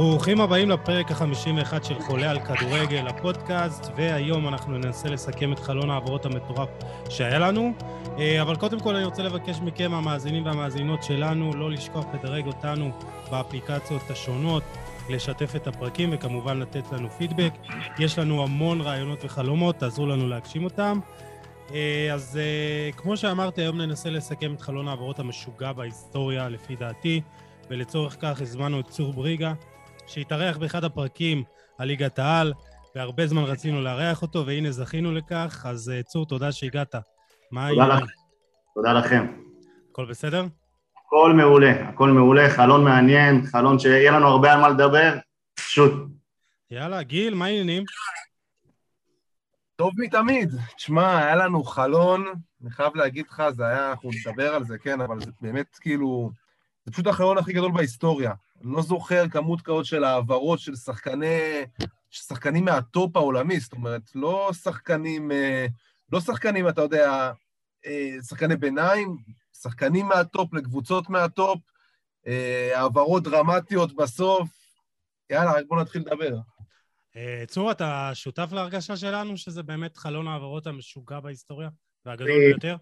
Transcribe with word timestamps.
ברוכים 0.00 0.40
הבאים 0.40 0.70
לפרק 0.70 1.10
ה-51 1.10 1.84
של 1.84 1.98
חולה 2.00 2.30
על 2.30 2.40
כדורגל, 2.40 3.08
הפודקאסט, 3.08 3.86
והיום 3.96 4.48
אנחנו 4.48 4.78
ננסה 4.78 5.08
לסכם 5.08 5.52
את 5.52 5.58
חלון 5.58 5.90
העברות 5.90 6.26
המטורף 6.26 6.68
שהיה 7.08 7.38
לנו. 7.38 7.72
אה, 8.18 8.42
אבל 8.42 8.56
קודם 8.56 8.80
כל 8.80 8.96
אני 8.96 9.04
רוצה 9.04 9.22
לבקש 9.22 9.60
מכם, 9.60 9.94
המאזינים 9.94 10.46
והמאזינות 10.46 11.02
שלנו, 11.02 11.54
לא 11.54 11.70
לשכוח 11.70 12.04
לדרג 12.14 12.46
אותנו 12.46 12.90
באפליקציות 13.30 14.10
השונות, 14.10 14.62
לשתף 15.10 15.56
את 15.56 15.66
הפרקים 15.66 16.10
וכמובן 16.12 16.58
לתת 16.58 16.92
לנו 16.92 17.10
פידבק. 17.10 17.52
יש 17.98 18.18
לנו 18.18 18.42
המון 18.42 18.80
רעיונות 18.80 19.24
וחלומות, 19.24 19.76
תעזרו 19.76 20.06
לנו 20.06 20.28
להגשים 20.28 20.64
אותם. 20.64 21.00
אה, 21.74 22.10
אז 22.14 22.38
אה, 22.42 22.92
כמו 22.96 23.16
שאמרתי, 23.16 23.60
היום 23.60 23.80
ננסה 23.80 24.10
לסכם 24.10 24.54
את 24.54 24.60
חלון 24.60 24.88
העברות 24.88 25.18
המשוגע 25.18 25.72
בהיסטוריה, 25.72 26.48
לפי 26.48 26.76
דעתי, 26.76 27.20
ולצורך 27.70 28.16
כך 28.20 28.40
הזמנו 28.40 28.80
את 28.80 28.88
צור 28.88 29.12
בריגה, 29.12 29.52
שהתארח 30.08 30.56
באחד 30.56 30.84
הפרקים 30.84 31.44
על 31.78 31.88
ליגת 31.88 32.18
העל, 32.18 32.52
והרבה 32.94 33.26
זמן 33.26 33.42
רצינו 33.42 33.82
לארח 33.82 34.22
אותו, 34.22 34.46
והנה 34.46 34.70
זכינו 34.70 35.12
לכך, 35.12 35.66
אז 35.68 35.90
אה, 35.90 36.02
צור, 36.02 36.26
תודה 36.26 36.52
שהגעת. 36.52 36.94
מה 37.50 37.68
תודה, 37.68 37.86
לך. 37.86 38.10
תודה 38.74 38.92
לכם. 38.92 39.26
הכל 39.90 40.06
בסדר? 40.06 40.46
הכל 41.06 41.32
מעולה, 41.32 41.88
הכל 41.88 42.10
מעולה, 42.10 42.50
חלון 42.50 42.84
מעניין, 42.84 43.46
חלון 43.46 43.78
שיהיה 43.78 44.12
לנו 44.12 44.26
הרבה 44.26 44.52
על 44.52 44.60
מה 44.60 44.68
לדבר, 44.68 45.14
פשוט. 45.54 45.92
יאללה, 46.70 47.02
גיל, 47.02 47.34
מה 47.34 47.44
העניינים? 47.44 47.84
טוב 49.76 49.92
מתמיד. 49.96 50.54
תשמע, 50.76 51.18
היה 51.18 51.36
לנו 51.36 51.64
חלון, 51.64 52.24
אני 52.62 52.70
חייב 52.70 52.96
להגיד 52.96 53.26
לך, 53.30 53.42
זה 53.50 53.66
היה, 53.66 53.90
אנחנו 53.90 54.10
נדבר 54.10 54.54
על 54.54 54.64
זה, 54.64 54.78
כן, 54.78 55.00
אבל 55.00 55.20
זה 55.20 55.30
באמת 55.40 55.76
כאילו, 55.80 56.30
זה 56.88 56.92
פשוט 56.92 57.06
החלון 57.06 57.38
הכי 57.38 57.52
גדול 57.52 57.72
בהיסטוריה. 57.72 58.32
אני 58.64 58.72
לא 58.72 58.82
זוכר 58.82 59.28
כמות 59.28 59.60
כזאת 59.60 59.84
של 59.84 60.04
העברות 60.04 60.58
של 60.58 60.76
שחקני, 60.76 61.64
שחקנים 62.10 62.64
מה 62.64 62.85
top 62.85 63.16
העולמי, 63.16 63.60
זאת 63.60 63.72
אומרת, 63.72 64.02
לא 64.14 64.50
שחקנים, 64.62 65.32
אה, 65.32 65.66
לא 66.12 66.20
שחקנים, 66.20 66.68
אתה 66.68 66.82
יודע, 66.82 67.32
אה, 67.86 68.16
שחקני 68.28 68.56
ביניים, 68.56 69.16
שחקנים 69.62 70.06
מה 70.06 70.25
top 70.25 70.54
לקבוצות 70.54 71.10
מה 71.10 71.27
top, 71.27 71.60
אה, 72.26 72.70
העברות 72.74 73.22
דרמטיות 73.22 73.96
בסוף. 73.96 74.48
יאללה, 75.30 75.52
רק 75.52 75.64
בואו 75.68 75.80
נתחיל 75.80 76.02
לדבר. 76.02 76.36
צור, 77.46 77.70
אתה 77.70 78.10
שותף 78.14 78.48
להרגשה 78.52 78.96
שלנו 78.96 79.36
שזה 79.36 79.62
באמת 79.62 79.96
חלון 79.96 80.28
העברות 80.28 80.66
המשוגע 80.66 81.20
בהיסטוריה 81.20 81.68
והגדול 82.06 82.28
ביותר? 82.28 82.76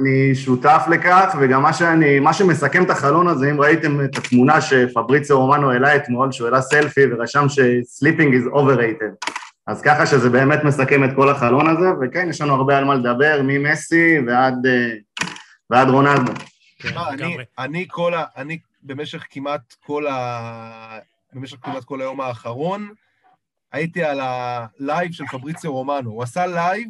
אני 0.00 0.34
שותף 0.34 0.82
לכך, 0.90 1.36
וגם 1.40 1.62
מה, 1.62 1.72
שאני, 1.72 2.18
מה 2.18 2.32
שמסכם 2.32 2.84
את 2.84 2.90
החלון 2.90 3.28
הזה, 3.28 3.50
אם 3.50 3.60
ראיתם 3.60 4.04
את 4.04 4.18
התמונה 4.18 4.60
שפבריציו 4.60 5.40
רומנו 5.40 5.70
העלה 5.70 5.96
אתמול, 5.96 6.32
שהוא 6.32 6.46
העלה 6.46 6.62
סלפי 6.62 7.00
ורשם 7.10 7.48
ש-sleeping 7.48 8.30
is 8.32 8.54
overrated. 8.54 9.30
אז 9.66 9.82
ככה 9.82 10.06
שזה 10.06 10.30
באמת 10.30 10.64
מסכם 10.64 11.04
את 11.04 11.10
כל 11.16 11.30
החלון 11.30 11.68
הזה, 11.68 11.86
וכן, 12.00 12.28
יש 12.30 12.40
לנו 12.40 12.54
הרבה 12.54 12.78
על 12.78 12.84
מה 12.84 12.94
לדבר, 12.94 13.40
ממסי 13.44 14.18
ועד, 14.26 14.66
אה, 14.66 14.94
ועד 15.70 15.88
רונלדו. 15.88 16.32
כן, 16.78 16.98
אני, 16.98 17.36
אני, 17.58 17.86
כל 17.90 18.14
ה, 18.14 18.24
אני 18.36 18.58
במשך 18.82 19.26
כמעט 19.30 19.74
כל 19.86 20.06
ה... 20.06 20.98
במשך 21.32 21.56
כמעט 21.62 21.84
כל 21.84 22.00
היום 22.00 22.20
האחרון, 22.20 22.88
הייתי 23.72 24.04
על 24.04 24.20
ה 24.22 24.40
live 24.40 25.12
של 25.12 25.24
פבריציו 25.32 25.72
רומנו. 25.72 26.10
הוא 26.10 26.22
עשה 26.22 26.46
live 26.46 26.88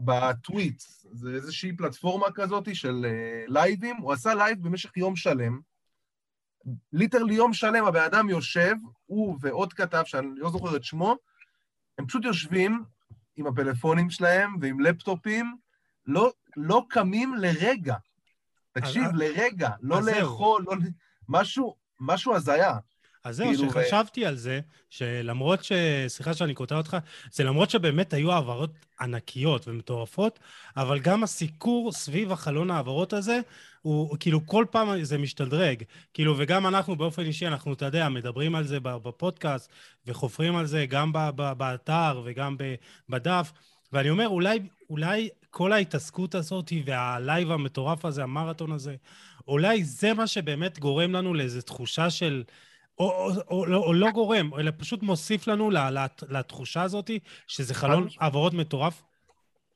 בטוויץ', 0.00 0.82
זה 1.12 1.30
איזושהי 1.30 1.76
פלטפורמה 1.76 2.26
כזאת 2.34 2.74
של 2.74 3.06
אה, 3.06 3.52
לייבים, 3.52 3.96
הוא 3.96 4.12
עשה 4.12 4.34
live 4.34 4.62
במשך 4.62 4.96
יום 4.96 5.16
שלם. 5.16 5.60
literally 6.92 7.34
יום 7.34 7.52
שלם 7.52 7.84
הבן 7.84 8.02
אדם 8.02 8.28
יושב, 8.28 8.74
הוא 9.06 9.38
ועוד 9.40 9.72
כתב, 9.72 10.02
שאני 10.04 10.28
לא 10.36 10.50
זוכר 10.50 10.76
את 10.76 10.84
שמו, 10.84 11.16
הם 11.98 12.06
פשוט 12.06 12.24
יושבים 12.24 12.84
עם 13.36 13.46
הפלאפונים 13.46 14.10
שלהם 14.10 14.56
ועם 14.60 14.80
לפטופים, 14.80 15.56
לא, 16.06 16.32
לא 16.56 16.84
קמים 16.88 17.34
לרגע. 17.34 17.96
תקשיב, 18.72 19.04
אז, 19.04 19.10
לרגע, 19.14 19.70
לא 19.80 20.02
לאכול, 20.02 20.64
לא... 20.66 20.74
משהו, 21.28 21.76
משהו 22.00 22.34
הזיה. 22.34 22.78
אז 23.26 23.36
זהו, 23.36 23.46
כאילו, 23.46 23.70
שחשבתי 23.70 24.24
ו... 24.24 24.28
על 24.28 24.36
זה, 24.36 24.60
שלמרות 24.90 25.64
ש... 25.64 25.72
סליחה 26.08 26.34
שאני 26.34 26.54
קוטע 26.54 26.76
אותך, 26.76 26.96
זה 27.32 27.44
למרות 27.44 27.70
שבאמת 27.70 28.12
היו 28.12 28.32
העברות 28.32 28.70
ענקיות 29.00 29.68
ומטורפות, 29.68 30.38
אבל 30.76 30.98
גם 30.98 31.24
הסיקור 31.24 31.92
סביב 31.92 32.32
החלון 32.32 32.70
העברות 32.70 33.12
הזה, 33.12 33.40
הוא 33.82 34.16
כאילו 34.20 34.46
כל 34.46 34.64
פעם 34.70 35.04
זה 35.04 35.18
משתדרג. 35.18 35.82
כאילו, 36.14 36.34
וגם 36.38 36.66
אנחנו 36.66 36.96
באופן 36.96 37.22
אישי, 37.22 37.46
אנחנו, 37.46 37.72
אתה 37.72 37.84
יודע, 37.84 38.08
מדברים 38.08 38.54
על 38.54 38.64
זה 38.66 38.80
בפודקאסט, 38.80 39.70
וחופרים 40.06 40.56
על 40.56 40.66
זה 40.66 40.86
גם 40.86 41.12
באתר 41.56 42.22
וגם 42.24 42.56
בדף, 43.08 43.52
ואני 43.92 44.10
אומר, 44.10 44.28
אולי, 44.28 44.58
אולי 44.90 45.28
כל 45.50 45.72
ההתעסקות 45.72 46.34
הזאת 46.34 46.72
והלייב 46.84 47.50
המטורף 47.50 48.04
הזה, 48.04 48.22
המרתון 48.22 48.72
הזה, 48.72 48.96
אולי 49.48 49.84
זה 49.84 50.14
מה 50.14 50.26
שבאמת 50.26 50.78
גורם 50.78 51.12
לנו 51.12 51.34
לאיזו 51.34 51.60
תחושה 51.60 52.10
של... 52.10 52.42
או, 52.98 53.10
או, 53.10 53.30
או, 53.50 53.66
או, 53.66 53.84
או 53.84 53.92
לא 53.92 54.10
גורם, 54.10 54.50
אלא 54.54 54.72
פשוט 54.78 55.02
מוסיף 55.02 55.46
לנו 55.46 55.70
לתחושה 56.28 56.82
הזאת 56.82 57.10
שזה 57.46 57.74
חלון 57.74 58.08
העברות 58.20 58.54
מטורף? 58.54 59.02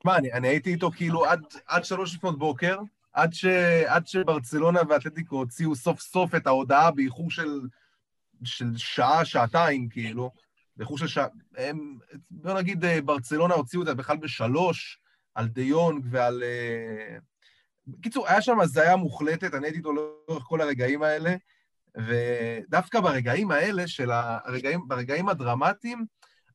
מה, 0.04 0.16
אני, 0.16 0.32
אני 0.32 0.48
הייתי 0.48 0.70
איתו 0.70 0.90
כאילו 0.90 1.26
עד, 1.26 1.40
עד 1.66 1.84
שלוש 1.84 2.14
לפנות 2.14 2.38
בוקר, 2.38 2.78
עד, 3.12 3.32
ש, 3.32 3.44
עד 3.86 4.06
שברצלונה 4.06 4.80
ואתלטיקו 4.88 5.36
הוציאו 5.36 5.76
סוף 5.76 6.00
סוף 6.00 6.34
את 6.34 6.46
ההודעה 6.46 6.90
באיחור 6.90 7.30
של, 7.30 7.60
של 8.44 8.76
שעה, 8.76 9.24
שעתיים, 9.24 9.88
כאילו, 9.88 10.30
באיחור 10.76 10.98
של 10.98 11.06
שעה, 11.06 11.26
הם, 11.56 11.98
בוא 12.30 12.52
נגיד, 12.54 12.84
אה, 12.84 13.02
ברצלונה 13.02 13.54
הוציאו 13.54 13.82
את 13.82 13.86
זה 13.86 13.94
בכלל 13.94 14.16
בשלוש, 14.16 14.98
על 15.34 15.48
דה 15.48 15.62
יונג 15.62 16.06
ועל... 16.10 16.42
אה, 16.42 17.18
בקיצור, 17.86 18.28
היה 18.28 18.42
שם 18.42 18.60
הזיה 18.60 18.96
מוחלטת, 18.96 19.54
אני 19.54 19.66
הייתי 19.66 19.78
איתו 19.78 19.92
לאורך 19.92 20.44
כל 20.44 20.60
הרגעים 20.60 21.02
האלה. 21.02 21.34
ודווקא 21.96 23.00
ברגעים 23.00 23.50
האלה, 23.50 23.88
של 23.88 24.10
הרגעים, 24.12 24.80
ברגעים 24.88 25.28
הדרמטיים, 25.28 26.04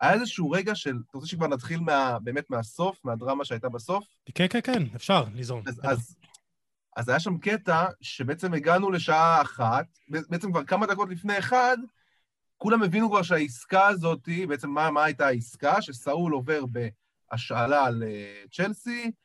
היה 0.01 0.13
איזשהו 0.13 0.51
רגע 0.51 0.75
של, 0.75 0.97
אתה 1.09 1.17
רוצה 1.17 1.27
שכבר 1.27 1.47
נתחיל 1.47 1.79
מה, 1.79 2.17
באמת 2.23 2.49
מהסוף, 2.49 3.05
מהדרמה 3.05 3.45
שהייתה 3.45 3.69
בסוף? 3.69 4.05
כן, 4.35 4.45
כן, 4.49 4.59
כן, 4.63 4.83
אפשר 4.95 5.23
ליזום. 5.33 5.63
אז, 5.67 5.79
אז, 5.83 6.15
אז 6.95 7.09
היה 7.09 7.19
שם 7.19 7.37
קטע 7.37 7.85
שבעצם 8.01 8.53
הגענו 8.53 8.91
לשעה 8.91 9.41
אחת, 9.41 9.85
בעצם 10.09 10.51
כבר 10.51 10.63
כמה 10.63 10.87
דקות 10.87 11.09
לפני 11.09 11.39
אחד, 11.39 11.77
כולם 12.57 12.83
הבינו 12.83 13.09
כבר 13.09 13.21
שהעסקה 13.21 13.87
הזאת, 13.87 14.29
בעצם 14.47 14.69
מה, 14.69 14.91
מה 14.91 15.03
הייתה 15.03 15.27
העסקה? 15.27 15.81
שסאול 15.81 16.33
עובר 16.33 16.63
בהשאלה 16.65 17.83
על 17.83 18.03
צ'לסי, 18.51 19.03
אמ, 19.03 19.24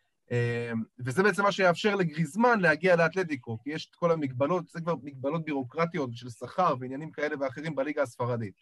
וזה 0.99 1.23
בעצם 1.23 1.43
מה 1.43 1.53
שיאפשר 1.53 1.95
לגריזמן 1.95 2.61
להגיע 2.61 2.97
לאתלטיקו, 2.97 3.59
כי 3.63 3.71
יש 3.71 3.87
את 3.91 3.95
כל 3.95 4.11
המגבלות, 4.11 4.69
זה 4.69 4.81
כבר 4.81 4.95
מגבלות 5.03 5.45
בירוקרטיות 5.45 6.11
של 6.13 6.31
שכר 6.31 6.75
ועניינים 6.81 7.11
כאלה 7.11 7.37
ואחרים 7.41 7.75
בליגה 7.75 8.03
הספרדית, 8.03 8.55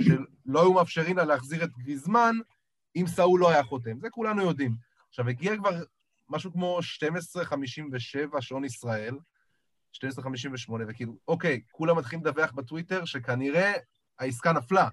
שלא 0.00 0.60
היו 0.60 0.72
מאפשרים 0.72 1.16
לה 1.16 1.24
להחזיר 1.24 1.64
את 1.64 1.70
גריזמן 1.78 2.34
אם 2.96 3.06
סאול 3.06 3.40
לא 3.40 3.50
היה 3.50 3.62
חותם, 3.62 4.00
זה 4.00 4.10
כולנו 4.10 4.42
יודעים. 4.42 4.74
עכשיו, 5.08 5.28
הגיע 5.28 5.56
כבר 5.56 5.82
משהו 6.28 6.52
כמו 6.52 6.78
12.57 8.34 8.40
שעון 8.40 8.64
ישראל, 8.64 9.14
12.58, 9.96 10.72
וכאילו, 10.88 11.18
אוקיי, 11.28 11.60
כולם 11.70 11.98
מתחילים 11.98 12.26
לדווח 12.26 12.52
בטוויטר 12.52 13.04
שכנראה 13.04 13.72
העסקה 14.18 14.52
נפלה. 14.52 14.88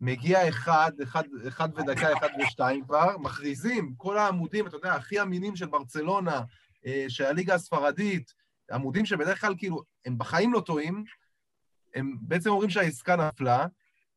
מגיע 0.00 0.48
אחד, 0.48 0.92
אחד, 1.02 1.24
אחד 1.48 1.68
ודקה, 1.78 2.12
אחד 2.18 2.28
ושתיים 2.42 2.84
כבר, 2.84 3.18
מכריזים, 3.18 3.94
כל 3.96 4.18
העמודים, 4.18 4.66
אתה 4.66 4.76
יודע, 4.76 4.94
הכי 4.94 5.22
אמינים 5.22 5.56
של 5.56 5.66
ברצלונה, 5.66 6.42
אה, 6.86 7.04
של 7.08 7.24
הליגה 7.24 7.54
הספרדית, 7.54 8.32
עמודים 8.72 9.06
שבדרך 9.06 9.40
כלל 9.40 9.54
כאילו, 9.58 9.82
הם 10.04 10.18
בחיים 10.18 10.52
לא 10.52 10.60
טועים, 10.60 11.04
הם 11.94 12.16
בעצם 12.20 12.50
אומרים 12.50 12.70
שהעסקה 12.70 13.16
נפלה, 13.16 13.66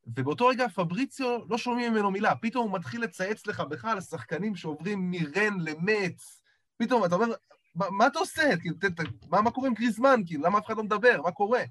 ובאותו 0.07 0.47
רגע 0.47 0.67
פבריציו, 0.67 1.39
לא 1.49 1.57
שומעים 1.57 1.93
ממנו 1.93 2.11
מילה, 2.11 2.35
פתאום 2.35 2.69
הוא 2.69 2.79
מתחיל 2.79 3.03
לצייץ 3.03 3.47
לך 3.47 3.59
בכלל 3.59 3.97
לשחקנים 3.97 4.55
שעוברים 4.55 5.11
מרן 5.11 5.59
למץ, 5.59 6.41
פתאום 6.77 7.05
אתה 7.05 7.15
אומר, 7.15 7.33
מה, 7.75 7.89
מה 7.89 8.07
אתה 8.07 8.19
עושה? 8.19 8.57
כאילו, 8.57 8.75
ת, 8.75 8.85
ת, 8.85 9.01
מה, 9.29 9.41
מה 9.41 9.51
קורה 9.51 9.67
עם 9.67 9.75
קריזמן? 9.75 10.21
כאילו, 10.25 10.43
למה 10.43 10.57
אף 10.57 10.65
אחד 10.65 10.77
לא 10.77 10.83
מדבר? 10.83 11.21
מה 11.23 11.31
קורה? 11.31 11.63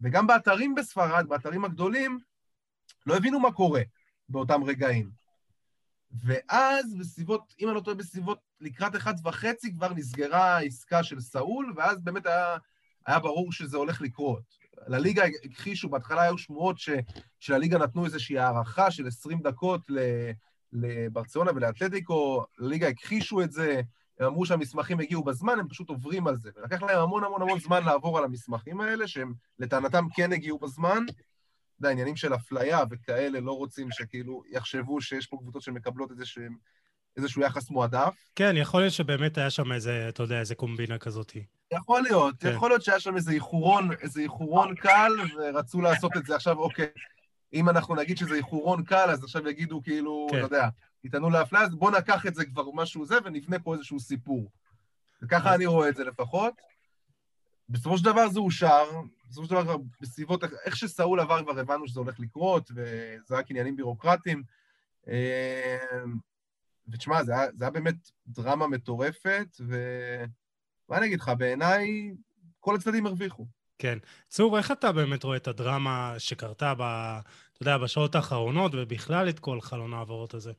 וגם 0.00 0.26
באתרים 0.26 0.74
בספרד, 0.74 1.26
באתרים 1.28 1.64
הגדולים, 1.64 2.18
לא 3.06 3.16
הבינו 3.16 3.40
מה 3.40 3.52
קורה 3.52 3.82
באותם 4.28 4.64
רגעים. 4.64 5.10
ואז 6.12 6.94
בסביבות, 6.94 7.54
אם 7.60 7.68
אני 7.68 7.74
לא 7.74 7.80
טועה, 7.80 7.96
בסביבות 7.96 8.38
לקראת 8.60 8.96
אחת 8.96 9.14
וחצי 9.24 9.72
כבר 9.72 9.92
נסגרה 9.92 10.56
העסקה 10.56 11.02
של 11.02 11.20
סאול, 11.20 11.72
ואז 11.76 11.98
באמת 12.00 12.26
היה, 12.26 12.56
היה 13.06 13.18
ברור 13.18 13.52
שזה 13.52 13.76
הולך 13.76 14.00
לקרות. 14.00 14.42
לליגה 14.86 15.24
הכחישו, 15.44 15.88
בהתחלה 15.88 16.22
היו 16.22 16.38
שמועות 16.38 16.78
ש, 16.78 16.90
שלליגה 17.40 17.78
נתנו 17.78 18.04
איזושהי 18.04 18.38
הערכה 18.38 18.90
של 18.90 19.06
20 19.06 19.40
דקות 19.42 19.80
לברצלונה 20.72 21.50
ולאתלטיקו, 21.54 22.44
לליגה 22.58 22.88
הכחישו 22.88 23.42
את 23.42 23.52
זה, 23.52 23.80
הם 24.20 24.26
אמרו 24.26 24.46
שהמסמכים 24.46 25.00
הגיעו 25.00 25.24
בזמן, 25.24 25.58
הם 25.58 25.68
פשוט 25.68 25.88
עוברים 25.88 26.26
על 26.26 26.36
זה. 26.36 26.50
ולקח 26.56 26.82
להם 26.82 26.98
המון 26.98 27.24
המון 27.24 27.42
המון 27.42 27.60
זמן 27.60 27.84
לעבור 27.84 28.18
על 28.18 28.24
המסמכים 28.24 28.80
האלה, 28.80 29.08
שהם 29.08 29.32
לטענתם 29.58 30.04
כן 30.14 30.32
הגיעו 30.32 30.58
בזמן, 30.58 31.04
יודע, 31.80 31.92
עניינים 31.92 32.16
של 32.16 32.34
אפליה 32.34 32.80
וכאלה, 32.90 33.40
לא 33.40 33.52
רוצים 33.52 33.88
שכאילו 33.90 34.42
יחשבו 34.50 35.00
שיש 35.00 35.26
פה 35.26 35.36
קבוצות 35.36 35.62
שמקבלות 35.62 36.10
איזשהו, 36.10 36.42
איזשהו 37.16 37.42
יחס 37.42 37.70
מועדף. 37.70 38.14
כן, 38.34 38.54
יכול 38.56 38.80
להיות 38.80 38.92
שבאמת 38.92 39.38
היה 39.38 39.50
שם 39.50 39.72
איזה, 39.72 40.06
אתה 40.08 40.22
יודע, 40.22 40.40
איזה 40.40 40.54
קומבינה 40.54 40.98
כזאת. 40.98 41.32
יכול 41.72 42.02
להיות, 42.02 42.34
כן. 42.40 42.48
יכול 42.48 42.70
להיות 42.70 42.82
שהיה 42.82 43.00
שם 43.00 43.16
איזה 43.16 43.32
איחורון, 43.32 43.88
איזה 44.00 44.20
איחורון 44.20 44.74
קל, 44.74 45.12
ורצו 45.36 45.80
לעשות 45.80 46.16
את 46.16 46.26
זה 46.26 46.36
עכשיו, 46.36 46.58
אוקיי, 46.58 46.86
אם 47.52 47.68
אנחנו 47.68 47.94
נגיד 47.94 48.16
שזה 48.16 48.34
איחורון 48.34 48.84
קל, 48.84 49.10
אז 49.10 49.24
עכשיו 49.24 49.48
יגידו 49.48 49.82
כאילו, 49.82 50.26
כן. 50.30 50.36
אתה 50.36 50.46
יודע, 50.46 50.68
יטענו 51.04 51.30
לאפליה, 51.30 51.62
אז 51.62 51.74
בואו 51.74 51.98
נקח 51.98 52.26
את 52.26 52.34
זה 52.34 52.44
כבר 52.44 52.64
משהו 52.74 53.06
זה, 53.06 53.14
ונבנה 53.24 53.58
פה 53.58 53.74
איזשהו 53.74 54.00
סיפור. 54.00 54.50
וככה 55.22 55.54
אני 55.54 55.66
רואה 55.66 55.88
את 55.88 55.96
זה 55.96 56.04
לפחות. 56.04 56.54
בסופו 57.68 57.98
של 57.98 58.04
דבר 58.04 58.28
זה 58.28 58.40
אושר, 58.40 58.84
בסופו 59.30 59.46
של 59.46 59.50
דבר 59.54 59.62
כבר 59.62 59.76
בסביבות, 60.00 60.44
איך 60.64 60.76
שסאול 60.76 61.20
עבר 61.20 61.42
כבר 61.42 61.58
הבנו 61.58 61.88
שזה 61.88 62.00
הולך 62.00 62.20
לקרות, 62.20 62.70
וזה 62.74 63.36
רק 63.36 63.50
עניינים 63.50 63.76
בירוקרטיים. 63.76 64.42
אה, 65.08 65.76
ותשמע, 66.88 67.22
זה, 67.24 67.32
היה- 67.38 67.48
זה 67.54 67.64
היה 67.64 67.70
באמת 67.70 67.94
דרמה 68.26 68.66
מטורפת, 68.66 69.56
ומה 69.60 70.98
אני 70.98 71.06
אגיד 71.06 71.20
לך, 71.20 71.32
בעיניי 71.38 72.12
כל 72.60 72.74
הצדדים 72.74 73.06
הרוויחו. 73.06 73.46
כן. 73.78 73.98
צור, 74.28 74.58
איך 74.58 74.70
אתה 74.70 74.92
באמת 74.92 75.24
רואה 75.24 75.36
את 75.36 75.48
הדרמה 75.48 76.14
שקרתה 76.18 76.74
ב... 76.78 76.80
אתה 77.52 77.62
יודע, 77.62 77.78
בשעות 77.78 78.14
האחרונות, 78.14 78.72
ובכלל 78.74 79.28
את 79.28 79.38
כל 79.38 79.60
חלון 79.60 79.94
ההעברות 79.94 80.34
הזה? 80.34 80.52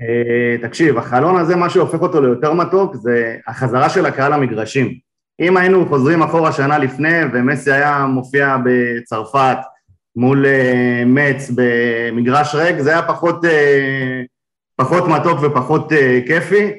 אה, 0.00 0.68
תקשיב, 0.68 0.98
החלון 0.98 1.40
הזה, 1.40 1.56
מה 1.56 1.70
שהופך 1.70 2.00
אותו 2.00 2.20
ליותר 2.22 2.52
מתוק 2.52 2.94
זה 2.96 3.36
החזרה 3.46 3.90
של 3.90 4.06
הקהל 4.06 4.34
למגרשים. 4.34 4.98
אם 5.40 5.56
היינו 5.56 5.86
חוזרים 5.88 6.22
אחורה 6.22 6.52
שנה 6.52 6.78
לפני 6.78 7.18
ומסי 7.32 7.72
היה 7.72 8.06
מופיע 8.06 8.56
בצרפת 8.64 9.56
מול 10.16 10.46
אה, 10.46 11.02
מצ 11.06 11.50
במגרש 11.54 12.54
ריק, 12.54 12.78
זה 12.78 12.90
היה 12.90 13.02
פחות, 13.02 13.44
אה, 13.44 14.22
פחות 14.76 15.08
מתוק 15.08 15.38
ופחות 15.42 15.92
אה, 15.92 16.20
כיפי. 16.26 16.70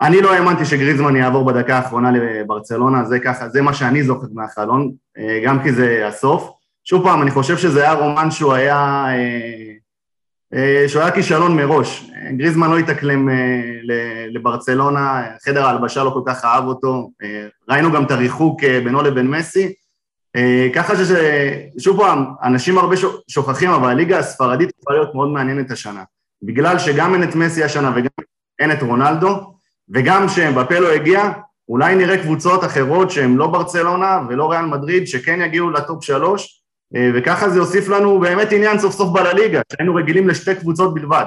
אני 0.00 0.20
לא 0.20 0.34
האמנתי 0.34 0.64
שגריזמן 0.64 1.16
יעבור 1.16 1.44
בדקה 1.44 1.76
האחרונה 1.76 2.10
לברצלונה, 2.10 3.04
זה 3.04 3.18
ככה, 3.18 3.48
זה 3.48 3.62
מה 3.62 3.74
שאני 3.74 4.02
זוכר 4.02 4.26
מהחלון, 4.34 4.90
אה, 5.18 5.40
גם 5.44 5.62
כי 5.62 5.72
זה 5.72 6.06
הסוף. 6.06 6.50
שוב 6.84 7.04
פעם, 7.04 7.22
אני 7.22 7.30
חושב 7.30 7.56
שזה 7.56 7.82
היה 7.82 7.92
רומן 7.92 8.30
שהוא 8.30 8.52
היה... 8.52 9.04
אה, 9.08 9.79
שהוא 10.88 11.02
היה 11.02 11.10
כישלון 11.10 11.56
מראש. 11.56 12.10
אה, 12.16 12.32
גריזמן 12.32 12.70
לא 12.70 12.78
התאקלם 12.78 13.28
אה, 13.28 13.34
לברצלונה, 14.30 15.22
חדר 15.44 15.64
ההלבשה 15.64 16.04
לא 16.04 16.10
כל 16.10 16.22
כך 16.26 16.44
אהב 16.44 16.64
אותו, 16.64 17.10
אה, 17.22 17.46
ראינו 17.68 17.92
גם 17.92 18.04
את 18.04 18.10
הריחוק 18.10 18.64
אה, 18.64 18.80
בינו 18.84 19.02
לבין 19.02 19.26
מסי, 19.26 19.72
אה, 20.36 20.68
ככה 20.74 20.94
ששוב 20.96 21.98
פעם, 21.98 22.24
אנשים 22.42 22.78
הרבה 22.78 22.96
שוכחים, 23.28 23.70
אבל 23.70 23.88
הליגה 23.90 24.18
הספרדית 24.18 24.70
יכולה 24.82 24.98
להיות 24.98 25.14
מאוד 25.14 25.28
מעניינת 25.28 25.70
השנה. 25.70 26.02
בגלל 26.42 26.78
שגם 26.78 27.14
אין 27.14 27.22
את 27.22 27.34
מסי 27.34 27.64
השנה 27.64 27.92
וגם 27.94 28.08
אין 28.58 28.72
את 28.72 28.82
רונלדו, 28.82 29.54
וגם 29.94 30.26
כשבפה 30.28 30.78
לא 30.78 30.92
הגיע, 30.92 31.32
אולי 31.68 31.94
נראה 31.94 32.22
קבוצות 32.22 32.64
אחרות 32.64 33.10
שהן 33.10 33.36
לא 33.36 33.46
ברצלונה 33.46 34.20
ולא 34.28 34.50
ריאל 34.50 34.64
מדריד, 34.64 35.06
שכן 35.06 35.40
יגיעו 35.40 35.70
לטופ 35.70 36.04
שלוש, 36.04 36.46
אה, 36.46 36.59
וככה 37.14 37.50
זה 37.50 37.58
יוסיף 37.58 37.88
לנו 37.88 38.20
באמת 38.20 38.52
עניין 38.52 38.78
סוף 38.78 38.94
סוף 38.94 39.12
בלליגה, 39.12 39.60
שהיינו 39.72 39.94
רגילים 39.94 40.28
לשתי 40.28 40.54
קבוצות 40.54 40.94
בלבד. 40.94 41.26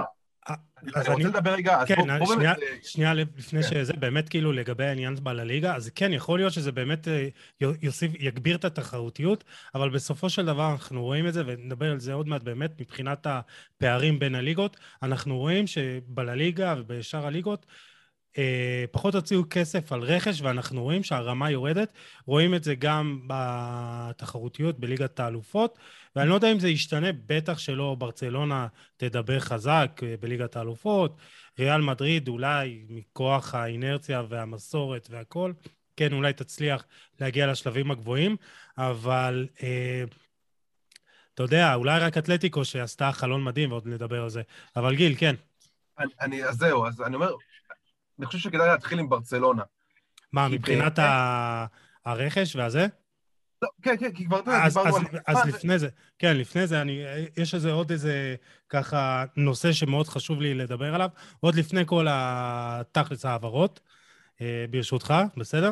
אז 0.96 1.06
אני 1.08 1.16
רוצה 1.16 1.28
לדבר 1.28 1.54
רגע, 1.54 1.82
אז 1.82 1.88
כן, 1.88 1.96
בוא- 1.96 2.26
בוא 2.26 2.36
שנייה, 2.36 2.52
אה, 2.52 2.58
שנייה 2.84 3.14
לפני 3.14 3.64
כן. 3.64 3.70
שזה, 3.70 3.94
באמת 3.94 4.30
כאילו 4.30 4.52
לגבי 4.52 4.86
העניין 4.86 5.16
בלליגה, 5.24 5.76
אז 5.76 5.92
כן, 5.96 6.14
יכול 6.14 6.40
להיות 6.40 6.54
שזה 6.54 6.72
באמת 6.72 7.08
אה, 7.08 7.28
יו- 7.62 7.72
יוסיף, 7.82 8.12
יגביר 8.20 8.56
את 8.56 8.66
התחרותיות, 8.66 9.44
אבל 9.76 9.90
בסופו 9.90 10.30
של 10.30 10.46
דבר 10.46 10.72
אנחנו 10.72 11.04
רואים 11.04 11.28
את 11.28 11.34
זה, 11.34 11.44
ונדבר 11.46 11.92
על 11.92 12.00
זה 12.00 12.14
עוד 12.14 12.28
מעט 12.28 12.44
באמת, 12.44 12.82
מבחינת 12.82 13.28
הפערים 13.30 14.20
בין 14.20 14.36
הליגות, 14.36 14.78
אנחנו 15.04 15.38
רואים 15.38 15.68
שבלליגה 15.68 16.76
ובשאר 16.78 17.28
הליגות, 17.28 17.66
אה, 18.38 18.86
פחות 18.92 19.16
הוציאו 19.16 19.44
כסף 19.50 19.92
על 19.92 20.02
רכש, 20.02 20.42
ואנחנו 20.42 20.84
רואים 20.84 21.04
שהרמה 21.04 21.52
יורדת. 21.52 21.94
רואים 22.26 22.56
את 22.56 22.64
זה 22.64 22.76
גם 22.76 23.20
בתחרותיות 23.28 24.80
בליגת 24.80 25.20
האלופות, 25.20 25.78
ואני 26.16 26.30
לא 26.30 26.36
יודע 26.36 26.52
אם 26.52 26.60
זה 26.60 26.70
ישתנה, 26.70 27.08
בטח 27.26 27.58
שלא 27.58 27.96
ברצלונה 28.00 28.68
תדבר 28.98 29.40
חזק 29.40 30.02
אה, 30.04 30.16
בליגת 30.20 30.56
האלופות. 30.56 31.18
ריאל 31.60 31.82
מדריד 31.82 32.28
אולי 32.28 32.86
מכוח 32.90 33.56
האינרציה 33.56 34.24
והמסורת 34.30 35.08
והכל, 35.12 35.54
כן, 35.96 36.14
אולי 36.14 36.34
תצליח 36.34 36.86
להגיע 37.20 37.48
לשלבים 37.48 37.92
הגבוהים, 37.92 38.36
אבל 38.78 39.48
אה, 39.64 40.04
אתה 41.34 41.44
יודע, 41.44 41.74
אולי 41.74 42.00
רק 42.00 42.18
אתלטיקו 42.18 42.66
שעשתה 42.66 43.12
חלון 43.12 43.44
מדהים, 43.44 43.72
ועוד 43.72 43.88
נדבר 43.88 44.24
על 44.24 44.30
זה. 44.30 44.42
אבל 44.76 44.96
גיל, 44.96 45.16
כן. 45.18 45.36
אני, 46.22 46.46
אז 46.46 46.56
זהו, 46.56 46.86
אז 46.86 47.02
אני 47.02 47.16
אומר, 47.16 47.34
אני 48.20 48.26
חושב 48.26 48.40
שכדאי 48.40 48.68
להתחיל 48.68 49.00
עם 49.00 49.10
ברצלונה. 49.10 49.64
מה, 50.34 50.48
מבחינת 50.48 51.00
באמת- 51.00 51.00
ה... 51.00 51.66
הרכש 52.06 52.56
והזה? 52.56 52.88
לא, 53.62 53.70
כן, 53.82 53.96
כן, 54.00 54.12
כי 54.12 54.26
כבר, 54.26 54.42
אז, 54.48 54.74
דיברנו 54.74 54.90
אז, 54.90 54.96
על... 55.14 55.20
אז 55.28 55.36
מה, 55.36 55.46
לפני 55.46 55.80
זה, 55.80 55.90
כן, 56.20 56.38
לפני 56.38 56.68
זה, 56.68 56.82
אני, 56.82 57.04
יש 57.38 57.56
איזה 57.56 57.72
עוד 57.72 57.92
איזה, 57.92 58.36
ככה, 58.70 59.26
נושא 59.38 59.72
שמאוד 59.72 60.08
חשוב 60.08 60.42
לי 60.42 60.54
לדבר 60.54 60.96
עליו, 60.96 61.10
עוד 61.40 61.56
לפני 61.56 61.84
כל 61.86 62.08
התכלס 62.10 63.26
ההעברות, 63.26 63.80
אה, 64.42 64.66
ברשותך, 64.70 65.14
בסדר? 65.38 65.72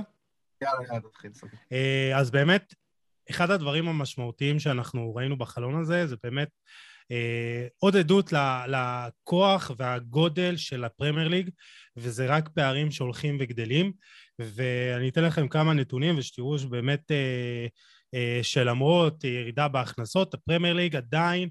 יאללה, 0.62 0.88
יאללה, 0.88 1.00
תתחיל. 1.00 1.34
סבבה. 1.34 1.54
אה, 1.72 2.12
אז 2.18 2.32
באמת, 2.32 2.74
אחד 3.30 3.52
הדברים 3.52 3.88
המשמעותיים 3.88 4.60
שאנחנו 4.60 5.16
ראינו 5.16 5.38
בחלון 5.38 5.82
הזה, 5.82 6.08
זה 6.08 6.16
באמת 6.24 6.50
אה, 7.12 7.68
עוד 7.78 7.96
עדות 7.96 8.34
לכוח 8.68 9.72
והגודל 9.78 10.58
של 10.58 10.84
הפרמייר 10.84 11.28
ליג, 11.28 11.50
וזה 11.98 12.26
רק 12.26 12.50
פערים 12.50 12.92
שהולכים 12.92 13.38
וגדלים. 13.40 13.92
ואני 14.40 15.10
אתן 15.10 15.24
לכם 15.24 15.48
כמה 15.48 15.74
נתונים, 15.74 16.18
ושתראו 16.18 16.60
שבאמת 16.60 17.12
אה, 17.12 17.68
אה, 18.14 18.40
שלמרות 18.44 19.24
ירידה 19.24 19.68
בהכנסות, 19.68 20.34
הפרמייר 20.34 20.74
ליג 20.74 20.96
עדיין 20.96 21.50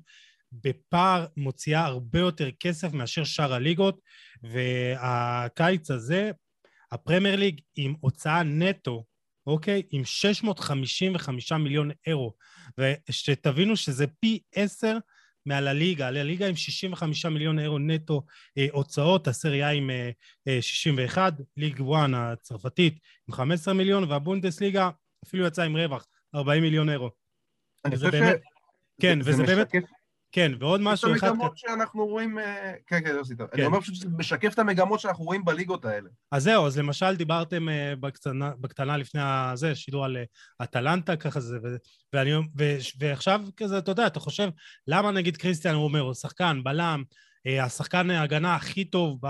בפער 0.52 1.26
מוציאה 1.36 1.84
הרבה 1.84 2.18
יותר 2.18 2.50
כסף 2.60 2.92
מאשר 2.92 3.24
שאר 3.24 3.54
הליגות, 3.54 4.00
והקיץ 4.42 5.90
הזה, 5.90 6.30
הפרמייר 6.92 7.36
ליג 7.36 7.60
עם 7.76 7.94
הוצאה 8.00 8.42
נטו 8.42 9.04
אוקיי? 9.46 9.82
עם 9.90 10.04
655 10.04 11.52
מיליון 11.52 11.90
אירו. 12.06 12.34
ושתבינו 12.78 13.76
שזה 13.76 14.06
פי 14.20 14.40
עשר 14.54 14.98
מעל 15.46 15.68
הליגה. 15.68 16.08
הליגה 16.08 16.46
עם 16.46 16.56
65 16.56 17.26
מיליון 17.26 17.58
אירו 17.58 17.78
נטו 17.78 18.22
אה, 18.58 18.66
הוצאות, 18.72 19.28
הסריה 19.28 19.70
עם 19.70 19.90
אה, 19.90 20.10
אה, 20.48 20.62
61, 20.62 21.32
ליג 21.56 21.80
1 21.80 22.08
הצרפתית 22.14 22.98
עם 23.28 23.34
15 23.34 23.74
מיליון, 23.74 24.04
והבונדסליגה 24.10 24.90
אפילו 25.26 25.46
יצאה 25.46 25.64
עם 25.64 25.76
רווח, 25.76 26.06
40 26.34 26.62
מיליון 26.62 26.90
אירו. 26.90 27.10
אני 27.84 27.96
חושב 27.96 28.08
ש... 28.08 28.14
באמת- 28.14 28.40
כן, 29.00 29.22
זה- 29.22 29.30
וזה 29.30 29.44
זה 29.46 29.54
באמת... 29.56 29.72
כן, 30.32 30.52
ועוד 30.60 30.80
את 30.80 30.86
משהו 30.86 31.16
אחד... 31.16 31.26
המגמות 31.26 31.58
שאנחנו 31.58 32.06
רואים... 32.06 32.38
אה, 32.38 32.72
כן, 32.86 33.00
כן, 33.04 33.10
יוסי, 33.10 33.34
אני 33.54 33.64
אומר 33.64 33.80
פשוט 33.80 33.94
שזה 33.94 34.08
משקף 34.18 34.54
את 34.54 34.58
המגמות 34.58 35.00
שאנחנו 35.00 35.24
רואים 35.24 35.44
בליגות 35.44 35.84
האלה. 35.84 36.08
אז 36.32 36.42
זהו, 36.42 36.66
אז 36.66 36.78
למשל 36.78 37.16
דיברתם 37.16 37.68
uh, 37.68 37.96
בקטנה, 38.00 38.52
בקטנה 38.60 38.96
לפני 38.96 39.20
הזה, 39.24 39.74
שידור 39.74 40.04
על 40.04 40.16
uh, 40.16 40.64
אטלנטה, 40.64 41.16
ככה 41.16 41.40
זה, 41.40 41.58
ו, 41.64 41.76
ואני, 42.12 42.34
ו, 42.34 42.76
ועכשיו 42.98 43.40
כזה, 43.56 43.78
אתה 43.78 43.90
יודע, 43.90 44.06
אתה 44.06 44.20
חושב, 44.20 44.48
למה 44.86 45.10
נגיד 45.10 45.36
קריסטיאן 45.36 45.74
רומרו, 45.74 46.06
הוא 46.06 46.14
שחקן, 46.14 46.60
בלם, 46.64 47.02
השחקן 47.60 48.10
ההגנה 48.10 48.54
הכי 48.54 48.84
טוב 48.84 49.18
ב, 49.22 49.28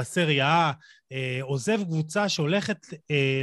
בסריה 0.00 0.72
עוזב 1.40 1.84
קבוצה 1.84 2.28
שהולכת 2.28 2.86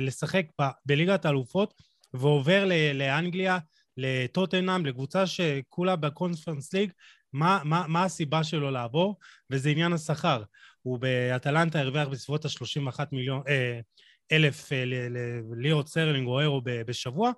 לשחק 0.01 0.45
ב, 0.61 0.63
בליגת 0.85 1.25
האלופות, 1.25 1.73
ועובר 2.13 2.69
לאנגליה, 2.93 3.57
לטוטנאם, 4.01 4.85
לקבוצה 4.85 5.27
שכולה 5.27 5.95
בקונפרנס 5.95 6.73
ליג, 6.73 6.91
מה, 7.33 7.59
מה, 7.63 7.85
מה 7.87 8.03
הסיבה 8.03 8.43
שלו 8.43 8.71
לעבור? 8.71 9.15
וזה 9.49 9.69
עניין 9.69 9.93
השכר. 9.93 10.43
הוא 10.81 10.99
באטלנטה 10.99 11.79
הרוויח 11.79 12.07
בסביבות 12.07 12.45
ה-31 12.45 12.99
מיליון, 13.11 13.41
אה, 13.47 13.79
אלף 14.31 14.73
אה, 14.73 14.85
ל- 14.85 15.17
ל- 15.17 15.41
לירות 15.57 15.87
סטרלינג 15.87 16.27
או 16.27 16.39
אירו 16.39 16.61
ב- 16.61 16.81
בשבוע, 16.81 17.31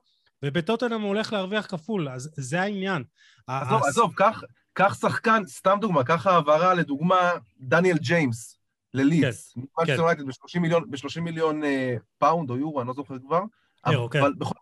ובטוטנאם 0.44 1.02
הוא 1.02 1.08
הולך 1.08 1.34
להרוויח 1.34 1.66
כפול, 1.66 2.10
אז 2.10 2.30
זה 2.38 2.62
העניין. 2.62 3.04
עזוב, 3.48 3.84
ה- 3.84 3.88
עזוב, 3.88 4.14
קח- 4.16 4.44
קח 4.74 4.98
שחקן, 5.02 5.44
סתם 5.48 5.78
דוגמה, 5.82 6.04
קח 6.04 6.28
העברה 6.28 6.74
לדוגמה, 6.74 7.32
דניאל 7.60 7.98
ג'יימס, 7.98 8.58
ללידס. 8.94 9.54
כן. 9.86 9.96
יונייטד 9.96 10.22
ב-30 10.26 10.60
מיליון, 10.60 10.92
ב-30 10.92 11.20
מיליון 11.22 11.64
אה, 11.64 11.96
פאונד 12.18 12.50
או 12.50 12.58
יורו, 12.58 12.82
אני 12.82 12.88
לא 12.88 12.94
זוכר 12.94 13.16
כבר. 13.28 13.42
אירו, 13.88 14.10
כן. 14.10 14.20
אבל 14.22 14.34
בכל... 14.34 14.56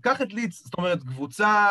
קח 0.00 0.22
את 0.22 0.32
לידס, 0.32 0.64
זאת 0.64 0.74
אומרת, 0.74 1.02
קבוצה, 1.02 1.66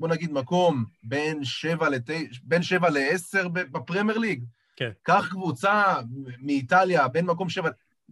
בוא 0.00 0.08
נגיד 0.08 0.32
מקום 0.32 0.84
בין 1.02 1.44
7 1.44 1.88
ל-10 1.88 2.38
בין 2.42 2.62
7 2.62 2.90
ל-10 2.90 3.48
בפרמייר 3.48 4.18
ליג. 4.18 4.44
כן. 4.76 4.90
קח 5.02 5.28
קבוצה 5.30 5.94
מאיטליה, 6.42 7.08
בין 7.08 7.26
מקום 7.26 7.48
7, 7.48 7.70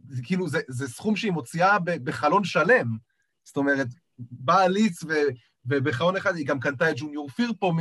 זה 0.09 0.23
כאילו, 0.23 0.49
זה, 0.49 0.61
זה 0.69 0.89
סכום 0.89 1.17
שהיא 1.17 1.33
מוציאה 1.33 1.79
בחלון 1.79 2.45
שלם. 2.45 2.87
זאת 3.45 3.57
אומרת, 3.57 3.87
בא 4.19 4.67
ליץ. 4.67 5.05
ובחלון 5.67 6.17
אחד 6.17 6.37
היא 6.37 6.47
גם 6.47 6.61
קנתה 6.61 6.91
את 6.91 6.95
ג'וניור 6.99 7.29
פירפו 7.29 7.73
מ... 7.73 7.79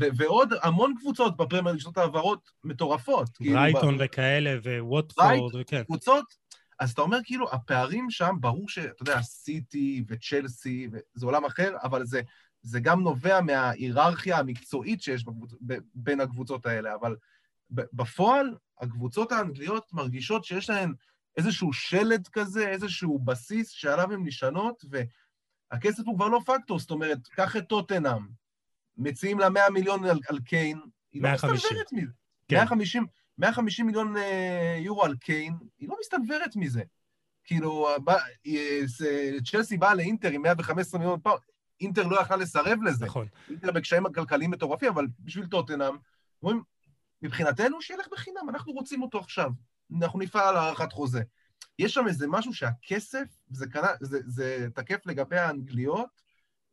ו- 0.00 0.08
ועוד 0.16 0.52
המון 0.62 0.94
קבוצות 1.00 1.36
בפרמייר 1.36 1.76
ליג 1.76 1.98
העברות 1.98 2.50
מטורפות. 2.64 3.28
כאילו, 3.36 3.54
ברייטון 3.54 3.98
ב- 3.98 4.00
וכאלה, 4.04 4.58
וווטפורד, 4.80 5.54
וכן. 5.60 5.82
קבוצות, 5.82 6.24
אז 6.78 6.92
אתה 6.92 7.02
אומר 7.02 7.18
כאילו, 7.24 7.52
הפערים 7.52 8.10
שם, 8.10 8.36
ברור 8.40 8.68
שאתה 8.68 9.02
יודע, 9.02 9.22
סיטי 9.22 10.04
וצ'לסי, 10.08 10.88
זה 11.14 11.26
עולם 11.26 11.44
אחר, 11.44 11.76
אבל 11.82 12.04
זה, 12.04 12.20
זה 12.62 12.80
גם 12.80 13.02
נובע 13.02 13.40
מההיררכיה 13.40 14.38
המקצועית 14.38 15.02
שיש 15.02 15.24
בקבוצ... 15.24 15.52
ב- 15.66 15.78
בין 15.94 16.20
הקבוצות 16.20 16.66
האלה, 16.66 16.94
אבל 16.94 17.16
בפועל, 17.70 18.54
הקבוצות 18.80 19.32
האנגליות 19.32 19.92
מרגישות 19.92 20.44
שיש 20.44 20.70
להן 20.70 20.94
איזשהו 21.36 21.72
שלד 21.72 22.28
כזה, 22.28 22.68
איזשהו 22.68 23.18
בסיס 23.18 23.68
שעליו 23.68 24.12
הן 24.12 24.20
נשענות, 24.24 24.84
והכסף 24.90 26.02
הוא 26.06 26.16
כבר 26.16 26.28
לא 26.28 26.40
פקטור, 26.46 26.78
זאת 26.78 26.90
אומרת, 26.90 27.18
קח 27.28 27.56
את 27.56 27.68
טוטנאם, 27.68 28.26
מציעים 28.96 29.38
לה 29.38 29.50
100 29.50 29.70
מיליון 29.70 30.04
על, 30.04 30.18
על 30.28 30.38
קיין, 30.40 30.80
היא 31.12 31.22
לא 31.22 31.28
150. 31.28 31.54
מסתנוורת 31.54 31.92
מזה. 31.92 32.12
כן. 32.48 32.56
150, 32.56 33.06
150 33.38 33.86
מיליון 33.86 34.16
אה, 34.16 34.76
יורו 34.78 35.04
על 35.04 35.16
קיין, 35.16 35.54
היא 35.78 35.88
לא 35.88 35.96
מסתנוורת 36.00 36.56
מזה. 36.56 36.82
כאילו, 37.44 37.88
אה, 37.88 38.80
צ'לסי 39.44 39.76
באה 39.76 39.94
לאינטר 39.94 40.30
עם 40.30 40.42
115 40.42 41.00
מיליון 41.00 41.20
פאונד, 41.20 41.40
אינטר 41.80 42.06
לא 42.06 42.20
יכלה 42.20 42.36
לסרב 42.36 42.78
לזה. 42.82 43.04
נכון. 43.04 43.26
אינטר 43.50 43.72
בקשיים 43.72 44.06
הכלכליים 44.06 44.50
מטורפים, 44.50 44.88
אבל 44.88 45.06
בשביל 45.20 45.46
טוטנאם, 45.46 45.94
אומרים, 46.42 46.62
מבחינתנו 47.22 47.82
שילך 47.82 48.06
בחינם, 48.12 48.48
אנחנו 48.48 48.72
רוצים 48.72 49.02
אותו 49.02 49.18
עכשיו. 49.18 49.50
אנחנו 50.02 50.18
נפעל 50.18 50.48
על 50.48 50.56
הארכת 50.56 50.92
חוזה. 50.92 51.22
יש 51.78 51.94
שם 51.94 52.08
איזה 52.08 52.26
משהו 52.28 52.54
שהכסף, 52.54 53.24
זה, 53.50 53.66
קנה, 53.66 53.88
זה, 54.00 54.18
זה 54.26 54.66
תקף 54.74 55.06
לגבי 55.06 55.38
האנגליות 55.38 56.08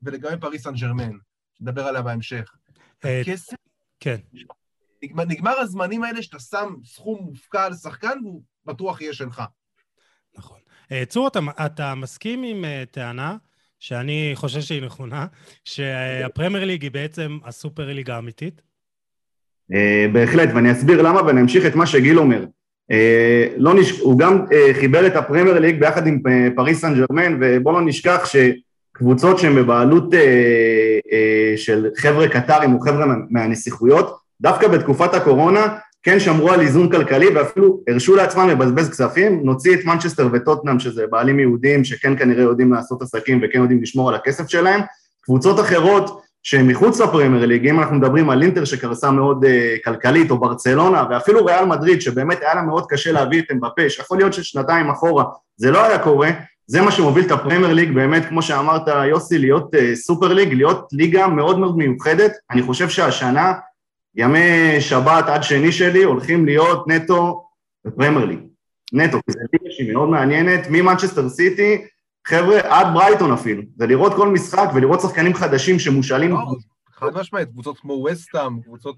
ולגבי 0.02 0.42
פריס 0.42 0.64
סן 0.64 0.74
ג'רמן, 0.74 1.18
נדבר 1.60 1.88
עליה 1.88 2.02
בהמשך. 2.02 2.56
אה, 3.06 3.22
כסף, 3.26 3.56
כן. 4.00 4.18
נגמר, 5.04 5.26
נגמר 5.26 5.60
הזמנים 5.60 6.04
האלה 6.04 6.22
שאתה 6.22 6.40
שם 6.40 6.74
סכום 6.86 7.20
מופקע 7.22 7.66
על 7.66 7.74
שחקן 7.74 8.18
והוא 8.24 8.42
בטוח 8.66 9.02
יהיה 9.02 9.14
שלך. 9.14 9.42
נכון. 10.38 10.58
אה, 10.92 11.04
צור, 11.06 11.28
אתה, 11.28 11.40
אתה 11.66 11.96
מסכים 11.96 12.44
עם 12.44 12.66
אה, 12.66 12.84
טענה, 12.92 13.36
שאני 13.80 14.32
חושב 14.36 14.62
שהיא 14.62 14.82
נכונה, 14.82 15.26
שהפרמייר 15.66 16.66
ליג 16.66 16.82
היא 16.82 16.92
בעצם 16.92 17.38
הסופר 17.46 17.94
ליג 17.94 18.10
האמיתית? 18.10 18.62
אה, 19.74 20.06
בהחלט, 20.14 20.50
ואני 20.56 20.72
אסביר 20.72 21.02
למה 21.02 21.22
ואני 21.26 21.42
אמשיך 21.42 21.66
את 21.66 21.76
מה 21.76 21.88
שגיל 21.88 22.20
אומר. 22.20 22.46
לא 23.58 23.74
נש... 23.74 24.00
הוא 24.00 24.20
גם 24.20 24.46
חיבר 24.74 25.08
את 25.08 25.16
הפרמייר 25.16 25.60
ליג 25.60 25.80
ביחד 25.80 26.08
עם 26.08 26.22
פריס 26.56 26.82
סן 26.82 26.94
ג'רמן, 26.96 27.38
ובואו 27.42 27.76
לא 27.76 27.82
נשכח 27.86 28.22
שקבוצות 28.26 29.40
שהן 29.40 29.56
בבעלות 29.56 30.14
אה, 30.14 30.20
אה, 31.12 31.54
של 31.58 31.88
חבר'ה 31.98 32.28
קטרים 32.30 32.74
או 32.74 32.80
חבר'ה 32.80 33.06
מה- 33.06 33.16
מהנסיכויות, 33.30 34.21
דווקא 34.42 34.68
בתקופת 34.68 35.14
הקורונה 35.14 35.78
כן 36.04 36.20
שמרו 36.20 36.52
על 36.52 36.62
איזון 36.62 36.90
כלכלי 36.90 37.28
ואפילו 37.36 37.80
הרשו 37.88 38.16
לעצמם 38.16 38.50
לבזבז 38.50 38.90
כספים, 38.90 39.42
נוציא 39.44 39.74
את 39.74 39.86
מנצ'סטר 39.86 40.30
וטוטנאם 40.34 40.80
שזה 40.80 41.06
בעלים 41.10 41.40
יהודים 41.40 41.84
שכן 41.84 42.18
כנראה 42.18 42.44
יודעים 42.44 42.74
לעשות 42.74 43.02
עסקים 43.02 43.42
וכן 43.44 43.60
יודעים 43.60 43.82
לשמור 43.82 44.10
על 44.10 44.16
הכסף 44.16 44.48
שלהם, 44.48 44.82
קבוצות 45.22 45.60
אחרות 45.60 46.22
שהם 46.44 46.68
מחוץ 46.68 47.02
לפרמייר 47.02 47.46
ליג, 47.46 47.68
אם 47.68 47.80
אנחנו 47.80 47.96
מדברים 47.96 48.30
על 48.30 48.44
אינטר 48.44 48.66
שקרסה 48.66 49.12
מאוד 49.12 49.46
אה, 49.46 49.48
כלכלית, 49.84 50.32
או 50.32 50.38
ברצלונה, 50.38 51.04
ואפילו 51.10 51.46
ריאל 51.46 51.66
מדריד, 51.66 52.02
שבאמת 52.02 52.42
היה 52.42 52.56
לה 52.56 52.62
מאוד 52.62 52.86
קשה 52.90 53.12
להביא 53.12 53.42
את 53.42 53.46
אמבפה, 53.52 53.90
שיכול 53.90 54.18
להיות 54.18 54.34
ששנתיים 54.34 54.90
אחורה 54.90 55.24
זה 55.58 55.72
לא 55.72 55.86
היה 55.86 56.00
קורה, 56.00 56.30
זה 56.68 56.82
מה 56.82 56.92
שמוביל 56.92 57.26
את 57.26 57.32
הפרמייר 57.32 57.74
ליג, 57.74 57.94
באמת, 57.96 58.26
כמו 58.26 58.42
שאמרת, 58.42 58.88
יוסי, 59.10 59.38
להיות 59.38 59.76
אה, 59.76 59.96
סופר 59.96 60.34
ליג, 60.34 60.54
להיות 60.54 60.88
ליגה 60.92 61.28
מאוד 61.28 61.60
מאוד 61.60 61.78
מיוחדת. 61.78 62.32
אני 62.52 62.62
חושב 62.62 62.90
שהשנה, 62.90 63.54
ימי 64.16 64.82
שבת 64.82 65.26
עד 65.28 65.44
שני 65.44 65.72
שלי 65.72 66.04
הולכים 66.04 66.46
להיות 66.46 66.88
נטו 66.88 67.48
בפרמייר 67.86 68.26
ליג. 68.26 68.40
נטו, 68.94 69.18
כי 69.26 69.32
זו 69.32 69.40
ליגה 69.54 69.76
שהיא 69.76 69.94
מאוד 69.94 70.10
מעניינת, 70.10 70.68
ממנצ'סטר 70.70 71.30
סיטי, 71.30 71.86
חבר'ה, 72.28 72.60
עד 72.64 72.88
ברייטון 72.94 73.32
אפילו. 73.32 73.64
זה 73.76 73.88
לראות 73.88 74.14
כל 74.16 74.28
משחק 74.28 74.70
ולראות 74.76 75.02
שחקנים 75.02 75.34
חדשים 75.34 75.80
שמושאלים. 75.80 76.32
לא, 76.32 76.38
חד 76.92 77.14
משמעית, 77.14 77.50
קבוצות 77.50 77.80
כמו 77.80 77.94
וסטאם, 77.94 78.62
קבוצות 78.62 78.96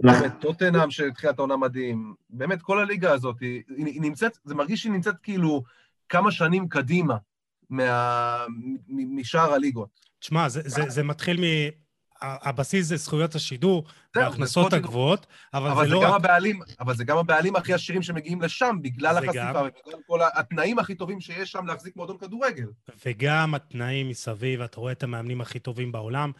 באמת, 0.00 0.32
טוטנאם 0.40 0.90
שהתחילה 0.90 1.32
את 1.32 1.38
העונה 1.38 1.56
מדהים, 1.56 2.14
באמת 2.30 2.62
כל 2.62 2.78
הליגה 2.78 3.12
הזאת, 3.12 3.40
היא, 3.40 3.62
היא 3.76 4.00
נמצאת, 4.00 4.38
זה 4.44 4.54
מרגיש 4.54 4.80
שהיא 4.80 4.92
נמצאת 4.92 5.14
כאילו 5.22 5.62
כמה 6.08 6.30
שנים 6.30 6.68
קדימה 6.68 7.16
מה, 7.70 8.44
משאר 8.88 9.52
הליגות. 9.52 9.88
תשמע, 10.18 10.48
זה, 10.48 10.60
זה, 10.64 10.82
זה 10.88 11.02
מתחיל 11.02 11.40
מ... 11.40 11.44
הבסיס 12.22 12.86
זה 12.86 12.96
זכויות 12.96 13.34
השידור 13.34 13.84
וההכנסות 14.16 14.72
הגבוהות, 14.72 15.26
אבל, 15.54 15.70
אבל 15.70 15.84
זה 15.84 15.88
זה 15.88 15.94
לא 15.94 16.02
גם 16.02 16.10
רק... 16.10 16.14
הבעלים, 16.14 16.60
אבל 16.80 16.94
זה 16.94 17.04
גם 17.04 17.18
הבעלים 17.18 17.56
הכי 17.56 17.72
עשירים 17.72 18.02
שמגיעים 18.02 18.42
לשם, 18.42 18.76
בגלל 18.82 19.16
החשיפה 19.16 19.52
גם. 19.52 19.64
ובגלל 19.64 20.00
כל 20.06 20.20
התנאים 20.34 20.78
הכי 20.78 20.94
טובים 20.94 21.20
שיש 21.20 21.52
שם 21.52 21.66
להחזיק 21.66 21.96
מועדון 21.96 22.18
כדורגל. 22.18 22.66
וגם 23.06 23.54
התנאים 23.54 24.08
מסביב, 24.08 24.60
אתה 24.60 24.80
רואה 24.80 24.92
את 24.92 25.02
המאמנים 25.02 25.40
הכי 25.40 25.58
טובים 25.58 25.92
בעולם, 25.92 26.32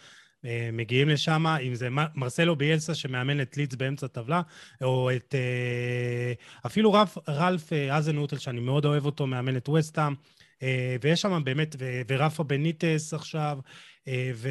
אה, 0.44 0.70
מגיעים 0.72 1.08
לשם, 1.08 1.46
אם 1.46 1.74
זה 1.74 1.88
מרסלו 2.14 2.56
ביאלסה 2.56 2.94
שמאמן 2.94 3.40
את 3.40 3.56
לידס 3.56 3.74
באמצע 3.74 4.06
הטבלה, 4.06 4.42
או 4.82 5.10
את... 5.16 5.34
אה, 5.34 6.32
אפילו 6.66 6.92
רלף 7.28 7.72
אה, 7.72 7.96
אזנוטל, 7.96 8.38
שאני 8.38 8.60
מאוד 8.60 8.84
אוהב 8.84 9.06
אותו, 9.06 9.26
מאמן 9.26 9.56
את 9.56 9.68
וסטאם, 9.68 10.14
ויש 11.02 11.20
שם 11.20 11.44
באמת, 11.44 11.76
ורפה 12.08 12.42
בניטס 12.42 13.14
עכשיו, 13.14 13.58
ו... 14.34 14.48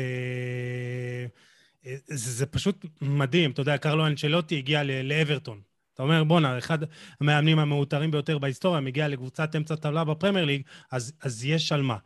אה, 1.85 1.95
זה, 2.07 2.31
זה 2.31 2.45
פשוט 2.45 2.85
מדהים, 3.01 3.51
אתה 3.51 3.61
יודע, 3.61 3.77
קרלו 3.77 4.07
אנצ'לוטי 4.07 4.57
הגיע 4.57 4.83
ל- 4.83 5.01
לאברטון. 5.01 5.61
אתה 5.93 6.03
אומר, 6.03 6.23
בואנה, 6.23 6.57
אחד 6.57 6.77
המאמנים 7.21 7.59
המעוטרים 7.59 8.11
ביותר 8.11 8.37
בהיסטוריה 8.37 8.81
מגיע 8.81 9.07
לקבוצת 9.07 9.55
אמצע 9.55 9.75
טבלה 9.75 10.03
בפרמייר 10.03 10.45
ליג, 10.45 10.61
אז, 10.91 11.13
אז 11.21 11.45
יש 11.45 11.71
על 11.71 11.81
מה. 11.81 11.97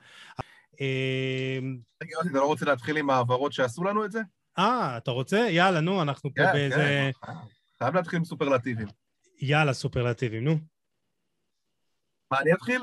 אה, 0.81 1.59
רגע, 2.03 2.17
אתה 2.21 2.29
לא 2.33 2.45
רוצה 2.45 2.65
להתחיל 2.65 2.97
עם 2.97 3.09
ההעברות 3.09 3.53
שעשו 3.53 3.83
לנו 3.83 4.05
את 4.05 4.11
זה? 4.11 4.21
אה, 4.57 4.97
אתה 4.97 5.11
רוצה? 5.11 5.37
יאללה, 5.37 5.79
נו, 5.79 6.01
אנחנו 6.01 6.33
פה 6.33 6.43
כן, 6.43 6.53
באיזה... 6.53 7.11
כן. 7.25 7.31
חייב 7.79 7.95
להתחיל 7.95 8.19
עם 8.19 8.25
סופרלטיבים. 8.25 8.87
יאללה, 9.41 9.73
סופרלטיבים, 9.73 10.43
נו. 10.43 10.57
מה, 12.31 12.39
אני 12.39 12.53
אתחיל? 12.53 12.81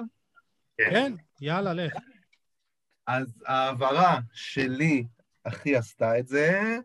כן, 0.79 1.13
יאללה, 1.41 1.73
לך. 1.73 1.93
אז 3.13 3.43
ההעברה 3.47 4.19
שלי 4.33 5.07
הכי 5.45 5.77
עשתה 5.77 6.19
את 6.19 6.27
זה, 6.27 6.77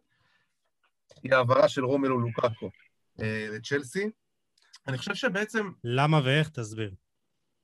היא 1.24 1.34
העברה 1.34 1.70
של 1.70 1.86
רומלו 1.86 2.20
לוקאקו 2.20 2.70
אה, 3.22 3.48
לצ'לסי. 3.52 4.10
אני 4.88 4.98
חושב 4.98 5.16
שבעצם 5.16 5.72
למה 5.84 6.22
ואיך? 6.24 6.50
תסביר. 6.50 6.94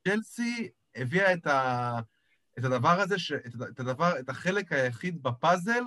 צ'לסי 0.07 0.69
הביאה 0.95 1.33
את, 1.33 1.47
ה, 1.47 1.99
את 2.59 2.63
הדבר 2.63 3.01
הזה, 3.01 3.19
ש, 3.19 3.31
את, 3.31 3.79
הדבר, 3.79 4.19
את 4.19 4.29
החלק 4.29 4.71
היחיד 4.71 5.23
בפאזל 5.23 5.83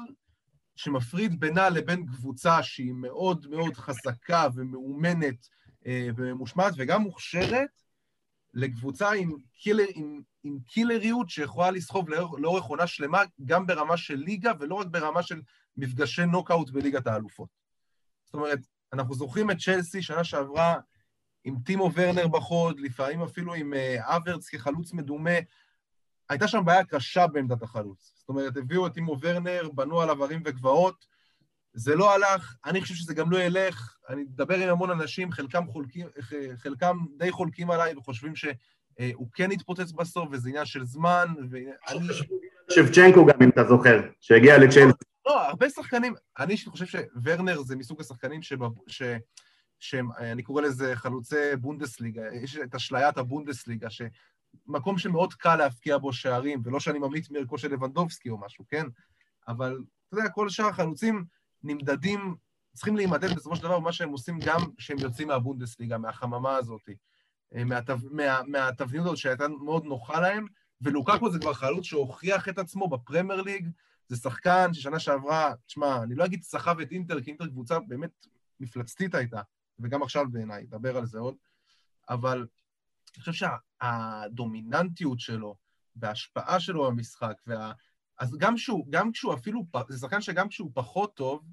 שמפריד 0.76 1.40
בינה 1.40 1.68
לבין 1.68 2.06
קבוצה 2.06 2.62
שהיא 2.62 2.92
מאוד 2.92 3.46
מאוד 3.50 3.76
חזקה 3.76 4.46
ומאומנת 4.54 5.48
אה, 5.86 6.08
וממושמעת 6.16 6.74
וגם 6.76 7.02
מוכשרת, 7.02 7.82
לקבוצה 8.56 9.12
עם, 9.12 9.36
קילר, 9.58 9.84
עם, 9.94 10.20
עם 10.44 10.58
קילריות 10.66 11.30
שיכולה 11.30 11.70
לסחוב 11.70 12.08
לאור, 12.08 12.38
לאורך 12.38 12.64
עונה 12.64 12.86
שלמה, 12.86 13.22
גם 13.44 13.66
ברמה 13.66 13.96
של 13.96 14.14
ליגה 14.14 14.52
ולא 14.60 14.74
רק 14.74 14.86
ברמה 14.86 15.22
של 15.22 15.40
מפגשי 15.76 16.26
נוקאוט 16.26 16.70
בליגת 16.70 17.06
האלופות. 17.06 17.48
זאת 18.24 18.34
אומרת, 18.34 18.58
אנחנו 18.92 19.14
זוכרים 19.14 19.50
את 19.50 19.56
צ'לסי 19.58 20.02
שנה 20.02 20.24
שעברה 20.24 20.76
עם 21.44 21.56
טימו 21.64 21.90
ורנר 21.94 22.28
בחוד, 22.28 22.80
לפעמים 22.80 23.22
אפילו 23.22 23.54
עם 23.54 23.74
אה, 23.74 24.16
אברץ 24.16 24.48
כחלוץ 24.48 24.92
מדומה. 24.92 25.38
הייתה 26.28 26.48
שם 26.48 26.64
בעיה 26.64 26.84
קשה 26.84 27.26
בעמדת 27.26 27.62
החלוץ. 27.62 28.12
זאת 28.16 28.28
אומרת, 28.28 28.56
הביאו 28.56 28.86
את 28.86 28.94
טימו 28.94 29.16
ורנר, 29.20 29.68
בנו 29.74 30.00
עליו 30.00 30.24
הרים 30.24 30.42
וגבעות, 30.44 31.06
זה 31.76 31.94
לא 31.94 32.14
הלך, 32.14 32.56
אני 32.64 32.80
חושב 32.80 32.94
שזה 32.94 33.14
גם 33.14 33.30
לא 33.30 33.38
ילך. 33.38 33.96
אני 34.08 34.22
מדבר 34.22 34.58
עם 34.58 34.68
המון 34.68 34.90
אנשים, 34.90 35.32
חלקם, 35.32 35.66
חולקים, 35.66 36.06
חלקם 36.56 36.96
די 37.18 37.30
חולקים 37.30 37.70
עליי 37.70 37.94
וחושבים 37.96 38.36
שהוא 38.36 39.28
כן 39.34 39.52
יתפוצץ 39.52 39.92
בסוף, 39.92 40.28
וזה 40.32 40.48
עניין 40.48 40.64
של 40.64 40.84
זמן, 40.84 41.26
ואני... 41.50 42.08
שבצ'נקו 42.70 43.26
גם, 43.26 43.42
אם 43.42 43.48
אתה 43.48 43.64
זוכר, 43.64 44.00
שהגיע 44.20 44.58
לצ'לסי. 44.58 45.04
לא, 45.26 45.46
הרבה 45.46 45.70
שחקנים, 45.70 46.14
אני 46.38 46.52
אישית 46.52 46.68
חושב 46.68 46.86
שוורנר 46.86 47.62
זה 47.62 47.76
מסוג 47.76 48.00
השחקנים 48.00 48.42
שבב... 48.42 48.70
ש... 48.86 49.02
שהם, 49.80 50.08
אני 50.18 50.42
קורא 50.42 50.62
לזה 50.62 50.96
חלוצי 50.96 51.56
בונדסליגה, 51.60 52.22
יש 52.42 52.56
את 52.56 52.74
אשליית 52.74 53.18
הבונדסליגה, 53.18 53.88
שמקום 53.90 54.98
שמאוד 54.98 55.34
קל 55.34 55.56
להפקיע 55.56 55.98
בו 55.98 56.12
שערים, 56.12 56.62
ולא 56.64 56.80
שאני 56.80 56.98
ממליץ 56.98 57.30
מערכו 57.30 57.58
של 57.58 57.72
לבנדובסקי 57.72 58.30
או 58.30 58.38
משהו, 58.38 58.64
כן? 58.68 58.86
אבל 59.48 59.78
אתה 60.08 60.18
יודע, 60.18 60.28
כל 60.28 60.48
שאר 60.48 60.66
החלוצים 60.66 61.24
נמדדים, 61.66 62.36
צריכים 62.74 62.96
להימדד 62.96 63.34
בסופו 63.34 63.56
של 63.56 63.62
דבר 63.62 63.80
במה 63.80 63.92
שהם 63.92 64.08
עושים 64.08 64.38
גם 64.44 64.60
כשהם 64.76 64.98
יוצאים 64.98 65.28
מהבונדסליגה, 65.28 65.98
מהחממה 65.98 66.56
הזאת. 66.56 66.88
מה... 68.10 68.42
מהתבניות 68.46 69.06
הזאת 69.06 69.16
שהייתה 69.16 69.48
מאוד 69.48 69.84
נוחה 69.84 70.20
להם, 70.20 70.46
ולוקקו 70.80 71.30
זה 71.30 71.38
כבר 71.38 71.54
חלוץ 71.54 71.84
שהוכיח 71.84 72.48
את 72.48 72.58
עצמו 72.58 72.88
בפרמייר 72.88 73.42
ליג, 73.42 73.70
זה 74.08 74.16
שחקן 74.16 74.74
ששנה 74.74 74.98
שעברה, 74.98 75.54
תשמע, 75.66 76.02
אני 76.02 76.14
לא 76.14 76.24
אגיד 76.24 76.42
סחב 76.42 76.80
את 76.80 76.90
אינטר, 76.90 77.20
כי 77.20 77.30
אינטר 77.30 77.46
קבוצה 77.46 77.78
באמת 77.80 78.26
מפלצתית 78.60 79.14
הייתה, 79.14 79.40
וגם 79.78 80.02
עכשיו 80.02 80.26
בעיניי, 80.30 80.62
נדבר 80.62 80.96
על 80.96 81.06
זה 81.06 81.18
עוד, 81.18 81.34
אבל 82.08 82.46
אני 83.16 83.20
חושב 83.24 83.48
שהדומיננטיות 83.80 85.20
שלו 85.20 85.56
וההשפעה 85.96 86.60
שלו 86.60 86.86
במשחק, 86.86 87.34
וה... 87.46 87.72
אז 88.18 88.36
גם 88.38 88.54
כשהוא, 88.54 88.86
גם 88.90 89.12
כשהוא 89.12 89.34
אפילו, 89.34 89.66
זה 89.88 89.98
שחקן 89.98 90.20
שגם 90.20 90.48
כשהוא 90.48 90.70
פחות 90.74 91.14
טוב, 91.16 91.44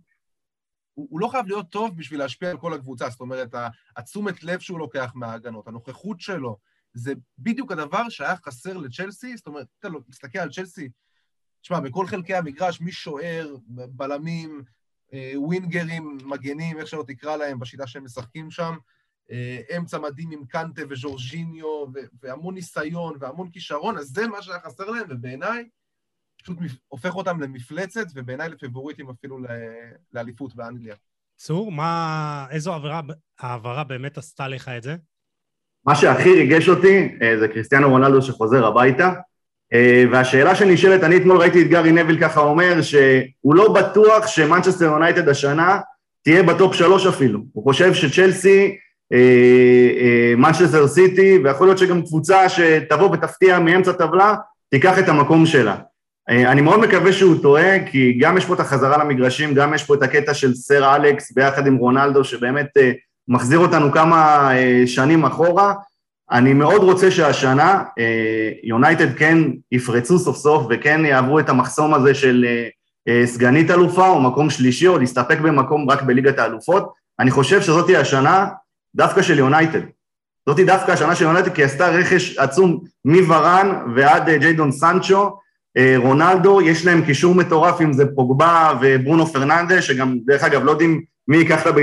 הוא, 0.94 1.08
הוא 1.10 1.20
לא 1.20 1.28
חייב 1.28 1.48
להיות 1.48 1.70
טוב 1.70 1.98
בשביל 1.98 2.20
להשפיע 2.20 2.50
על 2.50 2.58
כל 2.58 2.74
הקבוצה, 2.74 3.10
זאת 3.10 3.20
אומרת, 3.20 3.56
התשומת 3.98 4.44
לב 4.44 4.60
שהוא 4.60 4.80
לוקח 4.80 5.12
מההגנות, 5.16 5.68
הנוכחות 5.68 6.22
שלו, 6.22 6.58
זה 6.94 7.14
בדיוק 7.40 7.72
הדבר 7.72 8.10
שהיה 8.10 8.36
חסר 8.36 8.78
לצ'לסי, 8.78 9.38
זאת 9.38 9.48
אומרת, 9.48 9.68
אתה 9.80 9.90
לא, 9.90 10.00
מסתכל 10.10 10.40
על 10.40 10.52
צ'לסי, 10.52 10.90
תשמע, 11.62 11.80
בכל 11.80 12.08
חלקי 12.08 12.36
המגרש, 12.36 12.82
מי 12.82 12.92
שוער, 12.92 13.56
בלמים, 13.68 14.64
אה, 15.14 15.34
ווינגרים, 15.36 16.18
מגנים, 16.26 16.80
איך 16.80 16.88
שלא 16.88 17.04
תקרא 17.08 17.36
להם, 17.38 17.60
בשיטה 17.60 17.88
שהם 17.88 18.04
משחקים 18.04 18.52
שם, 18.52 18.76
אה, 19.32 19.78
אמצע 19.78 20.00
מדהים 20.00 20.32
עם 20.32 20.46
קנטה 20.46 20.82
וז'ורג'יניו, 20.90 21.86
והמון 22.22 22.54
ניסיון 22.54 23.18
והמון 23.20 23.50
כישרון, 23.50 23.98
אז 23.98 24.08
זה 24.08 24.28
מה 24.28 24.42
שהיה 24.42 24.60
חסר 24.60 24.90
להם, 24.90 25.06
ובעיניי, 25.10 25.70
פשוט 26.44 26.58
הופך 26.88 27.16
אותם 27.16 27.42
למפלצת, 27.42 28.06
ובעיניי 28.16 28.50
לפבוריטים 28.50 29.10
אפילו 29.10 29.38
לאליפות 30.14 30.56
באנגליה. 30.56 30.96
צור, 31.38 31.72
מה, 31.72 32.46
איזו 32.52 32.74
העברה, 32.74 33.02
העברה 33.40 33.84
באמת 33.84 34.18
עשתה 34.18 34.48
לך 34.48 34.70
את 34.78 34.84
זה? 34.84 34.96
מה 35.86 35.96
שהכי 35.96 36.34
ריגש 36.34 36.70
אותי 36.70 37.18
אה, 37.22 37.40
זה 37.40 37.48
קריסטיאנו 37.48 37.90
רונלדו 37.90 38.22
שחוזר 38.22 38.66
הביתה, 38.66 39.14
אה, 39.74 40.04
והשאלה 40.12 40.56
שנשאלת, 40.56 41.04
אני 41.04 41.18
אתמול 41.18 41.38
ראיתי 41.38 41.62
את 41.62 41.68
גארי 41.68 41.92
נביל 41.92 42.22
ככה 42.22 42.40
אומר 42.40 42.82
שהוא 42.82 43.56
לא 43.56 43.74
בטוח 43.74 44.28
שמנצ'סטר 44.28 44.86
יונייטד 44.86 45.30
השנה 45.30 45.80
תהיה 46.24 46.44
ב 46.44 46.51
top 46.51 46.74
שלוש 46.74 47.06
אפילו, 47.06 47.40
הוא 47.54 47.64
חושב 47.64 47.94
שצ'לסי, 47.94 48.78
מנצ'סטר 50.38 50.82
אה, 50.82 50.88
סיטי, 50.88 51.40
ויכול 51.44 51.68
להיות 51.68 51.78
שגם 51.78 52.02
קבוצה 52.02 52.50
שתבוא 52.50 53.10
ותפתיע 53.10 53.60
מאמצע 53.60 53.92
טבלה, 53.92 54.36
תיקח 54.70 55.00
את 55.00 55.10
המקום 55.10 55.46
שלה. 55.46 55.76
אני 56.30 56.62
מאוד 56.62 56.80
מקווה 56.80 57.14
שהוא 57.14 57.42
טועה, 57.42 57.86
כי 57.86 58.18
גם 58.20 58.38
יש 58.38 58.46
פה 58.46 58.54
את 58.54 58.60
החזרה 58.60 59.04
למגרשים, 59.04 59.54
גם 59.54 59.74
יש 59.74 59.84
פה 59.84 59.96
את 59.96 60.04
הקטע 60.04 60.34
של 60.34 60.56
סר 60.56 60.96
אלכס 60.96 61.32
ביחד 61.32 61.68
עם 61.68 61.76
רונלדו, 61.76 62.24
שבאמת 62.24 62.68
מחזיר 63.28 63.60
אותנו 63.60 63.92
כמה 63.92 64.50
שנים 64.86 65.26
אחורה, 65.26 65.74
אני 66.32 66.54
מאוד 66.54 66.84
רוצה 66.84 67.12
שהשנה 67.12 67.84
יונייטד 68.64 69.08
אה, 69.08 69.14
כן 69.14 69.38
יפרצו 69.72 70.20
סוף 70.20 70.38
סוף 70.38 70.68
וכן 70.70 71.06
יעברו 71.06 71.40
את 71.40 71.50
המחסום 71.50 71.94
הזה 71.94 72.14
של 72.14 72.46
אה, 72.48 72.68
אה, 73.08 73.28
סגנית 73.28 73.72
אלופה 73.72 74.08
או 74.08 74.22
מקום 74.22 74.50
שלישי 74.50 74.88
או 74.88 74.98
להסתפק 74.98 75.40
במקום 75.40 75.90
רק 75.90 76.02
בליגת 76.02 76.40
האלופות. 76.40 76.94
אני 77.20 77.32
חושב 77.32 77.62
שזאת 77.62 77.90
השנה 77.90 78.48
דווקא 78.96 79.22
של 79.22 79.40
יונייטד. 79.40 79.82
זאת 80.50 80.60
דווקא 80.60 80.92
השנה 80.92 81.16
של 81.16 81.26
יונייטד 81.26 81.54
כי 81.54 81.62
היא 81.62 81.66
עשתה 81.66 81.90
רכש 81.90 82.38
עצום 82.38 82.80
מוורן 83.06 83.94
ועד 83.96 84.30
ג'יידון 84.30 84.72
סנצ'ו, 84.72 85.40
רונלדו, 85.98 86.62
יש 86.62 86.86
להם 86.86 87.06
קישור 87.06 87.36
מטורף 87.36 87.82
אם 87.82 87.94
זה 87.94 88.06
פוגבה 88.16 88.74
וברונו 88.82 89.26
פרננדס, 89.26 89.84
שגם 89.84 90.18
דרך 90.26 90.44
אגב 90.44 90.64
לא 90.64 90.72
יודעים 90.72 91.02
מי 91.28 91.38
ייקח 91.38 91.68
את 91.68 91.74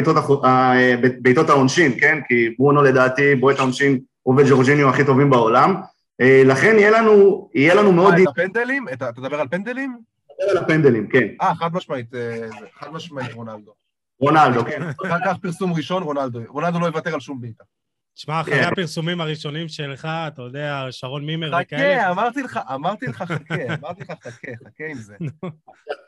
בעיטות 1.22 1.48
העונשין, 1.48 1.92
כן? 2.00 2.18
כי 2.28 2.54
ברונו 2.58 2.82
לדעתי 2.82 3.34
בועט 3.34 3.58
העונשין 3.58 3.98
הוא 4.22 4.34
וג'ורג'יניו 4.38 4.88
הכי 4.88 5.04
טובים 5.04 5.30
בעולם. 5.30 5.74
אה, 6.20 6.42
לכן 6.46 6.76
יהיה 6.78 6.90
לנו, 6.90 7.48
יהיה 7.54 7.74
לנו 7.74 7.92
מאוד... 7.92 8.14
אה, 8.14 8.22
את 8.22 8.28
הפנדלים? 8.28 8.86
אתה 8.92 9.10
מדבר 9.18 9.40
על 9.40 9.48
פנדלים? 9.48 9.96
מדבר 10.40 10.58
על 10.58 10.64
הפנדלים, 10.64 11.08
כן. 11.08 11.26
אה, 11.42 11.54
חד 11.54 11.74
משמעית, 11.74 12.14
אה, 12.14 12.48
חד 12.78 12.92
משמעית 12.92 13.32
רונלדו. 13.32 13.72
רונלדו, 14.20 14.64
כן. 14.64 14.82
אחר 15.06 15.18
כך 15.24 15.36
פרסום 15.42 15.72
ראשון, 15.72 16.02
רונלדו. 16.02 16.40
רונלדו 16.48 16.80
לא 16.80 16.86
יוותר 16.86 17.14
על 17.14 17.20
שום 17.20 17.40
בעיטה. 17.40 17.64
תשמע, 18.14 18.40
אחרי 18.40 18.54
כן. 18.54 18.68
הפרסומים 18.72 19.20
הראשונים 19.20 19.68
שלך, 19.68 20.08
אתה 20.26 20.42
יודע, 20.42 20.86
שרון 20.90 21.26
מימר 21.26 21.52
וכאלה... 21.62 22.00
חכה, 22.00 22.10
אמרתי 22.10 22.42
לך, 22.42 22.60
אמרתי 22.74 23.06
לך 23.06 23.22
חכה, 23.22 23.54
אמרתי 23.80 24.02
לך 24.02 24.10
חכה, 24.22 24.52
חכה 24.64 24.84
עם 24.90 24.96
זה. 24.96 25.14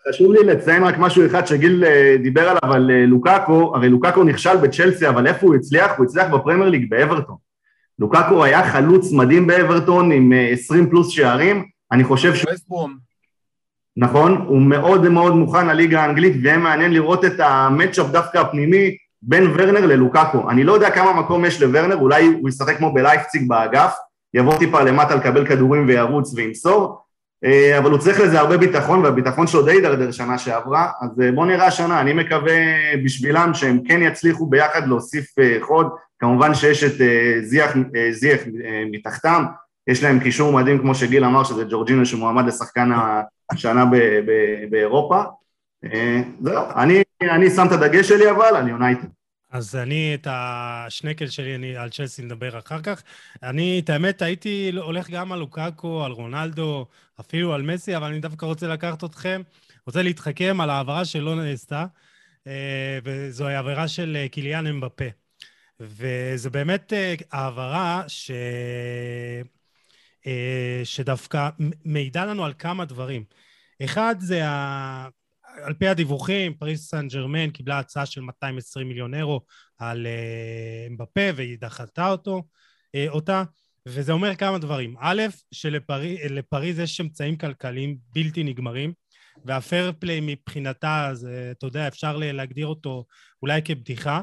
חשוב 0.09 0.33
לי 0.33 0.45
לציין 0.45 0.85
רק 0.85 0.99
משהו 0.99 1.27
אחד 1.27 1.47
שגיל 1.47 1.85
דיבר 2.23 2.49
עליו, 2.49 2.75
על 2.75 2.91
לוקאקו, 3.07 3.73
הרי 3.77 3.89
לוקאקו 3.89 4.25
נכשל 4.25 4.57
בצ'לסי, 4.57 5.09
אבל 5.09 5.27
איפה 5.27 5.47
הוא 5.47 5.55
הצליח? 5.55 5.91
הוא 5.97 6.07
הצליח 6.07 6.35
בפרמייר 6.35 6.71
ליג 6.71 6.91
באברטון. 6.91 7.37
לוקקו 7.99 8.45
היה 8.45 8.71
חלוץ 8.71 9.13
מדהים 9.13 9.47
באברטון 9.47 10.13
עם 10.13 10.33
20 10.53 10.85
אה, 10.85 10.91
פלוס 10.91 11.09
שערים, 11.09 11.65
אני 11.93 12.05
חושב 12.05 12.35
ש... 12.35 12.45
נכון, 13.97 14.45
הוא 14.47 14.63
מאוד 14.63 15.09
מאוד 15.09 15.35
מוכן 15.35 15.67
לליגה 15.67 16.03
האנגלית, 16.03 16.33
ויהיה 16.43 16.59
מעניין 16.59 16.93
לראות 16.93 17.25
את 17.25 17.41
המצ'אפ 17.41 18.07
דווקא 18.07 18.39
הפנימי 18.39 18.97
בין 19.23 19.51
ורנר 19.55 19.87
ללוקקו. 19.87 20.51
אני 20.51 20.65
לא 20.65 20.73
יודע 20.73 20.91
כמה 20.91 21.13
מקום 21.13 21.45
יש 21.45 21.63
לוורנר, 21.63 21.97
אולי 21.97 22.27
הוא 22.27 22.49
ישחק 22.49 22.77
כמו 22.77 22.95
בלייפציג 22.95 23.49
באגף, 23.49 23.95
יבוא 24.35 24.59
טיפה 24.59 24.83
למטה 24.83 25.15
לקבל 25.15 25.47
כדורים 25.47 25.87
וירוץ 25.87 26.35
וימסור, 26.35 26.99
אה, 27.45 27.79
אבל 27.79 27.91
הוא 27.91 27.99
צריך 27.99 28.21
לזה 28.21 28.41
הרבה 28.41 28.57
ביטחון, 28.57 29.05
והביטחון 29.05 29.47
שלו 29.47 29.63
די 29.63 29.73
הידרדר 29.73 30.11
שנה 30.11 30.39
שעברה, 30.39 30.91
אז 31.01 31.21
אה, 31.21 31.33
בואו 31.33 31.47
נראה 31.47 31.67
השנה, 31.67 32.01
אני 32.01 32.13
מקווה 32.13 32.55
בשבילם 33.05 33.55
שהם 33.55 33.81
כן 33.85 34.03
יצליחו 34.03 34.47
ביחד 34.47 34.89
להוסיף 34.89 35.35
חוד, 35.61 35.89
כמובן 36.23 36.55
שיש 36.55 36.85
את 36.85 37.01
אה, 37.01 37.35
זיח, 37.43 37.77
אה, 37.97 38.13
זיח 38.13 38.41
אה, 38.65 38.85
מתחתם, 38.91 39.45
יש 39.87 40.03
להם 40.03 40.21
קישור 40.21 40.53
מדהים, 40.53 40.79
כמו 40.79 40.95
שגיל 40.95 41.25
אמר, 41.25 41.45
שזה 41.45 41.65
ג'ורג'ינו 41.71 42.07
שמועמד 42.07 42.47
לשחקן 42.47 42.91
השנה 43.53 43.85
באירופה. 44.71 45.23
זהו, 46.41 46.65
אני, 46.77 47.03
אני 47.31 47.51
שם 47.51 47.67
את 47.67 47.73
הדגש 47.73 48.09
שלי 48.09 48.31
אבל 48.31 48.57
על 48.57 48.69
יונייטד. 48.69 49.09
אז 49.51 49.77
אני 49.77 50.15
את 50.15 50.27
השנקל 50.31 51.27
שלי, 51.27 51.55
אני 51.55 51.77
על 51.77 51.91
צ'לסי 51.91 52.23
נדבר 52.23 52.59
אחר 52.59 52.81
כך. 52.83 53.03
אני, 53.43 53.81
את 53.85 53.91
האמת, 53.91 54.23
הייתי 54.23 54.71
הולך 54.77 55.11
גם 55.11 55.33
על 55.33 55.39
לוקאקו, 55.39 56.05
על 56.05 56.13
רונלדו, 56.13 56.87
אפילו 57.21 57.55
על 57.55 57.63
מסי, 57.63 57.97
אבל 57.97 58.07
אני 58.07 58.21
דווקא 58.21 58.47
רוצה 58.47 58.69
לקחת 58.69 59.05
אתכם, 59.05 59.43
רוצה 59.87 60.03
להתחכם 60.03 60.61
על 60.61 60.71
העברה 60.71 61.05
שלא 61.05 61.35
נעשתה, 61.35 61.87
וזו 63.05 63.47
העברה 63.49 63.89
של 63.89 64.27
קיליאן 64.31 64.67
אמבפה. 64.67 65.05
וזה 65.81 66.51
באמת 66.51 66.93
אה, 66.93 67.15
העברה 67.33 68.05
ש... 68.09 68.31
אה, 70.27 70.81
שדווקא 70.85 71.49
מעידה 71.85 72.25
לנו 72.25 72.45
על 72.45 72.53
כמה 72.59 72.85
דברים. 72.85 73.25
אחד 73.85 74.15
זה, 74.19 74.49
ה... 74.49 75.09
על 75.63 75.75
פי 75.75 75.89
הדיווחים, 75.89 76.55
פריס 76.55 76.91
סן 76.91 77.09
ג'רמן 77.09 77.51
קיבלה 77.51 77.79
הצעה 77.79 78.07
של 78.07 78.21
220 78.21 78.89
מיליון 78.89 79.15
אירו 79.15 79.41
על 79.79 80.07
אה, 80.07 80.87
אמבפה 80.91 81.31
והיא 81.37 81.59
דחתה 81.61 82.09
אותו, 82.09 82.43
אותה, 83.09 83.45
וזה 83.89 84.13
אומר 84.13 84.35
כמה 84.35 84.59
דברים. 84.59 84.95
א', 85.01 85.23
שלפריז 85.53 86.79
יש 86.79 87.01
אמצעים 87.01 87.37
כלכליים 87.37 87.97
בלתי 88.15 88.45
נגמרים, 88.45 88.93
והפייר 89.45 89.93
פליי 89.99 90.21
מבחינתה, 90.23 91.11
זה, 91.13 91.53
אתה 91.59 91.67
יודע, 91.67 91.89
אפשר 91.89 92.17
להגדיר 92.17 92.67
אותו 92.67 93.05
אולי 93.43 93.63
כבדיחה. 93.63 94.23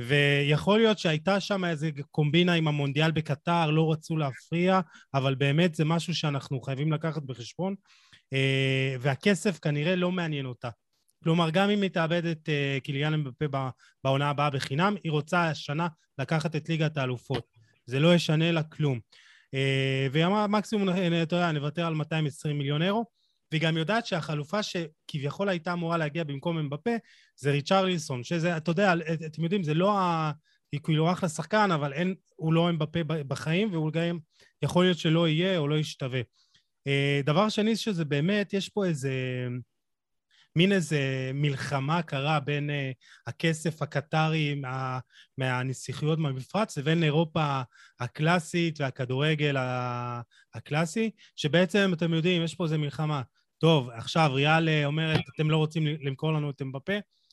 ויכול 0.00 0.78
להיות 0.78 0.98
שהייתה 0.98 1.40
שם 1.40 1.64
איזה 1.64 1.90
קומבינה 2.10 2.52
עם 2.52 2.68
המונדיאל 2.68 3.10
בקטר, 3.10 3.70
לא 3.70 3.92
רצו 3.92 4.16
להפריע, 4.16 4.80
אבל 5.14 5.34
באמת 5.34 5.74
זה 5.74 5.84
משהו 5.84 6.14
שאנחנו 6.14 6.60
חייבים 6.60 6.92
לקחת 6.92 7.22
בחשבון, 7.22 7.72
אה, 7.72 7.78
והכסף 9.00 9.58
כנראה 9.58 9.96
לא 9.96 10.12
מעניין 10.12 10.46
אותה. 10.46 10.68
כלומר, 11.24 11.50
גם 11.50 11.70
אם 11.70 11.82
היא 11.82 11.90
תאבד 11.90 12.26
את 12.26 12.48
אה, 12.48 12.78
קיליאן 12.82 13.14
אמבפה 13.14 13.44
בעונה 14.04 14.30
הבאה 14.30 14.50
בחינם, 14.50 14.94
היא 15.04 15.12
רוצה 15.12 15.50
השנה 15.50 15.88
לקחת 16.18 16.56
את 16.56 16.68
ליגת 16.68 16.96
האלופות. 16.96 17.46
זה 17.86 18.00
לא 18.00 18.14
ישנה 18.14 18.52
לה 18.52 18.62
כלום. 18.62 19.00
אה, 19.54 20.06
והיא 20.12 20.26
אמרה, 20.26 20.46
מקסימום, 20.46 20.88
אתה 21.22 21.36
יודע, 21.36 21.52
נוותר 21.52 21.86
על 21.86 21.94
220 21.94 22.58
מיליון 22.58 22.82
אירו. 22.82 23.04
והיא 23.50 23.62
גם 23.62 23.76
יודעת 23.76 24.06
שהחלופה 24.06 24.62
שכביכול 24.62 25.48
הייתה 25.48 25.72
אמורה 25.72 25.96
להגיע 25.96 26.24
במקום 26.24 26.58
אמבפה 26.58 26.90
זה 27.36 27.50
ריצ'רליסון, 27.50 28.24
שזה, 28.24 28.56
אתה 28.56 28.70
יודע, 28.70 28.94
אתם 29.26 29.42
יודעים, 29.42 29.62
זה 29.62 29.74
לא 29.74 29.98
ה... 29.98 30.32
היא 30.72 30.80
כאילו 30.84 31.12
אחלה 31.12 31.28
שחקן, 31.28 31.70
אבל 31.70 31.92
אין, 31.92 32.14
הוא 32.36 32.52
לא 32.52 32.70
אמבפה 32.70 32.98
בחיים, 33.04 33.72
והוא 33.72 33.92
גם 33.92 34.18
יכול 34.62 34.84
להיות 34.84 34.98
שלא 34.98 35.28
יהיה 35.28 35.58
או 35.58 35.68
לא 35.68 35.74
ישתווה. 35.74 36.20
אה, 36.88 37.20
דבר 37.24 37.48
שני, 37.48 37.76
שזה 37.76 38.04
באמת, 38.04 38.52
יש 38.52 38.68
פה 38.68 38.84
איזה... 38.84 39.12
מין 40.56 40.72
איזה 40.72 41.30
מלחמה 41.34 42.02
קרה 42.02 42.40
בין 42.40 42.70
uh, 42.70 42.94
הכסף 43.26 43.82
הקטרי 43.82 44.54
מה, 44.54 44.98
מהנסיכויות 45.38 46.18
מהמפרץ 46.18 46.78
לבין 46.78 47.02
אירופה 47.02 47.62
הקלאסית 48.00 48.80
והכדורגל 48.80 49.56
הקלאסי, 50.54 51.10
שבעצם, 51.36 51.90
אתם 51.94 52.14
יודעים, 52.14 52.42
יש 52.42 52.54
פה 52.54 52.64
איזה 52.64 52.78
מלחמה. 52.78 53.22
טוב, 53.58 53.90
עכשיו 53.90 54.30
ריאל 54.34 54.68
אה, 54.68 54.84
אומרת, 54.86 55.20
אתם 55.34 55.50
לא 55.50 55.56
רוצים 55.56 55.86
למכור 55.86 56.32
לנו 56.32 56.50
את 56.50 56.62
אמבפה, 56.62 56.92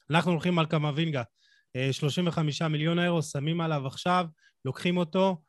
אנחנו 0.09 0.31
הולכים 0.31 0.59
על 0.59 0.65
קמבינגה. 0.65 1.23
35 1.91 2.61
אה, 2.61 2.67
מיליון 2.67 2.99
אירו, 2.99 3.23
שמים 3.23 3.61
עליו 3.61 3.87
עכשיו, 3.87 4.25
לוקחים 4.65 4.97
אותו, 4.97 5.41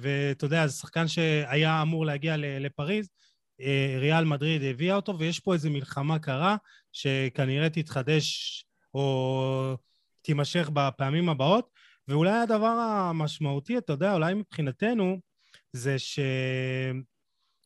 ואתה 0.00 0.44
יודע, 0.46 0.66
זה 0.66 0.72
שחקן 0.72 1.08
שהיה 1.08 1.82
אמור 1.82 2.06
להגיע 2.06 2.36
לפריז, 2.38 3.08
אה, 3.60 3.96
ריאל 3.98 4.24
מדריד 4.24 4.62
הביאה 4.62 4.96
אותו, 4.96 5.18
ויש 5.18 5.40
פה 5.40 5.54
איזו 5.54 5.70
מלחמה 5.70 6.18
קרה, 6.18 6.56
שכנראה 6.92 7.70
תתחדש 7.70 8.64
או 8.94 9.76
תימשך 10.22 10.70
בפעמים 10.72 11.28
הבאות. 11.28 11.70
ואולי 12.08 12.30
הדבר 12.30 12.66
המשמעותי, 12.66 13.78
אתה 13.78 13.92
יודע, 13.92 14.14
אולי 14.14 14.34
מבחינתנו, 14.34 15.20
זה 15.72 15.98
ש... 15.98 16.18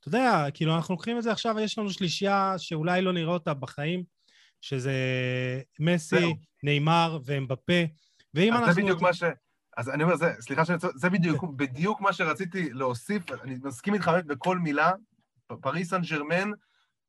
אתה 0.00 0.08
יודע, 0.08 0.46
כאילו, 0.54 0.76
אנחנו 0.76 0.94
לוקחים 0.94 1.18
את 1.18 1.22
זה 1.22 1.32
עכשיו, 1.32 1.60
יש 1.60 1.78
לנו 1.78 1.90
שלישייה 1.90 2.54
שאולי 2.58 3.02
לא 3.02 3.12
נראה 3.12 3.32
אותה 3.32 3.54
בחיים, 3.54 4.04
שזה 4.60 4.92
מסי. 5.80 6.16
נאמר 6.62 7.18
ואמבפה. 7.24 7.82
ואם 8.34 8.52
אנחנו... 8.52 8.72
זה 8.72 8.82
בדיוק 8.82 9.00
מה 9.00 9.14
ש... 9.14 9.22
אז 9.76 9.88
אני 9.88 10.02
אומר, 10.02 10.16
זה, 10.16 10.34
סליחה 10.40 10.64
שאני 10.64 10.78
צודק, 10.78 10.96
זה 10.96 11.10
בדיוק, 11.10 11.44
בדיוק 11.56 12.00
מה 12.00 12.12
שרציתי 12.12 12.72
להוסיף, 12.72 13.32
אני 13.32 13.58
מסכים 13.62 13.94
איתך 13.94 14.08
באמת 14.08 14.26
בכל 14.26 14.58
מילה. 14.58 14.90
פריס 15.60 15.90
סן 15.90 16.00
ג'רמן 16.00 16.50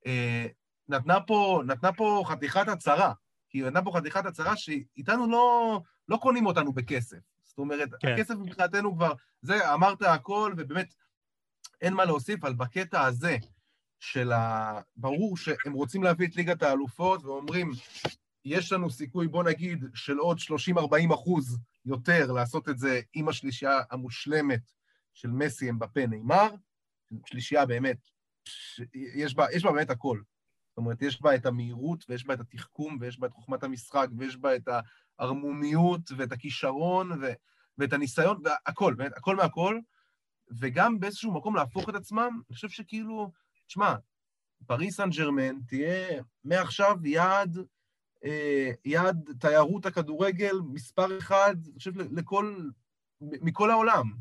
אה, 0.06 0.46
נתנה, 0.88 1.22
פה, 1.22 1.62
נתנה 1.66 1.94
פה 1.94 2.24
חתיכת 2.28 2.68
הצהרה. 2.68 3.14
כי 3.50 3.58
היא 3.58 3.66
נתנה 3.66 3.82
פה 3.82 3.92
חתיכת 3.96 4.26
הצהרה 4.26 4.58
שאיתנו 4.58 5.32
לא, 5.32 5.80
לא 6.08 6.18
קונים 6.18 6.46
אותנו 6.46 6.74
בכסף. 6.74 7.18
זאת 7.44 7.58
אומרת. 7.58 7.90
כן. 8.00 8.14
הכסף 8.14 8.36
מבחינתנו 8.36 8.96
כבר, 8.96 9.14
זה, 9.42 9.74
אמרת 9.74 10.02
הכל, 10.02 10.54
ובאמת 10.58 10.94
אין 11.82 11.94
מה 11.94 12.06
להוסיף, 12.06 12.44
אבל 12.44 12.54
בקטע 12.54 13.02
הזה 13.02 13.38
של 14.00 14.32
ה... 14.32 14.80
ברור 14.96 15.38
שהם 15.38 15.74
רוצים 15.74 16.04
להביא 16.04 16.28
את 16.28 16.36
ליגת 16.36 16.64
האלופות, 16.64 17.24
ואומרים, 17.24 17.72
יש 18.46 18.72
לנו 18.72 18.90
סיכוי, 18.90 19.28
בוא 19.28 19.44
נגיד, 19.44 19.86
של 19.94 20.18
עוד 20.18 20.38
30-40 20.78 21.14
אחוז 21.14 21.58
יותר 21.86 22.32
לעשות 22.32 22.70
את 22.70 22.78
זה 22.78 23.02
עם 23.14 23.30
השלישייה 23.30 23.82
המושלמת 23.92 24.72
של 25.14 25.30
מסי, 25.30 25.70
אמבפה, 25.70 26.08
נאמר. 26.08 26.50
שלישייה 27.26 27.66
באמת, 27.66 27.98
יש 28.94 29.36
בה, 29.36 29.46
יש 29.52 29.64
בה 29.64 29.72
באמת 29.72 29.90
הכל. 29.90 30.22
זאת 30.70 30.78
אומרת, 30.78 31.02
יש 31.02 31.22
בה 31.22 31.36
את 31.36 31.46
המהירות, 31.46 32.06
ויש 32.10 32.26
בה 32.26 32.34
את 32.34 32.40
התחכום, 32.40 32.98
ויש 33.02 33.20
בה 33.20 33.28
את 33.28 33.34
חוכמת 33.34 33.64
המשחק, 33.64 34.08
ויש 34.18 34.38
בה 34.38 34.56
את 34.56 34.70
הערמומיות, 35.20 36.12
ואת 36.18 36.32
הכישרון, 36.32 37.12
ו, 37.12 37.26
ואת 37.78 37.94
הניסיון, 37.94 38.42
והכל, 38.44 38.94
באמת, 38.94 39.18
הכל 39.18 39.36
מהכל. 39.36 39.80
וגם 40.60 41.00
באיזשהו 41.00 41.34
מקום 41.34 41.56
להפוך 41.56 41.90
את 41.90 41.96
עצמם, 41.96 42.42
אני 42.50 42.56
חושב 42.56 42.70
שכאילו, 42.70 43.32
תשמע, 43.68 43.96
פריס 44.66 44.96
סן 44.96 45.10
ג'רמן 45.10 45.62
תהיה 45.68 46.22
מעכשיו 46.44 46.98
יעד, 47.04 47.58
יעד 48.86 49.30
תיירות 49.40 49.86
הכדורגל 49.86 50.56
מספר 50.74 51.18
אחד, 51.18 51.56
אני 51.66 51.78
חושב, 51.78 51.92
לכל, 51.98 52.70
מכל 53.22 53.72
העולם. 53.72 54.14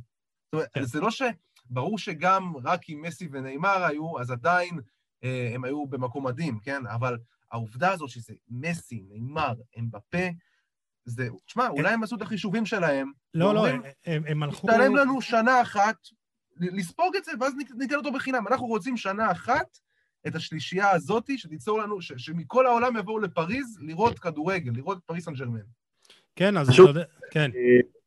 זאת 0.44 0.52
אומרת, 0.52 0.68
כן. 0.74 0.84
זה 0.84 1.00
לא 1.00 1.10
ש... 1.10 1.22
ברור 1.70 1.98
שגם 1.98 2.52
רק 2.64 2.80
אם 2.90 3.02
מסי 3.02 3.28
ונאמר 3.32 3.84
היו, 3.84 4.20
אז 4.20 4.30
עדיין 4.30 4.80
אה, 5.24 5.50
הם 5.54 5.64
היו 5.64 5.86
במקום 5.86 6.26
מדהים, 6.26 6.58
כן? 6.58 6.86
אבל 6.86 7.18
העובדה 7.52 7.92
הזאת 7.92 8.08
שזה 8.08 8.34
מסי, 8.48 9.02
נאמר, 9.08 9.54
אמבפה, 9.78 10.26
זה... 11.04 11.28
תשמע, 11.46 11.68
אולי 11.68 11.92
הם 11.92 12.02
עשו 12.02 12.16
את 12.16 12.22
החישובים 12.22 12.66
שלהם. 12.66 13.12
לא, 13.34 13.54
לא, 13.54 13.60
ואומרים, 13.60 13.82
הם, 14.04 14.22
הם 14.26 14.42
הלכו... 14.42 14.68
תשלם 14.68 14.96
לנו 14.96 15.20
שנה 15.20 15.62
אחת, 15.62 15.96
לספוג 16.56 17.16
את 17.16 17.24
זה, 17.24 17.32
ואז 17.40 17.54
ניתן 17.74 17.94
אותו 17.94 18.12
בחינם. 18.12 18.48
אנחנו 18.48 18.66
רוצים 18.66 18.96
שנה 18.96 19.32
אחת 19.32 19.78
את 20.26 20.34
השלישייה 20.36 20.90
הזאת, 20.90 21.30
שתיצור 21.36 21.78
לנו, 21.82 22.00
ש- 22.00 22.12
שמכל 22.16 22.66
העולם 22.66 22.96
יבואו 22.96 23.18
לפריז 23.18 23.78
לראות 23.80 24.18
כדורגל, 24.18 24.72
לראות 24.74 24.98
את 24.98 25.02
פריס 25.06 25.24
סן 25.24 25.32
ג'רמן. 25.34 25.58
כן, 26.36 26.56
אז 26.56 26.66
אתה 26.66 26.72
חשוב- 26.72 26.88
יודע... 26.88 27.02
כן, 27.30 27.50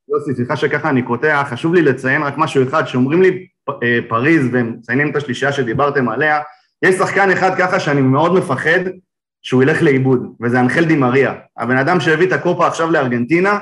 יוסי, 0.09 0.35
סליחה 0.35 0.55
שככה 0.55 0.89
אני 0.89 1.01
קוטע, 1.03 1.43
חשוב 1.43 1.73
לי 1.73 1.81
לציין 1.81 2.23
רק 2.23 2.33
משהו 2.37 2.63
אחד, 2.63 2.85
שאומרים 2.85 3.21
לי 3.21 3.47
פ- 3.65 3.83
אה, 3.83 3.99
פריז 4.09 4.45
והם 4.53 4.73
מציינים 4.73 5.11
את 5.11 5.15
השלישייה 5.15 5.51
שדיברתם 5.53 6.09
עליה, 6.09 6.41
יש 6.81 6.95
שחקן 6.95 7.31
אחד 7.31 7.51
ככה 7.59 7.79
שאני 7.79 8.01
מאוד 8.01 8.33
מפחד 8.33 8.79
שהוא 9.41 9.63
ילך 9.63 9.81
לאיבוד, 9.81 10.35
וזה 10.41 10.59
אנחל 10.59 10.85
דימריה. 10.85 11.33
הבן 11.57 11.77
אדם 11.77 11.99
שהביא 11.99 12.27
את 12.27 12.31
הקופה 12.31 12.67
עכשיו 12.67 12.91
לארגנטינה, 12.91 13.59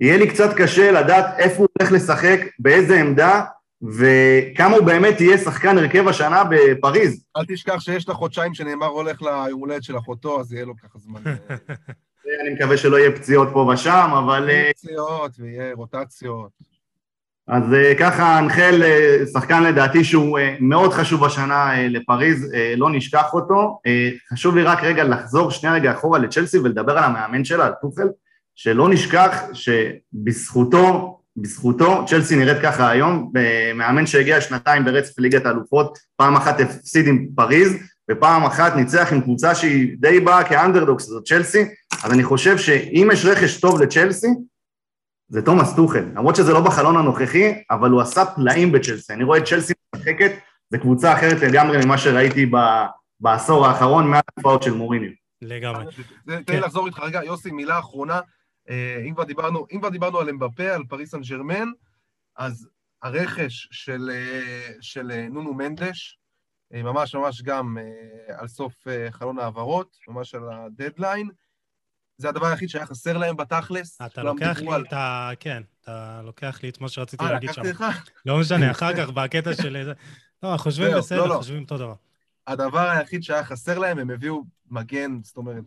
יהיה 0.00 0.16
לי 0.16 0.28
קצת 0.30 0.54
קשה 0.56 0.92
לדעת 0.92 1.24
איפה 1.38 1.56
הוא 1.58 1.68
הולך 1.78 1.92
לשחק, 1.92 2.40
באיזה 2.58 3.00
עמדה, 3.00 3.44
וכמה 3.82 4.76
הוא 4.76 4.84
באמת 4.84 5.20
יהיה 5.20 5.38
שחקן 5.38 5.78
הרכב 5.78 6.08
השנה 6.08 6.42
בפריז. 6.50 7.24
אל 7.36 7.44
תשכח 7.48 7.80
שיש 7.80 8.08
לה 8.08 8.14
חודשיים 8.14 8.54
שנאמר 8.54 8.86
הולך 8.86 9.22
ליום 9.22 9.60
הולדת 9.60 9.82
של 9.82 9.98
אחותו, 9.98 10.40
אז 10.40 10.52
יהיה 10.52 10.64
לו 10.64 10.74
ככה 10.76 10.98
זמן. 10.98 11.20
אה, 11.26 11.34
אני 12.42 12.54
מקווה 12.54 12.76
שלא 12.76 12.96
יהיה 12.96 13.12
פציעות 13.12 13.48
פה 13.52 13.70
ושם, 13.74 14.10
אבל 14.18 14.50
אה, 14.50 14.70
פציעות 14.74 15.32
ויהיה 15.38 15.74
רוטציות. 15.74 16.50
אז 17.48 17.74
אה, 17.74 17.92
ככה 17.98 18.38
אנחל, 18.38 18.82
שחקן 19.32 19.62
לדעתי 19.62 20.04
שהוא 20.04 20.38
מאוד 20.60 20.92
חשוב 20.92 21.24
השנה 21.24 21.88
לפריז, 21.88 22.52
לא 22.76 22.90
נשכח 22.90 23.34
אותו. 23.34 23.80
חשוב 24.32 24.56
לי 24.56 24.62
רק 24.62 24.84
רגע 24.84 25.04
לחזור 25.04 25.50
שנייה 25.50 25.74
רגע 25.74 25.92
אחורה 25.92 26.18
לצ'לסי 26.18 26.58
ולדבר 26.58 26.98
על 26.98 27.04
המאמן 27.04 27.44
שלה, 27.44 27.66
על 27.66 27.72
טוחל, 27.80 28.08
שלא 28.54 28.88
נשכח 28.88 29.42
שבזכותו, 29.52 31.18
בזכותו, 31.36 32.04
צ'לסי 32.06 32.36
נראית 32.36 32.62
ככה 32.62 32.90
היום, 32.90 33.32
מאמן 33.74 34.06
שהגיע 34.06 34.40
שנתיים 34.40 34.84
ברצף 34.84 35.18
ליגת 35.18 35.46
האלופות, 35.46 35.98
פעם 36.16 36.36
אחת 36.36 36.60
הפסיד 36.60 37.06
עם 37.06 37.26
פריז, 37.34 37.76
ופעם 38.10 38.44
אחת 38.44 38.76
ניצח 38.76 39.12
עם 39.12 39.20
קבוצה 39.20 39.54
שהיא 39.54 39.96
די 39.98 40.20
באה 40.20 40.44
כאנדרדוקס, 40.44 41.04
זאת 41.04 41.26
צ'לסי, 41.26 41.64
אז 42.04 42.12
אני 42.12 42.24
חושב 42.24 42.58
שאם 42.58 43.08
יש 43.12 43.24
רכש 43.24 43.60
טוב 43.60 43.82
לצ'לסי, 43.82 44.28
זה 45.28 45.42
תומאס 45.42 45.76
טוחל, 45.76 46.04
למרות 46.14 46.36
שזה 46.36 46.52
לא 46.52 46.60
בחלון 46.60 46.96
הנוכחי, 46.96 47.54
אבל 47.70 47.90
הוא 47.90 48.00
עשה 48.00 48.24
פלאים 48.24 48.72
בצ'לסי. 48.72 49.12
אני 49.12 49.24
רואה 49.24 49.38
את 49.38 49.44
צ'לסי 49.44 49.72
משחקת, 49.94 50.32
זו 50.70 50.80
קבוצה 50.80 51.12
אחרת 51.12 51.40
לגמרי 51.42 51.84
ממה 51.84 51.98
שראיתי 51.98 52.46
ב, 52.46 52.56
בעשור 53.20 53.66
האחרון, 53.66 54.10
מהתופעות 54.10 54.62
של 54.62 54.72
מוריניו. 54.72 55.10
לגמרי. 55.42 55.84
תן 56.26 56.54
לי 56.54 56.60
לחזור 56.60 56.86
איתך 56.86 56.98
רגע, 56.98 57.20
יוסי, 57.24 57.50
מילה 57.50 57.78
אחרונה. 57.78 58.20
אה, 58.72 59.02
אם 59.08 59.14
כבר 59.14 59.24
דיברנו, 59.24 59.66
אם 59.72 59.78
כבר 59.80 59.88
דיברנו 59.88 60.18
על 60.18 60.28
אמבפה, 60.28 60.74
על 60.74 60.82
פריס 60.88 61.10
סן 61.10 61.20
ג'רמן, 61.20 61.68
אז 62.36 62.68
הרכש 63.02 63.68
של, 63.70 64.10
אה, 64.12 64.72
של 64.80 65.10
אה, 65.10 65.28
נונו 65.28 65.54
מנדש, 65.54 66.18
אה, 66.74 66.82
ממש 66.82 67.14
ממש 67.14 67.42
גם 67.42 67.78
אה, 67.78 67.84
על 68.40 68.48
סוף 68.48 68.88
אה, 68.88 69.06
חלון 69.10 69.38
העברות, 69.38 69.96
ממש 70.08 70.34
על 70.34 70.42
הדדליין, 70.52 71.28
זה 72.16 72.28
הדבר 72.28 72.46
היחיד 72.46 72.68
שהיה 72.68 72.86
חסר 72.86 73.18
להם 73.18 73.36
בתכלס. 73.36 74.00
אתה 74.06 74.22
לוקח 74.22 74.58
לי 74.60 74.72
על- 74.74 74.84
את 74.88 74.92
ה... 74.92 75.30
כן, 75.40 75.62
אתה 75.80 76.20
לוקח 76.24 76.60
לי 76.62 76.68
את 76.68 76.80
מה 76.80 76.88
שרציתי 76.88 77.24
אה, 77.24 77.32
להגיד 77.32 77.52
שם. 77.52 77.62
לקחתי 77.62 77.84
לך? 77.84 78.08
לא 78.26 78.40
משנה, 78.40 78.70
אחר 78.70 78.96
כך, 78.96 79.10
בקטע 79.10 79.54
של... 79.54 79.92
לא, 80.42 80.56
חושבים 80.56 80.96
בסדר, 80.96 81.18
לא, 81.20 81.28
לא. 81.28 81.34
חושבים 81.34 81.62
אותו 81.62 81.78
דבר. 81.78 81.94
הדבר 82.46 82.88
היחיד 82.90 83.22
שהיה 83.22 83.44
חסר 83.44 83.78
להם, 83.78 83.98
הם 83.98 84.10
הביאו 84.10 84.42
מגן, 84.70 85.18
זאת 85.22 85.36
אומרת, 85.36 85.64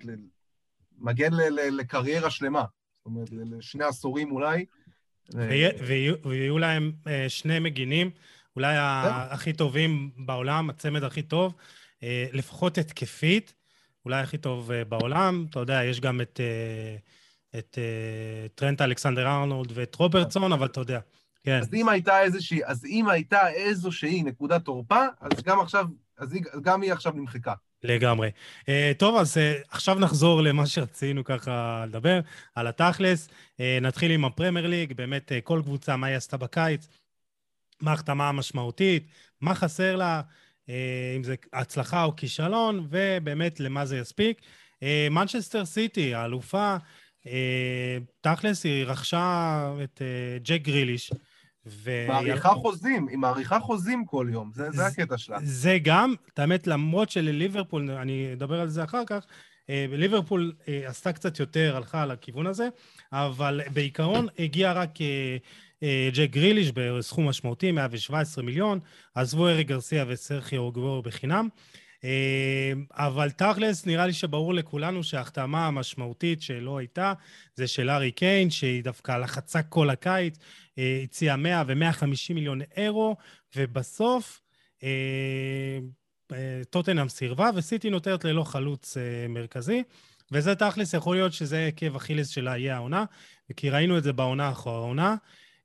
מגן 0.97 1.33
ל- 1.33 1.41
ל- 1.49 1.77
לקריירה 1.79 2.29
שלמה. 2.29 2.63
זאת 3.05 3.13
אומרת, 3.13 3.29
לשני 3.57 3.83
עשורים 3.83 4.31
אולי. 4.31 4.65
ויה- 5.33 5.69
ויהיו- 5.87 6.15
ויהיו 6.27 6.57
להם 6.57 6.91
אה, 7.07 7.25
שני 7.29 7.59
מגינים, 7.59 8.09
אולי 8.55 8.75
הכי 8.77 9.53
טובים 9.53 10.11
בעולם, 10.17 10.69
הצמד 10.69 11.03
הכי 11.03 11.21
טוב, 11.21 11.53
אה, 12.03 12.25
לפחות 12.33 12.77
התקפית, 12.77 13.53
אולי 14.05 14.21
הכי 14.21 14.37
טוב 14.37 14.71
אה, 14.71 14.85
בעולם. 14.85 15.45
אתה 15.49 15.59
יודע, 15.59 15.83
יש 15.83 15.99
גם 15.99 16.21
את, 16.21 16.39
את 17.57 17.77
טרנט 18.55 18.81
אלכסנדר 18.81 19.27
ארנולד 19.27 19.71
ואת 19.73 19.95
רוברטסון, 19.95 20.51
אבל 20.53 20.65
אתה 20.65 20.79
יודע, 20.81 20.99
כן. 21.43 21.59
אז 21.59 21.73
אם 21.73 21.89
הייתה 21.89 22.21
איזושהי, 22.21 22.65
אז 22.65 22.85
אם 22.85 23.09
הייתה 23.09 23.49
איזושהי 23.51 24.23
נקודת 24.23 24.61
תורפה, 24.65 25.03
אז 25.21 25.43
גם 25.43 25.59
עכשיו, 25.59 25.85
אז 26.17 26.33
היא, 26.33 26.41
גם 26.61 26.81
היא 26.81 26.93
עכשיו 26.93 27.13
נמחקה. 27.15 27.53
לגמרי. 27.85 28.31
Uh, 28.61 28.65
טוב, 28.97 29.15
אז 29.15 29.37
uh, 29.37 29.39
עכשיו 29.69 29.99
נחזור 29.99 30.41
למה 30.41 30.67
שרצינו 30.67 31.23
ככה 31.23 31.85
לדבר, 31.87 32.19
על 32.55 32.67
התכלס. 32.67 33.27
Uh, 33.27 33.61
נתחיל 33.81 34.11
עם 34.11 34.25
הפרמייר 34.25 34.67
ליג, 34.67 34.93
באמת 34.93 35.31
uh, 35.31 35.41
כל 35.43 35.61
קבוצה, 35.63 35.95
מה 35.97 36.07
היא 36.07 36.15
עשתה 36.15 36.37
בקיץ, 36.37 36.87
מה 37.81 37.91
ההחתמה 37.91 38.29
המשמעותית, 38.29 39.07
מה 39.41 39.55
חסר 39.55 39.95
לה, 39.95 40.21
uh, 40.65 40.69
אם 41.15 41.23
זה 41.23 41.35
הצלחה 41.53 42.03
או 42.03 42.15
כישלון, 42.15 42.87
ובאמת 42.89 43.59
למה 43.59 43.85
זה 43.85 43.97
יספיק. 43.97 44.41
מנצ'סטר 45.11 45.65
סיטי, 45.65 46.13
האלופה, 46.13 46.75
uh, 47.23 47.27
תכלס 48.21 48.63
היא 48.63 48.85
רכשה 48.85 49.73
את 49.83 50.01
uh, 50.01 50.43
ג'ק 50.43 50.61
גריליש. 50.61 51.11
ו- 51.67 52.05
מעריכה 52.07 52.49
חוזים, 52.49 53.07
היא 53.07 53.17
מעריכה 53.17 53.59
חוזים 53.59 54.05
כל 54.05 54.27
יום, 54.31 54.51
זה, 54.53 54.71
זה 54.71 54.85
הקטע 54.85 55.17
שלה. 55.17 55.37
זה 55.43 55.77
גם, 55.83 56.13
את 56.33 56.39
האמת, 56.39 56.67
למרות 56.67 57.09
שלליברפול, 57.09 57.91
אני 57.91 58.33
אדבר 58.33 58.61
על 58.61 58.69
זה 58.69 58.83
אחר 58.83 59.01
כך, 59.07 59.25
אה, 59.69 59.85
ליברפול 59.89 60.53
אה, 60.67 60.89
עשתה 60.89 61.13
קצת 61.13 61.39
יותר, 61.39 61.75
הלכה 61.75 62.01
על 62.01 62.11
הכיוון 62.11 62.47
הזה, 62.47 62.67
אבל 63.11 63.61
בעיקרון 63.73 64.27
הגיע 64.39 64.73
רק 64.73 64.89
אה, 65.83 66.09
ג'ק 66.13 66.29
גריליש 66.29 66.71
בסכום 66.71 67.29
משמעותי, 67.29 67.71
117 67.71 68.43
מיליון, 68.43 68.79
עזבו 69.15 69.47
אריק 69.47 69.67
גרסיה 69.67 70.05
וסרחי 70.07 70.57
אורגבור 70.57 71.03
בחינם. 71.03 71.47
אה, 72.05 72.73
אבל 72.91 73.29
תכלס, 73.31 73.85
נראה 73.85 74.05
לי 74.05 74.13
שברור 74.13 74.53
לכולנו 74.53 75.03
שההחתמה 75.03 75.67
המשמעותית 75.67 76.41
שלא 76.41 76.77
הייתה, 76.77 77.13
זה 77.55 77.67
של 77.67 77.89
הארי 77.89 78.11
קיין, 78.11 78.49
שהיא 78.49 78.83
דווקא 78.83 79.17
לחצה 79.17 79.63
כל 79.63 79.89
הקיץ, 79.89 80.37
אה, 80.77 81.01
הציעה 81.03 81.35
100 81.35 81.63
ו-150 81.67 82.33
מיליון 82.33 82.61
אירו, 82.77 83.15
ובסוף, 83.55 84.41
אה, 84.83 85.79
טוטנאם 86.69 87.09
סירבה, 87.09 87.49
וסיטי 87.55 87.89
נותרת 87.89 88.25
ללא 88.25 88.43
חלוץ 88.43 88.97
מרכזי, 89.29 89.83
וזה 90.31 90.55
תכלס, 90.55 90.93
יכול 90.93 91.15
להיות 91.15 91.33
שזה 91.33 91.65
עקב 91.65 91.95
אכילס 91.95 92.27
שלה 92.27 92.57
יהיה 92.57 92.75
העונה, 92.75 93.05
כי 93.55 93.69
ראינו 93.69 93.97
את 93.97 94.03
זה 94.03 94.13
בעונה 94.13 94.47
האחרונה. 94.47 95.15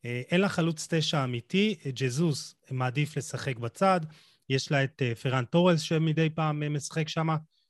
אין 0.05 0.41
לה 0.41 0.49
חלוץ 0.49 0.87
תשע 0.91 1.25
אמיתי, 1.25 1.75
ג'זוס 1.95 2.55
מעדיף 2.71 3.17
לשחק 3.17 3.59
בצד, 3.59 4.01
יש 4.51 4.73
לה 4.73 4.85
את 4.85 5.03
פרן 5.23 5.45
טורס 5.45 5.81
שמדי 5.81 6.31
פעם 6.31 6.75
משחק 6.75 7.09
שם, 7.09 7.29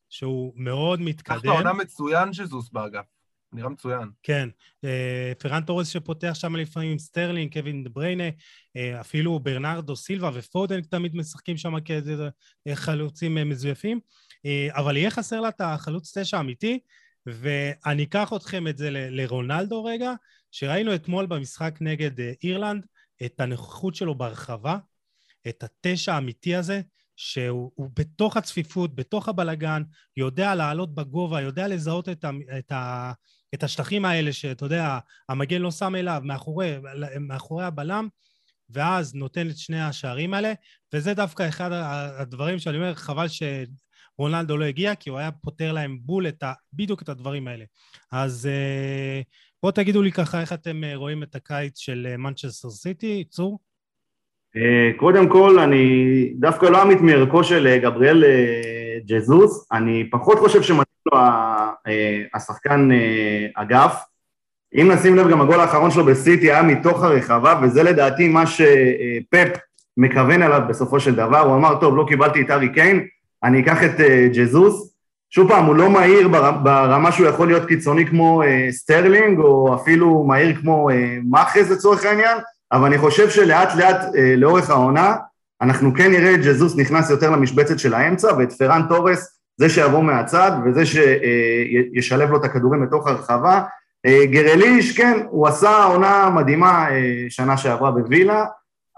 שהוא 0.09 0.53
מאוד 0.57 1.01
מתקדם. 1.01 1.37
אחלה 1.38 1.53
עונה 1.53 1.73
מצוין 1.73 2.31
ג'זוס 2.31 2.71
באגף. 2.71 3.05
נראה 3.53 3.69
מצוין. 3.69 4.11
כן. 4.23 4.49
אה, 4.85 5.33
פרן 5.38 5.62
טורס 5.62 5.88
שפותח 5.88 6.33
שם 6.35 6.57
לפעמים 6.57 6.93
עם 6.93 6.99
סטרלינג, 6.99 7.53
קווין 7.53 7.75
דה 7.75 7.85
בריינה, 7.93 8.29
אה, 8.77 9.01
אפילו 9.01 9.40
ברנרדו 9.40 9.97
סילבה 9.97 10.31
ופודן 10.35 10.81
תמיד 10.81 11.16
משחקים 11.16 11.57
שם 11.57 11.75
כחלוצים 12.69 13.38
אה, 13.38 13.45
מזויפים, 13.45 14.01
אבל 14.71 14.97
יהיה 14.97 15.11
חסר 15.11 15.40
לה 15.40 15.49
את 15.49 15.61
החלוץ 15.61 16.19
תשע 16.19 16.37
האמיתי, 16.37 16.79
ואני 17.27 18.03
אקח 18.03 18.33
אתכם 18.37 18.69
את 18.69 18.79
זה 18.79 18.90
לרונלדו 18.90 19.85
רגע, 19.85 20.12
שראינו 20.51 20.95
אתמול 20.95 21.27
במשחק 21.27 21.79
נגד 21.81 22.11
אירלנד 22.43 22.87
את 23.25 23.40
הנוכחות 23.40 23.95
שלו 23.95 24.14
ברחבה, 24.14 24.79
את 25.48 25.64
התשע 25.64 26.14
האמיתי 26.14 26.57
הזה, 26.57 26.81
שהוא 27.16 27.90
בתוך 27.96 28.37
הצפיפות, 28.37 28.94
בתוך 28.94 29.29
הבלגן, 29.29 29.83
יודע 30.16 30.55
לעלות 30.55 30.94
בגובה, 30.94 31.40
יודע 31.40 31.68
לזהות 31.68 32.09
את, 32.09 32.24
ה, 32.24 32.31
את, 32.59 32.72
ה, 32.72 33.12
את 33.55 33.62
השטחים 33.62 34.05
האלה 34.05 34.33
שאתה 34.33 34.64
יודע, 34.64 34.98
המגן 35.29 35.62
לא 35.62 35.70
שם 35.70 35.94
אליו, 35.94 36.20
מאחורי, 36.24 36.76
מאחורי 37.20 37.64
הבלם, 37.64 38.09
ואז 38.70 39.14
נותן 39.14 39.50
את 39.50 39.57
שני 39.59 39.81
השערים 39.81 40.35
האלה, 40.35 40.53
וזה 40.94 41.14
דווקא 41.14 41.48
אחד 41.48 41.70
הדברים 42.18 42.59
שאני 42.59 42.76
אומר, 42.76 42.94
חבל 42.94 43.26
שרונלדו 43.29 44.57
לא 44.57 44.64
הגיע, 44.64 44.94
כי 44.94 45.11
הוא 45.11 45.18
היה 45.18 45.33
פותר 45.33 45.72
להם 45.72 45.98
בול 46.03 46.29
את 46.29 46.42
ה, 46.42 46.53
בדיוק 46.72 47.03
את 47.03 47.09
הדברים 47.09 47.48
האלה. 47.48 47.64
אז 48.12 48.46
אה, 48.46 49.20
בואו 49.62 49.72
תגידו 49.72 50.03
לי 50.03 50.12
ככה 50.12 50.40
איך 50.40 50.53
אתם 50.53 50.85
אה, 50.85 50.96
רואים 50.96 51.22
את 51.22 51.35
הקיץ 51.35 51.79
של 51.79 52.16
מנצ'סטר 52.16 52.68
אה, 52.68 52.72
סיטי, 52.72 53.24
צור? 53.31 53.59
קודם 54.97 55.29
כל, 55.29 55.59
אני 55.59 56.33
דווקא 56.35 56.67
לא 56.67 56.83
ממעריציו 56.83 57.44
של 57.45 57.79
גבריאל 57.83 58.25
ג'זוס, 59.07 59.69
אני 59.73 60.09
פחות 60.11 60.39
חושב 60.39 60.63
שמתאים 60.63 60.85
לו 61.13 61.19
השחקן 62.35 62.89
אגף. 63.55 64.05
אם 64.75 64.91
נשים 64.93 65.17
לב, 65.17 65.31
גם 65.31 65.41
הגול 65.41 65.61
האחרון 65.61 65.91
שלו 65.91 66.05
בסיטי 66.05 66.53
היה 66.53 66.63
מתוך 66.63 67.03
הרחבה, 67.03 67.61
וזה 67.63 67.83
לדעתי 67.83 68.29
מה 68.29 68.47
שפפ 68.47 69.59
מכוון 69.97 70.43
עליו 70.43 70.63
בסופו 70.69 71.01
של 71.01 71.15
דבר. 71.15 71.39
הוא 71.39 71.57
אמר, 71.57 71.81
טוב, 71.81 71.97
לא 71.97 72.05
קיבלתי 72.09 72.43
את 72.43 72.51
הארי 72.51 72.68
קיין, 72.73 73.07
אני 73.45 73.61
אקח 73.61 73.85
את 73.85 74.01
ג'זוס. 74.33 74.95
שוב 75.31 75.49
פעם, 75.49 75.65
הוא 75.67 75.77
לא 75.77 75.91
מהיר 75.91 76.29
ברמה 76.63 77.13
שהוא 77.13 77.27
יכול 77.27 77.47
להיות 77.47 77.67
קיצוני 77.69 78.07
כמו 78.07 78.43
סטרלינג, 78.71 79.39
או 79.39 79.75
אפילו 79.75 80.25
מהיר 80.25 80.57
כמו 80.61 80.89
מאחז 81.31 81.73
לצורך 81.73 82.05
העניין, 82.05 82.39
אבל 82.72 82.87
אני 82.87 82.98
חושב 82.98 83.30
שלאט 83.30 83.74
לאט 83.74 84.04
לאורך 84.37 84.70
העונה, 84.70 85.16
אנחנו 85.62 85.94
כן 85.94 86.11
נראה 86.11 86.35
את 86.35 86.40
ג'זוס 86.40 86.76
נכנס 86.76 87.11
יותר 87.11 87.30
למשבצת 87.30 87.78
של 87.78 87.94
האמצע, 87.94 88.35
ואת 88.38 88.52
פרן 88.52 88.83
תורס, 88.88 89.40
זה 89.56 89.68
שיבוא 89.68 90.02
מהצד, 90.02 90.52
וזה 90.64 90.83
שישלב 90.87 92.30
לו 92.30 92.37
את 92.37 92.44
הכדורים 92.44 92.83
לתוך 92.83 93.06
הרחבה. 93.06 93.62
גרליש, 94.06 94.96
כן, 94.96 95.18
הוא 95.30 95.48
עשה 95.48 95.85
עונה 95.85 96.30
מדהימה 96.30 96.87
שנה 97.28 97.56
שעברה 97.56 97.90
בווילה, 97.90 98.44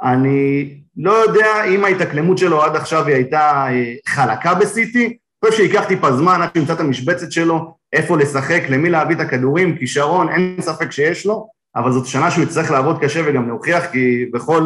אני 0.03 0.75
לא 0.97 1.13
יודע 1.13 1.65
אם 1.65 1.85
ההתאקלמות 1.85 2.39
שלו 2.39 2.63
עד 2.63 2.77
עכשיו 2.77 3.07
היא 3.07 3.15
הייתה 3.15 3.67
חלקה 4.07 4.55
בסיטי, 4.55 5.05
אני 5.07 5.51
חושב 5.51 5.63
שייקח 5.63 5.85
טיפה 5.85 6.13
זמן 6.13 6.43
עד 6.43 6.49
שימצא 6.55 6.73
את 6.73 6.81
המשבצת 6.81 7.33
שלו, 7.33 7.75
איפה 7.93 8.19
לשחק, 8.19 8.63
למי 8.69 8.91
להביא 8.91 9.17
את 9.17 9.21
הכדורים, 9.21 9.77
כישרון, 9.77 10.29
אין 10.29 10.57
ספק 10.61 10.93
שיש 10.93 11.27
לו, 11.27 11.49
אבל 11.77 11.93
זאת 11.93 12.07
שנה 12.07 12.31
שהוא 12.31 12.45
יצטרך 12.45 12.71
לעבוד 12.71 12.99
קשה 13.01 13.21
וגם 13.27 13.49
להוכיח, 13.49 13.85
כי 13.93 14.27
בכל... 14.33 14.63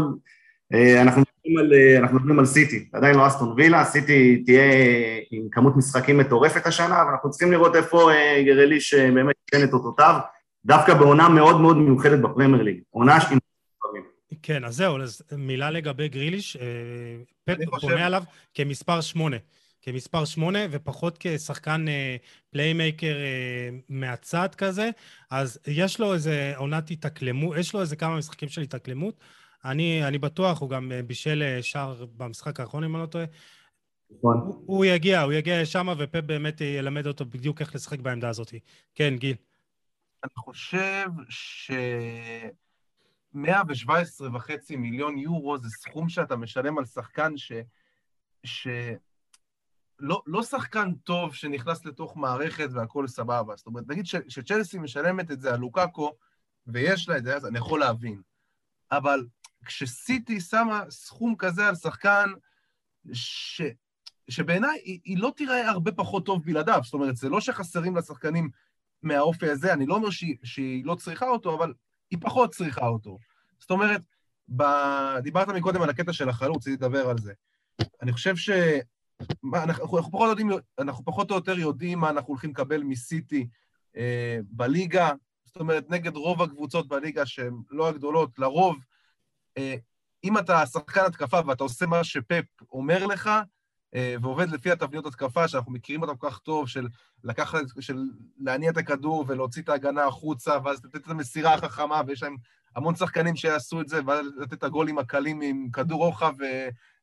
אנחנו 1.02 1.22
מדברים 1.46 1.58
על, 1.58 1.74
אה, 1.74 1.98
אנחנו 1.98 2.16
מדברים 2.16 2.38
על 2.38 2.46
סיטי, 2.46 2.88
עדיין 2.92 3.16
לא 3.16 3.26
אסטון 3.26 3.52
וילה, 3.56 3.84
סיטי 3.84 4.42
תהיה 4.46 4.62
עם 5.30 5.48
כמות 5.50 5.76
משחקים 5.76 6.18
מטורפת 6.18 6.66
השנה, 6.66 7.02
אבל 7.02 7.10
אנחנו 7.10 7.30
צריכים 7.30 7.52
לראות 7.52 7.76
איפה 7.76 8.12
אה, 8.12 8.42
גרלי 8.46 8.80
שבאמת 8.80 9.36
ייתן 9.52 9.68
את 9.68 9.72
אותותיו, 9.72 10.20
דווקא 10.64 10.94
בעונה 10.94 11.28
מאוד 11.28 11.60
מאוד 11.60 11.76
מיוחדת 11.76 12.18
בפרמייר 12.18 12.62
ליג, 12.62 12.80
עונה 12.90 13.18
עם... 13.30 13.38
כן, 14.42 14.64
אז 14.64 14.76
זהו, 14.76 15.02
אז 15.02 15.22
מילה 15.38 15.70
לגבי 15.70 16.08
גריליש, 16.08 16.56
אה, 16.56 16.64
פפ 17.44 17.80
בונה 17.82 18.06
עליו 18.06 18.22
כמספר 18.54 19.00
שמונה. 19.00 19.36
כמספר 19.86 20.24
שמונה, 20.24 20.58
ופחות 20.70 21.16
כשחקן 21.20 21.84
playmaker 22.50 23.16
מהצד 23.88 24.54
כזה, 24.54 24.90
אז 25.30 25.58
יש 25.66 26.00
לו 26.00 26.14
איזה 26.14 26.52
עונת 26.56 26.90
התאקלמות, 26.90 27.56
יש 27.56 27.74
לו 27.74 27.80
איזה 27.80 27.96
כמה 27.96 28.16
משחקים 28.16 28.48
של 28.48 28.60
התאקלמות, 28.60 29.20
אני, 29.66 30.06
אני 30.08 30.18
בטוח, 30.18 30.60
הוא 30.60 30.70
גם 30.70 30.92
אה, 30.92 31.02
בישל 31.02 31.42
אה, 31.42 31.62
שער 31.62 32.06
במשחק 32.16 32.60
האחרון, 32.60 32.84
אם 32.84 32.96
אני 32.96 33.02
לא 33.02 33.06
טועה. 33.06 33.24
נכון. 34.10 34.36
הוא, 34.36 34.64
הוא 34.66 34.84
יגיע, 34.84 35.20
הוא 35.20 35.32
יגיע 35.32 35.62
לשם, 35.62 35.88
ופפ 35.98 36.20
באמת 36.24 36.60
ילמד 36.60 37.06
אותו 37.06 37.24
בדיוק 37.24 37.60
איך 37.60 37.74
לשחק 37.74 37.98
בעמדה 37.98 38.28
הזאת. 38.28 38.54
כן, 38.94 39.16
גיל. 39.16 39.36
אני 40.24 40.32
חושב 40.36 41.06
ש... 41.28 41.70
117 43.34 44.36
וחצי 44.36 44.76
מיליון 44.76 45.18
יורו 45.18 45.58
זה 45.58 45.68
סכום 45.68 46.08
שאתה 46.08 46.36
משלם 46.36 46.78
על 46.78 46.84
שחקן 46.84 47.36
ש... 47.36 47.52
ש... 48.44 48.68
לא, 49.98 50.22
לא 50.26 50.42
שחקן 50.42 50.94
טוב 50.94 51.34
שנכנס 51.34 51.84
לתוך 51.84 52.16
מערכת 52.16 52.68
והכול 52.72 53.08
סבבה. 53.08 53.56
זאת 53.56 53.66
אומרת, 53.66 53.84
נגיד 53.88 54.06
שצ'לסי 54.06 54.78
משלמת 54.78 55.30
את 55.30 55.40
זה 55.40 55.54
על 55.54 55.60
לוקאקו, 55.60 56.12
ויש 56.66 57.08
לה 57.08 57.16
את 57.16 57.24
זה, 57.24 57.36
אז 57.36 57.46
אני 57.46 57.58
יכול 57.58 57.80
להבין. 57.80 58.22
אבל 58.92 59.26
כשסיטי 59.64 60.40
שמה 60.40 60.82
סכום 60.90 61.34
כזה 61.38 61.68
על 61.68 61.74
שחקן, 61.74 62.30
ש... 63.12 63.62
שבעיניי 64.28 64.80
היא, 64.84 65.00
היא 65.04 65.18
לא 65.18 65.32
תיראה 65.36 65.70
הרבה 65.70 65.92
פחות 65.92 66.26
טוב 66.26 66.44
בלעדיו, 66.44 66.80
זאת 66.84 66.94
אומרת, 66.94 67.16
זה 67.16 67.28
לא 67.28 67.40
שחסרים 67.40 67.96
לה 67.96 68.02
שחקנים 68.02 68.50
מהאופי 69.02 69.50
הזה, 69.50 69.72
אני 69.72 69.86
לא 69.86 69.94
אומר 69.94 70.10
שהיא, 70.10 70.36
שהיא 70.44 70.84
לא 70.84 70.94
צריכה 70.94 71.28
אותו, 71.28 71.56
אבל 71.58 71.74
היא 72.10 72.18
פחות 72.22 72.54
צריכה 72.54 72.86
אותו. 72.86 73.18
זאת 73.58 73.70
אומרת, 73.70 74.00
ב... 74.56 74.62
דיברת 75.22 75.48
מקודם 75.48 75.82
על 75.82 75.90
הקטע 75.90 76.12
של 76.12 76.28
החלוץ, 76.28 76.56
רציתי 76.56 76.76
לדבר 76.76 77.10
על 77.10 77.18
זה. 77.18 77.32
אני 78.02 78.12
חושב 78.12 78.36
ש... 78.36 78.50
מה, 79.42 79.62
אנחנו, 79.62 79.96
אנחנו, 79.98 80.12
פחות 80.12 80.28
יודעים, 80.28 80.50
אנחנו 80.78 81.04
פחות 81.04 81.30
או 81.30 81.36
יותר 81.36 81.58
יודעים 81.58 81.98
מה 81.98 82.10
אנחנו 82.10 82.28
הולכים 82.28 82.50
לקבל 82.50 82.82
מסיטי 82.82 83.48
אה, 83.96 84.38
בליגה, 84.44 85.10
זאת 85.44 85.56
אומרת, 85.56 85.90
נגד 85.90 86.16
רוב 86.16 86.42
הקבוצות 86.42 86.88
בליגה 86.88 87.26
שהן 87.26 87.54
לא 87.70 87.88
הגדולות, 87.88 88.38
לרוב 88.38 88.76
אה, 89.58 89.74
אם 90.24 90.38
אתה 90.38 90.66
שחקן 90.66 91.00
התקפה 91.06 91.40
ואתה 91.46 91.64
עושה 91.64 91.86
מה 91.86 92.04
שפפ 92.04 92.44
אומר 92.72 93.06
לך, 93.06 93.30
אה, 93.94 94.14
ועובד 94.22 94.50
לפי 94.50 94.70
התבניות 94.70 95.06
התקפה 95.06 95.48
שאנחנו 95.48 95.72
מכירים 95.72 96.02
אותה 96.02 96.14
כל 96.14 96.30
כך 96.30 96.38
טוב, 96.38 96.68
של 96.68 96.88
לקחת, 97.24 97.58
של 97.80 98.02
להניע 98.38 98.70
את 98.70 98.76
הכדור 98.76 99.24
ולהוציא 99.28 99.62
את 99.62 99.68
ההגנה 99.68 100.04
החוצה, 100.04 100.58
ואז 100.64 100.84
לתת 100.84 100.96
את 100.96 101.08
המסירה 101.08 101.54
החכמה, 101.54 102.02
ויש 102.06 102.22
להם 102.22 102.36
המון 102.76 102.94
שחקנים 102.94 103.36
שיעשו 103.36 103.80
את 103.80 103.88
זה, 103.88 104.00
ואז 104.06 104.26
לתת 104.36 104.52
את 104.52 104.64
הגולים 104.64 104.98
הקלים 104.98 105.40
עם 105.40 105.70
כדור 105.72 106.04
רוחב 106.04 106.32
ו... 106.38 106.44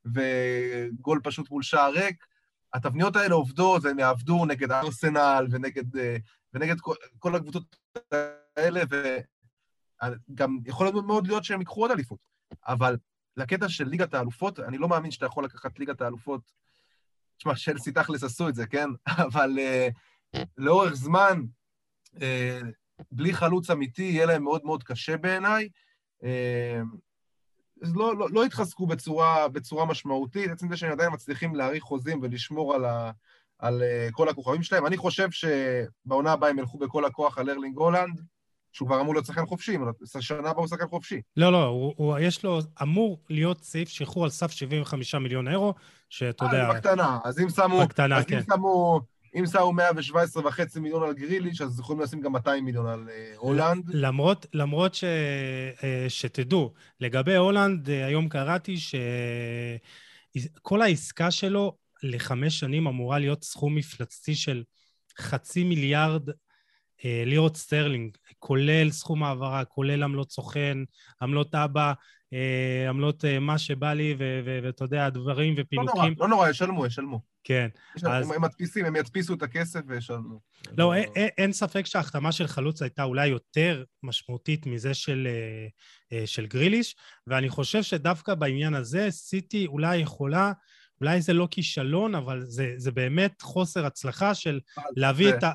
וגול 0.06 1.20
פשוט 1.24 1.52
מול 1.52 1.64
שער 1.64 1.92
ריק. 1.92 2.26
התבניות 2.74 3.16
האלה 3.16 3.36
עובדות, 3.36 3.84
והם 3.84 4.00
יעבדו 4.00 4.46
נגד 4.46 4.72
ארסנל 4.72 5.48
ונגד, 5.52 5.98
אה, 5.98 6.18
ונגד 6.54 6.80
כל, 6.80 6.96
כל 7.20 7.36
הקבוצות 7.36 7.76
האלה, 8.58 8.82
וגם 10.30 10.60
יכול 10.66 10.92
מאוד 11.06 11.28
להיות 11.28 11.44
שהם 11.44 11.60
ייקחו 11.60 11.82
עוד 11.82 11.92
אליפות. 11.92 12.26
אבל 12.68 12.98
לקטע 13.38 13.70
של 13.70 13.88
ליגת 13.88 14.14
האלופות, 14.14 14.60
אני 14.60 14.78
לא 14.78 14.88
מאמין 14.88 15.12
שאתה 15.12 15.26
יכול 15.26 15.46
לקחת 15.46 15.80
ליגת 15.80 16.02
האלופות. 16.02 16.52
תשמע, 17.38 17.56
שלסי 17.56 17.92
תכלס 17.92 18.24
עשו 18.24 18.50
את 18.50 18.56
זה, 18.56 18.68
כן? 18.68 18.90
אבל 19.28 19.58
uh, 19.58 20.40
לאורך 20.58 20.94
זמן, 20.94 21.42
uh, 22.16 22.20
בלי 23.12 23.34
חלוץ 23.34 23.70
אמיתי, 23.70 24.02
יהיה 24.02 24.26
להם 24.26 24.44
מאוד 24.44 24.66
מאוד 24.66 24.84
קשה 24.84 25.18
בעיניי. 25.18 25.70
לא, 27.96 28.18
לא, 28.18 28.28
לא 28.32 28.44
התחזקו 28.44 28.88
בצורה, 28.88 29.48
בצורה 29.48 29.86
משמעותית, 29.86 30.52
עצם 30.52 30.70
זה 30.70 30.78
שהם 30.78 30.92
עדיין 30.92 31.14
מצליחים 31.14 31.56
להאריך 31.56 31.84
חוזים 31.84 32.20
ולשמור 32.22 32.76
על, 32.76 32.86
ה, 32.86 33.12
על 33.60 33.82
uh, 33.82 34.12
כל 34.12 34.30
הכוכבים 34.30 34.64
שלהם. 34.64 34.86
אני 34.86 34.98
חושב 34.98 35.28
שבעונה 35.32 36.32
הבאה 36.32 36.50
הם 36.50 36.60
ילכו 36.60 36.78
בכל 36.78 37.06
הכוח 37.06 37.38
על 37.38 37.50
ארלינג 37.50 37.78
הולנד, 37.78 38.22
שהוא 38.72 38.88
כבר 38.88 39.02
אמור 39.02 39.14
להיות 39.14 39.26
שחקן 39.26 39.46
חופשי, 39.46 39.78
אבל 39.78 39.92
שנה 40.20 40.50
הבאה 40.50 40.54
הוא 40.54 40.68
שחקן 40.68 40.88
חופשי. 40.88 41.22
לא, 41.38 41.52
לא, 41.52 41.66
הוא, 41.66 41.94
הוא, 41.98 42.20
יש 42.20 42.44
לו, 42.44 42.60
אמור 42.82 43.20
להיות 43.30 43.64
סעיף 43.64 43.90
שחרור 43.90 44.24
על 44.24 44.30
סף 44.30 44.52
75 44.52 45.16
מיליון 45.16 45.48
אירו, 45.48 45.74
שאתה 46.10 46.46
יודע... 46.46 46.70
אה, 46.70 46.74
בקטנה, 46.74 47.20
אז 47.24 47.40
אם 47.40 47.50
שמו... 47.50 47.82
בקטנה, 47.82 48.18
אז 48.18 48.26
כן. 48.26 48.38
אם 48.38 48.44
שמו... 48.44 49.02
אם 49.36 49.46
שמו 49.46 49.74
117 49.74 50.48
וחצי 50.48 50.80
מיליון 50.80 51.04
על 51.04 51.14
גריליש, 51.14 51.62
אז 51.62 51.80
יכולים 51.80 52.02
לשים 52.02 52.22
גם 52.22 52.32
200 52.32 52.66
מיליון 52.66 52.88
על 52.88 53.08
אה, 53.08 53.38
הולאנד. 53.38 53.90
למרות, 53.90 54.46
למרות 54.54 54.96
ש, 54.96 55.04
אה, 55.04 55.84
שתדעו, 56.10 56.74
לגבי 57.00 57.36
הולאנד, 57.36 57.88
אה, 57.88 57.92
היום 57.92 58.30
קראתי 58.30 58.76
שכל 60.38 60.82
העסקה 60.82 61.32
שלו 61.32 61.78
לחמש 62.04 62.60
שנים 62.60 62.88
אמורה 62.88 63.20
להיות 63.20 63.44
סכום 63.44 63.76
מפלצתי 63.76 64.36
של 64.36 64.64
חצי 65.20 65.64
מיליארד 65.64 66.30
אה, 67.06 67.24
לירות 67.26 67.58
סטרלינג, 67.58 68.18
כולל 68.40 68.92
סכום 68.92 69.24
העברה, 69.24 69.66
כולל 69.66 70.04
עמלות 70.04 70.32
סוכן, 70.32 70.78
עמלות 71.22 71.56
אבא, 71.56 71.94
אה, 72.34 72.90
עמלות 72.90 73.26
אה, 73.26 73.40
מה 73.40 73.58
שבא 73.58 73.94
לי, 73.94 74.16
ואתה 74.64 74.84
יודע, 74.84 75.10
דברים 75.10 75.56
ופינוקים. 75.58 75.96
לא 75.96 76.04
נורא, 76.04 76.16
לא 76.20 76.28
נורא, 76.28 76.50
ישלמו, 76.50 76.86
ישלמו. 76.86 77.33
כן. 77.44 77.68
אז... 78.06 78.32
הם 78.32 78.42
מדפיסים, 78.42 78.86
הם 78.86 78.96
ידפיסו 78.96 79.34
את 79.34 79.44
הכסף 79.44 79.80
וישלמו. 79.88 80.40
לא, 80.78 80.94
אין, 80.94 81.10
אין, 81.16 81.30
אין 81.38 81.54
ספק 81.54 81.86
שההחתמה 81.86 82.32
של 82.32 82.48
חלוץ 82.48 82.82
הייתה 82.82 83.04
אולי 83.04 83.28
יותר 83.28 83.84
משמעותית 84.04 84.66
מזה 84.66 84.94
של, 84.94 85.28
של 86.26 86.46
גריליש, 86.46 86.96
ואני 87.28 87.50
חושב 87.50 87.84
שדווקא 87.84 88.36
בעניין 88.36 88.74
הזה, 88.74 89.12
סיטי 89.12 89.68
אולי 89.68 89.98
יכולה... 89.98 90.52
אולי 91.02 91.22
זה 91.22 91.34
לא 91.34 91.48
כישלון, 91.52 92.16
אבל 92.16 92.44
זה, 92.46 92.74
זה 92.78 92.92
באמת 92.92 93.42
חוסר 93.42 93.86
הצלחה 93.86 94.36
של 94.36 94.60
להביא 94.96 95.30
זה... 95.30 95.38
את 95.38 95.44
ה... 95.44 95.52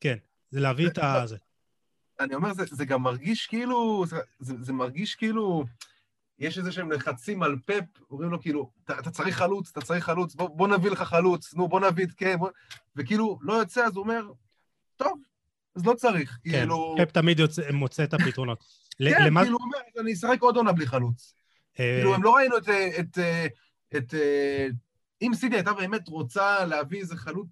כן, 0.00 0.16
זה 0.50 0.60
להביא 0.60 0.86
את 0.86 0.98
ה... 0.98 1.22
זה. 1.26 1.36
אני 2.20 2.34
אומר, 2.34 2.54
זה, 2.54 2.64
זה 2.70 2.84
גם 2.84 3.02
מרגיש 3.02 3.46
כאילו, 3.46 4.04
זה, 4.40 4.54
זה 4.60 4.72
מרגיש 4.72 5.14
כאילו, 5.14 5.64
יש 6.38 6.58
איזה 6.58 6.72
שהם 6.72 6.92
לחצים 6.92 7.42
על 7.42 7.56
פאפ, 7.64 7.84
אומרים 8.10 8.30
לו 8.30 8.40
כאילו, 8.40 8.70
אתה, 8.84 9.10
צריך 9.10 9.36
חלוץ, 9.36 9.70
אתה 9.70 9.80
צריך 9.80 10.04
חלוץ, 10.04 10.34
בוא, 10.34 10.48
בוא 10.48 10.68
נביא 10.68 10.90
לך 10.90 11.02
חלוץ, 11.02 11.54
נו, 11.54 11.68
בוא 11.68 11.80
נביא 11.80 12.04
את 12.04 12.10
כן, 12.16 12.36
בוא... 12.38 12.50
וכאילו, 12.96 13.38
לא 13.42 13.52
יוצא, 13.52 13.84
אז 13.84 13.96
הוא 13.96 14.02
אומר, 14.02 14.22
טוב, 14.96 15.20
אז 15.76 15.86
לא 15.86 15.94
צריך. 15.94 16.38
כן, 16.44 16.50
כאילו... 16.50 16.94
פאפ 16.98 17.10
תמיד 17.10 17.38
יוצא, 17.38 17.62
מוצא 17.72 18.04
את 18.04 18.14
הפתרונות. 18.14 18.64
כן, 18.98 19.24
למה... 19.26 19.42
כאילו, 19.42 19.58
הוא 19.58 19.64
אומר, 19.64 19.78
אני 20.00 20.12
אשחק 20.12 20.40
עוד 20.40 20.56
עונה 20.56 20.72
בלי 20.72 20.86
חלוץ. 20.86 21.34
אה, 21.80 21.94
כאילו, 21.96 22.14
הם 22.14 22.22
לא 22.22 22.34
ראינו 22.34 22.56
את... 22.56 22.68
את, 23.00 23.18
את, 23.96 23.96
את 23.96 24.14
אם 25.22 25.34
סיטי 25.34 25.54
הייתה 25.54 25.72
באמת 25.72 26.08
רוצה 26.08 26.64
להביא 26.64 27.00
איזה 27.00 27.16
חלוץ 27.16 27.48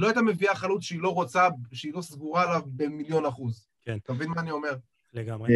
לא 0.00 0.06
הייתה 0.06 0.22
מביאה 0.22 0.54
חלוץ 0.54 0.82
שהיא 0.82 1.00
לא 1.00 1.14
רוצה, 1.14 1.48
שהיא 1.72 1.94
לא 1.94 2.02
סגורה 2.02 2.42
עליו 2.42 2.62
במיליון 2.66 3.26
אחוז. 3.26 3.66
כן. 3.82 3.98
אתה 4.04 4.12
מבין 4.12 4.28
מה 4.28 4.40
אני 4.40 4.50
אומר? 4.50 4.76
לגמרי. 5.14 5.52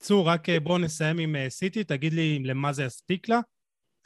אה, 0.00 0.04
אה, 0.04 0.06
צור, 0.06 0.28
רק 0.28 0.48
אה, 0.48 0.60
בואו 0.60 0.78
נסיים 0.78 1.18
עם 1.18 1.36
סיטי, 1.48 1.84
תגיד 1.84 2.12
לי 2.12 2.38
למה 2.44 2.72
זה 2.72 2.84
יספיק 2.84 3.28
לה. 3.28 3.40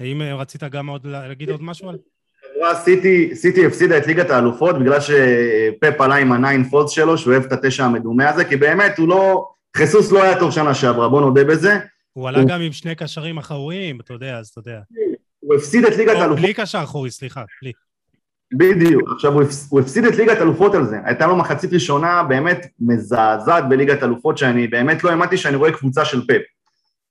האם 0.00 0.22
רצית 0.22 0.64
גם 0.64 0.86
עוד 0.86 1.06
להגיד 1.06 1.50
עוד 1.50 1.62
משהו 1.62 1.88
על... 1.88 1.96
סיטי, 2.74 3.36
סיטי 3.36 3.66
הפסידה 3.66 3.98
את 3.98 4.06
ליגת 4.06 4.30
האלופות 4.30 4.78
בגלל 4.78 5.00
שפפ 5.00 6.00
עלה 6.00 6.14
עם 6.14 6.32
הניין 6.32 6.64
פולס 6.64 6.90
שלו, 6.90 7.18
שהוא 7.18 7.32
אוהב 7.32 7.44
את 7.44 7.52
התשע 7.52 7.84
המדומה 7.84 8.28
הזה, 8.30 8.44
כי 8.44 8.56
באמת 8.56 8.98
הוא 8.98 9.08
לא... 9.08 9.50
חיסוס 9.76 10.12
לא 10.12 10.22
היה 10.22 10.38
טוב 10.38 10.50
שנה 10.50 10.74
שעברה, 10.74 11.08
בוא 11.08 11.20
נודה 11.20 11.44
בזה. 11.44 11.78
הוא 12.12 12.28
עלה 12.28 12.44
גם 12.44 12.60
עם 12.60 12.72
שני 12.72 12.94
קשרים 12.94 13.38
אחוריים, 13.38 14.00
אתה 14.00 14.12
יודע, 14.12 14.38
אז 14.38 14.48
אתה 14.48 14.58
יודע. 14.58 14.80
הוא 15.40 15.54
הפסיד 15.54 15.84
את 15.84 15.96
ליגת 15.96 16.16
האלופות. 16.16 16.42
בלי 16.42 16.54
קשר 16.54 16.80
אחורי, 16.82 17.10
סליחה, 17.10 17.44
בלי. 17.62 17.72
בדיוק, 18.56 19.10
עכשיו 19.14 19.32
הוא, 19.68 19.80
הפסיד 19.80 20.04
את 20.04 20.16
ליגת 20.16 20.38
אלופות 20.38 20.74
על 20.74 20.86
זה, 20.86 20.98
הייתה 21.04 21.26
לו 21.26 21.36
מחצית 21.36 21.72
ראשונה 21.72 22.22
באמת 22.22 22.66
מזעזעת 22.80 23.68
בליגת 23.68 24.02
אלופות 24.02 24.38
שאני 24.38 24.66
באמת 24.66 25.04
לא 25.04 25.10
האמנתי 25.10 25.36
שאני 25.36 25.56
רואה 25.56 25.72
קבוצה 25.72 26.04
של 26.04 26.26
פפ. 26.26 26.42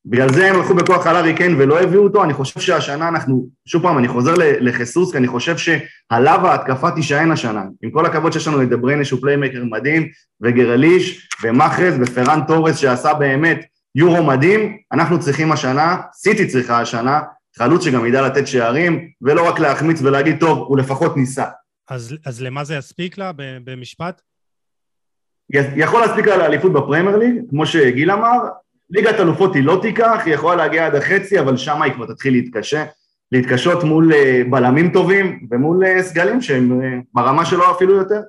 בגלל 0.06 0.34
זה 0.34 0.50
הם 0.50 0.56
הלכו 0.56 0.74
בכוח 0.74 1.08
על 1.08 1.16
הארי 1.16 1.34
קיין 1.34 1.56
ולא 1.62 1.80
הביאו 1.80 2.04
אותו, 2.04 2.24
אני 2.24 2.34
חושב 2.34 2.60
שהשנה 2.60 3.08
אנחנו, 3.08 3.48
שוב 3.66 3.84
פעם, 3.84 3.98
אני 3.98 4.08
חוזר 4.08 4.34
לג'זוס, 4.38 5.12
כי 5.12 5.18
אני 5.18 5.28
חושב 5.28 5.56
שעליו 5.58 6.48
ההתקפה 6.48 6.92
תישען 6.92 7.32
השנה. 7.32 7.64
עם 7.84 7.92
כל 7.92 8.06
הכבוד 8.06 8.34
שיש 8.34 8.48
לנו 8.48 8.62
את 8.62 8.70
דה 8.70 8.79
בריינה 8.79 9.06
שהוא 9.06 9.22
playmaker 9.22 9.64
מדהים, 9.72 10.08
וגריליש, 10.42 11.30
ומחרז, 11.44 11.94
ופרן 12.00 12.40
תורס 12.48 12.78
שעשה 12.78 13.14
באמת 13.14 13.66
יורו 13.96 14.24
מדהים, 14.24 14.78
אנחנו 14.92 15.20
צריכים 15.20 15.52
השנה, 15.52 15.98
סיטי 16.14 16.48
צריכה 16.48 16.82
השנה, 16.82 17.22
חלוץ 17.58 17.84
שגם 17.84 18.06
ידע 18.06 18.22
לתת 18.22 18.48
שערים, 18.48 19.10
ולא 19.22 19.50
רק 19.50 19.60
להחמיץ 19.60 20.02
ולהגיד, 20.02 20.40
טוב, 20.40 20.60
הוא 20.60 20.78
לפחות 20.78 21.18
ניסה. 21.18 21.46
אז, 21.90 22.16
אז 22.26 22.42
למה 22.42 22.64
זה 22.64 22.76
יספיק 22.76 23.18
לה 23.18 23.32
במשפט? 23.64 24.22
יכול 25.76 26.02
להספיק 26.02 26.28
לה 26.28 26.38
לאליפות 26.38 26.74
בפרמייר 26.74 27.18
ליג, 27.18 27.36
כמו 27.50 27.66
שגיל 27.66 28.12
אמר, 28.12 28.38
ליגת 28.90 29.20
אלופות 29.20 29.56
היא 29.56 29.64
לא 29.64 29.80
תיקח, 29.82 30.22
היא 30.26 30.34
יכולה 30.34 30.56
להגיע 30.56 30.86
עד 30.86 30.96
החצי, 30.96 31.40
אבל 31.40 31.58
שם 31.58 31.82
היא 31.82 31.94
כבר 31.94 32.14
תתחיל 32.14 32.34
להתקשה, 32.34 32.86
להתקשות 33.32 33.84
מול 33.84 34.14
אה, 34.14 34.42
בלמים 34.50 34.92
טובים 34.94 35.48
ומול 35.52 35.86
אה, 35.86 36.04
סגלים 36.04 36.42
שהם 36.42 36.82
אה, 36.82 37.00
ברמה 37.14 37.46
שלו 37.46 37.72
אפילו 37.72 37.94
יותר. 37.96 38.22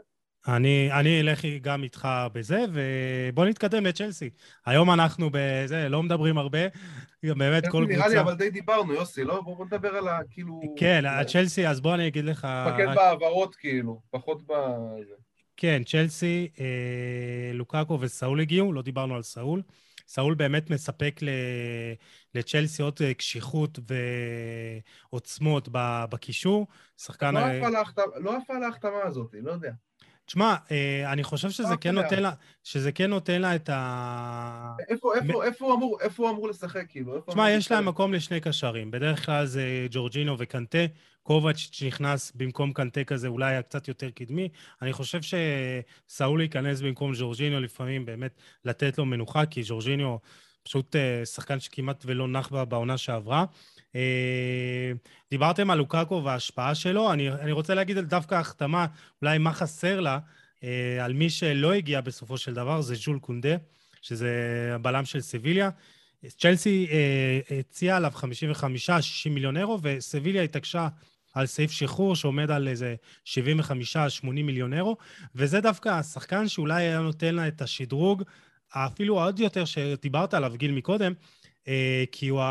אני, 0.49 0.89
אני 0.93 1.21
אלך 1.21 1.41
גם 1.63 1.83
איתך 1.83 2.09
בזה, 2.33 2.65
ובוא 2.73 3.45
נתקדם 3.45 3.87
לצ'לסי. 3.87 4.31
היום 4.67 4.91
אנחנו 4.91 5.31
בזה, 5.33 5.89
לא 5.89 6.03
מדברים 6.03 6.39
הרבה, 6.39 6.59
באמת 7.33 7.63
כל 7.69 7.85
קבוצה... 7.85 7.99
נראה 7.99 8.09
לי, 8.09 8.21
אבל 8.21 8.35
די 8.35 8.51
דיברנו, 8.51 8.93
יוסי, 8.93 9.25
לא? 9.25 9.41
בוא 9.41 9.67
נדבר 9.67 9.97
על 9.97 10.09
ה... 10.09 10.21
כאילו... 10.31 10.61
כן, 10.77 11.05
הצ'לסי, 11.07 11.69
אז 11.69 11.81
בוא 11.81 11.95
אני 11.95 12.07
אגיד 12.07 12.25
לך... 12.25 12.49
תתמקד 12.67 12.95
בהעברות, 12.95 13.57
כאילו, 13.57 14.01
פחות 14.11 14.43
ב... 14.47 14.53
כן, 15.57 15.83
צ'לסי, 15.85 16.49
אה, 16.61 17.51
לוקאקו 17.55 17.99
וסאול 18.01 18.41
הגיעו, 18.41 18.73
לא 18.73 18.83
דיברנו 18.83 19.15
על 19.15 19.23
סאול. 19.23 19.63
סאול 20.09 20.35
באמת 20.35 20.71
מספק 20.71 21.21
לצ'לסי 22.35 22.83
עוד 22.83 22.99
אה, 23.05 23.15
קשיחות 23.15 23.79
ועוצמות 25.13 25.69
בקישור. 26.11 26.67
שחקן... 26.99 27.35
לא 27.35 28.37
עפה 28.37 28.57
על 28.57 28.63
ההחתמה 28.63 29.03
הזאת, 29.05 29.35
לא 29.43 29.53
יודע. 29.53 29.73
תשמע, 30.27 30.55
אה, 30.71 31.13
אני 31.13 31.25
חושב 31.25 31.51
שזה 31.51 31.77
כן 31.77 31.95
נותן 31.95 32.23
לה, 32.23 32.33
שזה 32.65 32.93
כן 32.93 33.11
נותן 33.11 33.41
לה 33.41 33.57
את 33.57 33.69
ה... 33.69 34.73
איפה, 34.89 35.15
איפה, 35.15 35.45
איפה 35.45 35.65
הוא 35.65 35.75
אמור, 35.75 36.01
איפה 36.01 36.23
הוא 36.23 36.31
אמור 36.31 36.49
לשחק, 36.49 36.85
כאילו? 36.89 37.21
תשמע, 37.21 37.51
יש 37.51 37.73
להם 37.73 37.89
מקום 37.89 38.15
לשני 38.15 38.41
קשרים. 38.41 38.91
בדרך 38.91 39.27
כלל 39.27 39.47
זה 39.47 39.87
ג'ורג'ינו 39.91 40.37
וקנטה. 40.39 40.87
קובץ' 41.23 41.57
שנכנס 41.57 42.33
במקום 42.35 42.73
קנטה 42.73 43.05
כזה 43.05 43.29
אולי 43.29 43.51
היה 43.51 43.63
קצת 43.63 43.89
יותר 43.89 44.11
קדמי. 44.11 44.49
אני 44.83 44.93
חושב 44.93 45.21
שסאול 45.23 46.41
ייכנס 46.41 46.81
במקום 46.81 47.13
ג'ורג'ינו 47.19 47.61
לפעמים 47.61 48.07
באמת 48.07 48.41
לתת 48.65 48.99
לו 48.99 49.05
מנוחה, 49.05 49.47
כי 49.47 49.63
ג'ורג'ינו 49.65 50.19
פשוט 50.63 50.97
אה, 50.97 51.27
שחקן 51.27 51.61
שכמעט 51.61 52.03
ולא 52.07 52.29
נח 52.29 52.49
בה 52.49 52.65
בעונה 52.65 52.99
שעברה. 52.99 53.45
אה, 53.97 54.93
דיברתם 55.31 55.71
על 55.71 55.79
לוקאקו 55.79 56.23
וההשפעה 56.25 56.75
שלו, 56.75 57.13
אני, 57.13 57.31
אני 57.31 57.53
רוצה 57.53 57.75
להגיד 57.75 57.99
על 57.99 58.05
דווקא 58.05 58.35
החתמה, 58.35 58.87
אולי 59.23 59.39
מה 59.39 59.53
חסר 59.53 60.01
לה, 60.01 60.19
אה, 60.65 61.05
על 61.05 61.13
מי 61.13 61.31
שלא 61.31 61.73
הגיע 61.73 62.01
בסופו 62.01 62.39
של 62.39 62.55
דבר, 62.55 62.81
זה 62.81 62.95
ז'ול 62.95 63.19
קונדה, 63.19 63.57
שזה 64.03 64.31
הבלם 64.75 65.05
של 65.05 65.21
סביליה. 65.21 65.71
צ'לסי 66.29 66.89
הציעה 67.61 67.97
עליו 67.97 68.13
55-60 68.15 68.25
מיליון 69.31 69.57
אירו, 69.57 69.79
וסביליה 69.83 70.43
התעקשה 70.43 70.89
על 71.35 71.47
סעיף 71.47 71.71
שחרור 71.71 72.17
שעומד 72.17 72.51
על 72.51 72.69
איזה 72.69 72.95
75-80 73.25 73.37
מיליון 74.23 74.75
אירו, 74.75 74.97
וזה 75.35 75.61
דווקא 75.61 75.89
השחקן 75.89 76.49
שאולי 76.49 76.83
היה 76.83 77.01
נותן 77.01 77.35
לה 77.35 77.49
את 77.49 77.63
השדרוג 77.63 78.23
אפילו 78.75 79.21
עוד 79.21 79.41
יותר 79.41 79.65
שדיברת 79.65 80.35
עליו, 80.35 80.53
גיל, 80.57 80.73
מקודם, 80.73 81.13
אה, 81.13 81.15
כי 82.13 82.29
הוא, 82.29 82.43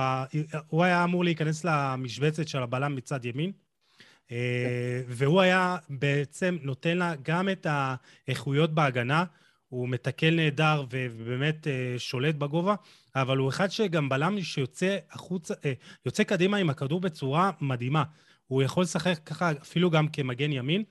הוא 0.68 0.84
היה 0.84 1.04
אמור 1.04 1.24
להיכנס 1.24 1.66
למשבצת 1.66 2.48
של 2.48 2.64
הבלם 2.64 2.96
מצד 2.96 3.26
ימין, 3.26 3.52
אה, 4.32 5.02
והוא 5.08 5.42
היה 5.42 5.78
בעצם 5.90 6.58
נותן 6.62 6.98
לה 6.98 7.14
גם 7.22 7.50
את 7.50 7.68
האיכויות 7.70 8.74
בהגנה, 8.74 9.26
הוא 9.68 9.90
מתקל 9.90 10.36
נהדר 10.36 10.86
ובאמת 10.90 11.68
אה, 11.68 11.96
שולט 11.98 12.36
בגובה, 12.36 12.76
אבל 13.16 13.38
הוא 13.38 13.50
אחד 13.50 13.72
שגם 13.72 14.10
בלם 14.10 14.42
שיוצא 14.42 14.98
החוצה, 15.12 15.54
יוצא 16.06 16.24
קדימה 16.24 16.58
עם 16.58 16.70
הכדור 16.70 17.02
בצורה 17.02 17.52
מדהימה. 17.62 18.04
הוא 18.48 18.64
יכול 18.64 18.84
לשחק 18.84 19.20
ככה 19.26 19.52
אפילו 19.52 19.90
גם 19.90 20.08
כמגן 20.08 20.52
ימין, 20.52 20.84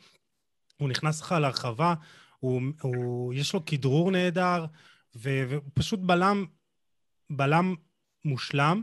הוא 0.77 0.89
נכנס 0.89 1.21
לך 1.21 1.33
להרחבה, 1.33 1.95
הוא, 2.39 2.63
הוא, 2.81 3.35
יש 3.35 3.55
לו 3.55 3.65
כדרור 3.65 4.11
נהדר, 4.11 4.67
ופשוט 5.17 6.01
בלם, 6.01 6.45
בלם 7.31 7.75
מושלם, 8.25 8.83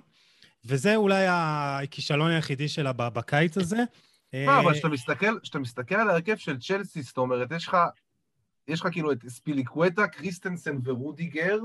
וזה 0.66 0.96
אולי 0.96 1.26
הכישלון 1.30 2.32
היחידי 2.32 2.68
שלה 2.68 2.94
בקיץ 2.94 3.58
הזה. 3.58 3.78
מה, 4.34 4.60
אבל 4.60 4.74
כשאתה 4.74 4.90
מסתכל, 4.90 5.60
מסתכל 5.60 5.96
על 5.96 6.10
ההרכב 6.10 6.38
של 6.38 6.60
צ'לסי, 6.60 7.02
זאת 7.02 7.18
אומרת, 7.18 7.52
יש 7.52 7.68
לך, 7.68 7.78
יש 8.68 8.82
לך 8.82 8.88
כאילו 8.92 9.12
את 9.12 9.18
אספיליקווטה, 9.28 10.08
קריסטנסן 10.08 10.78
ורודיגר, 10.84 11.60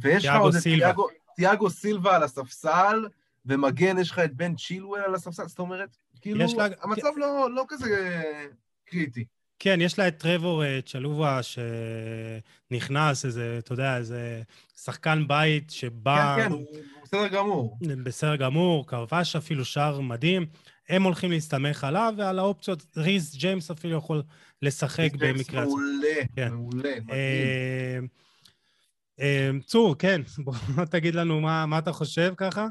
ויש 0.00 0.24
לך 0.24 0.36
עוד 0.40 0.54
את 0.54 0.62
תיאגו, 0.62 1.08
תיאגו 1.36 1.70
סילבה 1.70 2.16
על 2.16 2.22
הספסל, 2.22 3.08
ומגן, 3.46 3.98
יש 3.98 4.10
לך 4.10 4.18
את 4.18 4.34
בן 4.34 4.54
צ'ילוול 4.56 5.02
על 5.02 5.14
הספסל, 5.14 5.48
זאת 5.48 5.58
אומרת, 5.58 5.96
כאילו, 6.20 6.44
לה... 6.56 6.66
המצב 6.82 7.08
לא, 7.16 7.50
לא 7.50 7.64
כזה 7.68 8.22
קריטי. 8.84 9.24
כן, 9.58 9.80
יש 9.80 9.98
לה 9.98 10.08
את 10.08 10.18
טרבור 10.18 10.64
אה, 10.64 10.80
צ'לובה 10.86 11.40
שנכנס, 11.42 13.24
איזה, 13.24 13.56
אתה 13.58 13.72
יודע, 13.72 13.96
איזה 13.96 14.42
שחקן 14.76 15.28
בית 15.28 15.70
שבא... 15.70 16.36
כן, 16.36 16.48
כן, 16.48 16.52
הוא 16.52 16.64
בסדר 17.02 17.28
גמור. 17.28 17.78
בסדר 18.04 18.36
גמור, 18.36 18.86
כבש 18.86 19.36
אפילו 19.36 19.64
שער 19.64 20.00
מדהים. 20.00 20.46
הם 20.88 21.02
הולכים 21.02 21.30
להסתמך 21.30 21.84
עליו, 21.84 22.14
ועל 22.16 22.38
האופציות, 22.38 22.86
ריס 22.96 23.34
ג'יימס 23.34 23.70
אפילו 23.70 23.98
יכול 23.98 24.22
לשחק 24.62 25.10
במקרה 25.18 25.62
הזה. 25.62 25.70
מעולה, 25.70 26.26
כן. 26.36 26.52
מעולה, 26.52 27.00
מדהים. 27.00 27.10
אה, 27.10 27.98
אה, 29.20 29.50
צור, 29.66 29.98
כן, 29.98 30.20
בוא 30.44 30.84
תגיד 30.90 31.14
לנו 31.14 31.40
מה, 31.40 31.66
מה 31.66 31.78
אתה 31.78 31.92
חושב 31.92 32.34
ככה. 32.36 32.66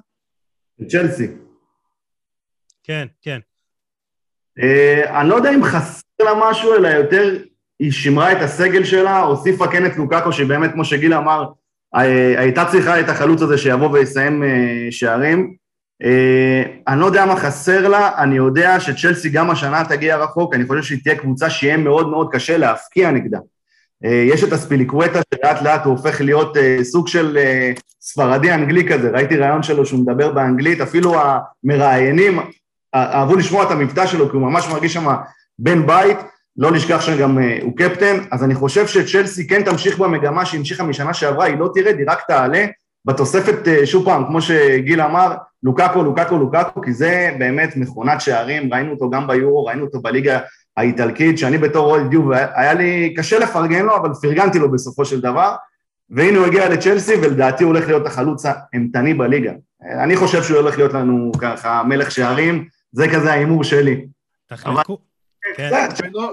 צ'לסי. 0.87 1.27
כן, 2.83 3.07
כן. 3.21 3.39
אה, 4.59 5.21
אני 5.21 5.29
לא 5.29 5.35
יודע 5.35 5.49
אם 5.55 5.63
חסר 5.63 6.01
לה 6.23 6.31
משהו, 6.49 6.73
אלא 6.73 6.87
יותר 6.87 7.37
היא 7.79 7.91
שימרה 7.91 8.31
את 8.31 8.41
הסגל 8.41 8.83
שלה, 8.83 9.19
הוסיפה 9.19 9.67
כן 9.67 9.85
את 9.85 9.97
לוקאקו, 9.97 10.31
שבאמת, 10.31 10.71
כמו 10.71 10.85
שגיל 10.85 11.13
אמר, 11.13 11.45
אה, 11.95 12.39
הייתה 12.39 12.65
צריכה 12.65 12.99
את 12.99 13.09
החלוץ 13.09 13.41
הזה 13.41 13.57
שיבוא 13.57 13.89
ויסיים 13.89 14.43
אה, 14.43 14.87
שערים. 14.91 15.63
אני 16.87 16.99
לא 16.99 17.05
יודע 17.05 17.25
מה 17.25 17.35
חסר 17.35 17.87
לה, 17.87 18.11
אני 18.17 18.35
יודע 18.35 18.79
שצ'לסי 18.79 19.29
גם 19.29 19.49
השנה 19.49 19.83
תגיע 19.85 20.17
רחוק, 20.17 20.53
אני 20.53 20.65
חושב 20.65 20.81
שהיא 20.83 20.99
תהיה 21.03 21.15
קבוצה 21.15 21.49
שיהיה 21.49 21.77
מאוד 21.77 22.09
מאוד 22.09 22.29
קשה 22.31 22.57
להפקיע 22.57 23.11
נגדה. 23.11 23.37
יש 24.01 24.43
את 24.43 24.53
הספיליקווטה 24.53 25.19
שלאט 25.35 25.61
לאט 25.61 25.85
הוא 25.85 25.91
הופך 25.91 26.21
להיות 26.21 26.57
סוג 26.83 27.07
של 27.07 27.37
ספרדי 28.01 28.51
אנגלי 28.51 28.87
כזה, 28.89 29.09
ראיתי 29.09 29.35
ראיון 29.35 29.63
שלו 29.63 29.85
שהוא 29.85 29.99
מדבר 29.99 30.31
באנגלית, 30.31 30.81
אפילו 30.81 31.15
המראיינים 31.15 32.39
אהבו 32.95 33.35
לשמוע 33.35 33.63
את 33.63 33.71
המבטא 33.71 34.07
שלו, 34.07 34.29
כי 34.29 34.35
הוא 34.35 34.41
ממש 34.41 34.67
מרגיש 34.69 34.93
שם 34.93 35.07
בן 35.59 35.87
בית, 35.87 36.17
לא 36.57 36.71
נשכח 36.71 37.01
שגם 37.01 37.39
אה, 37.39 37.59
הוא 37.61 37.77
קפטן, 37.77 38.17
אז 38.31 38.43
אני 38.43 38.55
חושב 38.55 38.87
שצ'לסי 38.87 39.47
כן 39.47 39.63
תמשיך 39.63 39.97
במגמה 39.97 40.45
שהמשיכה 40.45 40.83
משנה 40.83 41.13
שעברה, 41.13 41.45
היא 41.45 41.57
לא 41.57 41.69
תרד, 41.73 41.95
היא 41.97 42.05
רק 42.07 42.21
תעלה. 42.27 42.65
בתוספת, 43.05 43.67
אה, 43.67 43.85
שוב 43.85 44.05
פעם, 44.05 44.25
כמו 44.25 44.41
שגיל 44.41 45.01
אמר, 45.01 45.35
לוקקו, 45.63 46.03
לוקקו, 46.03 46.37
לוקקו, 46.37 46.81
כי 46.81 46.93
זה 46.93 47.35
באמת 47.39 47.75
מכונת 47.75 48.21
שערים, 48.21 48.73
ראינו 48.73 48.91
אותו 48.91 49.09
גם 49.09 49.27
ביורו, 49.27 49.65
ראינו 49.65 49.85
אותו 49.85 50.01
בליגה 50.01 50.39
האיטלקית, 50.77 51.37
שאני 51.37 51.57
בתור 51.57 51.91
אוהד 51.91 52.09
דיוב, 52.09 52.31
היה 52.31 52.73
לי 52.73 53.13
קשה 53.17 53.39
לפרגן 53.39 53.85
לו, 53.85 53.95
אבל 53.95 54.09
פרגנתי 54.21 54.59
לו 54.59 54.71
בסופו 54.71 55.05
של 55.05 55.21
דבר, 55.21 55.55
והנה 56.09 56.37
הוא 56.37 56.45
הגיע 56.45 56.69
לצ'לסי, 56.69 57.15
ולדעתי 57.15 57.63
הוא 57.63 57.73
הולך 57.73 57.87
להיות 57.87 58.05
החלוץ 58.05 58.45
האימתני 58.45 59.13
בליגה. 59.13 59.51
אני 60.03 60.15
חושב 60.15 60.43
שהוא 60.43 60.57
הולך 60.57 60.77
להיות 60.77 60.93
לנו 60.93 61.31
ככה 61.37 61.83
מלך 61.83 62.11
שערים, 62.11 62.67
זה 62.91 63.07
כזה 63.07 63.31
ההימור 63.31 63.63
שלי. 63.63 64.05
תחלקו. 64.49 65.12
כן. 65.55 65.71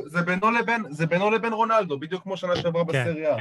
זה 0.06 0.22
בינו 0.22 0.50
לבין, 0.50 0.84
זה 0.90 1.06
בינו 1.06 1.30
לבין 1.30 1.52
רונלדו, 1.52 1.98
בדיוק 1.98 2.22
כמו 2.22 2.36
שנה 2.36 2.56
שעברה 2.56 2.84
כן. 2.92 3.04
בסריה. 3.04 3.36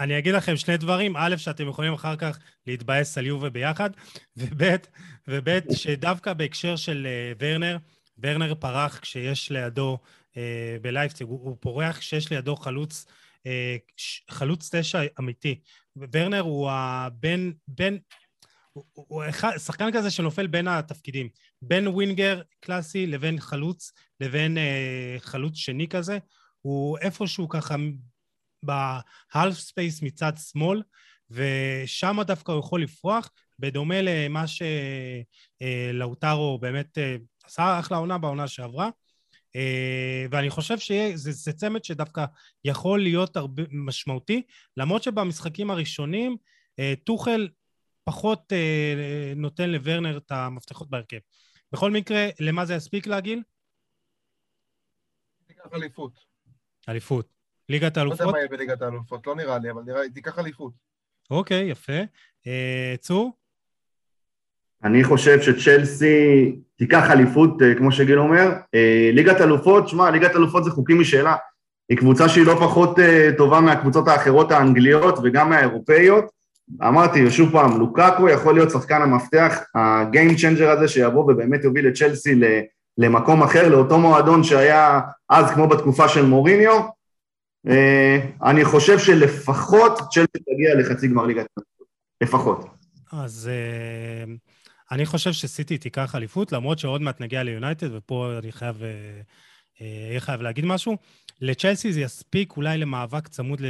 אני 0.00 0.18
אגיד 0.18 0.34
לכם 0.34 0.56
שני 0.56 0.76
דברים, 0.76 1.16
א', 1.16 1.36
שאתם 1.36 1.68
יכולים 1.68 1.92
אחר 1.92 2.16
כך 2.16 2.38
להתבאס 2.66 3.18
על 3.18 3.26
יובה 3.26 3.50
ביחד, 3.50 3.90
וב', 4.36 4.76
וב', 5.28 5.72
שדווקא 5.72 6.32
בהקשר 6.32 6.76
של 6.76 7.06
אה, 7.06 7.32
ורנר, 7.40 7.76
ורנר 8.22 8.54
פרח 8.54 8.98
כשיש 8.98 9.50
לידו, 9.50 9.98
אה, 10.36 10.76
בלייפציג, 10.82 11.26
הוא, 11.26 11.40
הוא 11.42 11.56
פורח 11.60 11.98
כשיש 11.98 12.30
לידו 12.30 12.56
חלוץ, 12.56 13.06
אה, 13.46 13.76
חלוץ 14.30 14.74
תשע 14.74 15.02
אמיתי. 15.18 15.60
ורנר 16.12 16.40
הוא 16.40 16.70
הבן, 16.70 17.50
בן, 17.68 17.96
הוא, 18.74 18.84
הוא 18.92 19.24
אחד, 19.28 19.58
שחקן 19.58 19.92
כזה 19.92 20.10
שנופל 20.10 20.46
בין 20.46 20.68
התפקידים, 20.68 21.28
בין 21.62 21.88
winger 21.88 22.42
קלאסי 22.60 23.06
לבין 23.06 23.40
חלוץ, 23.40 23.92
לבין 24.20 24.58
אה, 24.58 25.16
חלוץ 25.18 25.56
שני 25.56 25.88
כזה, 25.88 26.18
הוא 26.60 26.98
איפשהו 26.98 27.48
ככה 27.48 27.76
ב 28.62 28.81
half 28.81 29.58
space 29.58 30.02
מצד 30.02 30.32
שמאל, 30.50 30.82
ושם 31.30 32.18
דווקא 32.26 32.52
הוא 32.52 32.60
יכול 32.60 32.82
לפרוח, 32.82 33.30
בדומה 33.58 34.02
למה 34.02 34.44
שלאוטרו 35.92 36.58
באמת 36.58 36.98
אה, 36.98 37.16
עשה 37.44 37.78
אחלה 37.78 37.96
עונה 37.96 38.18
בעונה 38.18 38.48
שעברה. 38.48 38.90
Uh, 39.56 40.28
ואני 40.30 40.50
חושב 40.50 40.78
שזה 40.78 41.52
צמד 41.52 41.84
שדווקא 41.84 42.24
יכול 42.64 43.02
להיות 43.02 43.36
הרבה 43.36 43.62
משמעותי, 43.70 44.42
למרות 44.76 45.02
שבמשחקים 45.02 45.70
הראשונים 45.70 46.36
טוחל 47.04 47.48
פחות 48.04 48.52
אה, 48.52 49.32
נותן 49.36 49.70
לוורנר 49.70 50.16
את 50.16 50.30
המפתחות 50.32 50.90
בהרכב. 50.90 51.18
בכל 51.72 51.90
מקרה, 51.90 52.28
למה 52.40 52.64
זה 52.64 52.74
יספיק 52.74 53.06
להגיל? 53.06 53.42
תיקח 55.46 55.64
אליפות. 55.74 56.18
אליפות. 56.88 57.26
ליגת 57.68 57.96
האלופות? 57.96 58.20
לא 58.20 58.24
יודע 58.24 58.32
מה 58.32 58.38
יהיה 58.38 58.48
בליגת 58.48 58.82
האלופות, 58.82 59.26
לא 59.26 59.36
נראה 59.36 59.58
לי, 59.58 59.70
אבל 59.70 59.82
נראה 59.82 60.02
לי, 60.02 60.10
תיקח 60.10 60.38
אליפות. 60.38 60.72
אוקיי, 61.30 61.70
יפה. 61.70 62.00
אה, 62.46 62.94
צור? 63.00 63.32
אני 64.84 65.04
חושב 65.04 65.40
שצ'לסי 65.40 66.56
תיקח 66.76 67.10
אליפות, 67.10 67.62
אה, 67.62 67.74
כמו 67.74 67.92
שגיל 67.92 68.18
אומר. 68.18 68.52
אה, 68.74 69.10
ליגת 69.12 69.40
אלופות, 69.40 69.88
שמע, 69.88 70.10
ליגת 70.10 70.36
אלופות 70.36 70.64
זה 70.64 70.70
חוקים 70.70 71.00
משלה. 71.00 71.36
היא 71.88 71.98
קבוצה 71.98 72.28
שהיא 72.28 72.46
לא 72.46 72.54
פחות 72.54 72.98
אה, 72.98 73.30
טובה 73.36 73.60
מהקבוצות 73.60 74.08
האחרות 74.08 74.50
האנגליות 74.52 75.18
וגם 75.22 75.50
מהאירופאיות. 75.50 76.24
אמרתי, 76.82 77.26
ושוב 77.26 77.52
פעם, 77.52 77.78
לוקקו 77.78 78.28
יכול 78.28 78.54
להיות 78.54 78.70
שחקן 78.70 79.02
המפתח, 79.02 79.58
הגיים 79.74 80.36
צ'נג'ר 80.36 80.70
הזה 80.70 80.88
שיבוא 80.88 81.22
ובאמת 81.22 81.64
יוביל 81.64 81.88
את 81.88 81.94
צ'לסי 81.94 82.40
למקום 82.98 83.42
אחר, 83.42 83.68
לאותו 83.68 83.98
מועדון 83.98 84.44
שהיה 84.44 85.00
אז 85.28 85.50
כמו 85.50 85.68
בתקופה 85.68 86.08
של 86.08 86.26
מוריניו. 86.26 86.80
אה, 87.68 88.18
אני 88.42 88.64
חושב 88.64 88.98
שלפחות 88.98 89.98
צ'לסי 90.10 90.38
תגיע 90.38 90.74
לחצי 90.74 91.08
גמר 91.08 91.26
ליגת 91.26 91.46
לפחות. 92.20 92.66
אז 93.12 93.50
אה, 93.52 94.32
אני 94.90 95.06
חושב 95.06 95.32
שסיטי 95.32 95.78
תיקח 95.78 96.14
אליפות, 96.14 96.52
למרות 96.52 96.78
שעוד 96.78 97.02
מעט 97.02 97.20
נגיע 97.20 97.42
ליונייטד, 97.42 97.94
ופה 97.94 98.32
אני 98.42 98.52
חייב, 98.52 98.82
אהיה 99.80 100.14
אה, 100.14 100.20
חייב 100.20 100.42
להגיד 100.42 100.64
משהו. 100.64 100.96
לצ'לסי 101.40 101.92
זה 101.92 102.00
יספיק 102.00 102.56
אולי 102.56 102.78
למאבק 102.78 103.28
צמוד 103.28 103.62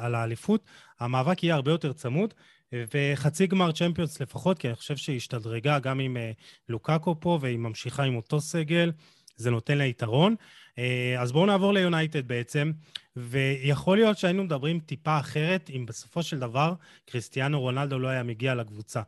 על 0.00 0.14
האליפות, 0.14 0.64
המאבק 1.00 1.42
יהיה 1.42 1.54
הרבה 1.54 1.70
יותר 1.70 1.92
צמוד, 1.92 2.34
וחצי 2.72 3.46
גמר 3.46 3.72
צ'מפיונס 3.72 4.20
לפחות, 4.20 4.58
כי 4.58 4.68
אני 4.68 4.76
חושב 4.76 4.96
שהיא 4.96 5.16
השתדרגה 5.16 5.78
גם 5.78 6.00
עם 6.00 6.16
אה, 6.16 6.32
לוקאקו 6.68 7.20
פה, 7.20 7.38
והיא 7.42 7.58
ממשיכה 7.58 8.02
עם 8.02 8.16
אותו 8.16 8.40
סגל, 8.40 8.92
זה 9.36 9.50
נותן 9.50 9.78
לה 9.78 9.84
יתרון. 9.84 10.34
אה, 10.78 11.16
אז 11.18 11.32
בואו 11.32 11.46
נעבור 11.46 11.72
ליונייטד 11.74 12.28
בעצם, 12.28 12.72
ויכול 13.16 13.98
להיות 13.98 14.18
שהיינו 14.18 14.44
מדברים 14.44 14.80
טיפה 14.80 15.18
אחרת, 15.18 15.70
אם 15.70 15.86
בסופו 15.86 16.22
של 16.22 16.38
דבר 16.38 16.74
קריסטיאנו 17.06 17.60
רונלדו 17.60 17.98
לא 17.98 18.08
היה 18.08 18.22
מגיע 18.22 18.54
לקבוצה. 18.54 19.02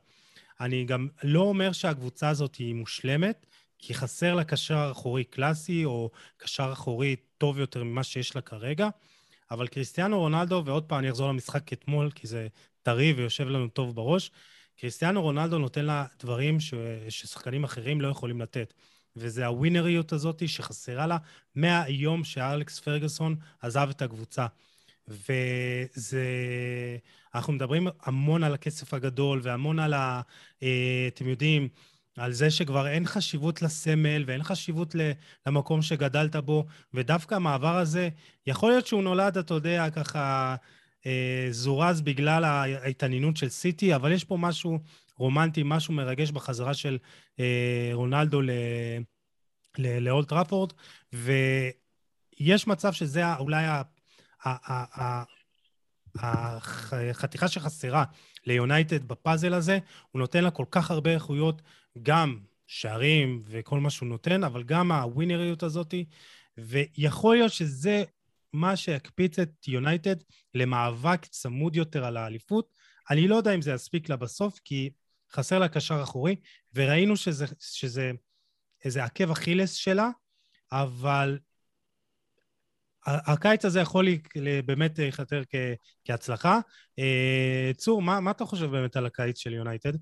אני 0.60 0.84
גם 0.84 1.08
לא 1.22 1.40
אומר 1.40 1.72
שהקבוצה 1.72 2.28
הזאת 2.28 2.54
היא 2.54 2.74
מושלמת, 2.74 3.46
כי 3.78 3.94
חסר 3.94 4.34
לה 4.34 4.44
קשר 4.44 4.88
אחורי 4.92 5.24
קלאסי, 5.24 5.84
או 5.84 6.10
קשר 6.36 6.70
אחורי 6.72 7.16
טוב 7.38 7.58
יותר 7.58 7.84
ממה 7.84 8.02
שיש 8.04 8.36
לה 8.36 8.42
כרגע, 8.42 8.88
אבל 9.52 9.66
קריסטיאנו 9.66 10.18
רונלדו, 10.18 10.62
ועוד 10.66 10.84
פעם 10.84 10.98
אני 10.98 11.10
אחזור 11.10 11.28
למשחק 11.28 11.72
אתמול, 11.72 12.10
כי 12.14 12.26
זה 12.26 12.48
טרי 12.82 13.12
ויושב 13.12 13.48
לנו 13.48 13.68
טוב 13.68 13.94
בראש, 13.94 14.30
קריסטיאנו 14.78 15.22
רונלדו 15.22 15.58
נותן 15.58 15.84
לה 15.84 16.06
דברים 16.20 16.60
ש... 16.60 16.74
ששחקנים 17.08 17.64
אחרים 17.64 18.00
לא 18.00 18.08
יכולים 18.08 18.40
לתת. 18.40 18.74
וזה 19.16 19.46
הווינריות 19.46 20.12
הזאת 20.12 20.48
שחסרה 20.48 21.06
לה 21.06 21.16
מהיום 21.54 22.24
שאלכס 22.24 22.80
פרגוסון 22.80 23.36
עזב 23.60 23.88
את 23.90 24.02
הקבוצה. 24.02 24.46
וזה... 25.08 26.26
אנחנו 27.34 27.52
מדברים 27.52 27.88
המון 28.02 28.44
על 28.44 28.54
הכסף 28.54 28.94
הגדול 28.94 29.40
והמון 29.42 29.78
על 29.78 29.94
ה... 29.94 30.20
אה, 30.62 31.04
אתם 31.08 31.28
יודעים, 31.28 31.68
על 32.16 32.32
זה 32.32 32.50
שכבר 32.50 32.86
אין 32.88 33.06
חשיבות 33.06 33.62
לסמל 33.62 34.24
ואין 34.26 34.42
חשיבות 34.42 34.94
למקום 35.46 35.82
שגדלת 35.82 36.36
בו, 36.36 36.66
ודווקא 36.94 37.34
המעבר 37.34 37.76
הזה, 37.76 38.08
יכול 38.46 38.70
להיות 38.70 38.86
שהוא 38.86 39.02
נולד, 39.02 39.38
אתה 39.38 39.54
יודע, 39.54 39.90
ככה 39.90 40.56
אה, 41.06 41.48
זורז 41.50 42.00
בגלל 42.00 42.44
ההתעניינות 42.44 43.36
של 43.36 43.48
סיטי, 43.48 43.94
אבל 43.94 44.12
יש 44.12 44.24
פה 44.24 44.36
משהו 44.36 44.78
רומנטי, 45.16 45.62
משהו 45.64 45.94
מרגש 45.94 46.30
בחזרה 46.30 46.74
של 46.74 46.98
אה, 47.40 47.90
רונלדו 47.92 48.40
לאולד 49.78 50.28
טראפורד, 50.28 50.72
ויש 51.12 52.66
מצב 52.66 52.92
שזה 52.92 53.34
אולי 53.34 53.64
החתיכה 56.14 57.48
שחסרה 57.48 58.04
ליונייטד 58.46 59.08
בפאזל 59.08 59.54
הזה, 59.54 59.78
הוא 60.10 60.20
נותן 60.20 60.44
לה 60.44 60.50
כל 60.50 60.64
כך 60.70 60.90
הרבה 60.90 61.10
איכויות 61.10 61.62
גם 62.02 62.38
שערים 62.66 63.42
וכל 63.46 63.80
מה 63.80 63.90
שהוא 63.90 64.08
נותן, 64.08 64.44
אבל 64.44 64.62
גם 64.62 64.92
הווינריות 64.92 65.62
הזאתי, 65.62 66.04
ויכול 66.58 67.36
להיות 67.36 67.52
שזה 67.52 68.04
מה 68.52 68.76
שיקפיץ 68.76 69.38
את 69.38 69.68
יונייטד 69.68 70.16
למאבק 70.54 71.26
צמוד 71.26 71.76
יותר 71.76 72.04
על 72.04 72.16
האליפות. 72.16 72.74
אני 73.10 73.28
לא 73.28 73.36
יודע 73.36 73.54
אם 73.54 73.62
זה 73.62 73.72
יספיק 73.72 74.08
לה 74.08 74.16
בסוף, 74.16 74.60
כי 74.64 74.90
חסר 75.32 75.58
לה 75.58 75.68
קשר 75.68 76.02
אחורי, 76.02 76.36
וראינו 76.74 77.16
שזה, 77.16 77.46
שזה 77.60 78.10
איזה 78.84 79.04
עקב 79.04 79.30
אכילס 79.30 79.72
שלה, 79.72 80.10
אבל 80.72 81.38
הקיץ 83.06 83.64
הזה 83.64 83.80
יכול 83.80 84.08
באמת 84.64 84.98
להיחתר 84.98 85.42
כהצלחה. 86.04 86.60
אה, 86.98 87.70
צור, 87.76 88.02
מה, 88.02 88.20
מה 88.20 88.30
אתה 88.30 88.44
חושב 88.44 88.66
באמת 88.66 88.96
על 88.96 89.06
הקיץ 89.06 89.38
של 89.38 89.52
יונייטד? 89.52 89.92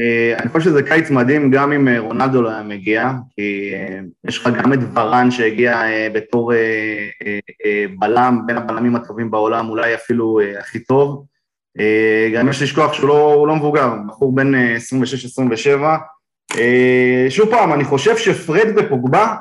אה, 0.00 0.38
אני 0.38 0.48
חושב 0.48 0.64
שזה 0.70 0.82
קיץ 0.82 1.10
מדהים 1.10 1.50
גם 1.50 1.72
אם 1.72 1.88
אה, 1.88 1.98
רונלדו 1.98 2.42
לא 2.42 2.50
היה 2.50 2.62
מגיע, 2.62 3.10
כי 3.36 3.70
אה, 3.74 3.98
יש 4.28 4.38
לך 4.38 4.48
גם 4.62 4.72
את 4.72 4.78
ורן 4.94 5.30
שהגיע 5.30 5.82
בתור 6.14 6.52
בלם, 7.98 8.42
בין 8.46 8.56
הבלמים 8.56 8.96
הטובים 8.96 9.30
בעולם, 9.30 9.68
אולי 9.68 9.94
אפילו 9.94 10.40
הכי 10.60 10.78
טוב. 10.78 11.26
גם 12.34 12.48
יש 12.48 12.62
לשכוח 12.62 12.92
שהוא 12.92 13.08
לא, 13.08 13.44
לא 13.48 13.56
מבוגר, 13.56 13.94
בחור 14.08 14.34
בן 14.34 14.54
26-27, 14.54 14.58
אה, 16.58 17.26
שוב 17.28 17.50
פעם, 17.50 17.72
אני 17.72 17.84
חושב 17.84 18.16
שפרד 18.16 18.68
ופוגבה 18.76 19.34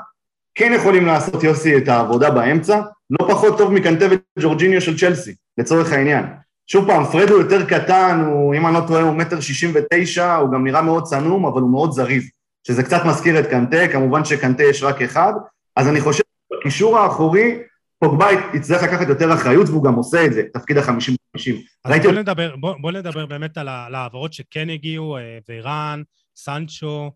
כן 0.55 0.71
יכולים 0.75 1.05
לעשות, 1.05 1.43
יוסי, 1.43 1.77
את 1.77 1.87
העבודה 1.87 2.31
באמצע, 2.31 2.81
לא 3.09 3.27
פחות 3.27 3.57
טוב 3.57 3.73
מקנטה 3.73 4.05
וג'ורג'יניו 4.37 4.81
של 4.81 4.97
צ'לסי, 4.97 5.35
לצורך 5.57 5.91
העניין. 5.91 6.25
שוב 6.67 6.87
פעם, 6.87 7.05
פרד 7.05 7.29
הוא 7.29 7.41
יותר 7.41 7.65
קטן, 7.65 8.23
הוא, 8.25 8.55
אם 8.55 8.67
אני 8.67 8.75
לא 8.75 8.81
טועה, 8.87 9.01
הוא 9.01 9.15
מטר 9.15 9.39
שישים 9.39 9.71
ותשע, 9.75 10.35
הוא 10.35 10.51
גם 10.51 10.63
נראה 10.63 10.81
מאוד 10.81 11.03
צנום, 11.03 11.45
אבל 11.45 11.61
הוא 11.61 11.71
מאוד 11.71 11.91
זריז, 11.91 12.29
שזה 12.67 12.83
קצת 12.83 13.01
מזכיר 13.05 13.39
את 13.39 13.47
קנטה, 13.47 13.87
כמובן 13.91 14.25
שקנטה 14.25 14.63
יש 14.63 14.83
רק 14.83 15.01
אחד, 15.01 15.33
אז 15.75 15.87
אני 15.87 16.01
חושב 16.01 16.23
שבקישור 16.53 16.99
האחורי, 16.99 17.59
פוגבה 17.99 18.27
יצטרך 18.53 18.83
לקחת 18.83 19.07
יותר 19.09 19.33
אחריות, 19.33 19.69
והוא 19.69 19.83
גם 19.83 19.95
עושה 19.95 20.25
את 20.25 20.33
זה, 20.33 20.43
תפקיד 20.53 20.77
החמישים-חמישים. 20.77 21.55
אז 21.85 22.01
בוא 22.03 22.11
נדבר, 22.11 22.55
בוא, 22.55 22.75
בוא 22.81 22.91
נדבר 22.91 23.25
באמת 23.25 23.57
על 23.57 23.95
העברות 23.95 24.33
שכן 24.33 24.69
הגיעו, 24.69 25.17
אה, 25.17 25.37
וירן, 25.49 26.01
סנצ'ו. 26.35 27.11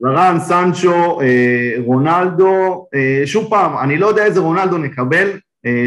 ורן, 0.00 0.36
סנצ'ו, 0.40 1.20
אה, 1.20 1.74
רונלדו, 1.84 2.86
אה, 2.94 3.22
שוב 3.26 3.50
פעם, 3.50 3.78
אני 3.78 3.98
לא 3.98 4.06
יודע 4.06 4.24
איזה 4.24 4.40
רונלדו 4.40 4.78
נקבל, 4.78 5.30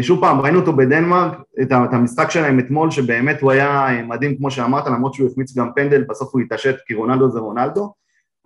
שוב 0.02 0.20
פעם, 0.20 0.40
ראינו 0.40 0.60
אותו 0.60 0.72
בדנמרק, 0.72 1.32
את 1.62 1.72
המשחק 1.72 2.30
שלהם 2.30 2.58
אתמול, 2.58 2.90
שבאמת 2.90 3.40
הוא 3.40 3.50
היה 3.50 3.88
מדהים, 4.08 4.36
כמו 4.36 4.50
שאמרת, 4.50 4.86
למרות 4.86 5.14
שהוא 5.14 5.28
החמיץ 5.30 5.56
גם 5.56 5.70
פנדל, 5.74 6.04
בסוף 6.08 6.34
הוא 6.34 6.40
התעשת, 6.40 6.76
כי 6.86 6.94
רונלדו 6.94 7.30
זה 7.30 7.38
רונלדו, 7.38 7.92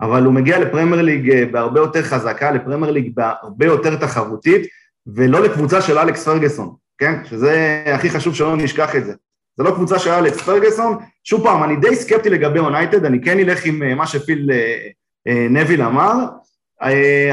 אבל 0.01 0.25
הוא 0.25 0.33
מגיע 0.33 0.59
לפרמייר 0.59 1.01
ליג 1.01 1.51
בהרבה 1.51 1.79
יותר 1.79 2.03
חזקה, 2.03 2.51
לפרמייר 2.51 2.91
ליג 2.91 3.15
בהרבה 3.15 3.65
יותר 3.65 3.95
תחרותית, 3.95 4.67
ולא 5.07 5.43
לקבוצה 5.43 5.81
של 5.81 5.97
אלכס 5.97 6.25
פרגסון, 6.25 6.73
כן? 6.97 7.25
שזה 7.25 7.83
הכי 7.87 8.09
חשוב 8.09 8.35
שלא 8.35 8.57
נשכח 8.57 8.95
את 8.95 9.05
זה. 9.05 9.13
זה 9.57 9.63
לא 9.63 9.71
קבוצה 9.71 9.99
של 9.99 10.09
אלכס 10.09 10.41
פרגסון. 10.41 10.97
שוב 11.23 11.43
פעם, 11.43 11.63
אני 11.63 11.75
די 11.75 11.95
סקפטי 11.95 12.29
לגבי 12.29 12.57
יונייטד, 12.57 13.05
אני 13.05 13.21
כן 13.21 13.39
אלך 13.39 13.65
עם 13.65 13.83
אה, 13.83 13.95
מה 13.95 14.07
שפיל 14.07 14.51
אה, 14.51 14.87
אה, 15.27 15.47
נביל 15.49 15.81
אמר, 15.81 16.13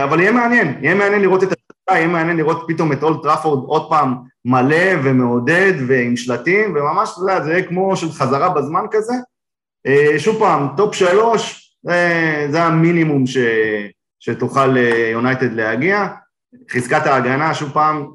אבל 0.05 0.21
יהיה 0.21 0.33
מעניין, 0.33 0.75
יהיה 0.83 0.95
מעניין 0.95 1.23
לראות 1.23 1.43
את 1.43 1.53
יהיה 1.91 2.09
מעניין 2.09 2.37
לראות 2.37 2.64
פתאום 2.68 2.93
את 2.93 3.03
אולד 3.03 3.23
טראפורד 3.22 3.64
עוד 3.64 3.89
פעם 3.89 4.14
מלא 4.45 4.93
ומעודד 5.05 5.72
ועם 5.89 6.16
שלטים, 6.16 6.74
וממש, 6.76 7.11
אתה 7.12 7.20
יודע, 7.20 7.45
זה 7.45 7.53
יהיה 7.53 7.68
כמו 7.68 7.97
של 7.97 8.12
חזרה 8.12 8.49
בזמן 8.49 8.85
כזה. 8.91 9.14
שוב 10.18 10.39
פעם, 10.39 10.68
top 10.77 10.95
שלוש, 10.95 11.74
זה 12.51 12.62
המינימום 12.62 13.26
ש, 13.26 13.37
שתוכל 14.20 14.76
יונייטד 15.12 15.53
להגיע. 15.53 16.09
חיזק 16.70 16.95
את 16.95 17.07
ההגנה, 17.07 17.55
שוב 17.55 17.70
פעם, 17.72 18.11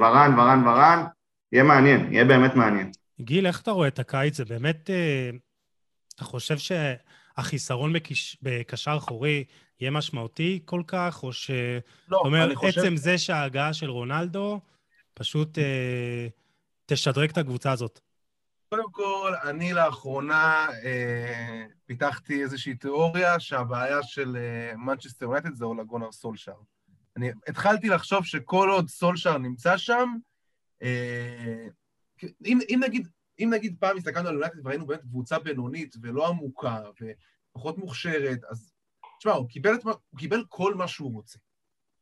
ורן, 0.00 0.34
ורן, 0.38 0.68
ורן, 0.68 1.04
יהיה 1.52 1.64
מעניין, 1.64 2.12
יהיה 2.12 2.24
באמת 2.24 2.54
מעניין. 2.54 2.90
גיל, 3.20 3.46
איך 3.46 3.60
אתה 3.60 3.70
רואה 3.70 3.88
את 3.88 3.98
הקיץ? 3.98 4.36
זה 4.36 4.44
באמת... 4.44 4.90
אה, 4.90 5.30
אתה 6.14 6.24
חושב 6.24 6.56
שהחיסרון 6.58 7.92
בקש... 7.92 8.38
בקשר 8.42 8.94
אחורי 8.96 9.44
יהיה 9.80 9.90
משמעותי 9.90 10.60
כל 10.64 10.82
כך, 10.86 11.22
או 11.22 11.32
ש... 11.32 11.50
לא, 12.08 12.18
אומר, 12.18 12.44
אני 12.44 12.56
חושב... 12.56 12.80
עצם 12.80 12.96
זה 12.96 13.18
שההגעה 13.18 13.72
של 13.72 13.90
רונלדו 13.90 14.60
פשוט 15.14 15.58
אה, 15.58 16.28
תשדרג 16.86 17.30
את 17.30 17.38
הקבוצה 17.38 17.72
הזאת. 17.72 18.00
קודם 18.68 18.90
כל, 18.90 19.32
אני 19.44 19.72
לאחרונה 19.72 20.66
אה, 20.84 21.64
פיתחתי 21.86 22.42
איזושהי 22.42 22.74
תיאוריה 22.74 23.40
שהבעיה 23.40 24.02
של 24.02 24.36
מנצ'סטר 24.76 25.26
אה, 25.26 25.30
יונייטד 25.30 25.54
זה 25.54 25.64
אולגונר 25.64 26.12
סולשאר. 26.12 26.60
אני 27.16 27.30
התחלתי 27.48 27.88
לחשוב 27.88 28.24
שכל 28.24 28.68
עוד 28.70 28.88
סולשאר 28.88 29.38
נמצא 29.38 29.76
שם, 29.76 30.08
אה, 30.82 31.66
אם, 32.44 32.58
אם, 32.68 32.80
נגיד, 32.84 33.08
אם 33.38 33.50
נגיד 33.54 33.76
פעם 33.80 33.96
הסתכלנו 33.96 34.28
על 34.28 34.34
יונייטד 34.34 34.66
וראינו 34.66 34.86
באמת 34.86 35.00
קבוצה 35.00 35.38
בינונית 35.38 35.96
ולא 36.02 36.28
עמוקה 36.28 36.80
ופחות 37.54 37.78
מוכשרת, 37.78 38.44
אז 38.50 38.72
תשמע, 39.18 39.32
הוא 39.32 39.48
קיבל, 39.48 39.74
את, 39.74 39.84
הוא 39.84 40.18
קיבל 40.18 40.44
כל 40.48 40.74
מה 40.74 40.88
שהוא 40.88 41.12
רוצה. 41.12 41.38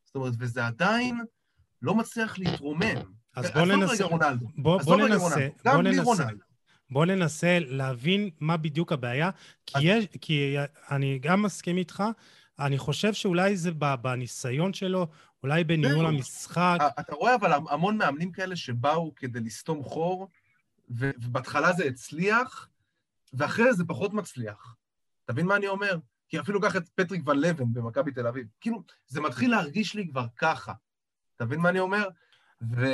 זאת 0.04 0.14
אומרת, 0.14 0.32
וזה 0.38 0.66
עדיין 0.66 1.20
לא 1.82 1.94
מצליח 1.94 2.38
להתרומם. 2.38 3.14
אז 3.36 3.50
בוא 3.50 3.66
ננסה, 3.66 4.04
בוא, 4.56 4.82
בוא 4.82 4.96
ננסה, 4.96 5.48
בוא 5.64 5.82
ננסה, 5.82 6.24
בוא 6.90 7.06
ננסה 7.06 7.58
להבין 7.60 8.30
מה 8.40 8.56
בדיוק 8.56 8.92
הבעיה, 8.92 9.30
כי, 9.66 9.78
אז... 9.78 9.82
יש, 9.84 10.06
כי 10.20 10.56
אני 10.90 11.18
גם 11.18 11.42
מסכים 11.42 11.76
איתך, 11.76 12.04
אני 12.58 12.78
חושב 12.78 13.12
שאולי 13.12 13.56
זה 13.56 13.70
בניסיון 14.00 14.72
שלו, 14.72 15.06
אולי 15.42 15.64
בניהול 15.64 16.06
המשחק. 16.06 16.78
אתה 17.00 17.14
רואה 17.14 17.34
אבל 17.34 17.52
המון 17.52 17.96
מאמנים 17.96 18.32
כאלה 18.32 18.56
שבאו 18.56 19.14
כדי 19.14 19.40
לסתום 19.40 19.82
חור, 19.82 20.28
ובהתחלה 20.88 21.72
זה 21.72 21.84
הצליח, 21.84 22.68
ואחרי 23.32 23.74
זה 23.74 23.84
פחות 23.84 24.12
מצליח. 24.14 24.76
אתה 25.24 25.32
מבין 25.32 25.46
מה 25.46 25.56
אני 25.56 25.68
אומר? 25.68 25.96
כי 26.34 26.40
אפילו 26.40 26.60
קח 26.60 26.76
את 26.76 26.88
פטריק 26.88 27.28
ון 27.28 27.38
לבן 27.40 27.72
במכבי 27.72 28.12
תל 28.12 28.26
אביב. 28.26 28.46
כאילו, 28.60 28.82
זה 29.06 29.20
מתחיל 29.20 29.50
להרגיש 29.50 29.94
לי 29.94 30.08
כבר 30.08 30.26
ככה. 30.36 30.72
אתה 31.36 31.44
מבין 31.44 31.60
מה 31.60 31.68
אני 31.68 31.80
אומר? 31.80 32.08
ו... 32.76 32.86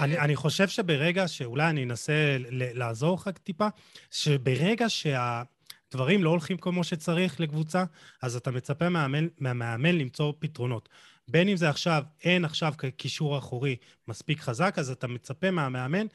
אני, 0.00 0.18
אני 0.18 0.36
חושב 0.36 0.68
שברגע, 0.68 1.28
שאולי 1.28 1.70
אני 1.70 1.84
אנסה 1.84 2.36
לעזור 2.50 3.14
לך 3.14 3.28
טיפה, 3.28 3.68
שברגע 4.10 4.86
שהדברים 4.88 6.24
לא 6.24 6.30
הולכים 6.30 6.56
כמו 6.56 6.84
שצריך 6.84 7.40
לקבוצה, 7.40 7.84
אז 8.22 8.36
אתה 8.36 8.50
מצפה 8.50 8.88
מהמאמן, 8.88 9.26
מהמאמן 9.38 9.94
למצוא 9.98 10.32
פתרונות. 10.38 10.88
בין 11.28 11.48
אם 11.48 11.56
זה 11.56 11.68
עכשיו, 11.68 12.02
אין 12.24 12.44
עכשיו 12.44 12.72
קישור 12.96 13.38
אחורי 13.38 13.76
מספיק 14.08 14.40
חזק, 14.40 14.74
אז 14.78 14.90
אתה 14.90 15.06
מצפה 15.06 15.50
מהמאמן 15.50 16.06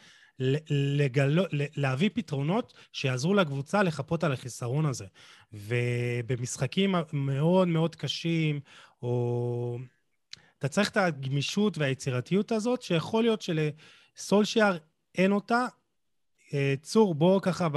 לגלו, 0.69 1.43
להביא 1.51 2.09
פתרונות 2.13 2.73
שיעזרו 2.93 3.33
לקבוצה 3.33 3.83
לחפות 3.83 4.23
על 4.23 4.31
החיסרון 4.31 4.85
הזה. 4.85 5.05
ובמשחקים 5.53 6.95
מאוד 7.13 7.67
מאוד 7.67 7.95
קשים, 7.95 8.59
או... 9.01 9.79
אתה 10.59 10.67
צריך 10.67 10.89
את 10.89 10.97
הגמישות 10.97 11.77
והיצירתיות 11.77 12.51
הזאת, 12.51 12.81
שיכול 12.81 13.23
להיות 13.23 13.41
שלסולשיאר 13.41 14.77
אין 15.15 15.31
אותה. 15.31 15.65
אה, 16.53 16.73
צור, 16.81 17.15
בוא 17.15 17.41
ככה 17.41 17.67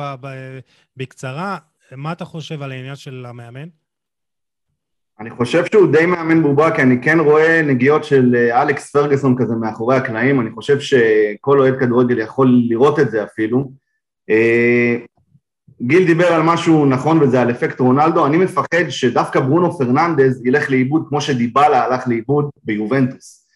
בקצרה, 0.96 1.58
מה 1.92 2.12
אתה 2.12 2.24
חושב 2.24 2.62
על 2.62 2.72
העניין 2.72 2.96
של 2.96 3.26
המאמן? 3.26 3.68
אני 5.22 5.30
חושב 5.30 5.64
שהוא 5.72 5.92
די 5.92 6.06
מאמן 6.06 6.42
בובה, 6.42 6.70
כי 6.70 6.82
אני 6.82 7.02
כן 7.02 7.20
רואה 7.20 7.62
נגיעות 7.62 8.04
של 8.04 8.34
אה, 8.38 8.62
אלכס 8.62 8.90
פרגסון 8.90 9.36
כזה 9.38 9.54
מאחורי 9.54 9.96
הקלעים, 9.96 10.40
אני 10.40 10.50
חושב 10.50 10.80
שכל 10.80 11.60
אוהד 11.60 11.78
כדורגל 11.80 12.18
יכול 12.18 12.62
לראות 12.68 13.00
את 13.00 13.10
זה 13.10 13.24
אפילו. 13.24 13.70
אה, 14.30 14.96
גיל 15.82 16.06
דיבר 16.06 16.26
על 16.26 16.42
משהו 16.42 16.86
נכון 16.86 17.22
וזה 17.22 17.42
על 17.42 17.50
אפקט 17.50 17.80
רונלדו, 17.80 18.26
אני 18.26 18.36
מפחד 18.36 18.88
שדווקא 18.88 19.40
ברונו 19.40 19.78
פרננדז 19.78 20.46
ילך 20.46 20.70
לאיבוד 20.70 21.04
כמו 21.08 21.20
שדיבלה 21.20 21.84
הלך 21.84 22.08
לאיבוד 22.08 22.50
ביובנטוס. 22.64 23.46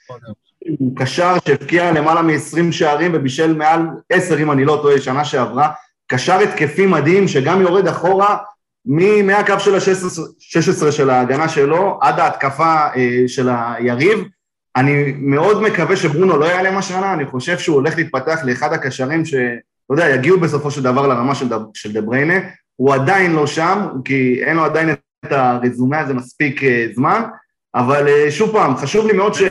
הוא 0.79 0.97
קשר 0.97 1.35
שהבקיע 1.45 1.93
למעלה 1.93 2.23
מ-20 2.23 2.73
שערים 2.73 3.11
ובישל 3.15 3.57
מעל 3.57 3.81
10, 4.11 4.39
אם 4.39 4.51
אני 4.51 4.65
לא 4.65 4.79
טועה, 4.83 5.01
שנה 5.01 5.25
שעברה. 5.25 5.69
קשר 6.07 6.39
התקפי 6.39 6.87
מדהים 6.87 7.29
שגם 7.29 7.61
יורד 7.61 7.89
אחורה 7.89 8.37
מהקו 8.87 9.61
של 9.61 9.75
ה-16 9.75 10.91
של 10.91 11.11
ההגנה 11.11 11.49
שלו 11.49 11.99
עד 12.03 12.21
ההתקפה 12.21 12.75
אה, 12.97 13.23
של 13.27 13.49
היריב. 13.49 14.19
אני 14.77 15.13
מאוד 15.19 15.63
מקווה 15.63 15.97
שברונו 15.97 16.37
לא 16.37 16.45
יעלם 16.45 16.77
השנה, 16.77 17.13
אני 17.13 17.27
חושב 17.27 17.59
שהוא 17.59 17.77
הולך 17.77 17.97
להתפתח 17.97 18.39
לאחד 18.45 18.73
הקשרים 18.73 19.25
שאתה 19.25 19.45
יודע, 19.91 20.09
יגיעו 20.09 20.41
בסופו 20.41 20.71
של 20.71 20.83
דבר 20.83 21.07
לרמה 21.07 21.35
של, 21.35 21.49
ד... 21.49 21.59
של 21.75 21.93
דה 21.93 22.01
בריינה. 22.01 22.35
הוא 22.77 22.95
עדיין 22.95 23.33
לא 23.33 23.47
שם, 23.47 23.87
כי 24.05 24.45
אין 24.45 24.57
לו 24.57 24.65
עדיין 24.65 24.91
את 24.91 25.33
הרזומה 25.33 25.99
הזה 26.01 26.15
מספיק 26.15 26.65
אה, 26.65 26.87
זמן, 26.95 27.23
אבל 27.75 28.09
אה, 28.09 28.31
שוב 28.31 28.53
פעם, 28.53 28.77
חשוב 28.77 29.07
לי 29.07 29.13
מאוד 29.13 29.35
ש... 29.35 29.43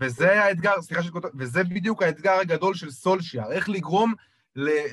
וזה 0.00 0.42
האתגר, 0.42 0.72
סליחה 0.80 1.02
שאני 1.02 1.12
כותב, 1.12 1.28
וזה 1.38 1.64
בדיוק 1.64 2.02
האתגר 2.02 2.32
הגדול 2.32 2.74
של 2.74 2.90
סולשיאר, 2.90 3.52
איך 3.52 3.68
לגרום 3.68 4.14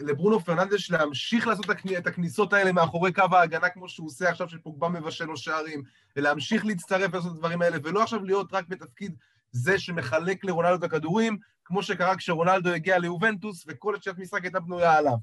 לברונו 0.01 0.39
פרננדש 0.39 0.91
להמשיך 0.91 1.47
לעשות 1.47 1.65
את 1.97 2.07
הכניסות 2.07 2.53
האלה 2.53 2.71
מאחורי 2.71 3.13
קו 3.13 3.23
ההגנה 3.31 3.69
כמו 3.69 3.89
שהוא 3.89 4.07
עושה 4.07 4.29
עכשיו 4.29 4.49
שפוגבה 4.49 4.89
מבשל 4.89 5.25
לו 5.25 5.37
שערים, 5.37 5.83
ולהמשיך 6.15 6.65
להצטרף 6.65 7.13
ולעשות 7.13 7.31
את 7.31 7.35
הדברים 7.35 7.61
האלה, 7.61 7.77
ולא 7.83 8.03
עכשיו 8.03 8.23
להיות 8.23 8.53
רק 8.53 8.67
בתפקיד 8.67 9.15
זה 9.51 9.79
שמחלק 9.79 10.45
לרונלדו 10.45 10.75
את 10.75 10.83
הכדורים, 10.83 11.37
כמו 11.65 11.83
שקרה 11.83 12.15
כשרונלדו 12.15 12.69
הגיע 12.69 12.99
ליובנטוס 12.99 13.65
וכל 13.67 13.95
השעת 13.95 14.17
משחק 14.17 14.43
הייתה 14.43 14.59
בנויה 14.59 14.97
עליו. 14.97 15.17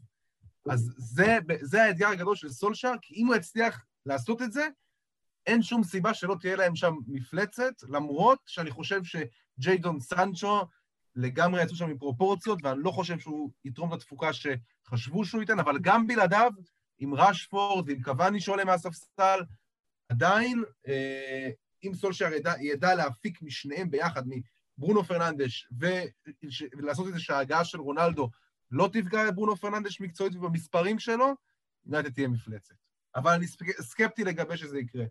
אז 0.70 0.94
זה, 0.96 1.38
זה 1.60 1.82
האתגר 1.84 2.08
הגדול 2.08 2.36
של 2.36 2.48
סולשאר, 2.48 2.92
כי 3.02 3.14
אם 3.14 3.26
הוא 3.26 3.34
יצליח 3.34 3.84
לעשות 4.06 4.42
את 4.42 4.52
זה, 4.52 4.68
אין 5.46 5.62
שום 5.62 5.84
סיבה 5.84 6.14
שלא 6.14 6.36
תהיה 6.40 6.56
להם 6.56 6.76
שם 6.76 6.94
מפלצת, 7.06 7.72
למרות 7.88 8.38
שאני 8.46 8.70
חושב 8.70 9.00
שג'יידון 9.04 10.00
סנצ'ו 10.00 10.62
לגמרי 11.16 11.62
יצאו 11.62 11.76
שם 11.76 11.90
מפרופורציות, 11.90 12.58
ואני 12.62 12.82
לא 12.82 12.90
חושב 12.90 13.18
שהוא 13.18 13.50
יתרום 13.64 13.94
את 13.94 13.98
התפוקה 13.98 14.30
שחשבו 14.32 15.24
שהוא 15.24 15.40
ייתן, 15.40 15.58
אבל 15.58 15.78
גם 15.80 16.06
בלעדיו, 16.06 16.52
עם 16.98 17.14
ראשפורד 17.14 17.88
ועם 17.88 18.02
קוואני 18.02 18.40
שעולה 18.40 18.64
מהספסל, 18.64 19.40
עדיין, 20.08 20.62
אה, 20.88 21.50
אם 21.84 21.94
סולשייר 21.94 22.32
ידע, 22.32 22.52
ידע 22.60 22.94
להפיק 22.94 23.42
משניהם 23.42 23.90
ביחד, 23.90 24.22
מברונו 24.78 25.04
פרננדש, 25.04 25.68
ולעשות 26.78 27.08
את 27.08 27.12
זה 27.12 27.20
שההגעה 27.20 27.64
של 27.64 27.80
רונלדו 27.80 28.30
לא 28.70 28.88
תפגע 28.92 29.30
בברונו 29.30 29.56
פרננדש 29.56 30.00
מקצועית 30.00 30.34
ובמספרים 30.34 30.98
שלו, 30.98 31.34
יונייטד 31.86 32.12
תהיה 32.12 32.28
מפלצת. 32.28 32.74
אבל 33.16 33.32
אני 33.32 33.46
סקפטי 33.80 34.24
לגבי 34.24 34.56
שזה 34.56 34.78
יקרה. 34.78 35.04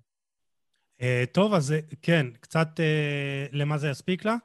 אה, 1.02 1.24
טוב, 1.32 1.54
אז 1.54 1.74
כן, 2.02 2.28
קצת 2.40 2.80
אה, 2.80 3.46
למה 3.52 3.78
זה 3.78 3.90
יספיק 3.90 4.26
לה? 4.26 4.36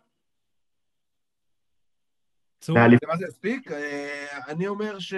צור? 2.65 2.79
לאליפות. 2.79 3.09
למה 3.09 3.17
זה 3.17 3.25
יספיק? 3.29 3.73
אה, 3.73 4.39
אני 4.49 4.67
אומר 4.67 4.99
ש... 4.99 5.15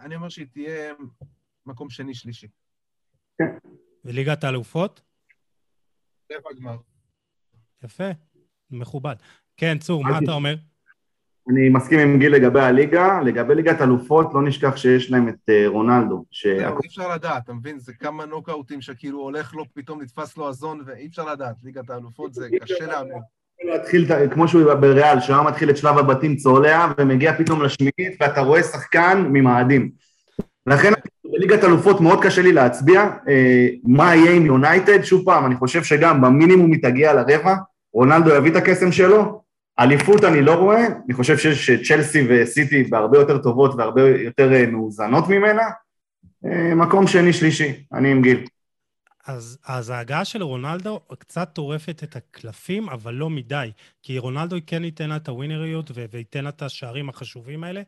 אני 0.00 0.16
אומר 0.16 0.28
שהיא 0.28 0.46
תהיה 0.52 0.92
מקום 1.66 1.90
שני-שלישי. 1.90 2.46
וליגת 4.04 4.44
האלופות? 4.44 5.00
רבע 6.32 6.50
גמר. 6.60 6.76
יפה, 7.84 8.10
מכובד. 8.70 9.14
כן, 9.56 9.78
צור, 9.78 10.04
מה 10.04 10.18
אתה 10.24 10.32
אומר? 10.32 10.54
אני 11.50 11.68
מסכים 11.68 11.98
עם 11.98 12.18
גיל 12.18 12.34
לגבי 12.34 12.60
הליגה, 12.60 13.20
לגבי 13.20 13.54
ליגת 13.54 13.80
אלופות 13.80 14.26
לא 14.34 14.42
נשכח 14.42 14.76
שיש 14.76 15.10
להם 15.10 15.28
את 15.28 15.48
אה, 15.48 15.68
רונלדו, 15.68 16.24
זהו, 16.44 16.78
אי 16.82 16.86
אפשר 16.86 17.14
לדעת, 17.14 17.44
אתה 17.44 17.52
מבין? 17.52 17.78
זה 17.78 17.92
כמה 17.92 18.26
נוקאוטים 18.26 18.80
שכאילו 18.80 19.18
הולך 19.20 19.54
לו, 19.54 19.64
פתאום 19.74 20.02
נתפס 20.02 20.36
לו 20.36 20.48
הזון, 20.48 20.82
ואי 20.86 21.06
אפשר 21.06 21.32
לדעת. 21.32 21.56
ליגת 21.62 21.90
האלופות 21.90 22.34
זה 22.34 22.48
קשה 22.60 22.86
להאמין. 22.86 23.22
להתחיל, 23.64 24.06
כמו 24.30 24.48
שהוא 24.48 24.74
בריאל, 24.74 25.20
שהוא 25.20 25.36
היה 25.36 25.44
מתחיל 25.44 25.70
את 25.70 25.76
שלב 25.76 25.98
הבתים 25.98 26.36
צולע 26.36 26.86
ומגיע 26.98 27.38
פתאום 27.38 27.62
לשמינית 27.62 28.16
ואתה 28.20 28.40
רואה 28.40 28.62
שחקן 28.62 29.26
ממאדים. 29.32 29.90
לכן 30.66 30.92
בליגת 31.32 31.64
אלופות 31.64 32.00
מאוד 32.00 32.24
קשה 32.24 32.42
לי 32.42 32.52
להצביע 32.52 33.10
אה, 33.28 33.68
מה 33.84 34.14
יהיה 34.14 34.32
עם 34.32 34.46
יונייטד, 34.46 35.02
שוב 35.02 35.24
פעם, 35.24 35.46
אני 35.46 35.56
חושב 35.56 35.84
שגם 35.84 36.20
במינימום 36.20 36.72
היא 36.72 36.82
תגיע 36.82 37.12
לרבע, 37.12 37.54
רונלדו 37.92 38.30
יביא 38.34 38.50
את 38.50 38.56
הקסם 38.56 38.92
שלו, 38.92 39.42
אליפות 39.80 40.24
אני 40.24 40.42
לא 40.42 40.54
רואה, 40.54 40.86
אני 40.86 41.14
חושב 41.14 41.38
שיש 41.38 41.70
צ'לסי 41.88 42.26
וסיטי 42.28 42.82
בהרבה 42.82 43.18
יותר 43.18 43.38
טובות 43.38 43.74
והרבה 43.74 44.02
יותר 44.08 44.52
אה, 44.52 44.66
מאוזנות 44.66 45.28
ממנה, 45.28 45.62
אה, 46.46 46.74
מקום 46.74 47.06
שני-שלישי, 47.06 47.84
אני 47.92 48.10
עם 48.10 48.22
גיל. 48.22 48.46
אז, 49.28 49.58
אז 49.64 49.90
ההגעה 49.90 50.24
של 50.24 50.42
רונלדו 50.42 51.00
קצת 51.18 51.50
טורפת 51.52 52.02
את 52.02 52.16
הקלפים, 52.16 52.88
אבל 52.88 53.14
לא 53.14 53.30
מדי. 53.30 53.70
כי 54.02 54.18
רונלדו 54.18 54.56
כן 54.66 54.84
ייתן 54.84 55.08
לה 55.08 55.16
את 55.16 55.28
הווינריות 55.28 55.90
וייתן 56.12 56.44
לה 56.44 56.50
את 56.50 56.62
השערים 56.62 57.08
החשובים 57.08 57.64
האלה. 57.64 57.82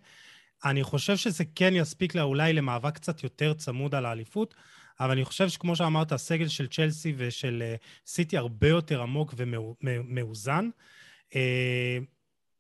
אני 0.65 0.83
חושב 0.83 1.17
שזה 1.17 1.45
כן 1.55 1.73
יספיק 1.77 2.15
לה 2.15 2.23
אולי 2.23 2.53
למאבק 2.53 2.95
קצת 2.95 3.23
יותר 3.23 3.55
צמוד 3.55 3.95
על 3.95 4.07
האליפות, 4.07 4.55
אבל 5.01 5.11
אני 5.11 5.25
חושב 5.25 5.49
שכמו 5.49 5.77
שאמרת, 5.77 6.13
הסגל 6.13 6.49
של 6.49 6.69
צ'לסי 6.69 7.15
ושל 7.17 7.63
אה, 7.67 7.75
סיטי 8.07 8.37
הרבה 8.37 8.69
יותר 8.69 9.03
עמוק 9.03 9.35
ומאוזן. 9.37 10.69
אה, 11.35 11.99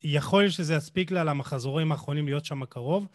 יכול 0.02 0.42
להיות 0.42 0.52
שזה 0.52 0.74
יספיק 0.74 1.10
לה 1.10 1.24
למחזורים 1.24 1.92
האחרונים 1.92 2.26
להיות 2.26 2.44
שם 2.44 2.64
קרוב. 2.64 3.06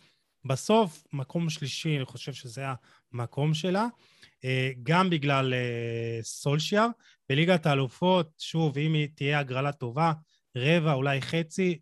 בסוף, 0.45 1.03
מקום 1.13 1.49
שלישי, 1.49 1.97
אני 1.97 2.05
חושב 2.05 2.34
שזה 2.34 2.66
המקום 3.13 3.53
שלה. 3.53 3.88
גם 4.83 5.09
בגלל 5.09 5.53
אה, 5.53 6.19
סולשיאר. 6.21 6.87
בליגת 7.29 7.65
האלופות, 7.65 8.29
שוב, 8.39 8.77
אם 8.77 8.93
היא 8.93 9.07
תהיה 9.15 9.39
הגרלה 9.39 9.71
טובה, 9.71 10.13
רבע, 10.57 10.93
אולי 10.93 11.21
חצי, 11.21 11.79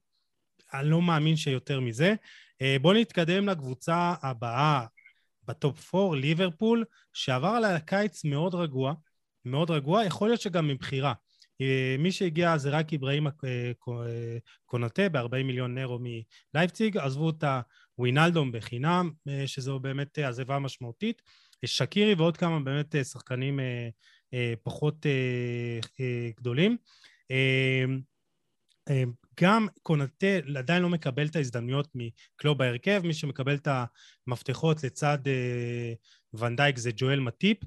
אני 0.73 0.89
לא 0.89 1.01
מאמין 1.01 1.35
שיותר 1.35 1.79
מזה. 1.79 2.15
אה, 2.61 2.77
בואו 2.81 2.93
נתקדם 2.93 3.49
לקבוצה 3.49 4.13
הבאה 4.21 4.85
בטופ 5.47 5.95
4, 5.95 6.15
ליברפול, 6.15 6.85
שעבר 7.13 7.47
עליה 7.47 7.79
קיץ 7.79 8.23
מאוד 8.23 8.55
רגוע, 8.55 8.93
מאוד 9.45 9.71
רגוע, 9.71 10.05
יכול 10.05 10.27
להיות 10.27 10.41
שגם 10.41 10.67
מבחירה. 10.67 11.13
אה, 11.61 11.95
מי 11.99 12.11
שהגיע 12.11 12.57
זה 12.57 12.69
רק 12.69 12.93
אברהים 12.93 13.27
אה, 13.27 13.71
קו- 13.79 14.03
אה, 14.03 14.37
קונטה 14.65 15.09
ב-40 15.09 15.43
מיליון 15.43 15.77
נרו 15.77 15.99
מלייפציג, 16.53 16.97
עזבו 16.97 17.29
את 17.29 17.43
הווינלדום 17.95 18.51
בחינם, 18.51 19.11
אה, 19.27 19.47
שזו 19.47 19.79
באמת 19.79 20.19
אה, 20.19 20.27
עזיבה 20.27 20.59
משמעותית. 20.59 21.21
שקירי 21.65 22.13
ועוד 22.13 22.37
כמה 22.37 22.59
באמת 22.59 22.95
אה, 22.95 23.03
שחקנים 23.03 23.59
אה, 23.59 23.89
אה, 24.33 24.53
פחות 24.63 25.05
גדולים. 26.37 26.77
גם 29.41 29.67
קונטה 29.81 30.27
עדיין 30.57 30.83
לא 30.83 30.89
מקבל 30.89 31.25
את 31.25 31.35
ההזדמנויות 31.35 31.87
מקלוב 31.95 32.57
בהרכב, 32.57 33.01
מי 33.05 33.13
שמקבל 33.13 33.55
את 33.55 33.67
המפתחות 34.27 34.83
לצד 34.83 35.17
ונדייק 36.33 36.77
זה 36.77 36.91
ג'ואל 36.95 37.19
מטיפ, 37.19 37.57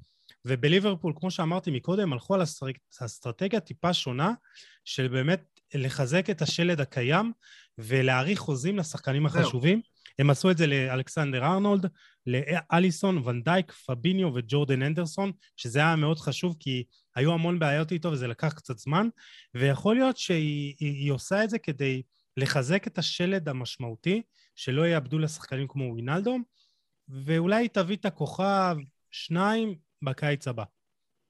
ובליברפול, 0.45 1.13
כמו 1.17 1.31
שאמרתי 1.31 1.71
מקודם, 1.71 2.13
הלכו 2.13 2.35
על 2.35 2.43
אסטר- 2.43 2.67
אסטרטגיה 3.01 3.61
טיפה 3.61 3.95
שונה, 3.95 4.33
של 4.85 5.09
באמת 5.09 5.61
לחזק 5.75 6.31
את 6.31 6.43
השלד 6.43 6.81
הקיים 6.81 7.33
ולהאריך 7.79 8.39
חוזים 8.39 8.79
לשחקנים. 8.79 9.27
החשובים. 9.27 9.81
הם 10.19 10.31
עשו 10.31 10.51
את 10.51 10.59
זה 10.59 10.67
לאלכסנדר 10.67 11.45
ארנולד, 11.45 11.87
לאליסון, 12.27 13.23
ונדייק, 13.25 13.73
פביניו 13.73 14.31
וג'ורדן 14.35 14.83
אנדרסון, 14.83 15.33
שזה 15.57 15.79
היה 15.79 15.97
מאוד 15.97 16.19
חשוב 16.19 16.57
כי 16.61 16.85
היו 17.15 17.33
המון 17.33 17.59
בעיות 17.59 17.93
איתו 17.93 18.09
וזה 18.09 18.27
לקח 18.27 18.53
קצת 18.53 18.79
זמן, 18.79 19.09
ויכול 19.55 19.97
להיות 19.97 20.17
שהיא 20.17 20.75
היא, 20.81 20.93
היא 20.93 21.13
עושה 21.13 21.45
את 21.45 21.51
זה 21.51 21.59
כדי 21.59 22.03
לחזק 22.37 22.87
את 22.87 22.99
השלד 22.99 23.49
המשמעותי, 23.49 24.23
שלא 24.55 24.87
יאבדו 24.87 25.19
לשחקנים 25.19 25.69
כמו 25.69 25.93
וינלדום, 25.95 26.43
ואולי 27.09 27.57
היא 27.57 27.69
תביא 27.69 27.97
את 27.97 28.05
הכוכב 28.05 28.77
שניים 29.11 29.75
בקיץ 30.03 30.49
הבא. 30.49 30.65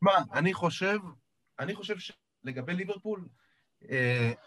מה, 0.03 0.13
אני 0.33 0.55
חושב, 0.55 0.99
אני 1.59 1.75
חושב 1.75 1.95
שלגבי 1.99 2.75
ליברפול, 2.75 3.29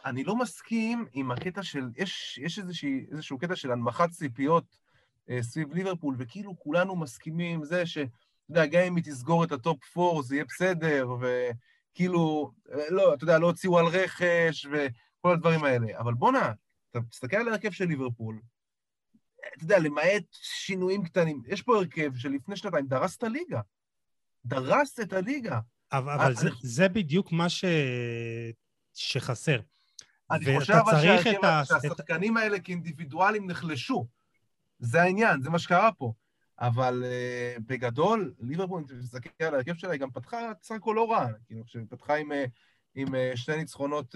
אני 0.05 0.23
לא 0.23 0.35
מסכים 0.35 1.05
עם 1.13 1.31
הקטע 1.31 1.63
של, 1.63 1.89
יש, 1.97 2.39
יש 2.43 2.59
איזושהי, 2.59 3.05
איזשהו 3.11 3.37
קטע 3.37 3.55
של 3.55 3.71
הנמכת 3.71 4.09
ציפיות 4.09 4.77
אה, 5.29 5.43
סביב 5.43 5.73
ליברפול, 5.73 6.15
וכאילו 6.17 6.59
כולנו 6.59 6.95
מסכימים 6.95 7.59
עם 7.59 7.65
זה 7.65 7.85
ש, 7.85 7.97
אתה 7.97 8.07
יודע, 8.49 8.65
גם 8.65 8.81
אם 8.81 8.95
היא 8.95 9.03
תסגור 9.03 9.43
את 9.43 9.51
ה 9.51 9.63
top 9.63 9.97
4 9.97 10.21
זה 10.21 10.35
יהיה 10.35 10.45
בסדר, 10.45 11.07
וכאילו, 11.19 12.51
אה, 12.71 12.89
לא, 12.89 13.13
אתה 13.13 13.23
יודע, 13.23 13.39
לא 13.39 13.47
הוציאו 13.47 13.79
על 13.79 13.85
רכש 13.85 14.65
וכל 14.65 15.33
הדברים 15.33 15.63
האלה. 15.63 15.99
אבל 15.99 16.13
בואנה, 16.13 16.53
אתה 16.91 16.99
מסתכל 16.99 17.37
על 17.37 17.47
ההרכב 17.47 17.71
של 17.71 17.85
ליברפול, 17.85 18.39
אתה 19.55 19.63
יודע, 19.63 19.79
למעט 19.79 20.23
שינויים 20.31 21.03
קטנים, 21.03 21.41
יש 21.47 21.61
פה 21.61 21.75
הרכב 21.77 22.15
שלפני 22.15 22.57
שנתיים 22.57 22.87
דרס 22.87 23.17
את 23.17 23.23
הליגה. 23.23 23.61
דרס 24.45 24.99
את 24.99 25.13
הליגה. 25.13 25.59
אבל, 25.91 26.13
אבל 26.13 26.35
זה, 26.35 26.47
אני- 26.47 26.55
זה 26.61 26.89
בדיוק 26.89 27.31
מה 27.31 27.49
ש... 27.49 27.65
שחסר. 28.99 29.59
אני 30.31 30.59
חושב 30.59 30.73
אבל 30.73 31.19
את 31.21 31.43
ה- 31.43 31.61
את- 31.61 31.67
שהשחקנים 31.67 32.37
האלה 32.37 32.59
כאינדיבידואלים 32.59 33.47
נחלשו. 33.49 34.07
זה 34.79 35.01
העניין, 35.01 35.41
זה 35.41 35.49
מה 35.49 35.59
שקרה 35.59 35.91
פה. 35.91 36.13
אבל 36.59 37.03
uh, 37.05 37.61
בגדול, 37.67 38.33
ליברפול, 38.39 38.83
אם 38.91 38.99
תסתכל 39.01 39.43
על 39.43 39.53
ההרכב 39.53 39.75
שלה, 39.75 39.91
היא 39.91 39.99
גם 39.99 40.11
פתחה 40.11 40.51
סך 40.63 40.75
הכל 40.75 40.93
לא 40.95 41.11
רע. 41.11 41.27
כאילו, 41.45 41.65
כשהיא 41.65 41.83
פתחה 41.89 42.15
עם, 42.15 42.31
אה, 42.31 42.45
עם 42.95 43.15
אה, 43.15 43.31
שני 43.35 43.57
ניצחונות, 43.57 44.15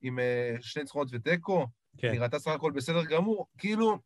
עם 0.00 0.18
שני 0.60 0.82
ניצחונות 0.82 1.08
ותיקו, 1.12 1.66
כן. 1.98 2.12
היא 2.12 2.20
ראתה 2.20 2.38
סך 2.38 2.50
הכל 2.50 2.72
בסדר 2.72 3.04
גמור. 3.04 3.46
כאילו, 3.58 3.98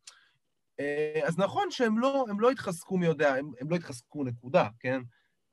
אז 1.23 1.37
נכון 1.37 1.71
שהם 1.71 1.99
לא, 1.99 2.25
לא 2.39 2.51
התחזקו 2.51 2.97
מי 2.97 3.05
יודע, 3.05 3.35
הם, 3.35 3.51
הם 3.61 3.69
לא 3.69 3.75
התחזקו, 3.75 4.23
נקודה, 4.23 4.67
כן? 4.79 5.01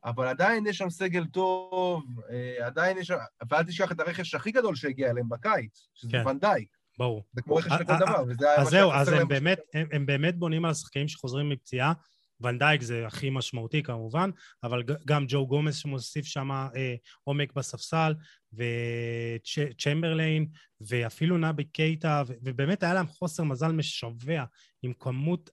אבל 0.04 0.26
עדיין 0.26 0.66
יש 0.66 0.78
שם 0.78 0.90
סגל 0.90 1.24
טוב, 1.26 2.04
אה, 2.30 2.66
עדיין 2.66 2.98
יש 2.98 3.06
שם... 3.06 3.16
ואל 3.50 3.62
תשכח 3.62 3.92
את 3.92 4.00
הרכש 4.00 4.34
הכי 4.34 4.50
גדול 4.50 4.74
שהגיע 4.74 5.10
אליהם 5.10 5.28
בקיץ, 5.28 5.88
שזה 5.94 6.12
כן. 6.12 6.28
ונדייק. 6.28 6.68
ברור. 6.98 7.24
זה 7.32 7.42
כמו 7.42 7.54
רכש 7.54 7.72
לכל 7.72 7.92
דבר, 8.00 8.24
וזה 8.28 8.50
היה 8.50 8.60
אז 8.60 8.68
זהו, 8.68 8.92
אז 8.92 9.08
הם 9.08 9.28
באמת, 9.28 9.58
הם, 9.74 9.86
הם 9.92 10.06
באמת 10.06 10.36
בונים 10.36 10.64
על 10.64 10.70
השחקנים 10.70 11.08
שחוזרים 11.08 11.48
מפציעה. 11.48 11.92
ונדייק 12.40 12.82
זה 12.82 13.06
הכי 13.06 13.30
משמעותי 13.30 13.82
כמובן, 13.82 14.30
אבל 14.62 14.82
גם 15.06 15.24
ג'ו 15.28 15.46
גומס 15.46 15.76
שמוסיף 15.76 16.24
שם 16.24 16.50
אה, 16.50 16.94
עומק 17.24 17.52
בספסל, 17.52 18.14
וצ'מברליין, 18.52 20.46
ואפילו 20.80 21.38
נבי 21.38 21.64
קייטה, 21.64 22.22
ובאמת 22.42 22.82
היה 22.82 22.94
להם 22.94 23.06
חוסר 23.06 23.42
מזל 23.42 23.72
משווע 23.72 24.44
עם 24.82 24.92
כמות 24.92 25.50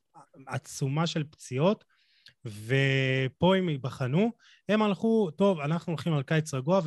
עצומה 0.48 1.08
של 1.08 1.24
פציעות, 1.24 1.84
ופה 2.66 3.56
הם 3.56 3.70
ייבחנו. 3.70 4.32
הם 4.70 4.82
הלכו, 4.82 5.32
טוב, 5.32 5.60
אנחנו 5.60 5.92
הולכים 5.92 6.14
על 6.14 6.24
קיץ 6.24 6.54
רגוע, 6.54 6.82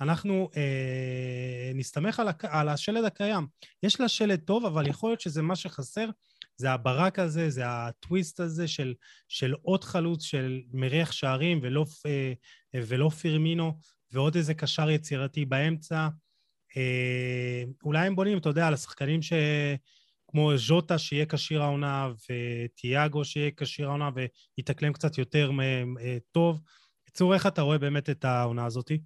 ואנחנו 0.00 0.50
אה, 0.56 1.70
נסתמך 1.74 2.20
על, 2.20 2.28
על 2.42 2.68
השלד 2.68 3.04
הקיים. 3.04 3.46
יש 3.82 4.00
לה 4.00 4.08
שלד 4.08 4.40
טוב, 4.40 4.64
אבל 4.64 4.86
יכול 4.86 5.10
להיות 5.10 5.20
שזה 5.20 5.42
מה 5.42 5.56
שחסר, 5.56 6.10
זה 6.56 6.70
הברק 6.70 7.18
הזה, 7.18 7.50
זה 7.50 7.62
הטוויסט 7.66 8.40
הזה 8.40 8.68
של, 8.68 8.94
של 9.28 9.54
עוד 9.62 9.84
חלוץ 9.84 10.22
של 10.22 10.60
מריח 10.72 11.12
שערים 11.12 11.60
ולא, 11.62 11.84
אה, 12.06 12.32
ולא 12.74 13.08
פירמינו, 13.08 13.78
ועוד 14.12 14.36
איזה 14.36 14.54
קשר 14.54 14.90
יצירתי 14.90 15.44
באמצע. 15.44 16.08
אה, 16.76 17.64
אולי 17.84 18.06
הם 18.06 18.16
בונים, 18.16 18.38
אתה 18.38 18.48
יודע, 18.48 18.66
על 18.66 18.74
השחקנים 18.74 19.22
ש... 19.22 19.32
כמו 20.30 20.56
ז'וטה 20.56 20.98
שיהיה 20.98 21.26
כשיר 21.26 21.62
העונה, 21.62 22.08
וטיאגו 22.30 23.24
שיהיה 23.24 23.50
כשיר 23.56 23.88
העונה, 23.88 24.10
ויתאקלם 24.56 24.92
קצת 24.92 25.18
יותר 25.18 25.50
אה, 25.60 26.18
טוב. 26.32 26.60
בקיצור, 27.02 27.34
איך 27.34 27.46
אתה 27.46 27.62
רואה 27.62 27.78
באמת 27.78 28.10
את 28.10 28.24
העונה 28.24 28.66
הזאתי? 28.66 29.00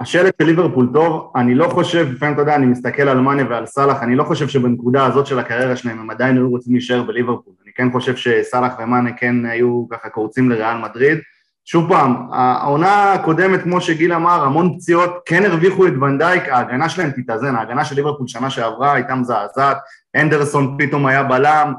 השלט 0.00 0.34
של 0.42 0.46
ליברפול 0.46 0.88
טוב, 0.92 1.32
אני 1.36 1.54
לא 1.54 1.68
חושב, 1.68 2.08
לפעמים 2.12 2.34
אתה 2.34 2.42
יודע, 2.42 2.54
אני 2.54 2.66
מסתכל 2.66 3.02
על 3.02 3.20
מאנה 3.20 3.50
ועל 3.50 3.66
סאלח, 3.66 4.02
אני 4.02 4.16
לא 4.16 4.24
חושב 4.24 4.48
שבנקודה 4.48 5.06
הזאת 5.06 5.26
של 5.26 5.38
הקריירה 5.38 5.76
שלהם 5.76 5.98
הם 5.98 6.10
עדיין 6.10 6.36
היו 6.36 6.50
רוצים 6.50 6.72
להישאר 6.72 7.02
בליברפול. 7.02 7.54
אני 7.64 7.72
כן 7.74 7.92
חושב 7.92 8.16
שסאלח 8.16 8.72
ומאנה 8.78 9.12
כן 9.16 9.46
היו 9.46 9.86
ככה 9.90 10.08
קורצים 10.08 10.50
לריאל 10.50 10.78
מדריד, 10.78 11.18
שוב 11.64 11.88
פעם, 11.88 12.16
העונה 12.32 13.12
הקודמת, 13.12 13.62
כמו 13.62 13.80
שגיל 13.80 14.12
אמר, 14.12 14.44
המון 14.44 14.76
פציעות, 14.78 15.10
כן 15.26 15.44
הרוויחו 15.44 15.86
את 15.86 15.92
ונדייק, 16.00 16.48
ההגנה 16.48 16.88
שלהם 16.88 17.10
תתאזן, 17.10 17.56
ההגנה 17.56 17.84
של 17.84 17.94
ליברפול 17.94 18.28
שנה 18.28 18.50
שעברה 18.50 18.92
הייתה 18.92 19.14
מזעזעת, 19.14 19.76
אנדרסון 20.16 20.76
פתאום 20.78 21.06
היה 21.06 21.22
בלם, 21.22 21.74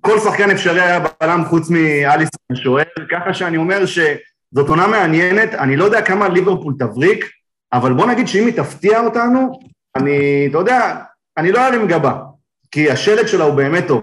כל 0.00 0.18
שחקן 0.18 0.50
אפשרי 0.50 0.80
היה 0.80 1.00
בלם 1.20 1.44
חוץ 1.44 1.70
מאליס 1.70 2.28
השוער, 2.52 2.84
ככה 3.10 3.34
שאני 3.34 3.56
אומר 3.56 3.86
שזאת 3.86 4.68
עונה 4.68 4.86
מעניינת, 4.86 5.54
אני 5.54 5.76
לא 5.76 5.84
יודע 5.84 6.02
כמה 6.02 6.28
ליברפול 6.28 6.74
תבריק, 6.78 7.24
אבל 7.72 7.92
בוא 7.92 8.06
נגיד 8.06 8.28
שאם 8.28 8.46
היא 8.46 8.56
תפתיע 8.56 9.00
אותנו, 9.00 9.60
אני, 9.96 10.46
אתה 10.50 10.58
יודע, 10.58 10.96
אני 11.36 11.52
לא 11.52 11.66
ארים 11.66 11.86
גבה, 11.86 12.18
כי 12.70 12.90
השלט 12.90 13.28
שלה 13.28 13.44
הוא 13.44 13.54
באמת 13.54 13.86
טוב. 13.88 14.02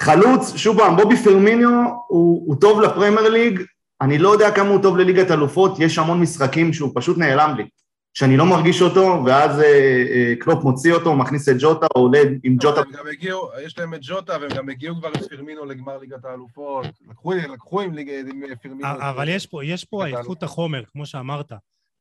חלוץ, 0.00 0.56
שוב 0.56 0.78
פעם, 0.78 0.96
בובי 0.96 1.16
פרמיניו 1.16 1.82
הוא, 2.08 2.42
הוא 2.46 2.56
טוב 2.60 2.80
לפרמייר 2.80 3.28
ליג, 3.28 3.62
אני 4.00 4.18
לא 4.18 4.28
יודע 4.28 4.50
כמה 4.50 4.68
הוא 4.68 4.82
טוב 4.82 4.96
לליגת 4.96 5.30
אלופות, 5.30 5.80
יש 5.80 5.98
המון 5.98 6.20
משחקים 6.20 6.72
שהוא 6.72 6.90
פשוט 6.94 7.18
נעלם 7.18 7.54
לי. 7.56 7.68
שאני 8.14 8.36
לא 8.36 8.46
מרגיש 8.46 8.82
אותו, 8.82 9.22
ואז 9.26 9.60
אה, 9.60 9.64
אה, 10.10 10.34
קלופ 10.40 10.64
מוציא 10.64 10.92
אותו, 10.92 11.14
מכניס 11.14 11.48
את 11.48 11.56
ג'וטה, 11.58 11.86
או 11.96 12.00
עולה 12.00 12.18
עם 12.42 12.56
ג'וטה. 12.60 12.80
הם 12.80 12.92
גם 12.92 13.06
הגיעו, 13.12 13.50
יש 13.64 13.78
להם 13.78 13.94
את 13.94 14.00
ג'וטה, 14.02 14.36
והם 14.40 14.50
גם 14.56 14.68
הגיעו 14.68 14.96
כבר 14.96 15.08
עם 15.08 15.28
פרמינו 15.30 15.64
לגמר 15.64 15.98
ליגת 15.98 16.24
האלופות. 16.24 16.86
לקחו, 17.08 17.32
לקחו 17.32 17.80
עם, 17.80 17.98
עם 17.98 18.42
פרמינו. 18.62 18.88
אבל 18.88 19.28
יש 19.28 19.46
פה, 19.46 19.64
יש 19.64 19.84
פה 19.84 20.06
איכות 20.06 20.42
החומר, 20.42 20.82
כמו 20.92 21.06
שאמרת. 21.06 21.52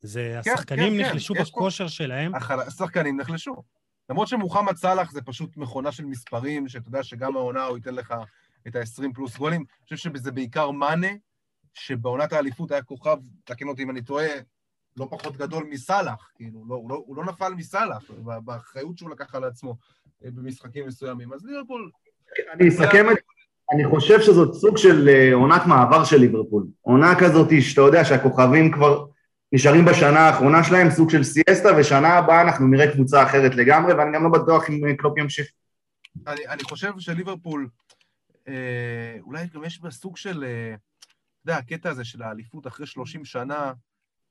זה, 0.01 0.39
כן, 0.43 0.51
השחקנים 0.51 0.93
כן, 0.93 1.03
כן. 1.03 1.09
נחלשו 1.09 1.33
כן, 1.33 1.41
בכושר 1.41 1.83
פה... 1.83 1.89
שלהם. 1.89 2.31
השחקנים 2.67 3.17
נחלשו. 3.17 3.55
למרות 4.09 4.27
שמוחמד 4.27 4.75
סאלח 4.75 5.11
זה 5.11 5.21
פשוט 5.21 5.57
מכונה 5.57 5.91
של 5.91 6.05
מספרים, 6.05 6.67
שאתה 6.67 6.87
יודע 6.87 7.03
שגם 7.03 7.35
העונה 7.35 7.65
הוא 7.65 7.77
ייתן 7.77 7.95
לך 7.95 8.13
את 8.67 8.75
ה-20 8.75 9.13
פלוס 9.13 9.37
גולים. 9.37 9.61
אני 9.61 9.97
חושב 9.97 10.17
שזה 10.17 10.31
בעיקר 10.31 10.71
מאנה, 10.71 11.07
שבעונת 11.79 12.33
האליפות 12.33 12.71
היה 12.71 12.81
כוכב, 12.81 13.17
תקן 13.43 13.67
אותי 13.67 13.83
אם 13.83 13.89
אני 13.89 14.01
טועה, 14.01 14.27
לא 14.97 15.07
פחות 15.11 15.37
גדול 15.37 15.63
מסאלח, 15.69 16.31
כאילו, 16.35 16.65
לא, 16.69 16.75
הוא, 16.75 16.89
לא, 16.89 17.03
הוא 17.05 17.15
לא 17.15 17.25
נפל 17.25 17.53
מסאלח, 17.53 18.11
באחריות 18.43 18.97
שהוא 18.97 19.09
לקח 19.09 19.35
על 19.35 19.43
עצמו 19.43 19.77
אה, 20.25 20.31
במשחקים 20.31 20.87
מסוימים. 20.87 21.33
אז 21.33 21.45
ליברפול... 21.45 21.91
אני 22.53 22.69
אסכם 22.69 23.11
את... 23.11 23.17
אני 23.73 23.85
חושב 23.85 24.21
שזאת 24.21 24.53
סוג 24.53 24.77
של 24.77 25.09
אה, 25.09 25.33
עונת 25.33 25.61
מעבר 25.67 26.03
של 26.03 26.17
ליברפול. 26.17 26.67
עונה 26.81 27.19
כזאת 27.19 27.47
שאתה 27.61 27.81
יודע 27.81 28.05
שהכוכבים 28.05 28.71
כבר 28.71 29.05
נשארים 29.51 29.85
בשנה 29.85 30.19
האחרונה 30.19 30.63
שלהם, 30.63 30.89
סוג 30.89 31.09
של 31.09 31.23
סיאסטה, 31.23 31.69
ושנה 31.77 32.13
הבאה 32.13 32.41
אנחנו 32.41 32.67
נראה 32.67 32.91
קבוצה 32.91 33.23
אחרת 33.23 33.55
לגמרי, 33.55 33.93
ואני 33.93 34.11
גם 34.13 34.23
לא 34.23 34.29
בטוח 34.29 34.69
אם 34.69 34.95
קלופ 34.97 35.17
ימשיך. 35.17 35.47
אני, 36.27 36.47
אני 36.47 36.63
חושב 36.63 36.91
שליברפול, 36.99 37.67
אה, 38.47 39.17
אולי 39.21 39.47
גם 39.53 39.63
יש 39.63 39.81
בה 39.81 39.91
סוג 39.91 40.17
של, 40.17 40.43
אה, 40.43 40.75
אתה 41.43 41.51
יודע, 41.51 41.57
הקטע 41.57 41.89
הזה 41.89 42.05
של 42.05 42.23
האליפות 42.23 42.67
אחרי 42.67 42.85
30 42.85 43.25
שנה, 43.25 43.73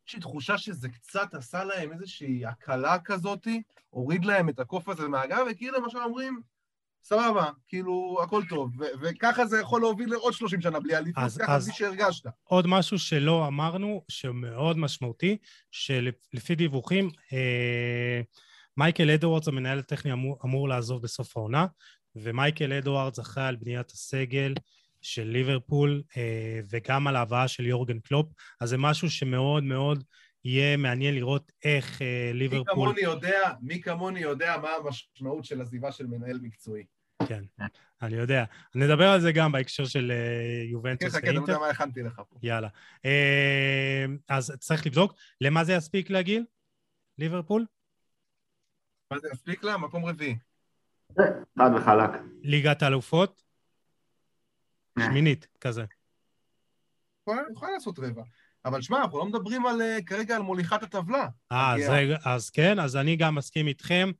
יש 0.08 0.14
לי 0.14 0.20
תחושה 0.20 0.58
שזה 0.58 0.88
קצת 0.88 1.34
עשה 1.34 1.64
להם 1.64 1.92
איזושהי 1.92 2.46
הקלה 2.46 2.98
כזאתי, 2.98 3.62
הוריד 3.90 4.24
להם 4.24 4.48
את 4.48 4.58
הקוף 4.58 4.88
הזה 4.88 5.08
מהגב, 5.08 5.46
וכאילו 5.50 5.80
למשל 5.80 5.98
אומרים, 5.98 6.40
סבבה, 7.04 7.50
כאילו, 7.68 8.18
הכל 8.22 8.42
טוב, 8.48 8.70
וככה 9.00 9.46
זה 9.46 9.60
יכול 9.60 9.80
להוביל 9.80 10.10
לעוד 10.10 10.32
30 10.32 10.60
שנה 10.60 10.80
בלי 10.80 10.96
אליפות, 10.96 11.24
ככה 11.38 11.60
זה 11.60 11.72
שהרגשת. 11.72 12.26
עוד 12.44 12.66
משהו 12.66 12.98
שלא 12.98 13.46
אמרנו, 13.46 14.04
שמאוד 14.08 14.78
משמעותי, 14.78 15.36
שלפי 15.70 16.54
דיווחים, 16.54 17.10
אה, 17.32 18.20
מייקל 18.76 19.10
אדוארדס, 19.10 19.48
המנהל 19.48 19.78
הטכני, 19.78 20.12
אמור, 20.12 20.38
אמור 20.44 20.68
לעזוב 20.68 21.02
בסוף 21.02 21.36
העונה, 21.36 21.66
ומייקל 22.16 22.72
אדוארדס 22.72 23.20
אחראי 23.20 23.46
על 23.46 23.56
בניית 23.56 23.90
הסגל 23.90 24.54
של 25.06 25.24
ליברפול, 25.24 26.02
אה, 26.16 26.60
וגם 26.70 27.06
על 27.06 27.16
ההבאה 27.16 27.48
של 27.48 27.66
יורגן 27.66 27.98
קלופ, 27.98 28.32
אז 28.60 28.68
זה 28.68 28.78
משהו 28.78 29.10
שמאוד 29.10 29.64
מאוד 29.64 30.04
יהיה 30.44 30.76
מעניין 30.76 31.14
לראות 31.14 31.52
איך 31.64 32.02
אה, 32.02 32.30
ליברפול... 32.34 32.88
מי 32.88 32.94
כמוני 32.94 33.00
יודע, 33.00 33.52
מי 33.62 33.80
כמוני 33.82 34.20
יודע 34.20 34.56
מה 34.62 34.68
המשמעות 34.70 35.44
של 35.44 35.60
עזיבה 35.60 35.92
של 35.92 36.06
מנהל 36.06 36.38
מקצועי. 36.42 36.84
כן, 37.28 37.44
אני 38.02 38.16
יודע. 38.16 38.44
נדבר 38.74 39.08
על 39.08 39.20
זה 39.20 39.32
גם 39.32 39.52
בהקשר 39.52 39.84
של 39.84 40.12
אה, 40.12 40.64
יובנטוס 40.70 41.14
ואינטר. 41.14 41.20
כן, 41.20 41.36
כן, 41.36 41.42
אתה 41.42 41.52
יודע 41.52 41.58
מה 41.60 41.68
הכנתי 41.68 42.02
לך 42.02 42.22
פה. 42.28 42.38
יאללה. 42.42 42.68
אז 44.28 44.52
צריך 44.58 44.86
לבדוק. 44.86 45.14
למה 45.40 45.64
זה 45.64 45.72
יספיק 45.72 46.10
לגיל? 46.10 46.44
ליברפול? 47.18 47.66
מה 49.10 49.18
זה 49.18 49.28
יספיק 49.32 49.64
לה? 49.64 49.76
מקום 49.76 50.04
רביעי. 50.04 50.36
חד 51.58 51.70
וחלק. 51.76 52.10
ליגת 52.42 52.82
האלופות? 52.82 53.45
שמינית, 54.98 55.46
כזה. 55.60 55.84
יכולה 57.52 57.70
לעשות 57.74 57.98
רבע. 57.98 58.22
אבל 58.64 58.82
שמע, 58.82 59.02
אנחנו 59.02 59.18
לא 59.18 59.26
מדברים 59.26 59.66
על, 59.66 59.80
כרגע 60.06 60.36
על 60.36 60.42
מוליכת 60.42 60.82
הטבלה. 60.82 61.28
אה, 61.52 61.74
אז, 61.74 61.82
אז 62.24 62.50
כן, 62.50 62.78
אז 62.78 62.96
אני 62.96 63.16
גם 63.16 63.34
מסכים 63.34 63.66
איתכם. 63.68 64.10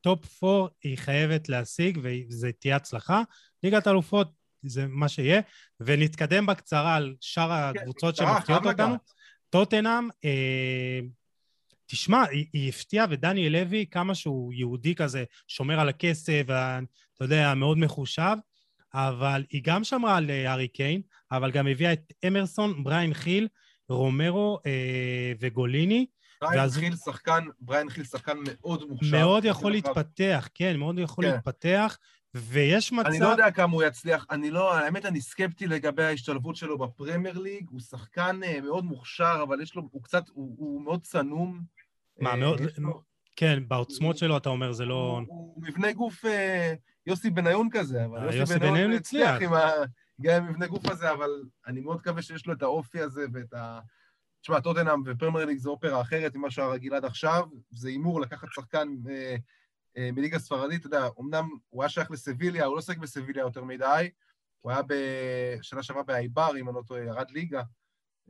top 0.00 0.44
4 0.44 0.68
היא 0.82 0.98
חייבת 0.98 1.48
להשיג, 1.48 1.98
וזה 2.02 2.50
תהיה 2.52 2.76
הצלחה. 2.76 3.22
ליגת 3.62 3.88
אלופות 3.88 4.32
זה 4.62 4.86
מה 4.86 5.08
שיהיה, 5.08 5.40
ונתקדם 5.80 6.46
בקצרה 6.46 6.94
על 6.94 7.14
שאר 7.20 7.72
כן, 7.72 7.78
הקבוצות 7.80 8.16
שמפתיעות 8.16 8.66
אותנו. 8.66 8.94
טוטנאם, 9.50 10.08
אה, 10.24 11.00
תשמע, 11.86 12.22
היא, 12.30 12.46
היא 12.52 12.68
הפתיעה, 12.68 13.06
ודניאל 13.10 13.52
לוי, 13.52 13.86
כמה 13.90 14.14
שהוא 14.14 14.52
יהודי 14.52 14.94
כזה, 14.94 15.24
שומר 15.48 15.80
על 15.80 15.88
הכסף, 15.88 16.42
אתה 16.46 17.24
יודע, 17.24 17.54
מאוד 17.54 17.78
מחושב, 17.78 18.36
אבל 18.94 19.44
היא 19.50 19.62
גם 19.64 19.84
שמרה 19.84 20.16
על 20.16 20.30
אה, 20.30 20.50
הארי 20.50 20.68
קיין, 20.68 21.02
אבל 21.32 21.50
גם 21.50 21.66
הביאה 21.66 21.92
את 21.92 22.12
אמרסון, 22.26 22.84
בריין 22.84 23.14
חיל, 23.14 23.48
רומרו 23.88 24.58
אה, 24.66 25.32
וגוליני. 25.40 26.06
בריין 26.40 26.60
ואז... 26.60 26.76
חיל 26.76 26.96
שחקן, 26.96 27.44
בריין 27.60 27.90
חיל 27.90 28.04
שחקן 28.04 28.38
מאוד 28.44 28.88
מוכשר. 28.88 29.16
מאוד 29.16 29.44
יכול 29.44 29.72
להתפתח, 29.72 30.48
כן, 30.54 30.76
מאוד 30.76 30.98
יכול 30.98 31.24
כן. 31.24 31.30
להתפתח, 31.30 31.98
ויש 32.34 32.92
מצב... 32.92 33.08
אני 33.08 33.20
לא 33.20 33.28
יודע 33.28 33.50
כמה 33.50 33.72
הוא 33.72 33.82
יצליח, 33.82 34.26
אני 34.30 34.50
לא, 34.50 34.74
האמת, 34.74 35.04
אני 35.04 35.20
סקפטי 35.20 35.66
לגבי 35.66 36.04
ההשתלבות 36.04 36.56
שלו 36.56 36.78
בפרמייר 36.78 37.38
ליג, 37.38 37.66
הוא 37.70 37.80
שחקן 37.80 38.40
אה, 38.44 38.60
מאוד 38.60 38.84
מוכשר, 38.84 39.40
אבל 39.42 39.60
יש 39.60 39.74
לו, 39.74 39.82
הוא 39.90 40.02
קצת, 40.02 40.24
הוא, 40.28 40.54
הוא 40.58 40.82
מאוד 40.82 41.02
צנום. 41.02 41.60
מה, 42.20 42.30
אה, 42.30 42.36
מאוד... 42.36 42.60
לו... 42.78 43.02
כן, 43.36 43.62
בעוצמות 43.68 44.14
הוא, 44.14 44.20
שלו 44.20 44.36
אתה 44.36 44.48
אומר, 44.48 44.72
זה 44.72 44.84
לא... 44.84 45.22
הוא, 45.28 45.54
הוא 45.54 45.62
מבנה 45.62 45.92
גוף 45.92 46.24
אה, 46.24 46.74
יוסי 47.06 47.30
בניון 47.30 47.68
כזה, 47.72 48.04
אבל 48.04 48.28
אה, 48.28 48.34
יוסי 48.34 48.58
בניון 48.58 48.92
הצליח. 48.92 49.42
עם 49.42 49.52
ה... 49.52 49.70
הגיע 50.18 50.36
עם 50.36 50.48
מבנה 50.48 50.66
גוף 50.66 50.88
הזה, 50.88 51.12
אבל 51.12 51.30
אני 51.66 51.80
מאוד 51.80 51.96
מקווה 51.96 52.22
שיש 52.22 52.46
לו 52.46 52.52
את 52.52 52.62
האופי 52.62 53.00
הזה 53.00 53.26
ואת 53.32 53.54
ה... 53.54 53.80
תשמע, 54.40 54.60
טוטנאם 54.60 55.02
ופרמייר 55.06 55.46
ליג 55.46 55.58
זה 55.58 55.68
אופרה 55.68 56.00
אחרת 56.00 56.36
ממה 56.36 56.50
שהיה 56.50 56.68
רגיל 56.68 56.94
עד 56.94 57.04
עכשיו, 57.04 57.48
זה 57.70 57.88
הימור 57.88 58.20
לקחת 58.20 58.48
שחקן 58.50 58.88
אה, 59.10 59.36
אה, 59.96 60.10
מליגה 60.12 60.38
ספרדית, 60.38 60.80
אתה 60.80 60.86
יודע, 60.86 61.08
אמנם 61.20 61.48
הוא 61.68 61.82
היה 61.82 61.88
שייך 61.88 62.10
לסביליה, 62.10 62.64
הוא 62.64 62.74
לא 62.74 62.78
עוסק 62.78 62.98
בסביליה 62.98 63.40
יותר 63.40 63.64
מדי, 63.64 64.10
הוא 64.60 64.72
היה 64.72 64.80
בשנה 64.86 65.82
שעברה 65.82 66.02
באייבר, 66.02 66.50
אם 66.60 66.68
אני 66.68 66.76
לא 66.76 66.82
טועה, 66.86 67.00
ירד 67.00 67.30
ליגה, 67.30 67.62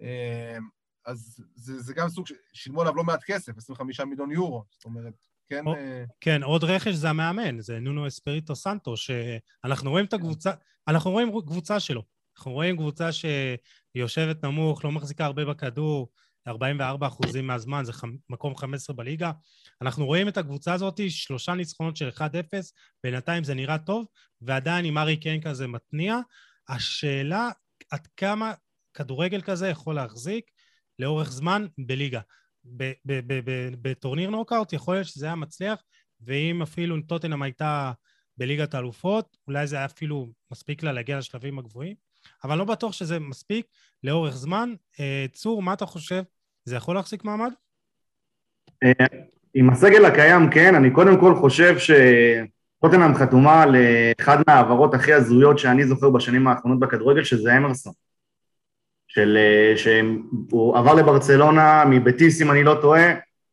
אה, 0.03 0.59
אז 1.07 1.45
זה, 1.55 1.81
זה 1.81 1.95
גם 1.95 2.09
סוג, 2.09 2.27
שילמו 2.53 2.81
עליו 2.81 2.95
לא 2.95 3.05
מעט 3.05 3.25
כסף, 3.25 3.57
25 3.57 4.01
מיליון 4.01 4.31
יורו, 4.31 4.65
זאת 4.71 4.85
אומרת, 4.85 5.15
כן... 5.51 5.67
או, 5.67 5.75
אה... 5.75 6.05
כן, 6.21 6.43
עוד 6.43 6.65
רכש 6.65 6.95
זה 6.95 7.11
המאמן, 7.11 7.61
זה 7.61 7.79
נונו 7.79 8.07
אספריטו 8.07 8.57
סנטו, 8.57 8.95
שאנחנו 8.97 9.91
רואים 9.91 10.05
את 10.05 10.13
הקבוצה, 10.13 10.51
אנחנו 10.89 11.11
רואים 11.11 11.41
קבוצה 11.47 11.81
שלו. 11.81 12.03
אנחנו 12.39 12.53
רואים 12.53 12.77
קבוצה 12.77 13.09
שיושבת 13.13 14.45
נמוך, 14.45 14.85
לא 14.85 14.93
מחזיקה 14.93 15.25
הרבה 15.25 15.45
בכדור, 15.45 16.09
44 16.49 17.07
אחוזים 17.07 17.47
מהזמן, 17.47 17.85
זה 17.85 17.93
ח... 17.93 18.05
מקום 18.29 18.57
15 18.57 18.97
בליגה. 18.97 19.33
אנחנו 19.83 20.07
רואים 20.07 20.29
את 20.29 20.37
הקבוצה 20.37 20.75
הזאת, 20.75 21.01
שלושה 21.11 21.55
ניצחונות 21.55 21.97
של 21.97 22.09
1-0, 22.09 22.21
בינתיים 23.05 23.45
זה 23.45 23.55
נראה 23.55 23.79
טוב, 23.79 24.07
ועדיין 24.41 24.85
עם 24.85 24.99
ארי 24.99 25.17
קיין 25.17 25.41
כזה 25.41 25.67
מתניע. 25.67 26.19
השאלה, 26.69 27.49
עד 27.91 28.09
כמה 28.17 28.53
כדורגל 28.95 29.41
כזה 29.41 29.69
יכול 29.69 29.95
להחזיק 29.95 30.45
לאורך 30.99 31.31
זמן 31.31 31.67
בליגה. 31.79 32.21
בטורניר 33.83 34.31
נוקאוט 34.31 34.73
יכול 34.73 34.95
להיות 34.95 35.07
שזה 35.07 35.27
היה 35.27 35.35
מצליח, 35.35 35.83
ואם 36.21 36.63
אפילו 36.63 36.97
טוטנאם 37.01 37.43
הייתה 37.43 37.93
בליגת 38.39 38.75
האלופות, 38.75 39.37
אולי 39.49 39.67
זה 39.67 39.77
היה 39.77 39.85
אפילו 39.85 40.29
מספיק 40.51 40.83
לה 40.83 40.93
להגיע 40.93 41.19
לשלבים 41.19 41.59
הגבוהים, 41.59 41.95
אבל 42.45 42.59
לא 42.59 42.65
בטוח 42.65 42.93
שזה 42.93 43.19
מספיק 43.19 43.67
לאורך 44.05 44.35
זמן. 44.35 44.75
אה, 45.01 45.27
צור, 45.33 45.63
מה 45.63 45.73
אתה 45.73 45.87
חושב? 45.87 46.23
זה 46.65 46.77
יכול 46.77 46.95
להחזיק 46.95 47.25
מעמד? 47.25 47.53
אה, 48.85 49.07
עם 49.55 49.71
הסגל 49.71 50.05
הקיים, 50.05 50.51
כן. 50.51 50.75
אני 50.75 50.91
קודם 50.91 51.21
כל 51.21 51.35
חושב 51.35 51.77
שטוטנאם 51.79 53.15
חתומה 53.15 53.63
על 53.63 53.77
אחד 54.21 54.39
מההעברות 54.47 54.95
הכי 54.95 55.13
הזויות 55.13 55.59
שאני 55.59 55.87
זוכר 55.87 56.11
בשנים 56.11 56.47
האחרונות 56.49 56.81
בכדורגל, 56.81 57.25
שזה 57.25 57.57
אמרסון. 57.57 57.93
של, 59.15 59.39
אה, 59.41 59.77
שהוא 59.77 60.77
עבר 60.79 60.95
לברצלונה 60.95 61.85
מבטיס, 61.85 62.43
אם 62.43 62.51
אני 62.51 62.65
לא 62.65 62.79
טועה, 62.81 63.03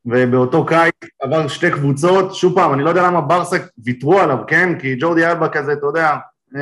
ובאותו 0.05 0.65
קיץ 0.65 0.93
עבר 1.21 1.47
שתי 1.47 1.71
קבוצות, 1.71 2.35
שוב 2.35 2.55
פעם, 2.55 2.73
אני 2.73 2.83
לא 2.83 2.89
יודע 2.89 3.03
למה 3.07 3.21
ברסה 3.21 3.57
ויתרו 3.83 4.19
עליו, 4.19 4.37
כן? 4.47 4.79
כי 4.79 4.95
ג'ורדי 4.99 5.25
אלבה 5.25 5.49
כזה, 5.49 5.73
אתה 5.73 5.85
יודע, 5.85 6.15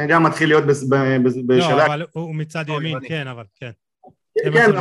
גם 0.07 0.23
מתחיל 0.23 0.49
להיות 0.49 0.63
בשלב... 0.65 1.77
לא, 1.77 1.85
אבל 1.85 2.05
הוא 2.13 2.35
מצד 2.35 2.65
ימין, 2.67 2.97
כן, 3.07 3.27
אבל 3.27 3.43
כן. 3.59 3.69
מה 4.45 4.51
כן, 4.51 4.65
שאני- 4.65 4.77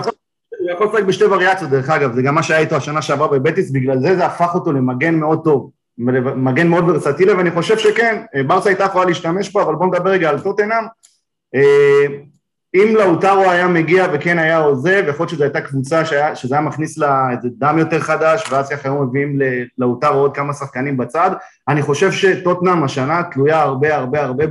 הוא 0.60 0.70
יכול- 0.70 0.88
לשחק 0.88 1.02
בשתי 1.04 1.24
וריאציות, 1.24 1.70
דרך 1.70 1.90
אגב, 1.90 2.14
זה 2.14 2.22
גם 2.22 2.34
מה 2.34 2.42
שהיה 2.42 2.60
איתו 2.60 2.76
השנה 2.76 3.02
שעברה 3.02 3.28
בבטיס, 3.28 3.70
בגלל 3.70 3.98
זה 4.00 4.16
זה 4.16 4.26
הפך 4.26 4.54
אותו 4.54 4.72
למגן 4.72 5.14
מאוד 5.14 5.40
טוב, 5.44 5.70
מגן 6.36 6.68
מאוד 6.68 6.88
ורסטילי, 6.88 7.32
ואני 7.32 7.50
חושב 7.50 7.78
שכן, 7.78 8.22
אה, 8.34 8.42
ברסה 8.42 8.68
הייתה 8.68 8.84
יכולה 8.84 9.04
להשתמש 9.04 9.52
בו, 9.52 9.62
אבל 9.62 9.74
בואו 9.74 9.88
נדבר 9.88 10.10
רגע 10.10 10.30
על 10.30 10.40
טוטנאם. 10.40 10.84
אם 12.74 12.94
לאוטרו 12.96 13.50
היה 13.50 13.68
מגיע 13.68 14.06
וכן 14.12 14.38
היה 14.38 14.58
עוזב, 14.58 15.02
יכול 15.08 15.24
להיות 15.24 15.30
שזו 15.30 15.44
הייתה 15.44 15.60
קבוצה 15.60 16.04
שהיה, 16.04 16.36
שזה 16.36 16.54
היה 16.54 16.64
מכניס 16.64 16.98
לה 16.98 17.30
איזה 17.30 17.48
דם 17.58 17.78
יותר 17.78 18.00
חדש, 18.00 18.44
ואז 18.50 18.68
ככה 18.68 18.88
היו 18.88 19.02
מביאים 19.02 19.38
לאוטרו 19.78 20.18
עוד 20.18 20.34
כמה 20.34 20.52
שחקנים 20.52 20.96
בצד. 20.96 21.30
אני 21.68 21.82
חושב 21.82 22.12
שטוטנאם 22.12 22.84
השנה 22.84 23.22
תלויה 23.32 23.62
הרבה 23.62 23.96
הרבה 23.96 24.22
הרבה. 24.22 24.46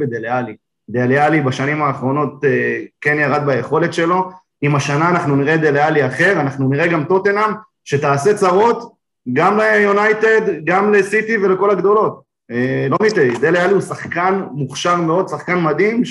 דלה 0.89 1.26
עלי 1.26 1.41
בשנים 1.41 1.82
האחרונות 1.82 2.45
אה, 2.45 2.82
כן 3.01 3.18
ירד 3.20 3.45
ביכולת 3.45 3.93
שלו, 3.93 4.32
אם 4.63 4.76
השנה 4.76 5.09
אנחנו 5.09 5.36
נראה 5.36 5.57
דלה 5.57 5.88
עלי 5.88 6.07
אחר, 6.07 6.32
אנחנו 6.32 6.70
נראה 6.70 6.88
גם 6.88 7.03
טוטנאם 7.03 7.51
שתעשה 7.84 8.34
צרות 8.34 8.93
גם 9.34 9.59
ליונייטד, 9.59 10.41
גם 10.63 10.93
לסיטי 10.93 11.38
ולכל 11.38 11.72
הגדולות. 11.72 12.22
אה, 12.51 12.88
לא 12.89 12.97
נטעה, 13.05 13.39
דלה 13.41 13.63
עלי 13.63 13.74
הוא 13.74 13.82
שחקן 13.82 14.41
מוכשר 14.51 14.95
מאוד, 14.95 15.28
שחקן 15.28 15.59
מדהים, 15.59 16.05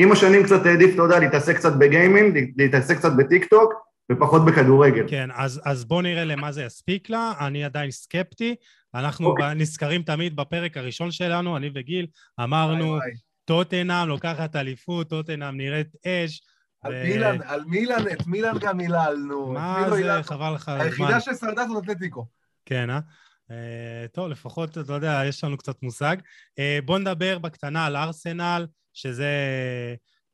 שעם 0.00 0.12
השנים 0.12 0.42
קצת 0.44 0.66
העדיף, 0.66 0.94
אתה 0.94 1.02
יודע, 1.02 1.18
להתעסק 1.18 1.56
קצת 1.56 1.72
בגיימינג, 1.78 2.52
להתעסק 2.56 2.96
קצת 2.96 3.12
בטיק 3.18 3.44
טוק, 3.44 3.72
ופחות 4.12 4.44
בכדורגל. 4.44 5.04
כן, 5.08 5.28
אז, 5.34 5.60
אז 5.64 5.84
בואו 5.84 6.00
נראה 6.00 6.24
למה 6.24 6.52
זה 6.52 6.62
יספיק 6.64 7.10
לה, 7.10 7.32
אני 7.40 7.64
עדיין 7.64 7.90
סקפטי. 7.90 8.54
אנחנו 8.94 9.28
אוקיי. 9.28 9.54
ב- 9.54 9.58
נזכרים 9.58 10.02
תמיד 10.02 10.36
בפרק 10.36 10.76
הראשון 10.76 11.10
שלנו, 11.10 11.56
אני 11.56 11.70
וגיל, 11.74 12.06
אמרנו. 12.40 12.98
טוטנאם 13.44 14.08
לוקחת 14.08 14.56
אליפות, 14.56 15.08
טוטנאם 15.08 15.56
נראית 15.56 15.88
אש. 16.06 16.42
על 16.82 16.92
ו- 16.92 17.02
מילאן, 17.04 17.38
על 17.46 17.64
מילאן, 17.66 18.04
את 18.12 18.26
מילאן 18.26 18.58
גם 18.60 18.80
היללנו. 18.80 19.52
מה 19.52 19.80
לא 19.82 19.90
זה, 19.90 19.96
היללנו? 19.96 20.22
חבל 20.22 20.54
לך 20.54 20.68
על 20.68 20.80
הזמן. 20.80 21.06
היחידה 21.06 21.20
ששרדה 21.20 21.66
זאת 21.68 21.84
אתלטיקו. 21.84 22.26
כן, 22.66 22.90
אה? 22.90 22.98
אה? 23.50 24.06
טוב, 24.12 24.28
לפחות, 24.28 24.78
אתה 24.78 24.92
יודע, 24.92 25.22
יש 25.26 25.44
לנו 25.44 25.56
קצת 25.56 25.82
מושג. 25.82 26.16
אה, 26.58 26.78
בוא 26.84 26.98
נדבר 26.98 27.38
בקטנה 27.38 27.86
על 27.86 27.96
ארסנל, 27.96 28.66
שזה... 28.94 29.30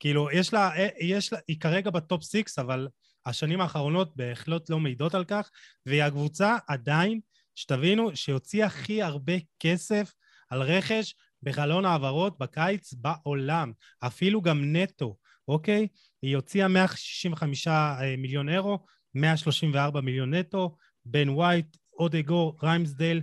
כאילו, 0.00 0.30
יש 0.32 0.52
לה, 0.52 0.76
אה, 0.76 0.88
יש 1.00 1.32
לה, 1.32 1.38
היא 1.48 1.60
כרגע 1.60 1.90
ב 1.90 1.98
top 1.98 2.22
six, 2.22 2.58
אבל 2.58 2.88
השנים 3.26 3.60
האחרונות 3.60 4.16
בהחלט 4.16 4.70
לא 4.70 4.80
מעידות 4.80 5.14
על 5.14 5.24
כך, 5.24 5.50
והיא 5.86 6.02
הקבוצה 6.02 6.56
עדיין, 6.68 7.20
שתבינו, 7.54 8.16
שהוציאה 8.16 8.66
הכי 8.66 9.02
הרבה 9.02 9.32
כסף 9.60 10.12
על 10.50 10.62
רכש 10.62 11.14
בחלון 11.42 11.84
העברות 11.84 12.38
בקיץ 12.38 12.94
בעולם, 12.94 13.72
אפילו 14.00 14.42
גם 14.42 14.76
נטו, 14.76 15.16
אוקיי? 15.48 15.88
היא 16.22 16.36
הוציאה 16.36 16.68
165 16.68 17.68
אה, 17.68 18.14
מיליון 18.18 18.48
אירו, 18.48 18.78
134 19.14 20.00
מיליון 20.00 20.34
נטו, 20.34 20.76
בן 21.04 21.28
ווייט, 21.28 21.76
אודגור, 21.98 22.58
רמסדייל, 22.62 23.20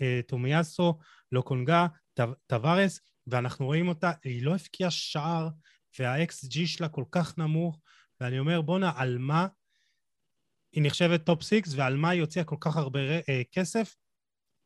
אה, 0.00 0.20
טומיאסו, 0.26 0.98
לוקונגה, 1.32 1.86
טא- 2.14 2.34
טבארס, 2.46 3.00
ואנחנו 3.26 3.66
רואים 3.66 3.88
אותה, 3.88 4.12
היא 4.24 4.44
לא 4.44 4.54
הבקיעה 4.54 4.90
שער, 4.90 5.48
וה-XG 5.98 6.66
שלה 6.66 6.88
כל 6.88 7.04
כך 7.10 7.38
נמוך, 7.38 7.80
ואני 8.20 8.38
אומר, 8.38 8.60
בואנה, 8.60 8.92
על 8.96 9.18
מה 9.18 9.46
היא 10.72 10.82
נחשבת 10.86 11.24
top 11.26 11.42
six, 11.42 11.74
ועל 11.76 11.96
מה 11.96 12.10
היא 12.10 12.20
הוציאה 12.20 12.44
כל 12.44 12.56
כך 12.60 12.76
הרבה 12.76 13.00
אה, 13.00 13.42
כסף? 13.52 13.96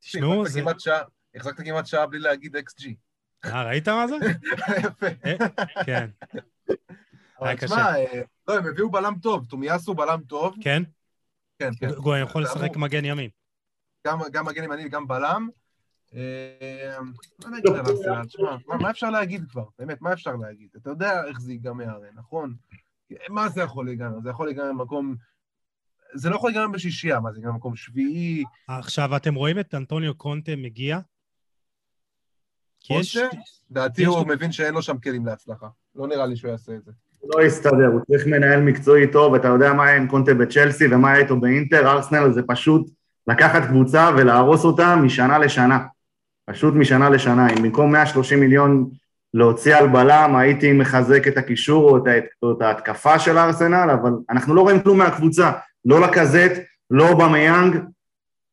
תשמעו, 0.00 0.48
זה... 0.48 0.60
כמעט 0.60 0.80
שעה- 0.80 1.02
החזקת 1.34 1.64
כמעט 1.64 1.86
שעה 1.86 2.06
בלי 2.06 2.18
להגיד 2.18 2.56
XG. 2.56 2.88
אה, 3.44 3.64
ראית 3.64 3.88
מה 3.88 4.06
זה? 4.08 4.14
יפה. 4.86 5.06
אה, 5.06 5.84
כן, 5.84 6.10
אבל 7.40 7.56
תשמע, 7.56 7.96
אה, 7.96 8.22
לא, 8.48 8.56
הם 8.58 8.66
הביאו 8.66 8.90
בלם 8.90 9.14
טוב, 9.22 9.46
טומיאסו 9.46 9.94
בלם 9.94 10.22
טוב. 10.22 10.54
כן? 10.62 10.82
כן, 11.58 11.70
כן. 11.80 11.88
הוא 11.88 12.16
יכול 12.16 12.42
לשחק 12.42 12.76
מגן 12.76 13.04
ימין. 13.04 13.30
גם 14.06 14.46
מגן 14.46 14.64
ימני 14.64 14.86
וגם 14.86 15.08
בלם. 15.08 15.48
אה, 16.14 16.98
נגיד? 17.50 17.72
תשמע, 18.26 18.56
מה, 18.80 18.90
אפשר 18.90 19.10
להגיד 19.10 19.44
כבר? 19.50 19.64
באמת, 19.78 20.02
מה 20.02 20.12
אפשר 20.12 20.36
להגיד? 20.36 20.68
אתה 20.76 20.90
יודע 20.90 21.24
איך 21.24 21.40
זה 21.40 21.52
ייגמר, 21.52 21.90
הרי, 21.90 22.08
נכון? 22.14 22.54
מה 23.28 23.48
זה 23.48 23.62
יכול 23.62 23.84
להיגמר? 23.84 24.20
זה 24.22 24.30
יכול 24.30 24.46
להיגמר 24.46 24.68
במקום... 24.68 25.14
זה 26.14 26.30
לא 26.30 26.36
יכול 26.36 26.50
להיגמר 26.50 26.72
בשישייה, 26.72 27.20
מה 27.20 27.32
זה 27.32 27.38
ייגמר 27.38 27.52
במקום 27.52 27.76
שביעי? 27.76 28.44
עכשיו, 28.68 29.16
אתם 29.16 29.34
רואים 29.34 29.58
את 29.58 29.74
אנטוניו 29.74 30.14
קונטה 30.14 30.52
מגיע? 30.56 30.98
קונטה? 32.88 33.36
לדעתי 33.70 34.02
יש 34.02 34.08
הוא 34.08 34.26
מבין 34.26 34.52
שאין 34.52 34.74
לו 34.74 34.82
שם 34.82 34.98
כלים 34.98 35.26
להצלחה. 35.26 35.68
לא 35.94 36.06
נראה 36.06 36.26
לי 36.26 36.36
שהוא 36.36 36.50
יעשה 36.50 36.74
את 36.74 36.84
זה. 36.84 36.92
לא 37.34 37.42
יסתדר, 37.42 37.86
הוא 37.86 38.00
צריך 38.06 38.26
מנהל 38.26 38.62
מקצועי 38.62 39.12
טוב, 39.12 39.34
אתה 39.34 39.48
יודע 39.48 39.72
מה 39.72 39.86
היה 39.86 39.96
עם 39.96 40.08
קונטה 40.08 40.34
בצ'לסי 40.34 40.86
ומה 40.86 41.12
היה 41.12 41.22
איתו 41.22 41.40
באינטר, 41.40 41.88
ארסנל 41.90 42.32
זה 42.32 42.42
פשוט 42.46 42.90
לקחת 43.26 43.68
קבוצה 43.68 44.10
ולהרוס 44.18 44.64
אותה 44.64 44.96
משנה 44.96 45.38
לשנה. 45.38 45.86
פשוט 46.50 46.74
משנה 46.74 47.10
לשנה. 47.10 47.50
אם 47.50 47.62
במקום 47.62 47.92
130 47.92 48.40
מיליון 48.40 48.90
להוציא 49.34 49.76
על 49.76 49.88
בלם, 49.88 50.36
הייתי 50.36 50.72
מחזק 50.72 51.28
את 51.28 51.38
הקישור 51.38 51.90
או 51.90 51.96
את, 51.96 52.02
או 52.42 52.52
את 52.52 52.62
ההתקפה 52.62 53.18
של 53.18 53.38
ארסנל, 53.38 53.90
אבל 53.90 54.10
אנחנו 54.30 54.54
לא 54.54 54.60
רואים 54.60 54.82
כלום 54.82 54.98
מהקבוצה. 54.98 55.50
לא 55.84 56.00
לקזט, 56.00 56.52
לא 56.90 57.14
במיאנג, 57.14 57.76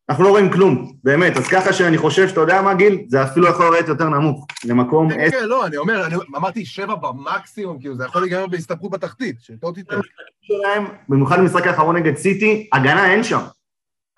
אנחנו 0.09 0.23
לא 0.23 0.29
רואים 0.29 0.51
כלום, 0.51 0.93
באמת. 1.03 1.37
אז 1.37 1.47
ככה 1.47 1.73
שאני 1.73 1.97
חושב 1.97 2.27
שאתה 2.27 2.39
יודע 2.39 2.61
מה, 2.61 2.73
גיל? 2.73 3.05
זה 3.07 3.23
אפילו 3.23 3.47
יכול 3.47 3.65
לרדת 3.65 3.87
יותר 3.87 4.09
נמוך, 4.09 4.47
למקום 4.65 5.09
כן, 5.09 5.31
כן, 5.31 5.45
לא, 5.45 5.65
אני 5.65 5.77
אומר, 5.77 6.05
אני 6.05 6.15
אמרתי 6.35 6.65
שבע 6.65 6.95
במקסימום, 6.95 7.79
כאילו, 7.79 7.95
זה 7.95 8.05
יכול 8.05 8.21
להיגמר 8.21 8.47
בהסתבכות 8.47 8.91
בתחתית, 8.91 9.35
שלא 9.39 9.71
תטעה. 9.75 9.99
במיוחד 11.09 11.39
במשחק 11.39 11.67
האחרון 11.67 11.95
נגד 11.95 12.17
סיטי, 12.17 12.69
הגנה 12.73 13.11
אין 13.11 13.23
שם. 13.23 13.41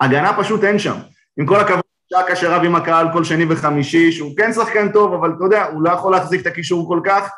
הגנה 0.00 0.38
פשוט 0.38 0.64
אין 0.64 0.78
שם. 0.78 0.96
עם 1.36 1.46
כל 1.46 1.60
הכבוד, 1.60 1.80
שקה 2.10 2.36
שרב 2.36 2.64
עם 2.64 2.74
הקהל 2.74 3.06
כל 3.12 3.24
שני 3.24 3.44
וחמישי, 3.48 4.12
שהוא 4.12 4.36
כן 4.36 4.52
שחקן 4.52 4.92
טוב, 4.92 5.14
אבל 5.14 5.32
אתה 5.36 5.44
יודע, 5.44 5.64
הוא 5.64 5.82
לא 5.82 5.90
יכול 5.90 6.12
להחזיק 6.12 6.40
את 6.40 6.46
הקישור 6.46 6.88
כל 6.88 7.00
כך. 7.04 7.30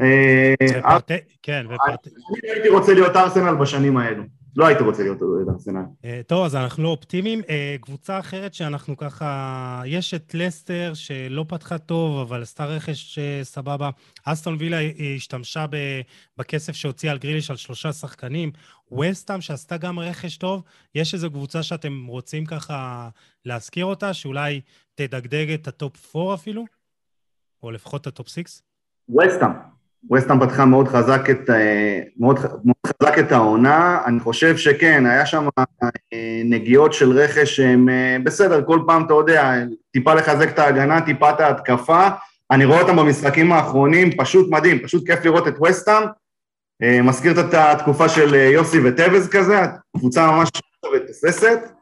אה, 0.00 0.54
ופרט... 0.78 1.10
כן, 1.42 1.66
ופרט... 1.66 2.06
אני 2.42 2.50
הייתי 2.52 2.68
רוצה 2.68 2.94
להיות 2.94 3.16
ארסנל 3.16 3.54
בשנים 3.54 3.96
האלו. 3.96 4.22
לא 4.56 4.66
הייתי 4.66 4.82
רוצה 4.82 5.02
להיות 5.02 5.18
ארסנל. 5.48 5.82
אה, 6.04 6.20
טוב, 6.26 6.44
אז 6.44 6.56
אנחנו 6.56 6.82
לא 6.82 6.88
אופטימיים. 6.88 7.42
אה, 7.48 7.76
קבוצה 7.80 8.18
אחרת 8.18 8.54
שאנחנו 8.54 8.96
ככה... 8.96 9.82
יש 9.86 10.14
את 10.14 10.34
לסטר, 10.34 10.92
שלא 10.94 11.44
פתחה 11.48 11.78
טוב, 11.78 12.18
אבל 12.18 12.42
עשתה 12.42 12.64
רכש 12.66 13.18
אה, 13.18 13.40
סבבה. 13.42 13.90
אסטון 14.24 14.56
וילה 14.58 14.80
אה, 14.80 14.90
השתמשה 15.16 15.66
בכסף 16.38 16.72
שהוציאה 16.72 17.12
על 17.12 17.18
גריליש 17.18 17.50
על 17.50 17.56
שלושה 17.56 17.92
שחקנים. 17.92 18.50
ווסטהאם, 19.00 19.40
שעשתה 19.40 19.76
גם 19.76 19.98
רכש 19.98 20.36
טוב. 20.36 20.62
יש 20.94 21.14
איזו 21.14 21.30
קבוצה 21.30 21.62
שאתם 21.62 22.06
רוצים 22.06 22.46
ככה 22.46 23.08
להזכיר 23.44 23.84
אותה, 23.84 24.14
שאולי 24.14 24.60
תדגדג 24.94 25.50
את 25.52 25.68
ה 25.68 25.80
top 25.80 26.16
4 26.16 26.34
אפילו? 26.34 26.64
או 27.62 27.70
לפחות 27.70 28.00
את 28.00 28.06
ה 28.06 28.12
top 28.12 28.28
6? 28.28 28.38
ווסטהאם. 29.08 29.50
ווסטהאם 30.12 30.40
פתחה 30.40 30.64
מאוד 30.64 30.88
חזק 30.88 31.30
את, 31.30 31.50
אה, 31.50 32.00
מאוד, 32.16 32.38
מאוד 32.38 32.86
חזק 32.86 33.18
את 33.18 33.32
העונה, 33.32 34.00
אני 34.06 34.20
חושב 34.20 34.56
שכן, 34.56 35.06
היה 35.06 35.26
שם 35.26 35.48
אה, 36.12 36.42
נגיעות 36.44 36.92
של 36.92 37.18
רכש 37.18 37.56
שהם 37.56 37.88
אה, 37.88 38.16
בסדר, 38.24 38.64
כל 38.64 38.80
פעם 38.86 39.06
אתה 39.06 39.14
יודע, 39.14 39.54
טיפה 39.92 40.14
לחזק 40.14 40.48
את 40.48 40.58
ההגנה, 40.58 41.00
טיפה 41.00 41.30
את 41.30 41.40
ההתקפה, 41.40 42.08
אני 42.50 42.64
רואה 42.64 42.80
אותם 42.80 42.96
במשחקים 42.96 43.52
האחרונים, 43.52 44.10
פשוט 44.16 44.50
מדהים, 44.50 44.78
פשוט 44.78 45.06
כיף 45.06 45.24
לראות 45.24 45.48
את 45.48 45.54
ווסטהאם, 45.62 46.02
אה, 46.82 47.02
מזכיר 47.02 47.40
את 47.40 47.54
התקופה 47.54 48.08
של 48.08 48.34
יוסי 48.34 48.78
וטבז 48.84 49.28
כזה, 49.28 49.60
קבוצה 49.96 50.30
ממש 50.30 50.48
ותוססת. 50.94 51.79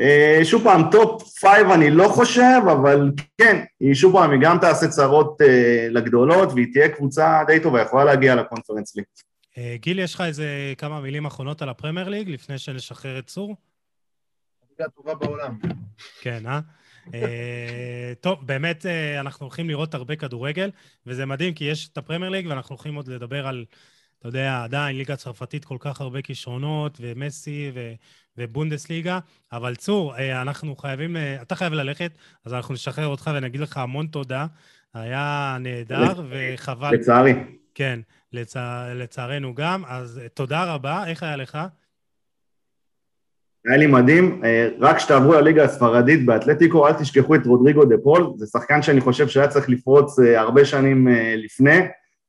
אה, 0.00 0.40
שוב 0.44 0.64
פעם, 0.64 0.82
top 0.90 1.22
five 1.28 1.70
אני 1.70 1.90
לא 1.90 2.08
חושב, 2.08 2.60
אבל 2.72 3.10
כן, 3.38 3.64
היא 3.80 3.94
שוב 3.94 4.12
פעם, 4.12 4.30
היא 4.30 4.40
גם 4.42 4.58
תעשה 4.58 4.88
צרות 4.88 5.40
אה, 5.40 5.88
לגדולות, 5.90 6.52
והיא 6.52 6.66
תהיה 6.72 6.88
קבוצה 6.88 7.42
די 7.46 7.60
טובה, 7.60 7.82
יכולה 7.82 8.04
להגיע 8.04 8.34
לקונפרנס 8.34 8.96
ליג. 8.96 9.04
אה, 9.58 9.76
גיל, 9.80 9.98
יש 9.98 10.14
לך 10.14 10.20
איזה 10.20 10.74
כמה 10.78 11.00
מילים 11.00 11.26
אחרונות 11.26 11.62
על 11.62 11.68
הפרמייר 11.68 12.08
ליג, 12.08 12.30
לפני 12.30 12.58
שנשחרר 12.58 13.18
את 13.18 13.26
צור? 13.26 13.56
הליגה 14.68 14.84
הטובה 14.84 15.14
בעולם. 15.14 15.58
כן, 16.20 16.46
אה? 16.46 16.60
אה, 17.14 18.12
טוב, 18.20 18.46
באמת 18.46 18.86
אה, 18.86 19.20
אנחנו 19.20 19.46
הולכים 19.46 19.68
לראות 19.68 19.94
הרבה 19.94 20.16
כדורגל, 20.16 20.70
וזה 21.06 21.26
מדהים, 21.26 21.54
כי 21.54 21.64
יש 21.64 21.88
את 21.88 21.98
הפרמייר 21.98 22.30
ליג, 22.30 22.46
ואנחנו 22.46 22.74
הולכים 22.74 22.94
עוד 22.94 23.08
לדבר 23.08 23.46
על, 23.46 23.64
אתה 24.18 24.28
יודע, 24.28 24.64
עדיין 24.64 24.96
ליגה 24.96 25.16
צרפתית 25.16 25.64
כל 25.64 25.76
כך 25.80 26.00
הרבה 26.00 26.22
כישרונות, 26.22 26.98
ומסי 27.00 27.70
ו- 27.74 27.94
ובונדסליגה, 28.38 29.18
אבל 29.52 29.74
צור, 29.74 30.16
אה, 30.16 30.42
אנחנו 30.42 30.76
חייבים, 30.76 31.16
אה, 31.16 31.42
אתה 31.42 31.54
חייב 31.54 31.72
ללכת, 31.72 32.10
אז 32.44 32.54
אנחנו 32.54 32.74
נשחרר 32.74 33.06
אותך 33.06 33.30
ונגיד 33.34 33.60
לך 33.60 33.76
המון 33.76 34.06
תודה. 34.06 34.46
היה 34.94 35.56
נהדר, 35.60 36.12
וחבל, 36.30 36.94
לצערי. 36.94 37.34
כן, 37.74 38.00
לצע, 38.32 38.94
לצערנו 38.94 39.54
גם, 39.54 39.82
אז 39.88 40.20
אה, 40.22 40.28
תודה 40.28 40.74
רבה, 40.74 41.04
איך 41.06 41.22
היה 41.22 41.36
לך? 41.36 41.58
היה 43.66 43.76
לי 43.76 43.86
מדהים, 43.86 44.42
רק 44.80 44.96
כשתעברו 44.96 45.32
לליגה 45.32 45.64
הספרדית 45.64 46.26
באתלטיקו, 46.26 46.88
אל 46.88 46.92
תשכחו 46.92 47.34
את 47.34 47.46
רודריגו 47.46 47.84
דה 47.84 47.96
פול, 48.02 48.32
זה 48.36 48.46
שחקן 48.46 48.82
שאני 48.82 49.00
חושב 49.00 49.28
שהיה 49.28 49.48
צריך 49.48 49.68
לפרוץ 49.68 50.18
הרבה 50.18 50.64
שנים 50.64 51.08
לפני, 51.36 51.78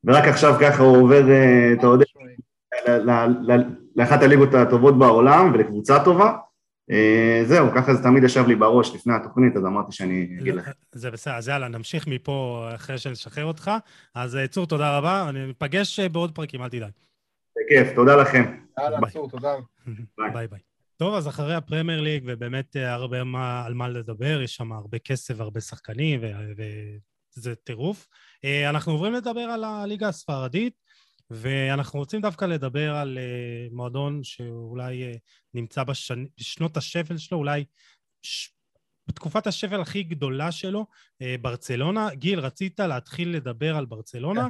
ורק 0.04 0.24
עכשיו 0.24 0.56
ככה 0.62 0.84
הוא 0.84 0.98
עובר, 0.98 1.24
אתה 1.74 1.88
יודע, 1.88 2.06
לאחת 3.96 4.22
הליגות 4.22 4.54
הטובות 4.54 5.00
בעולם 5.00 5.52
ולקבוצה 5.54 6.04
טובה. 6.04 6.34
אה, 6.92 7.42
זהו, 7.46 7.68
ככה 7.76 7.94
זה 7.94 8.04
תמיד 8.04 8.24
ישב 8.24 8.48
לי 8.48 8.56
בראש 8.56 8.96
לפני 8.96 9.14
התוכנית, 9.14 9.56
אז 9.56 9.66
אמרתי 9.66 9.92
שאני 9.92 10.38
אגיד 10.42 10.56
לך. 10.56 10.70
זה 10.92 11.12
בסדר, 11.12 11.34
אז 11.36 11.48
יאללה, 11.48 11.68
נמשיך 11.68 12.08
מפה 12.08 12.70
אחרי 12.76 12.98
שנשחרר 12.98 13.46
אותך. 13.46 13.72
אז 14.16 14.36
אה, 14.36 14.48
צור, 14.48 14.66
תודה 14.66 14.98
רבה, 14.98 15.30
אני 15.30 15.52
אפגש 15.52 16.00
אה, 16.00 16.10
בעוד 16.10 16.36
פרקים, 16.36 16.62
אל 16.62 16.70
תדאג. 16.70 16.92
בכיף, 17.58 17.96
תודה 17.96 18.16
לכם. 18.16 18.58
יאללה, 18.80 19.00
צור, 19.14 19.30
תודה. 19.30 19.54
ביי 20.34 20.48
ביי. 20.48 20.60
טוב, 20.98 21.16
אז 21.16 21.28
אחרי 21.28 21.56
הפרמייר 21.56 22.02
ליג, 22.02 22.24
ובאמת 22.28 22.76
הרבה 22.76 23.24
מה, 23.24 23.66
על 23.66 23.74
מה 23.74 23.90
לדבר, 23.90 24.42
יש 24.42 24.56
שם 24.56 24.72
הרבה 24.72 25.00
כסף 25.00 25.34
והרבה 25.38 25.62
שחקנים, 25.62 26.22
וזה 27.38 27.56
טירוף. 27.56 28.08
אנחנו 28.70 28.92
עוברים 28.92 29.14
לדבר 29.14 29.42
על 29.42 29.64
הליגה 29.64 30.08
הספרדית. 30.08 30.74
ואנחנו 31.30 32.00
רוצים 32.00 32.22
דווקא 32.22 32.46
לדבר 32.46 32.96
על 32.96 33.18
uh, 33.18 33.74
מועדון 33.76 34.24
שאולי 34.24 35.14
uh, 35.14 35.18
נמצא 35.54 35.84
בשנ... 35.84 36.26
בשנות 36.38 36.78
השפל 36.78 37.18
שלו, 37.18 37.38
אולי 37.38 37.66
ש... 38.22 38.52
בתקופת 39.08 39.48
השפל 39.48 39.82
הכי 39.82 40.04
גדולה 40.04 40.52
שלו, 40.52 40.86
uh, 41.24 41.26
ברצלונה. 41.42 42.16
גיל, 42.16 42.40
רצית 42.40 42.80
להתחיל 42.80 43.36
לדבר 43.36 43.78
על 43.78 43.86
ברצלונה, 43.86 44.48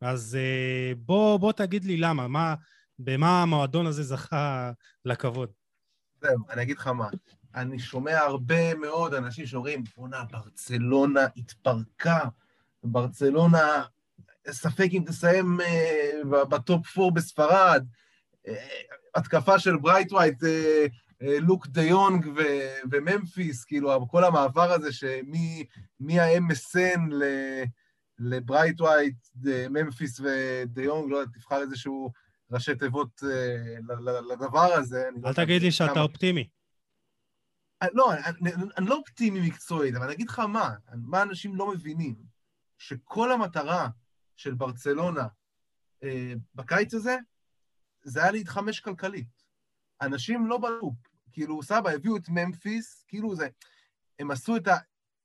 כן. 0.00 0.06
אז 0.06 0.38
uh, 0.38 0.98
בוא, 0.98 1.36
בוא 1.38 1.52
תגיד 1.52 1.84
לי 1.84 1.96
למה, 1.96 2.28
מה, 2.28 2.54
במה 2.98 3.42
המועדון 3.42 3.86
הזה 3.86 4.02
זכה 4.02 4.72
לכבוד. 5.04 5.50
זהו, 6.20 6.38
אני 6.50 6.62
אגיד 6.62 6.78
לך 6.78 6.86
מה. 6.86 7.08
אני 7.54 7.78
שומע 7.78 8.18
הרבה 8.18 8.74
מאוד 8.74 9.14
אנשים 9.14 9.46
שאומרים, 9.46 9.84
בואנה, 9.96 10.24
ברצלונה 10.24 11.26
התפרקה, 11.36 12.20
ברצלונה 12.84 13.82
ספק 14.50 14.88
אם 14.92 15.02
תסיים 15.06 15.58
אה, 15.60 16.26
ב 16.26 16.44
top 16.44 16.98
4 16.98 17.10
בספרד, 17.14 17.84
אה, 18.46 18.50
התקפה 19.14 19.58
של 19.58 19.76
ברייטווייט, 19.76 20.42
אה, 20.42 20.46
אה, 20.46 21.24
לוק 21.40 21.66
דה 21.66 21.82
יונג 21.82 22.26
וממפיס, 22.90 23.64
כאילו, 23.64 24.06
כל 24.10 24.24
המעבר 24.24 24.72
הזה 24.72 24.88
שמהMSN 24.92 27.00
לברייטווייט, 28.18 29.16
ממפיס 29.70 30.20
ודה 30.20 30.82
יונג, 30.82 31.10
לא 31.10 31.16
יודע, 31.16 31.32
תבחר 31.32 31.60
איזשהו 31.60 32.12
ראשי 32.50 32.74
תיבות 32.74 33.22
אה, 33.22 33.26
לדבר 34.32 34.72
הזה. 34.72 35.08
לא 35.22 35.28
אל 35.28 35.34
תגיד 35.34 35.62
לי 35.62 35.72
שאתה 35.72 36.00
אופטימי. 36.00 36.48
לא, 37.92 38.12
אני, 38.12 38.50
אני 38.78 38.86
לא 38.86 38.94
אופטימי 38.94 39.48
מקצועית, 39.48 39.94
אבל 39.94 40.04
אני 40.04 40.14
אגיד 40.14 40.28
לך 40.28 40.38
מה, 40.38 40.70
מה 40.94 41.22
אנשים 41.22 41.56
לא 41.56 41.72
מבינים, 41.72 42.14
שכל 42.78 43.32
המטרה 43.32 43.88
של 44.36 44.54
ברצלונה 44.54 45.26
אה, 46.02 46.32
בקיץ 46.54 46.94
הזה, 46.94 47.16
זה 48.02 48.22
היה 48.22 48.32
להתחמש 48.32 48.80
כלכלית. 48.80 49.42
אנשים 50.02 50.46
לא 50.46 50.58
בלופ, 50.58 50.94
כאילו, 51.32 51.62
סבא, 51.62 51.90
הביאו 51.90 52.16
את 52.16 52.28
ממפיס, 52.28 53.04
כאילו 53.08 53.36
זה, 53.36 53.48
הם 54.18 54.30
עשו 54.30 54.56
את, 54.56 54.68
ה, 54.68 54.76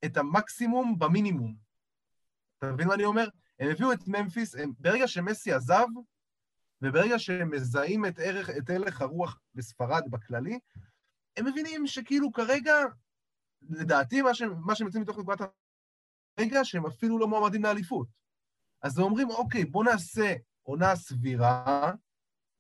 את 0.06 0.18
המקסימום 0.18 1.00
במינימום. 1.00 1.56
אתה 2.58 2.72
מבין 2.72 2.88
מה 2.88 2.94
אני 2.94 3.06
אומר? 3.06 3.28
הם 3.60 3.70
הביאו 3.70 3.94
את 3.94 4.08
ממפיס, 4.08 4.56
הם, 4.56 4.72
ברגע 4.80 5.08
שמסי 5.08 5.54
עזב, 5.54 5.88
וברגע 6.82 7.20
שהם 7.20 7.52
מזהים 7.52 8.06
את 8.06 8.20
ערך, 8.20 8.50
את 8.50 8.70
הלך 8.70 9.02
הרוח 9.02 9.40
בספרד 9.56 10.04
בכללי, 10.10 10.60
הם 11.38 11.46
מבינים 11.46 11.88
שכאילו 11.88 12.32
כרגע, 12.32 12.74
לדעתי, 13.70 14.22
מה 14.22 14.34
שהם, 14.34 14.54
מה 14.66 14.76
שהם 14.76 14.88
יוצאים 14.88 15.04
מתוך 15.04 15.20
נקודת 15.20 15.40
הרגע, 16.38 16.66
שהם 16.66 16.86
אפילו 16.86 17.20
לא 17.20 17.28
מועמדים 17.28 17.64
לאליפות. 17.64 18.21
אז 18.82 18.98
הם 18.98 19.04
אומרים, 19.04 19.30
אוקיי, 19.30 19.66
בואו 19.66 19.84
נעשה 19.84 20.34
עונה 20.64 20.96
סבירה, 20.96 21.92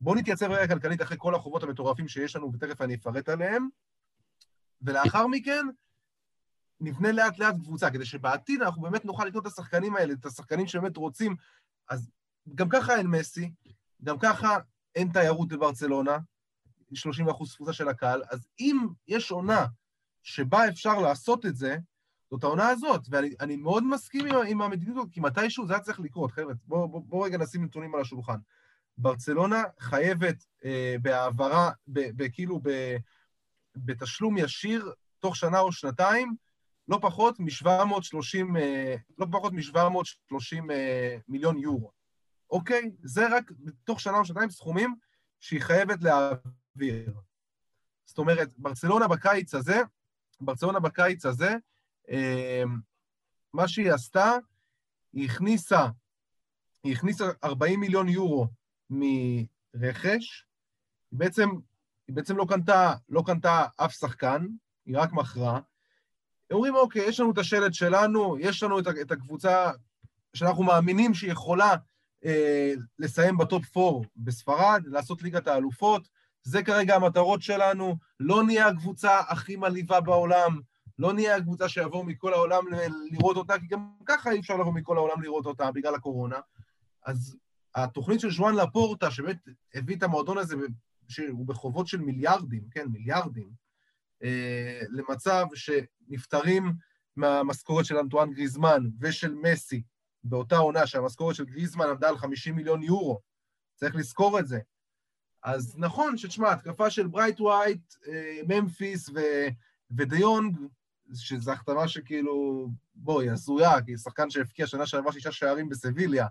בואו 0.01 0.15
נתייצב 0.15 0.51
רגע 0.51 0.75
כלכלית 0.75 1.01
אחרי 1.01 1.17
כל 1.19 1.35
החובות 1.35 1.63
המטורפים 1.63 2.07
שיש 2.07 2.35
לנו, 2.35 2.51
ותכף 2.53 2.81
אני 2.81 2.95
אפרט 2.95 3.29
עליהם, 3.29 3.67
ולאחר 4.81 5.27
מכן 5.27 5.65
נבנה 6.79 7.11
לאט 7.11 7.39
לאט 7.39 7.55
קבוצה, 7.63 7.91
כדי 7.91 8.05
שבעתיד 8.05 8.61
אנחנו 8.61 8.81
באמת 8.81 9.05
נוכל 9.05 9.25
לקנות 9.25 9.47
את 9.47 9.51
השחקנים 9.51 9.95
האלה, 9.95 10.13
את 10.13 10.25
השחקנים 10.25 10.67
שבאמת 10.67 10.97
רוצים. 10.97 11.35
אז 11.89 12.09
גם 12.55 12.69
ככה 12.69 12.95
אין 12.95 13.07
מסי, 13.07 13.51
גם 14.03 14.19
ככה 14.19 14.57
אין 14.95 15.11
תיירות 15.13 15.47
בברצלונה, 15.47 16.17
30 16.93 17.29
אחוז 17.29 17.53
תפוסה 17.53 17.73
של 17.73 17.87
הקהל, 17.87 18.23
אז 18.31 18.47
אם 18.59 18.87
יש 19.07 19.31
עונה 19.31 19.65
שבה 20.23 20.67
אפשר 20.67 20.99
לעשות 20.99 21.45
את 21.45 21.55
זה, 21.55 21.77
זאת 22.31 22.43
העונה 22.43 22.67
הזאת, 22.67 23.01
ואני 23.09 23.55
מאוד 23.55 23.83
מסכים 23.83 24.25
עם, 24.25 24.35
עם 24.47 24.61
המדיניות 24.61 24.97
הזאת, 24.97 25.09
כי 25.11 25.19
מתישהו 25.19 25.67
זה 25.67 25.73
היה 25.73 25.81
צריך 25.81 25.99
לקרות, 25.99 26.31
חבר'ה, 26.31 26.53
בואו 26.67 26.89
בוא, 26.89 27.01
בוא 27.05 27.25
רגע 27.25 27.37
נשים 27.37 27.63
נתונים 27.63 27.95
על 27.95 28.01
השולחן. 28.01 28.37
ברצלונה 28.97 29.63
חייבת 29.79 30.45
אה, 30.65 30.95
בהעברה, 31.01 31.71
כאילו 32.33 32.61
בתשלום 33.75 34.37
ישיר, 34.37 34.93
תוך 35.19 35.35
שנה 35.35 35.59
או 35.59 35.71
שנתיים, 35.71 36.35
לא 36.87 36.99
פחות 37.01 37.39
מ-730 37.39 38.57
אה, 38.57 38.95
לא 39.17 39.25
פחות 39.31 39.53
מ-730 39.53 40.71
אה, 40.71 41.17
מיליון 41.27 41.57
יורו. 41.57 41.91
אוקיי? 42.49 42.91
זה 43.03 43.27
רק 43.35 43.51
תוך 43.83 43.99
שנה 43.99 44.17
או 44.17 44.25
שנתיים 44.25 44.49
סכומים 44.49 44.95
שהיא 45.39 45.61
חייבת 45.61 46.03
להעביר. 46.03 47.13
זאת 48.05 48.17
אומרת, 48.17 48.49
ברצלונה 48.57 49.07
בקיץ 49.07 49.55
הזה, 49.55 49.81
ברצלונה 50.41 50.79
בקיץ 50.79 51.25
הזה, 51.25 51.55
מה 53.53 53.67
שהיא 53.67 53.91
עשתה, 53.91 54.31
היא 55.13 55.25
הכניסה, 55.25 55.87
היא 56.83 56.93
הכניסה 56.93 57.25
40 57.43 57.79
מיליון 57.79 58.09
יורו 58.09 58.47
מרכש, 58.89 60.45
היא 61.11 61.19
בעצם, 61.19 61.49
היא 62.07 62.15
בעצם 62.15 62.37
לא 62.37 62.45
קנתה, 62.49 62.93
לא 63.09 63.23
קנתה 63.25 63.65
אף 63.77 63.93
שחקן, 63.93 64.47
היא 64.85 64.97
רק 64.97 65.13
מכרה. 65.13 65.59
אומרים, 66.51 66.75
אוקיי, 66.75 67.01
יש 67.01 67.19
לנו 67.19 67.31
את 67.31 67.37
השלט 67.37 67.73
שלנו, 67.73 68.37
יש 68.39 68.63
לנו 68.63 68.79
את 68.79 69.11
הקבוצה 69.11 69.71
שאנחנו 70.33 70.63
מאמינים 70.63 71.13
שהיא 71.13 71.31
יכולה 71.31 71.75
אה, 72.25 72.73
לסיים 72.99 73.37
בטופ 73.37 73.77
4 73.77 74.07
בספרד, 74.17 74.83
לעשות 74.85 75.21
ליגת 75.23 75.47
האלופות, 75.47 76.07
זה 76.43 76.63
כרגע 76.63 76.95
המטרות 76.95 77.41
שלנו, 77.41 77.95
לא 78.19 78.43
נהיה 78.43 78.67
הקבוצה 78.67 79.19
הכי 79.19 79.55
מלאיבה 79.55 80.01
בעולם, 80.01 80.59
לא 81.01 81.13
נהיה 81.13 81.35
הקבוצה 81.35 81.69
שיבואו 81.69 82.03
מכל 82.03 82.33
העולם 82.33 82.63
לראות 83.11 83.37
אותה, 83.37 83.59
כי 83.59 83.67
גם 83.67 83.91
ככה 84.05 84.31
אי 84.31 84.39
אפשר 84.39 84.57
לבוא 84.57 84.73
מכל 84.73 84.97
העולם 84.97 85.21
לראות 85.21 85.45
אותה 85.45 85.71
בגלל 85.71 85.95
הקורונה. 85.95 86.39
אז 87.05 87.37
התוכנית 87.75 88.19
של 88.19 88.31
ז'ואן 88.31 88.55
לפורטה, 88.55 89.11
שבאמת 89.11 89.37
הביא 89.75 89.95
את 89.95 90.03
המועדון 90.03 90.37
הזה, 90.37 90.55
שהוא 91.07 91.47
בחובות 91.47 91.87
של 91.87 92.01
מיליארדים, 92.01 92.63
כן, 92.71 92.87
מיליארדים, 92.87 93.49
אה, 94.23 94.81
למצב 94.89 95.45
שנפטרים 95.55 96.73
מהמשכורת 97.15 97.85
של 97.85 97.97
אנטואן 97.97 98.33
גריזמן 98.33 98.83
ושל 98.99 99.33
מסי 99.33 99.83
באותה 100.23 100.57
עונה, 100.57 100.87
שהמשכורת 100.87 101.35
של 101.35 101.45
גריזמן 101.45 101.85
עמדה 101.85 102.09
על 102.09 102.17
50 102.17 102.55
מיליון 102.55 102.83
יורו. 102.83 103.19
צריך 103.75 103.95
לזכור 103.95 104.39
את 104.39 104.47
זה. 104.47 104.59
אז 105.43 105.75
נכון 105.77 106.17
שתשמע, 106.17 106.51
התקפה 106.51 106.89
של 106.89 107.07
ברייטווייט, 107.07 107.93
אה, 108.07 108.41
ממפיס 108.47 109.09
ודה 109.97 110.20
יונג, 110.20 110.57
שזו 111.15 111.51
החתמה 111.51 111.87
שכאילו, 111.87 112.67
בואי, 112.95 113.29
הזויה, 113.29 113.81
כי 113.81 113.97
שחקן 113.97 114.29
שהבקיע 114.29 114.67
שנה 114.67 114.85
שעברה 114.85 115.11
שישה 115.11 115.31
שערים 115.31 115.69
בסביליה, 115.69 116.27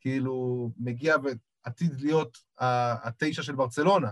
כאילו, 0.00 0.70
מגיע 0.76 1.16
ועתיד 1.22 2.00
להיות 2.00 2.38
התשע 2.58 3.42
של 3.42 3.54
ברצלונה. 3.54 4.10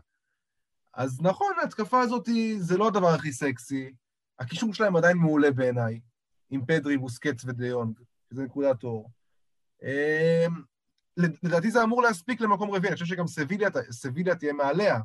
אז 0.94 1.20
נכון, 1.20 1.52
ההתקפה 1.60 2.00
הזאת 2.00 2.28
זה 2.58 2.76
לא 2.76 2.88
הדבר 2.88 3.08
הכי 3.08 3.32
סקסי, 3.32 3.92
הקישור 4.38 4.74
שלהם 4.74 4.96
עדיין 4.96 5.16
מעולה 5.16 5.50
בעיניי, 5.50 6.00
עם 6.50 6.66
פדרי, 6.66 6.96
בוסקץ 6.96 7.44
ודיונג, 7.44 8.00
שזה 8.30 8.42
נקודת 8.42 8.84
אור. 8.84 9.10
אמ, 9.82 10.62
לדעתי 11.16 11.70
זה 11.70 11.82
אמור 11.82 12.02
להספיק 12.02 12.40
למקום 12.40 12.70
רביעי, 12.70 12.88
אני 12.88 12.94
חושב 12.94 13.14
שגם 13.14 13.26
סביליה, 13.26 13.68
סביליה 13.90 14.34
תהיה 14.34 14.52
מעליה, 14.52 15.00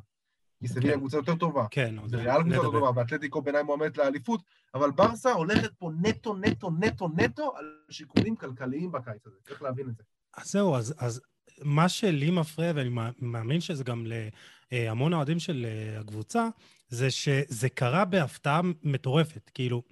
כי 0.60 0.68
סביליה 0.68 0.92
כן. 0.92 0.98
קבוצה 0.98 1.16
יותר 1.16 1.34
טובה. 1.34 1.66
כן, 1.70 1.94
זה 2.06 2.16
ריאל 2.16 2.42
קבוצה 2.42 2.56
יותר 2.56 2.70
טובה, 2.70 2.90
ואתלטיקו 3.00 3.42
בעיניי 3.42 3.62
מועמדת 3.62 3.98
לאליפות, 3.98 4.42
אבל 4.74 4.90
ברסה 4.90 5.32
הולכת 5.32 5.70
פה 5.78 5.90
נטו, 6.00 6.36
נטו, 6.36 6.70
נטו, 6.70 7.08
נטו 7.16 7.56
על 7.56 7.64
שיקולים 7.90 8.36
כלכליים 8.36 8.92
בקיץ 8.92 9.26
הזה, 9.26 9.36
צריך 9.42 9.62
להבין 9.62 9.88
את 9.88 9.96
זה. 9.96 10.02
אז 10.36 10.50
זהו, 10.50 10.74
אז, 10.74 10.94
אז 10.98 11.20
מה 11.62 11.88
שלי 11.88 12.30
מפריע, 12.30 12.72
ואני 12.74 12.90
מאמין 13.20 13.60
שזה 13.60 13.84
גם 13.84 14.06
להמון 14.72 15.14
אוהדים 15.14 15.38
של 15.38 15.66
אה, 15.68 16.00
הקבוצה, 16.00 16.48
זה 16.88 17.10
שזה 17.10 17.68
קרה 17.68 18.04
בהפתעה 18.04 18.60
מטורפת. 18.82 19.50
כאילו, 19.54 19.82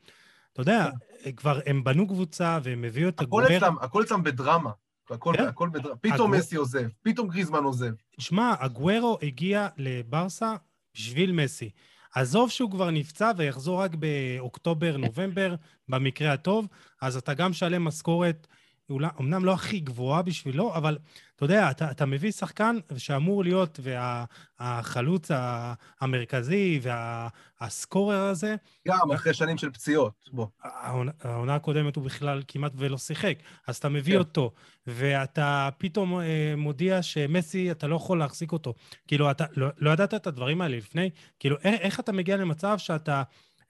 אתה 0.53 0.61
יודע, 0.61 0.89
כן. 1.23 1.33
כבר 1.33 1.61
הם 1.67 1.85
בנו 1.85 2.09
קבוצה 2.09 2.59
והם 2.63 2.85
הביאו 2.85 3.09
את 3.09 3.21
הגובר... 3.21 3.59
הכל 3.81 4.03
אצלם 4.03 4.23
בדרמה. 4.23 4.71
הכל, 5.11 5.35
כן? 5.37 5.47
הכל. 5.47 5.71
פתאום. 6.01 6.35
מסי 6.35 6.57
עוזב, 6.57 6.89
פתאום 7.03 7.29
גריזמן 7.29 7.65
עוזב. 7.65 7.93
שמע, 8.19 8.55
הגוורו 8.61 9.19
הגיע 9.23 9.69
לברסה 9.77 10.55
בשביל 10.95 11.33
מסי. 11.33 11.71
עזוב 12.15 12.51
שהוא 12.51 12.71
כבר 12.71 12.91
נפצע 12.91 13.33
ויחזור 13.37 13.83
רק 13.83 13.91
באוקטובר-נובמבר, 13.95 15.55
במקרה 15.89 16.33
הטוב, 16.33 16.67
אז 17.03 17.17
אתה 17.17 17.35
גם 17.35 17.53
שלם 17.53 17.85
משכורת 17.85 18.47
אולי, 18.91 19.09
אמנם 19.21 19.45
לא 19.45 19.53
הכי 19.53 19.81
גבוהה 19.81 20.23
בשבילו, 20.23 20.75
אבל 20.75 20.99
אתה 21.37 21.45
יודע, 21.45 21.71
אתה, 21.71 21.91
אתה 21.91 22.07
מביא 22.07 22.33
שחקן 22.33 22.77
שאמור 22.97 23.45
להיות, 23.45 23.81
והחלוץ 23.83 25.31
וה, 25.31 25.75
המרכזי 26.01 26.81
והסקורר 26.83 28.23
וה, 28.25 28.31
הזה... 28.31 28.57
גם 28.89 29.13
אחרי 29.15 29.35
שנים 29.35 29.59
של 29.59 29.71
פציעות, 29.71 30.31
בוא. 30.33 30.47
העונה, 30.63 31.13
העונה 31.23 31.55
הקודמת 31.55 31.97
הוא 31.97 32.05
בכלל 32.05 32.43
כמעט 32.49 32.73
ולא 32.77 32.99
שיחק, 32.99 33.39
אז 33.67 33.77
אתה 33.77 33.89
מביא 33.89 34.15
כן. 34.15 34.19
אותו, 34.19 34.53
ואתה 34.87 35.69
פתאום 35.79 36.21
אה, 36.21 36.55
מודיע 36.57 37.03
שמסי, 37.03 37.71
אתה 37.71 37.87
לא 37.87 37.97
יכול 37.97 38.19
להחזיק 38.19 38.53
אותו. 38.53 38.75
כאילו, 39.07 39.31
אתה 39.31 39.45
לא, 39.57 39.69
לא 39.79 39.91
ידעת 39.91 40.15
את 40.15 40.27
הדברים 40.27 40.61
האלה 40.61 40.77
לפני? 40.77 41.11
כאילו, 41.39 41.57
איך, 41.65 41.81
איך 41.81 42.01
אתה 42.01 42.13
מגיע 42.13 42.37
למצב 42.37 42.79
שאתה... 42.79 43.23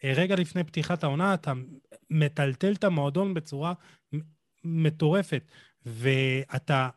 אה, 0.05 0.13
רגע 0.17 0.37
לפני 0.37 0.65
פתיחת 0.65 1.05
העונה, 1.05 1.35
אתה 1.35 1.53
מטלטל 2.11 2.73
את 2.73 2.85
המועדון 2.85 3.35
בצורה 3.35 3.73
מטורפת. 4.67 5.43
ואתה, 5.87 6.89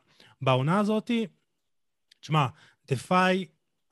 בעונה 0.42 0.80
הזאת, 0.80 1.12
תשמע, 2.20 2.48
דפאי 2.88 3.46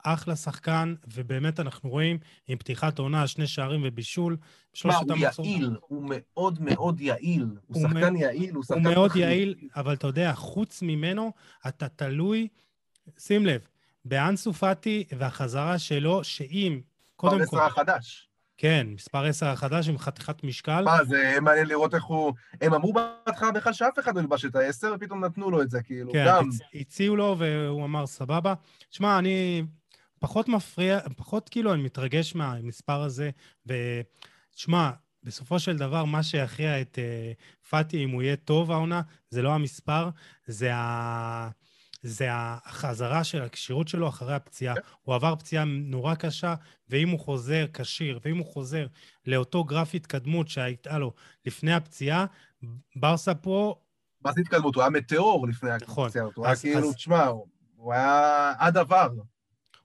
אחלה 0.04 0.36
שחקן, 0.36 0.94
ובאמת 1.14 1.60
אנחנו 1.60 1.90
רואים 1.90 2.18
עם 2.48 2.58
פתיחת 2.58 2.98
עונה, 2.98 3.26
שני 3.26 3.46
שערים 3.46 3.80
ובישול. 3.84 4.36
תשמע, 4.72 4.96
הוא 4.96 5.12
המחזור... 5.12 5.46
יעיל, 5.46 5.76
הוא 5.80 6.04
מאוד 6.08 6.60
מאוד 6.60 7.00
יעיל. 7.00 7.42
הוא, 7.42 7.58
הוא 7.66 7.82
שחקן 7.82 8.12
מ... 8.12 8.16
יעיל, 8.16 8.54
הוא 8.54 8.64
שחקן... 8.64 8.86
הוא 8.86 8.94
מאוד 8.94 9.10
תחליט. 9.10 9.24
יעיל, 9.24 9.54
אבל 9.76 9.94
אתה 9.94 10.06
יודע, 10.06 10.32
חוץ 10.34 10.82
ממנו, 10.82 11.32
אתה 11.68 11.88
תלוי, 11.88 12.48
שים 13.18 13.46
לב, 13.46 13.60
באנסו 14.04 14.52
פאטי 14.52 15.04
והחזרה 15.18 15.78
שלו, 15.78 16.24
שאם, 16.24 16.80
קודם 17.16 17.46
כל... 17.46 17.60
החדש. 17.60 18.27
כן, 18.60 18.86
מספר 18.94 19.24
10 19.24 19.46
החדש 19.46 19.88
עם 19.88 19.98
חתיכת 19.98 20.44
משקל. 20.44 20.84
מה, 20.84 21.04
זה 21.04 21.36
מעניין 21.42 21.66
לראות 21.66 21.94
איך 21.94 22.04
הוא... 22.04 22.32
הם 22.60 22.74
אמרו 22.74 22.92
בהתחלה 22.92 23.52
בכלל 23.52 23.72
שאף 23.72 23.98
אחד 23.98 24.14
לא 24.14 24.20
ילבש 24.20 24.44
את 24.44 24.56
ה-10, 24.56 24.94
ופתאום 24.94 25.24
נתנו 25.24 25.50
לו 25.50 25.62
את 25.62 25.70
זה, 25.70 25.82
כאילו, 25.82 26.12
כן, 26.12 26.24
גם... 26.28 26.44
כן, 26.72 26.78
הציעו 26.78 27.16
לו 27.16 27.36
והוא 27.38 27.84
אמר, 27.84 28.06
סבבה. 28.06 28.54
שמע, 28.90 29.18
אני 29.18 29.62
פחות 30.18 30.48
מפריע, 30.48 30.98
פחות 31.16 31.48
כאילו 31.48 31.74
אני 31.74 31.82
מתרגש 31.82 32.34
מהמספר 32.34 33.02
הזה, 33.02 33.30
ושמע, 33.66 34.90
בסופו 35.22 35.58
של 35.58 35.76
דבר, 35.76 36.04
מה 36.04 36.22
שיכריע 36.22 36.80
את 36.80 36.98
uh, 36.98 37.68
פאטי, 37.68 38.04
אם 38.04 38.10
הוא 38.10 38.22
יהיה 38.22 38.36
טוב 38.36 38.70
העונה, 38.70 39.02
זה 39.30 39.42
לא 39.42 39.54
המספר, 39.54 40.08
זה 40.46 40.74
ה... 40.74 41.48
זה 42.02 42.28
החזרה 42.30 43.24
של 43.24 43.42
הכשירות 43.42 43.88
שלו 43.88 44.08
אחרי 44.08 44.34
הפציעה. 44.34 44.74
כן. 44.74 44.80
הוא 45.02 45.14
עבר 45.14 45.36
פציעה 45.36 45.64
נורא 45.64 46.14
קשה, 46.14 46.54
ואם 46.88 47.08
הוא 47.08 47.20
חוזר 47.20 47.66
כשיר, 47.72 48.20
ואם 48.24 48.38
הוא 48.38 48.46
חוזר 48.46 48.86
לאותו 49.26 49.64
גרף 49.64 49.94
התקדמות 49.94 50.48
שהייתה 50.48 50.98
לו 50.98 51.12
לפני 51.46 51.74
הפציעה, 51.74 52.26
ברסה 52.96 53.34
פה... 53.34 53.74
מה 54.24 54.32
זה 54.32 54.40
התקדמות? 54.40 54.74
הוא 54.74 54.82
היה 54.82 54.90
מטאור 54.90 55.48
לפני 55.48 55.70
נכון. 55.80 56.06
הפציעה. 56.06 56.26
הוא 56.34 56.46
היה 56.46 56.56
כאילו, 56.56 56.92
תשמע, 56.92 57.26
הוא 57.76 57.92
היה 57.92 58.52
עד 58.58 58.76
עבר. 58.76 59.08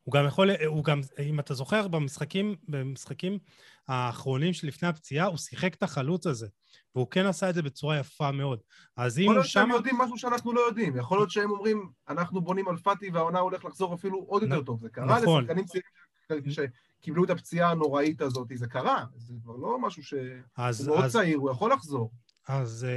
הוא 0.04 0.14
גם 0.14 0.26
יכול, 0.26 0.50
הוא 0.66 0.84
גם, 0.84 1.02
אם 1.20 1.40
אתה 1.40 1.54
זוכר, 1.54 1.88
במשחקים, 1.88 2.56
במשחקים 2.68 3.40
האחרונים 3.88 4.54
שלפני 4.54 4.88
הפציעה, 4.88 5.28
הוא 5.28 5.38
שיחק 5.38 5.74
את 5.74 5.84
החלוץ 5.84 6.28
הזה. 6.28 6.48
והוא 6.96 7.08
כן 7.12 7.26
עשה 7.26 7.50
את 7.50 7.56
זה 7.56 7.62
בצורה 7.62 8.00
יפה 8.00 8.32
מאוד. 8.32 8.60
אז 8.98 9.20
אם 9.20 9.24
הוא 9.24 9.34
שם... 9.34 9.34
יכול 9.34 9.36
להיות 9.36 9.48
שהם 9.48 9.72
יודעים 9.72 9.98
משהו 9.98 10.18
שאנחנו 10.18 10.54
לא 10.54 10.62
יודעים. 10.62 10.98
יכול 10.98 11.18
להיות 11.18 11.32
שהם 11.32 11.52
אומרים, 11.52 11.90
אנחנו 12.10 12.42
בונים 12.42 12.68
על 12.68 12.78
פאטי 12.78 13.10
והעונה 13.10 13.40
הולך 13.40 13.66
לחזור 13.66 13.94
אפילו 13.94 14.26
עוד 14.28 14.44
יותר 14.44 14.62
טוב. 14.62 14.82
זה 14.82 14.90
קרה 14.90 15.22
נכון. 15.22 15.44
לשחקנים 15.44 15.66
צעירים 15.66 16.52
שקיבלו 16.52 17.24
את 17.24 17.30
הפציעה 17.30 17.72
הנוראית 17.72 18.22
הזאת, 18.22 18.48
זה 18.56 18.68
קרה. 18.68 19.06
זה 19.16 19.34
כבר 19.44 19.56
לא 19.56 19.80
משהו 19.82 20.04
ש... 20.04 20.14
אז, 20.58 20.88
הוא 20.88 20.96
מאוד 20.96 21.06
אז... 21.06 21.12
צעיר, 21.12 21.38
הוא 21.38 21.52
יכול 21.52 21.74
לחזור. 21.74 22.12
אז 22.48 22.88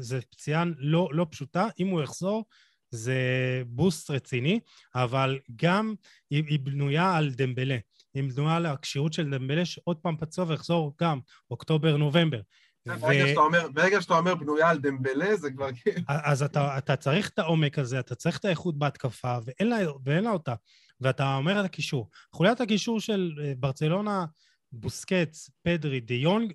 זו 0.00 0.16
פציעה 0.30 0.64
לא, 0.78 1.08
לא 1.12 1.26
פשוטה. 1.30 1.68
אם 1.80 1.86
הוא 1.86 2.02
יחזור, 2.02 2.44
זה 2.90 3.18
בוסט 3.66 4.10
רציני, 4.10 4.60
אבל 4.94 5.38
גם 5.56 5.94
היא, 6.30 6.44
היא 6.46 6.58
בנויה 6.58 7.16
על 7.16 7.30
דמבלה. 7.30 7.76
היא 8.14 8.32
בנויה 8.32 8.56
על 8.56 8.66
הכשירות 8.66 9.12
של 9.12 9.30
דמבלה, 9.30 9.64
שעוד 9.64 9.96
פעם 9.96 10.16
פצוע 10.16 10.44
ויחזור 10.48 10.94
גם 11.00 11.20
אוקטובר-נובמבר. 11.50 12.40
ברגע. 12.86 13.28
שאתה 13.28 13.40
אומר, 13.40 13.68
ברגע 13.68 14.00
שאתה 14.02 14.18
אומר 14.18 14.34
בנויה 14.34 14.70
על 14.70 14.78
דמבלה, 14.78 15.36
זה 15.36 15.50
כבר 15.50 15.68
כאילו... 15.82 16.00
אז 16.08 16.42
אתה, 16.42 16.78
אתה 16.78 16.96
צריך 16.96 17.28
את 17.28 17.38
העומק 17.38 17.78
הזה, 17.78 18.00
אתה 18.00 18.14
צריך 18.14 18.38
את 18.38 18.44
האיכות 18.44 18.78
בהתקפה, 18.78 19.38
ואין 19.44 20.24
לה, 20.24 20.30
אותה. 20.30 20.54
ואתה 21.00 21.36
אומר 21.36 21.60
את 21.60 21.64
הקישור. 21.64 22.10
חוליית 22.32 22.60
הקישור 22.60 23.00
של 23.00 23.32
אה, 23.42 23.52
ברצלונה, 23.56 24.24
בוסקץ, 24.72 25.50
פדרי, 25.62 26.00
די 26.00 26.14
יונג, 26.14 26.52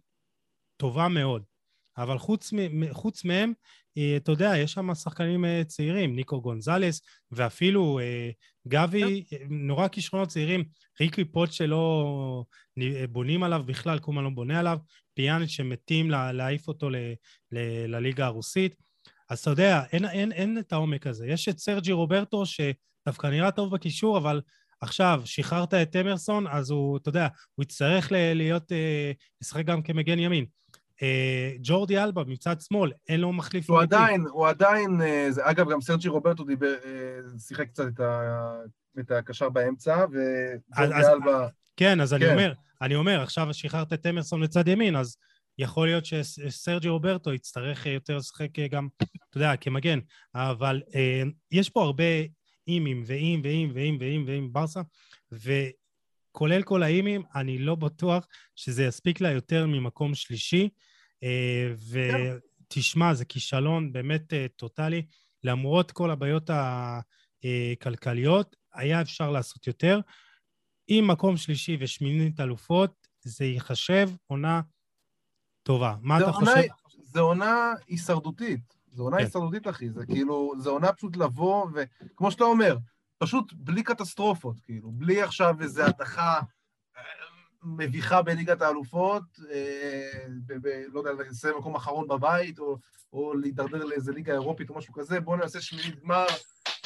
טובה 0.78 1.08
מאוד. 1.08 1.44
אבל 1.98 2.18
חוץ, 2.18 2.54
חוץ 2.92 3.26
מהם, 3.26 3.54
אתה 4.18 4.32
יודע, 4.32 4.58
יש 4.58 4.74
שם 4.74 4.96
שחקנים 4.96 5.46
אה, 5.46 5.62
צעירים, 5.68 6.16
ניקו 6.16 6.42
גונזלס, 6.42 7.02
ואפילו 7.32 8.00
אה, 8.00 8.30
גבי, 8.68 9.24
נורא 9.50 9.88
כישרונות 9.88 10.30
צעירים, 10.30 10.64
ריקי 11.02 11.26
פוט 11.26 11.52
שלא 11.52 12.44
בונים 13.10 13.44
עליו 13.44 13.64
בכלל, 13.66 14.00
קומה 14.00 14.22
לא 14.22 14.30
בונה 14.30 14.60
עליו, 14.60 14.78
פיאניץ' 15.14 15.50
שמתים 15.50 16.10
להעיף 16.10 16.68
אותו 16.68 16.90
לליגה 17.88 18.26
הרוסית. 18.26 18.76
אז 19.30 19.40
אתה 19.40 19.50
יודע, 19.50 19.82
אין, 19.92 20.06
אין, 20.06 20.32
אין 20.32 20.58
את 20.60 20.74
העומק 20.74 21.08
הזה. 21.08 21.28
יש 21.28 21.50
את 21.50 21.60
סרג'י 21.60 21.92
רוברטו, 21.92 22.44
שדווקא 22.46 23.28
נראה 23.28 23.52
טוב 23.52 23.76
בקישור, 23.76 24.18
אבל 24.18 24.42
עכשיו, 24.82 25.22
שחררת 25.26 25.74
את 25.74 25.96
אמרסון, 25.96 26.48
אז 26.48 26.70
הוא, 26.70 26.98
אתה 26.98 27.10
יודע, 27.10 27.28
הוא 27.56 27.64
יצטרך 27.64 28.12
להיות, 28.12 28.72
לשחק 29.42 29.66
גם 29.66 29.82
כמגן 29.82 30.20
ימין. 30.20 30.46
אה, 31.02 31.52
ג'ורדי 31.62 32.04
אלבה 32.04 32.24
מצד 32.24 32.62
שמאל, 32.62 32.92
אין 33.10 33.20
לו 33.20 33.34
מחליף 33.34 33.70
הוא 33.70 33.82
עדיין, 33.82 34.26
הוא 34.32 34.48
עדיין, 34.48 35.02
אה, 35.02 35.28
זה, 35.30 35.42
אגב, 35.50 35.72
גם 35.72 35.82
סרג'י 35.82 36.10
רוברטו 36.10 36.44
דיבר, 36.44 36.76
אה, 36.86 37.40
שיחק 37.40 37.68
קצת 37.68 37.88
את, 37.94 38.00
ה, 38.00 38.52
את 39.00 39.12
הקשר 39.12 39.50
באמצע, 39.50 40.06
וג'ורדי 40.12 41.08
אלבה... 41.08 41.48
כן, 41.78 42.02
אז 42.02 42.14
כן. 42.14 42.16
אני 42.16 42.32
אומר, 42.32 42.54
אני 42.82 42.96
אומר, 42.96 43.22
עכשיו 43.22 43.54
שחררת 43.54 43.94
את 43.94 44.06
אמרסון 44.06 44.42
לצד 44.42 44.68
ימין, 44.68 44.96
אז 44.96 45.18
יכול 45.58 45.88
להיות 45.88 46.06
שסרג'י 46.06 46.90
רוברטו 46.90 47.34
יצטרך 47.34 47.86
יותר 47.86 48.18
לשחק 48.18 48.60
גם, 48.72 48.88
אתה 49.30 49.38
יודע, 49.38 49.56
כמגן, 49.56 50.00
אבל 50.36 50.82
אה, 50.96 51.24
יש 51.52 51.70
פה 51.70 51.84
הרבה 51.84 52.04
אימים 52.68 53.04
ואים 53.06 53.42
ואים 53.44 53.72
ואים 53.74 53.98
ואים 54.00 54.24
ואים 54.28 54.54
ברסה, 54.54 54.82
וכולל 55.32 56.62
כל 56.62 56.84
האימים, 56.84 57.24
אני 57.36 57.58
לא 57.58 57.76
בטוח 57.76 58.28
שזה 58.56 58.84
יספיק 58.84 59.22
לה 59.22 59.32
יותר 59.32 59.68
ממקום 59.68 60.16
שלישי. 60.16 60.70
אה, 61.24 61.74
ותשמע, 61.90 63.14
זה 63.14 63.26
כישלון 63.26 63.94
באמת 63.94 64.34
אה, 64.34 64.46
טוטאלי. 64.56 65.06
למרות 65.44 65.92
כל 65.92 66.12
הבעיות 66.12 66.50
הכלכליות, 67.44 68.56
היה 68.74 69.02
אפשר 69.02 69.32
לעשות 69.32 69.68
יותר. 69.68 70.00
עם 70.88 71.08
מקום 71.08 71.38
שלישי 71.38 71.78
ושמינית 71.80 72.40
אלופות, 72.40 73.08
זה 73.22 73.46
ייחשב 73.46 74.10
עונה 74.28 74.62
טובה. 75.64 75.96
מה 76.02 76.18
אתה 76.18 76.26
עונה, 76.26 76.52
חושב? 76.52 76.68
זו 77.04 77.20
עונה 77.20 77.74
הישרדותית. 77.88 78.74
זו 78.92 79.04
עונה 79.04 79.18
כן. 79.18 79.24
הישרדותית, 79.24 79.68
אחי. 79.68 79.90
זה 79.90 80.06
כאילו, 80.06 80.54
זו 80.58 80.70
עונה 80.70 80.94
פשוט 80.94 81.18
לבוא, 81.18 81.68
וכמו 81.74 82.32
שאתה 82.32 82.44
אומר, 82.44 82.78
פשוט 83.18 83.54
בלי 83.54 83.84
קטסטרופות, 83.84 84.60
כאילו, 84.60 84.92
בלי 84.92 85.22
עכשיו 85.22 85.56
איזו 85.62 85.84
הדחה 85.84 86.40
מביכה 87.64 88.22
בליגת 88.22 88.62
האלופות, 88.62 89.24
אה, 89.52 90.26
לא 90.94 91.00
יודע, 91.00 91.12
לסיים 91.30 91.58
מקום 91.58 91.76
אחרון 91.76 92.08
בבית, 92.08 92.60
או, 92.60 92.78
או 93.14 93.34
להידרדר 93.34 93.86
לאיזה 93.86 94.12
ליגה 94.12 94.34
אירופית 94.34 94.70
או 94.70 94.76
משהו 94.76 94.94
כזה, 94.94 95.20
בואו 95.20 95.38
נעשה 95.38 95.62
שמינית 95.62 96.04
גמר, 96.04 96.26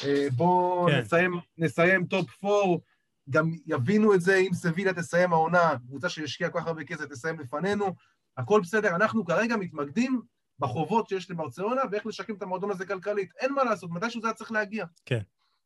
אה, 0.04 0.26
בואו 0.36 0.86
כן. 0.90 0.98
נסיים, 0.98 1.32
נסיים 1.58 2.06
top 2.06 2.30
four, 2.30 2.80
גם 3.30 3.52
יבינו 3.66 4.14
את 4.14 4.20
זה, 4.20 4.36
אם 4.36 4.54
סביליה 4.54 4.92
תסיים 4.92 5.32
העונה, 5.32 5.74
קבוצה 5.86 6.08
שהשקיעה 6.08 6.50
כל 6.50 6.60
כך 6.60 6.66
הרבה 6.66 6.84
כסף 6.84 7.04
תסיים 7.04 7.40
לפנינו, 7.40 7.94
הכל 8.36 8.60
בסדר, 8.60 8.96
אנחנו 8.96 9.24
כרגע 9.24 9.56
מתמקדים 9.56 10.22
בחובות 10.58 11.08
שיש 11.08 11.30
לברצלונה 11.30 11.82
ואיך 11.92 12.06
לשקם 12.06 12.34
את 12.34 12.42
המועדון 12.42 12.70
הזה 12.70 12.86
כלכלית. 12.86 13.30
אין 13.40 13.52
מה 13.52 13.64
לעשות, 13.64 13.90
מתישהו 13.90 14.20
זה 14.20 14.26
היה 14.26 14.34
צריך 14.34 14.52
להגיע. 14.52 14.84
כן. 15.04 15.20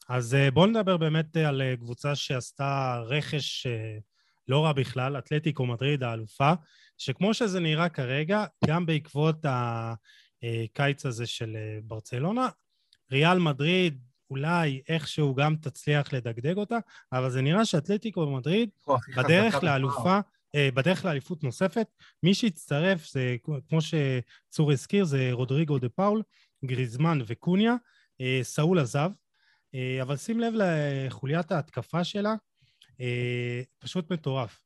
אז 0.08 0.34
אה, 0.34 0.50
בואו 0.50 0.66
נדבר 0.66 0.96
באמת 0.96 1.36
על 1.36 1.62
קבוצה 1.76 2.14
שעשתה 2.14 3.00
רכש 3.06 3.66
לא 4.48 4.64
רע 4.64 4.72
בכלל, 4.72 5.18
אתלטיקו 5.18 5.66
מדריד 5.66 6.02
האלופה, 6.02 6.52
שכמו 6.98 7.34
שזה 7.34 7.60
נראה 7.60 7.88
כרגע, 7.88 8.44
גם 8.66 8.86
בעקבות 8.86 9.44
הקיץ 10.42 11.06
הזה 11.06 11.26
של 11.26 11.56
אה, 11.56 11.78
ברצלונה, 11.82 12.48
ריאל 13.12 13.38
מדריד 13.38 14.04
אולי 14.30 14.82
איכשהו 14.88 15.34
גם 15.34 15.56
תצליח 15.56 16.12
לדגדג 16.12 16.56
אותה, 16.56 16.78
אבל 17.12 17.30
זה 17.30 17.42
נראה 17.42 17.64
שאתלטיקו 17.64 18.30
מדריד 18.30 18.70
בדרך 19.16 19.62
לאלופה, 19.62 20.20
אה, 20.54 20.68
בדרך 20.74 21.04
לאליפות 21.04 21.44
נוספת, 21.44 21.86
מי 22.22 22.34
שיצטרף 22.34 23.10
זה, 23.10 23.36
כמו 23.68 23.78
שצור 23.80 24.72
הזכיר, 24.72 25.04
זה 25.04 25.28
רודריגו 25.32 25.78
דה 25.78 25.88
פאול, 25.88 26.22
גריזמן 26.64 27.18
וקוניה, 27.26 27.74
אה, 28.20 28.40
סאול 28.42 28.78
עזב, 28.78 29.10
אבל 30.02 30.16
שים 30.16 30.40
לב 30.40 30.52
לחוליית 30.56 31.52
ההתקפה 31.52 32.04
שלה, 32.04 32.34
אה, 33.00 33.62
פשוט 33.78 34.12
מטורף. 34.12 34.60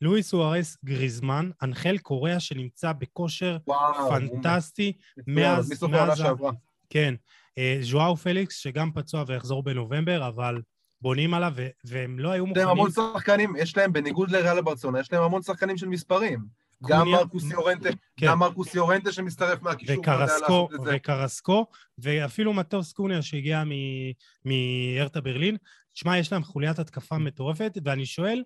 לואיס 0.00 0.28
סוארס 0.28 0.76
גריזמן, 0.84 1.50
אנחל 1.62 1.98
קוריאה 1.98 2.40
שנמצא 2.40 2.92
בכושר 2.92 3.56
וואו, 3.66 4.10
פנטסטי 4.10 4.92
מאז- 5.26 5.70
מסוף 5.72 5.92
העונה 5.92 6.16
שעברה. 6.16 6.52
כן, 6.90 7.14
אה, 7.58 7.78
ז'ואאו 7.82 8.16
פליקס, 8.16 8.56
שגם 8.56 8.92
פצוע 8.92 9.24
ויחזור 9.26 9.62
בנובמבר, 9.62 10.28
אבל 10.28 10.62
בונים 11.00 11.34
עליו, 11.34 11.52
ו- 11.56 11.68
והם 11.84 12.18
לא 12.18 12.30
היו 12.30 12.44
יש 12.46 12.56
להם 12.56 12.68
מוכנים. 12.68 12.68
המון 13.02 13.14
שחקנים, 13.14 13.56
יש 13.58 13.76
להם, 13.76 13.92
בניגוד 13.92 14.30
לריאל 14.30 14.60
ברצלונה, 14.62 15.00
יש 15.00 15.12
להם 15.12 15.22
המון 15.22 15.42
שחקנים 15.42 15.76
של 15.76 15.88
מספרים. 15.88 16.64
גם 16.88 17.08
מרקוס 17.08 17.44
יורנטה, 17.50 17.88
כן. 18.16 18.26
גם 18.26 18.38
מרקוס 18.38 18.74
יורנטה 18.74 19.12
שמצטרף 19.12 19.62
מהקישור, 19.62 19.98
וקרסקו. 20.00 20.68
וקרסקו, 20.86 21.66
ואפילו 21.98 22.52
מטוס 22.52 22.92
קוניה 22.92 23.22
שהגיע 23.22 23.62
מ- 23.66 24.12
מהרטה 24.44 25.20
ברלין. 25.20 25.56
תשמע, 25.94 26.18
יש 26.18 26.32
להם 26.32 26.44
חוליית 26.44 26.78
התקפה 26.78 27.18
מטורפת, 27.18 27.72
ואני 27.84 28.06
שואל, 28.06 28.44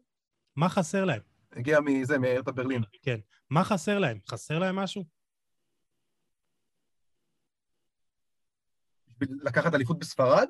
מה 0.57 0.69
חסר 0.69 1.05
להם? 1.05 1.21
הגיע 1.53 1.81
מזה, 1.81 2.19
מהרטה 2.19 2.53
ברלין. 2.53 2.83
מה 3.51 3.65
חסר 3.65 3.99
להם? 3.99 4.19
חסר 4.29 4.59
להם 4.59 4.77
משהו? 4.77 5.05
לקחת 9.21 9.75
אליפות 9.75 9.99
בספרד? 9.99 10.49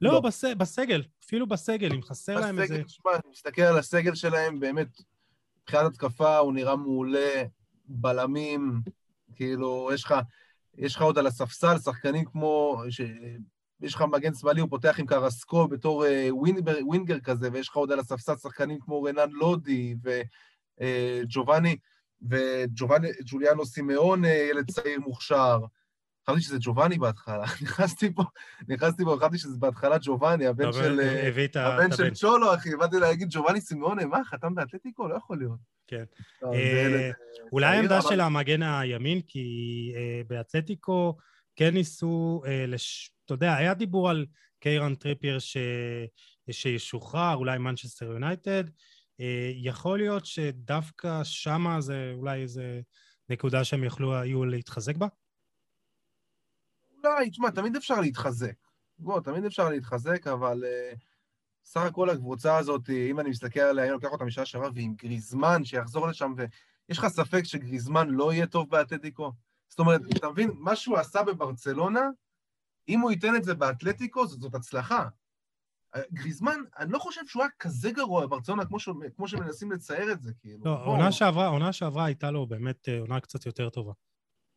לא, 0.00 0.12
לא. 0.12 0.20
בס... 0.20 0.44
בסגל, 0.44 1.02
אפילו 1.24 1.46
בסגל, 1.46 1.92
אם 1.92 2.02
חסר 2.02 2.40
להם 2.40 2.60
איזה... 2.60 2.74
בסגל, 2.74 2.84
תשמע, 2.86 3.10
אני 3.12 3.30
מסתכל 3.30 3.62
על 3.62 3.78
הסגל 3.78 4.14
שלהם, 4.14 4.60
באמת, 4.60 4.88
מבחינת 5.62 5.86
התקפה 5.86 6.38
הוא 6.38 6.52
נראה 6.52 6.76
מעולה, 6.76 7.44
בלמים, 7.84 8.80
כאילו, 9.34 9.90
יש 9.94 10.04
לך, 10.04 10.14
יש 10.78 10.96
לך 10.96 11.02
עוד 11.02 11.18
על 11.18 11.26
הספסל 11.26 11.78
שחקנים 11.78 12.24
כמו, 12.24 12.82
ש... 12.90 13.00
יש 13.80 13.94
לך 13.94 14.02
מגן 14.02 14.34
שמאלי, 14.34 14.60
הוא 14.60 14.70
פותח 14.70 15.00
עם 15.00 15.06
קרסקו 15.06 15.68
בתור 15.68 16.06
אה, 16.06 16.28
ווינבר, 16.30 16.76
ווינגר 16.82 17.20
כזה, 17.20 17.48
ויש 17.52 17.68
לך 17.68 17.76
עוד 17.76 17.92
על 17.92 17.98
הספסל 17.98 18.36
שחקנים 18.36 18.78
כמו 18.80 19.02
רנן 19.02 19.30
לודי 19.30 19.94
וג'ובאני, 20.80 21.76
וג'ובאני, 22.30 23.08
ג'וליאנו 23.24 23.66
סימאון, 23.66 24.24
אה, 24.24 24.46
ילד 24.50 24.70
צעיר 24.70 25.00
מוכשר. 25.00 25.58
חשבתי 26.26 26.42
שזה 26.42 26.56
ג'ובאני 26.60 26.98
בהתחלה, 26.98 27.44
נכנסתי 27.62 28.14
פה, 28.14 28.22
נכנסתי 28.68 29.04
פה, 29.04 29.16
חשבתי 29.20 29.38
שזה 29.38 29.56
בהתחלה 29.58 29.96
ג'ובאני, 30.02 30.46
הבן 30.46 30.72
של... 30.72 31.00
אה, 31.00 31.74
הבן 31.74 31.96
של 31.96 32.14
צ'ולו, 32.14 32.54
אחי, 32.54 32.76
באתי 32.76 32.96
להגיד 32.96 33.28
ג'ובאני 33.30 33.60
סימאונה, 33.60 34.06
מה, 34.06 34.24
חתם 34.24 34.54
באתלטיקו? 34.54 35.08
לא 35.08 35.14
יכול 35.14 35.38
להיות. 35.38 35.76
כן. 35.86 36.04
אה, 36.44 36.50
אה, 36.52 37.10
אולי 37.52 37.76
העמדה 37.76 38.02
של 38.02 38.20
המגן 38.20 38.62
הימין, 38.62 39.20
כי 39.20 39.92
אה, 39.96 40.20
באתלטיקו 40.28 41.16
כן 41.56 41.74
ניסו, 41.74 42.42
אה, 42.46 42.66
לש... 42.66 43.10
אתה 43.24 43.34
יודע, 43.34 43.54
היה 43.54 43.74
דיבור 43.74 44.10
על 44.10 44.26
קיירן 44.58 44.94
טריפייר 44.94 45.38
ש... 45.38 45.56
שישוחרר, 46.50 47.36
אולי 47.36 47.58
מנצ'סטר 47.58 48.06
יונייטד. 48.06 48.64
אה, 49.20 49.50
יכול 49.54 49.98
להיות 49.98 50.26
שדווקא 50.26 51.24
שמה 51.24 51.80
זה 51.80 52.12
אולי 52.16 52.42
איזה 52.42 52.80
נקודה 53.28 53.64
שהם 53.64 53.84
יכלו 53.84 54.16
היו 54.16 54.44
להתחזק 54.44 54.96
בה? 54.96 55.06
אולי, 57.04 57.30
תשמע, 57.30 57.50
תמיד 57.50 57.76
אפשר 57.76 58.00
להתחזק. 58.00 58.54
בוא, 58.98 59.20
תמיד 59.20 59.44
אפשר 59.44 59.68
להתחזק, 59.68 60.26
אבל 60.26 60.64
uh, 60.64 60.96
סך 61.64 61.80
הכל 61.80 62.10
הקבוצה 62.10 62.58
הזאת, 62.58 62.90
אם 62.90 63.20
אני 63.20 63.30
מסתכל 63.30 63.60
עליה, 63.60 63.84
אני 63.84 63.92
לוקח 63.92 64.08
אותה 64.08 64.24
משעה 64.24 64.46
שעברה, 64.46 64.70
ועם 64.74 64.94
גריזמן 64.94 65.64
שיחזור 65.64 66.08
לשם, 66.08 66.34
ויש 66.36 66.98
לך 66.98 67.06
ספק 67.06 67.44
שגריזמן 67.44 68.08
לא 68.08 68.32
יהיה 68.32 68.46
טוב 68.46 68.70
באתלטיקו? 68.70 69.32
זאת 69.68 69.78
אומרת, 69.78 70.00
אתה 70.16 70.28
מבין, 70.30 70.50
מה 70.54 70.76
שהוא 70.76 70.96
עשה 70.96 71.22
בברצלונה, 71.22 72.00
אם 72.88 73.00
הוא 73.00 73.10
ייתן 73.10 73.36
את 73.36 73.44
זה 73.44 73.54
באתלטיקו, 73.54 74.26
זאת, 74.26 74.40
זאת 74.40 74.54
הצלחה. 74.54 75.08
גריזמן, 76.12 76.60
אני 76.78 76.92
לא 76.92 76.98
חושב 76.98 77.20
שהוא 77.26 77.42
היה 77.42 77.50
כזה 77.58 77.90
גרוע 77.90 78.26
בברצלונה, 78.26 78.64
כמו, 78.64 78.80
ש... 78.80 78.88
כמו 79.16 79.28
שמנסים 79.28 79.72
לצייר 79.72 80.12
את 80.12 80.22
זה, 80.22 80.32
כאילו. 80.40 80.64
לא, 80.64 80.74
בוא. 80.76 80.84
עונה 80.84 81.12
שעברה, 81.12 81.46
עונה 81.46 81.72
שעברה 81.72 82.04
הייתה 82.04 82.30
לו 82.30 82.46
באמת 82.46 82.88
אה, 82.88 83.00
עונה 83.00 83.20
קצת 83.20 83.46
יותר 83.46 83.70
טובה. 83.70 83.92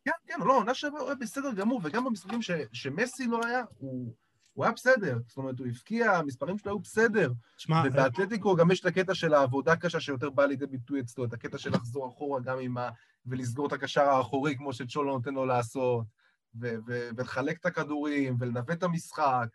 כן, 0.04 0.10
כן, 0.26 0.40
לא, 0.40 0.56
עונה 0.56 0.74
שעברה 0.74 1.00
הוא 1.00 1.08
היה 1.08 1.16
בסדר 1.16 1.52
גמור, 1.52 1.80
וגם 1.84 2.04
במשחקים 2.04 2.42
ש, 2.42 2.50
שמסי 2.72 3.26
לא 3.26 3.40
היה, 3.44 3.62
הוא, 3.78 4.14
הוא 4.52 4.64
היה 4.64 4.72
בסדר. 4.72 5.18
זאת 5.26 5.36
אומרת, 5.36 5.58
הוא 5.58 5.66
הבקיע, 5.66 6.12
המספרים 6.12 6.58
שלו 6.58 6.70
היו 6.70 6.78
בסדר. 6.78 7.32
שמע, 7.56 7.76
אה, 7.76 7.82
ובאתלטיקו 7.86 8.56
גם 8.56 8.70
יש 8.70 8.80
את 8.80 8.86
הקטע 8.86 9.14
של 9.14 9.34
העבודה 9.34 9.76
קשה 9.76 10.00
שיותר 10.00 10.30
באה 10.30 10.46
לידי 10.46 10.66
ביטוי 10.66 11.00
אצלו, 11.00 11.24
את 11.24 11.32
הקטע 11.32 11.58
של 11.58 11.70
לחזור 11.70 12.08
אחורה 12.08 12.40
גם 12.40 12.58
עם 12.58 12.78
ה... 12.78 12.90
ולסגור 13.26 13.66
את 13.66 13.72
הקשר 13.72 14.00
האחורי, 14.00 14.56
כמו 14.56 14.72
שצ'ולו 14.72 15.16
נותן 15.16 15.34
לו 15.34 15.46
לעשות, 15.46 16.04
ו- 16.60 16.74
ו- 16.86 17.08
ולחלק 17.16 17.58
את 17.60 17.66
הכדורים, 17.66 18.36
ולנווט 18.40 18.70
את 18.70 18.82
המשחק. 18.82 19.46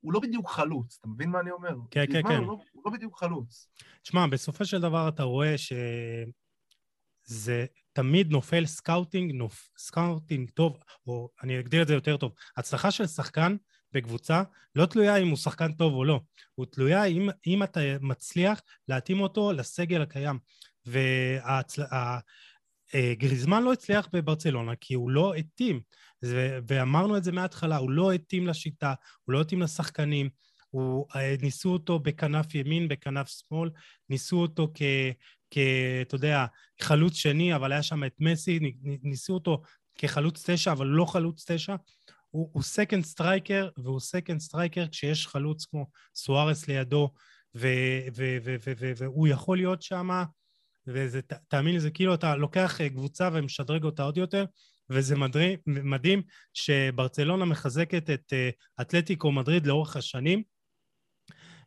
הוא 0.00 0.12
לא 0.12 0.20
בדיוק 0.20 0.50
חלוץ, 0.50 0.96
אתה 1.00 1.08
מבין 1.08 1.30
מה 1.30 1.40
אני 1.40 1.50
אומר? 1.50 1.74
כן, 1.90 2.04
כן, 2.12 2.22
כן. 2.22 2.36
הוא 2.36 2.46
לא, 2.46 2.58
הוא 2.72 2.82
לא 2.84 2.92
בדיוק 2.92 3.18
חלוץ. 3.18 3.68
תשמע, 4.02 4.26
בסופו 4.26 4.64
של 4.64 4.80
דבר 4.80 5.08
אתה 5.08 5.22
רואה 5.22 5.54
שזה 5.58 7.66
תמיד 7.92 8.30
נופל 8.30 8.66
scouting, 8.66 9.32
נופ... 9.32 9.68
scouting 9.78 10.50
טוב, 10.50 10.78
או 11.06 11.30
אני 11.42 11.60
אגדיר 11.60 11.82
את 11.82 11.88
זה 11.88 11.94
יותר 11.94 12.16
טוב. 12.16 12.32
הצלחה 12.56 12.90
של 12.90 13.06
שחקן 13.06 13.56
בקבוצה 13.92 14.42
לא 14.74 14.86
תלויה 14.86 15.16
אם 15.16 15.28
הוא 15.28 15.36
שחקן 15.36 15.72
טוב 15.72 15.94
או 15.94 16.04
לא, 16.04 16.20
הוא 16.54 16.66
תלויה 16.66 17.04
אם, 17.04 17.28
אם 17.46 17.62
אתה 17.62 17.80
מצליח 18.00 18.60
להתאים 18.88 19.20
אותו 19.20 19.52
לסגל 19.52 20.02
הקיים. 20.02 20.38
וגריזמן 22.96 23.62
לא 23.62 23.72
הצליח 23.72 24.08
בברצלונה 24.12 24.72
כי 24.80 24.94
הוא 24.94 25.10
לא 25.10 25.34
התאים, 25.34 25.80
ואמרנו 26.68 27.16
את 27.16 27.24
זה 27.24 27.32
מההתחלה, 27.32 27.76
הוא 27.76 27.90
לא 27.90 28.12
התאים 28.12 28.46
לשיטה, 28.46 28.94
הוא 29.24 29.32
לא 29.32 29.40
התאים 29.40 29.62
לשחקנים, 29.62 30.28
הוא, 30.70 31.06
אה, 31.16 31.34
ניסו 31.42 31.72
אותו 31.72 31.98
בכנף 31.98 32.54
ימין, 32.54 32.88
בכנף 32.88 33.28
שמאל, 33.28 33.70
ניסו 34.08 34.36
אותו 34.36 34.72
כ... 34.74 34.82
כ... 35.50 35.58
אתה 36.02 36.14
יודע, 36.14 36.46
חלוץ 36.80 37.14
שני, 37.14 37.54
אבל 37.54 37.72
היה 37.72 37.82
שם 37.82 38.04
את 38.04 38.14
מסי, 38.20 38.58
ניסו 39.02 39.34
אותו 39.34 39.62
כחלוץ 39.98 40.50
תשע, 40.50 40.72
אבל 40.72 40.86
לא 40.86 41.04
חלוץ 41.04 41.50
תשע. 41.50 41.76
הוא, 42.30 42.62
second 42.62 43.04
striker, 43.04 43.68
והוא 43.76 44.00
second 44.00 44.40
striker 44.40 44.86
כשיש 44.88 45.26
חלוץ 45.26 45.64
כמו 45.64 45.86
סוארס 46.14 46.68
לידו, 46.68 47.10
והוא 47.54 49.28
יכול 49.28 49.56
להיות 49.56 49.82
שם, 49.82 50.08
וזה, 50.86 51.20
תאמין 51.48 51.74
לי, 51.74 51.80
זה 51.80 51.90
כאילו 51.90 52.14
אתה 52.14 52.36
לוקח 52.36 52.80
אה, 52.80 52.88
קבוצה 52.88 53.28
ומשדרג 53.32 53.84
אותה 53.84 54.02
עוד 54.02 54.16
יותר, 54.16 54.44
וזה 54.90 55.16
מדהים, 55.16 55.58
מדהים 55.66 56.22
שברצלונה 56.54 57.44
מחזקת 57.44 58.10
את 58.10 58.32
אה, 58.32 58.50
אתלטיקו 58.80 59.32
מדריד 59.32 59.66
לאורך 59.66 59.96
השנים. 59.96 60.42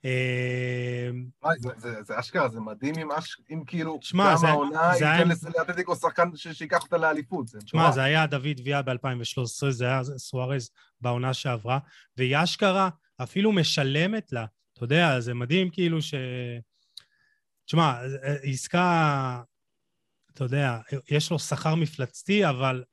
אה, 0.06 1.10
זה, 1.58 1.70
זה, 1.78 2.04
זה 2.04 2.20
אשכרה, 2.20 2.50
זה 2.50 2.60
מדהים 2.60 2.96
אם, 2.98 3.12
אש... 3.12 3.38
אם 3.52 3.64
כאילו, 3.68 4.00
שמע, 4.02 4.36
גם 4.38 4.46
העונה 4.46 4.92
ייתן 4.96 5.30
לאתלטיקו 5.58 5.96
שחקן 5.96 6.30
שייקח 6.36 6.84
אותה 6.84 6.98
לאליפות. 6.98 7.46
מטורף. 7.56 7.94
זה 7.94 8.04
היה 8.04 8.28
דוד 8.28 8.60
ויה 8.66 8.82
ב-2013, 8.82 9.70
זה 9.70 9.86
היה 9.86 10.04
סוארז 10.04 10.70
בעונה 11.02 11.34
שעברה, 11.34 11.80
והיא 12.18 12.38
אשכרה 12.44 12.90
אפילו 13.24 13.52
משלמת 13.52 14.32
לה. 14.32 14.46
אתה 14.74 14.84
יודע, 14.84 15.20
זה 15.20 15.34
מדהים 15.34 15.70
כאילו 15.70 16.02
ש... 16.02 16.14
תשמע, 17.66 18.00
עסקה, 18.44 19.42
אתה 20.34 20.44
יודע, 20.44 20.78
יש 21.12 21.32
לו 21.32 21.40
שכר 21.40 21.76
מפלצתי, 21.76 22.50
אבל 22.50 22.84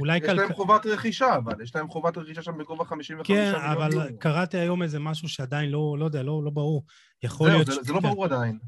אולי 0.00 0.16
יש 0.18 0.24
להם 0.24 0.48
כלכ- 0.48 0.56
חובת 0.56 0.86
רכישה, 0.86 1.36
אבל 1.36 1.62
יש 1.62 1.76
להם 1.76 1.88
חובת 1.88 2.18
רכישה 2.18 2.42
שם 2.42 2.58
בגובה 2.58 2.84
55 2.84 3.26
כן, 3.28 3.44
מיליון 3.44 3.60
אבל 3.70 3.92
יורו. 3.92 4.18
קראתי 4.18 4.58
היום 4.58 4.82
איזה 4.82 4.98
משהו 4.98 5.28
שעדיין 5.28 5.70
לא, 5.70 5.96
לא 5.98 6.04
יודע, 6.04 6.22
לא, 6.22 6.42
לא 6.44 6.50
ברור. 6.50 6.84
יכול 7.22 7.46
זהו, 7.48 7.56
להיות... 7.56 7.66
זה, 7.66 7.74
ש- 7.74 7.86
זה 7.86 7.92
לא 7.92 8.00
כן. 8.00 8.08
ברור 8.08 8.24
עדיין. 8.24 8.58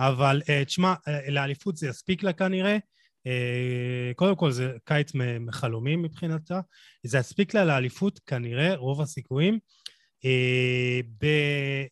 אבל 0.00 0.42
uh, 0.44 0.64
תשמע, 0.64 0.94
לאליפות 1.28 1.76
זה 1.76 1.88
יספיק 1.88 2.22
לה 2.22 2.32
כנראה. 2.32 2.78
Uh, 3.28 3.30
קודם 4.16 4.36
כל 4.36 4.50
זה 4.50 4.72
קיץ 4.84 5.12
מחלומים 5.40 6.02
מבחינתה. 6.02 6.60
זה 7.06 7.18
יספיק 7.18 7.54
לה 7.54 7.64
לאליפות 7.64 8.18
כנראה, 8.26 8.74
רוב 8.76 9.00
הסיכויים. 9.00 9.58
Uh, 10.18 11.06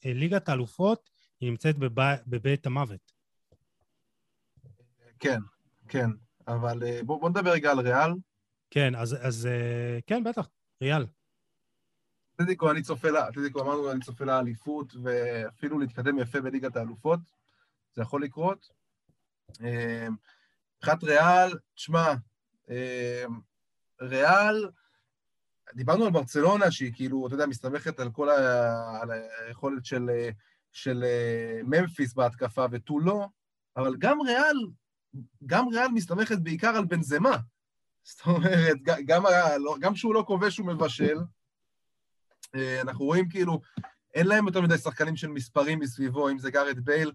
בליגת 0.05 0.49
האלופות 0.49 1.11
היא 1.41 1.51
נמצאת 1.51 1.79
בב... 1.79 2.15
בבית 2.27 2.67
המוות. 2.67 3.13
כן, 5.19 5.39
כן. 5.89 6.11
אבל 6.49 6.83
אה, 6.83 7.01
בוא, 7.05 7.21
בוא 7.21 7.29
נדבר 7.29 7.51
רגע 7.51 7.71
על 7.71 7.81
ריאל. 7.81 8.13
כן, 8.71 8.95
אז, 8.95 9.17
אז 9.21 9.49
uh, 9.49 10.03
כן, 10.07 10.25
בטח, 10.25 10.49
ריאל. 10.83 11.07
אתלטיקו, 12.35 12.71
אני 12.71 12.83
צופה 12.83 13.11
לה, 13.11 13.29
אתלטיקו 13.29 13.61
אמרנו, 13.61 13.93
אני 13.93 14.01
צופה 14.01 14.25
לאליפות, 14.25 14.95
ואפילו 15.03 15.79
להתקדם 15.79 16.19
יפה 16.19 16.41
בליגת 16.41 16.77
האלופות. 16.77 17.21
זה 17.95 18.03
יכול 18.03 18.23
לקרות. 18.23 18.69
אה, 19.65 20.09
מבחינת 20.77 21.05
ריאל, 21.05 21.59
תשמע, 21.75 22.15
אה, 22.71 23.25
ריאל, 24.01 24.71
דיברנו 25.75 26.05
על 26.05 26.11
ברצלונה, 26.11 26.71
שהיא 26.71 26.93
כאילו, 26.95 27.27
אתה 27.27 27.35
יודע, 27.35 27.47
מסתמכת 27.47 28.01
על 28.01 28.11
כל 28.11 28.29
ה... 28.29 29.03
על 29.03 29.11
היכולת 29.47 29.85
של, 29.85 30.11
אה, 30.11 30.31
של 30.73 31.05
אה, 31.05 31.61
ממפיס 31.65 32.15
בהתקפה 32.15 32.67
ותו 32.71 32.99
לא, 32.99 33.27
אבל 33.77 33.97
גם 33.99 34.21
ריאל, 34.21 34.57
גם 35.47 35.69
ריאל 35.69 35.89
מסתמכת 35.89 36.39
בעיקר 36.39 36.77
על 36.77 36.85
בנזמה. 36.85 37.37
זאת 38.03 38.27
אומרת, 38.27 38.77
גם, 38.85 39.23
לא- 39.61 39.77
גם 39.81 39.95
שהוא 39.95 40.15
לא 40.15 40.25
כובש 40.27 40.59
הוא 40.59 40.67
מבשל. 40.67 41.19
אה, 42.55 42.81
אנחנו 42.81 43.05
רואים 43.05 43.29
כאילו, 43.29 43.61
אין 44.15 44.27
להם 44.27 44.47
יותר 44.47 44.61
מדי 44.61 44.79
שחקנים 44.79 45.17
של 45.17 45.29
מספרים 45.29 45.79
מסביבו, 45.79 46.29
אם 46.29 46.39
זה 46.39 46.51
גארד 46.51 46.79
בייל, 46.79 47.13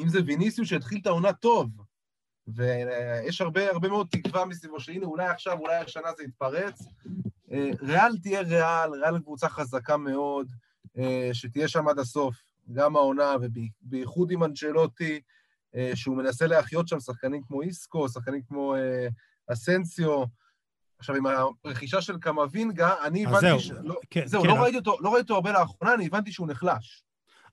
אם 0.00 0.08
זה 0.08 0.18
ויניסיוס 0.26 0.68
שהתחיל 0.68 0.98
את 1.02 1.06
העונה 1.06 1.32
טוב, 1.32 1.70
ויש 2.46 3.40
הרבה, 3.40 3.70
הרבה 3.70 3.88
מאוד 3.88 4.06
תקווה 4.10 4.44
מסביבו, 4.44 4.80
שהנה 4.80 5.06
אולי 5.06 5.26
עכשיו, 5.26 5.58
אולי 5.58 5.76
השנה 5.76 6.08
זה 6.16 6.24
יתפרץ. 6.24 6.82
אה, 7.52 7.70
ריאל 7.80 8.18
תהיה 8.22 8.40
ריאל, 8.40 8.90
ריאל 8.90 9.18
קבוצה 9.18 9.48
חזקה 9.48 9.96
מאוד, 9.96 10.52
אה, 10.98 11.30
שתהיה 11.32 11.68
שם 11.68 11.88
עד 11.88 11.98
הסוף, 11.98 12.36
גם 12.72 12.96
העונה, 12.96 13.34
ובייחוד 13.40 14.30
עם 14.30 14.44
אנצ'לוטי, 14.44 15.20
אה, 15.76 15.90
שהוא 15.94 16.16
מנסה 16.16 16.46
להחיות 16.46 16.88
שם 16.88 17.00
שחקנים 17.00 17.42
כמו 17.42 17.62
איסקו, 17.62 18.08
שחקנים 18.08 18.42
כמו 18.48 18.74
אסנסיו. 19.52 20.24
עכשיו, 20.98 21.16
עם 21.16 21.24
הרכישה 21.64 22.00
של 22.00 22.18
קמבינגה, 22.18 22.94
אני 23.04 23.26
הבנתי... 23.26 23.40
זהו, 23.40 23.60
ש... 23.60 23.70
לא, 23.70 24.00
כן, 24.10 24.26
זהו, 24.26 24.42
כן, 24.42 24.48
לא, 24.48 24.54
אז- 24.54 24.60
ראיתי 24.60 24.76
אותו, 24.76 24.96
לא 25.00 25.08
ראיתי 25.14 25.22
אותו 25.22 25.34
הרבה 25.34 25.52
לאחרונה, 25.52 25.94
אני 25.94 26.06
הבנתי 26.06 26.32
שהוא 26.32 26.48
נחלש. 26.48 27.04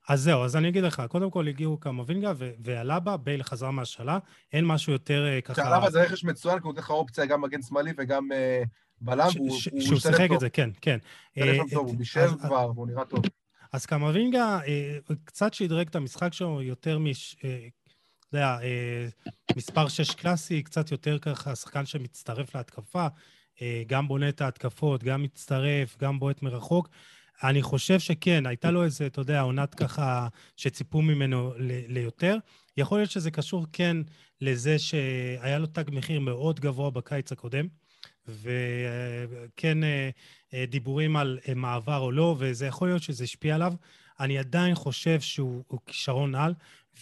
אז 0.10 0.22
זהו, 0.22 0.44
אז 0.44 0.56
אני 0.56 0.69
אגיד 0.69 0.84
לך, 0.84 1.03
קודם 1.10 1.31
כל 1.31 1.48
הגיעו 1.48 1.77
קמבינגה 1.77 2.34
והלבה, 2.60 3.18
בייל 3.18 3.44
חזר 3.44 3.72
מהשאלה, 3.72 4.19
אין 4.53 4.65
משהו 4.65 4.94
יותר 4.94 5.27
אה, 5.27 5.41
ככה... 5.41 5.56
שעליו 5.56 5.91
זה 5.91 6.02
רכש 6.02 6.23
מצוין, 6.23 6.60
כי 6.60 6.64
הוא 6.64 6.69
נותן 6.69 6.81
לך 6.81 6.90
אופציה 6.90 7.26
גם 7.26 7.41
מגן 7.41 7.61
שמאלי 7.61 7.91
וגם 7.98 8.31
אה, 8.31 8.64
בלם, 9.02 9.27
והוא 9.36 9.60
שהוא 9.60 9.99
שיחק. 9.99 10.30
את 10.36 10.40
זה, 10.40 10.49
כן, 10.49 10.69
כן. 10.81 10.98
אה, 11.38 11.57
הוא 11.76 11.90
אה, 11.90 11.95
בישל 11.95 12.19
אז- 12.19 12.36
כבר, 12.41 12.72
והוא 12.76 12.88
נראה 12.88 13.06
טוב. 13.06 13.22
אז 13.74 13.86
קמבינגה 13.86 14.60
אה, 14.68 14.98
קצת 15.24 15.54
שדרג 15.54 15.88
את 15.88 15.96
המשחק 15.96 16.34
שלו 16.34 16.62
יותר 16.62 17.00
מש... 17.00 17.36
אה, 17.44 17.68
אתה 18.30 18.38
יודע, 18.38 18.58
אה, 18.64 19.08
מספר 19.56 19.88
6 19.88 20.12
קלאסי, 20.12 20.64
קצת 20.64 20.91
יותר 20.91 21.20
ככה 21.20 21.56
שחקן 21.56 21.86
שמצטרף 21.86 22.56
להתקפה, 22.56 23.08
אה, 23.62 23.84
גם 23.88 24.08
בונה 24.08 24.30
את 24.30 24.41
ההתקפות, 24.41 25.04
גם 25.04 25.24
מצטרף, 25.24 25.98
גם 25.98 26.20
בועט 26.20 26.41
מרחוק. 26.41 26.90
אני 27.44 27.62
חושב 27.62 28.00
שכן, 28.00 28.46
הייתה 28.46 28.72
לו 28.72 28.84
איזה, 28.84 29.06
אתה 29.06 29.22
יודע, 29.22 29.41
עונת 29.41 29.76
ככה 29.76 30.28
שציפו 30.58 31.02
ממנו 31.02 31.54
ל- 31.58 31.94
ליותר. 31.94 32.38
יכול 32.78 33.00
להיות 33.00 33.12
שזה 33.12 33.32
קשור 33.32 33.66
כן 33.74 33.98
לזה 34.41 34.80
שהיה 34.80 35.60
לו 35.60 35.68
תג 35.68 35.84
מחיר 35.91 36.20
מאוד 36.20 36.60
גבוה 36.60 36.91
בקיץ 36.91 37.32
הקודם, 37.32 37.68
וכן 38.28 39.84
אה, 39.84 40.10
אה, 40.54 40.66
דיבורים 40.66 41.16
על 41.16 41.40
אה, 41.48 41.54
מעבר 41.54 41.98
או 41.98 42.12
לא, 42.12 42.36
וזה 42.40 42.66
יכול 42.66 42.88
להיות 42.88 43.04
שזה 43.04 43.24
השפיע 43.24 43.56
עליו. 43.56 43.74
אני 44.20 44.38
עדיין 44.38 44.76
חושב 44.76 45.22
שהוא 45.22 45.64
הוא 45.68 45.80
כישרון 45.86 46.36
על, 46.36 46.54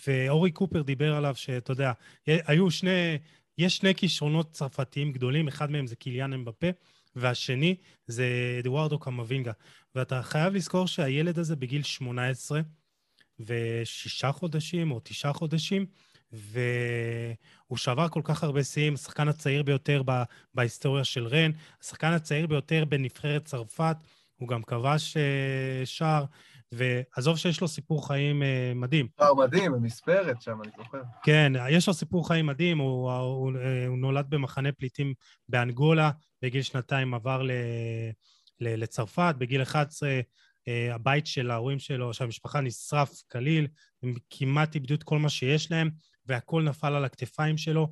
ואורי 0.08 0.52
קופר 0.52 0.82
דיבר 0.82 1.16
עליו 1.16 1.36
שאתה 1.36 1.72
יודע, 1.72 1.92
היו 2.26 2.72
שני, 2.72 3.18
יש 3.58 3.78
שני 3.78 3.96
כישרונות 3.96 4.52
צרפתיים 4.52 5.12
גדולים, 5.12 5.48
אחד 5.48 5.72
מהם 5.72 5.88
זה 5.88 5.96
קיליאן 5.96 6.34
אמבפה, 6.34 6.68
והשני 7.16 7.76
זה 8.08 8.28
אדוארדו 8.60 9.00
קמבינגה. 9.00 9.52
ואתה 9.96 10.22
חייב 10.22 10.54
לזכור 10.54 10.88
שהילד 10.88 11.40
הזה 11.40 11.56
בגיל 11.56 11.84
18 11.84 12.62
ושישה 13.40 14.32
חודשים 14.32 14.92
או 14.92 15.00
תשעה 15.04 15.34
חודשים, 15.34 15.86
והוא 16.32 17.78
שבר 17.78 18.10
כל 18.10 18.22
כך 18.24 18.44
הרבה 18.44 18.64
שיאים, 18.64 18.94
השחקן 18.94 19.28
הצעיר 19.28 19.64
ביותר 19.64 20.02
ב- 20.06 20.24
בהיסטוריה 20.54 21.04
של 21.04 21.28
רן, 21.28 21.52
השחקן 21.84 22.12
הצעיר 22.12 22.48
ביותר 22.48 22.86
בנבחרת 22.86 23.46
צרפת, 23.46 23.98
הוא 24.36 24.50
גם 24.50 24.64
כבש 24.64 25.18
אה, 25.18 25.86
שער, 25.86 26.26
ועזוב 26.72 27.38
שיש 27.38 27.62
לו 27.62 27.68
סיפור 27.68 28.08
חיים 28.08 28.44
אה, 28.44 28.72
מדהים. 28.76 29.08
שער 29.20 29.34
מדהים, 29.34 29.72
במספרת 29.72 30.42
שם, 30.42 30.58
אני 30.64 30.72
זוכר. 30.78 31.02
כן, 31.24 31.54
יש 31.70 31.88
לו 31.88 31.94
סיפור 31.94 32.28
חיים 32.28 32.46
מדהים, 32.46 32.78
הוא, 32.78 33.12
הוא, 33.12 33.52
הוא 33.88 33.98
נולד 33.98 34.26
במחנה 34.30 34.72
פליטים 34.72 35.14
באנגולה, 35.50 36.12
בגיל 36.42 36.62
שנתיים 36.62 37.14
עבר 37.14 37.42
ל, 37.42 37.52
ל, 38.60 38.84
לצרפת, 38.84 39.36
בגיל 39.38 39.62
11 39.62 40.10
אה, 40.68 40.96
הבית 40.96 41.28
של 41.28 41.52
ההורים 41.52 41.80
שלו, 41.80 42.14
של 42.14 42.24
המשפחה 42.24 42.62
נשרף 42.62 43.22
כליל, 43.32 43.68
הם 44.04 44.14
כמעט 44.30 44.76
איבדו 44.76 44.94
את 44.94 45.04
כל 45.04 45.20
מה 45.20 45.30
שיש 45.30 45.72
להם, 45.72 45.90
והכל 46.28 46.62
נפל 46.64 46.94
על 46.94 47.06
הכתפיים 47.06 47.58
שלו. 47.58 47.92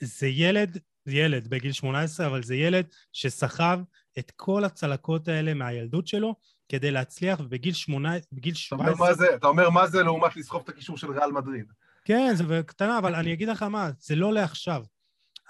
זה 0.00 0.26
ילד, 0.26 0.78
זה 1.04 1.12
ילד 1.16 1.48
בגיל 1.48 1.72
18, 1.72 2.26
אבל 2.26 2.42
זה 2.42 2.54
ילד 2.54 2.86
שסחב 3.12 3.80
את 4.18 4.32
כל 4.36 4.64
הצלקות 4.64 5.28
האלה 5.28 5.54
מהילדות 5.54 6.06
שלו 6.06 6.34
כדי 6.68 6.90
להצליח, 6.90 7.40
ובגיל 7.40 7.72
18, 7.74 8.20
בגיל 8.32 8.54
אתה 8.68 8.74
אומר 8.76 8.84
17... 8.94 9.06
מה 9.08 9.14
זה- 9.14 9.34
אתה 9.34 9.46
אומר 9.46 9.70
מה 9.70 9.86
זה 9.86 10.02
לעומת 10.02 10.36
לסחוב 10.36 10.62
את 10.64 10.68
הקישור 10.68 10.98
של 10.98 11.10
ריאל 11.10 11.32
מדריד. 11.32 11.72
כן, 12.04 12.32
זה 12.34 12.44
בקטנה, 12.44 12.98
אבל 12.98 13.14
אני 13.14 13.32
אגיד 13.32 13.48
לך 13.48 13.62
מה, 13.62 13.90
זה 14.00 14.14
לא 14.16 14.32
לעכשיו. 14.32 14.82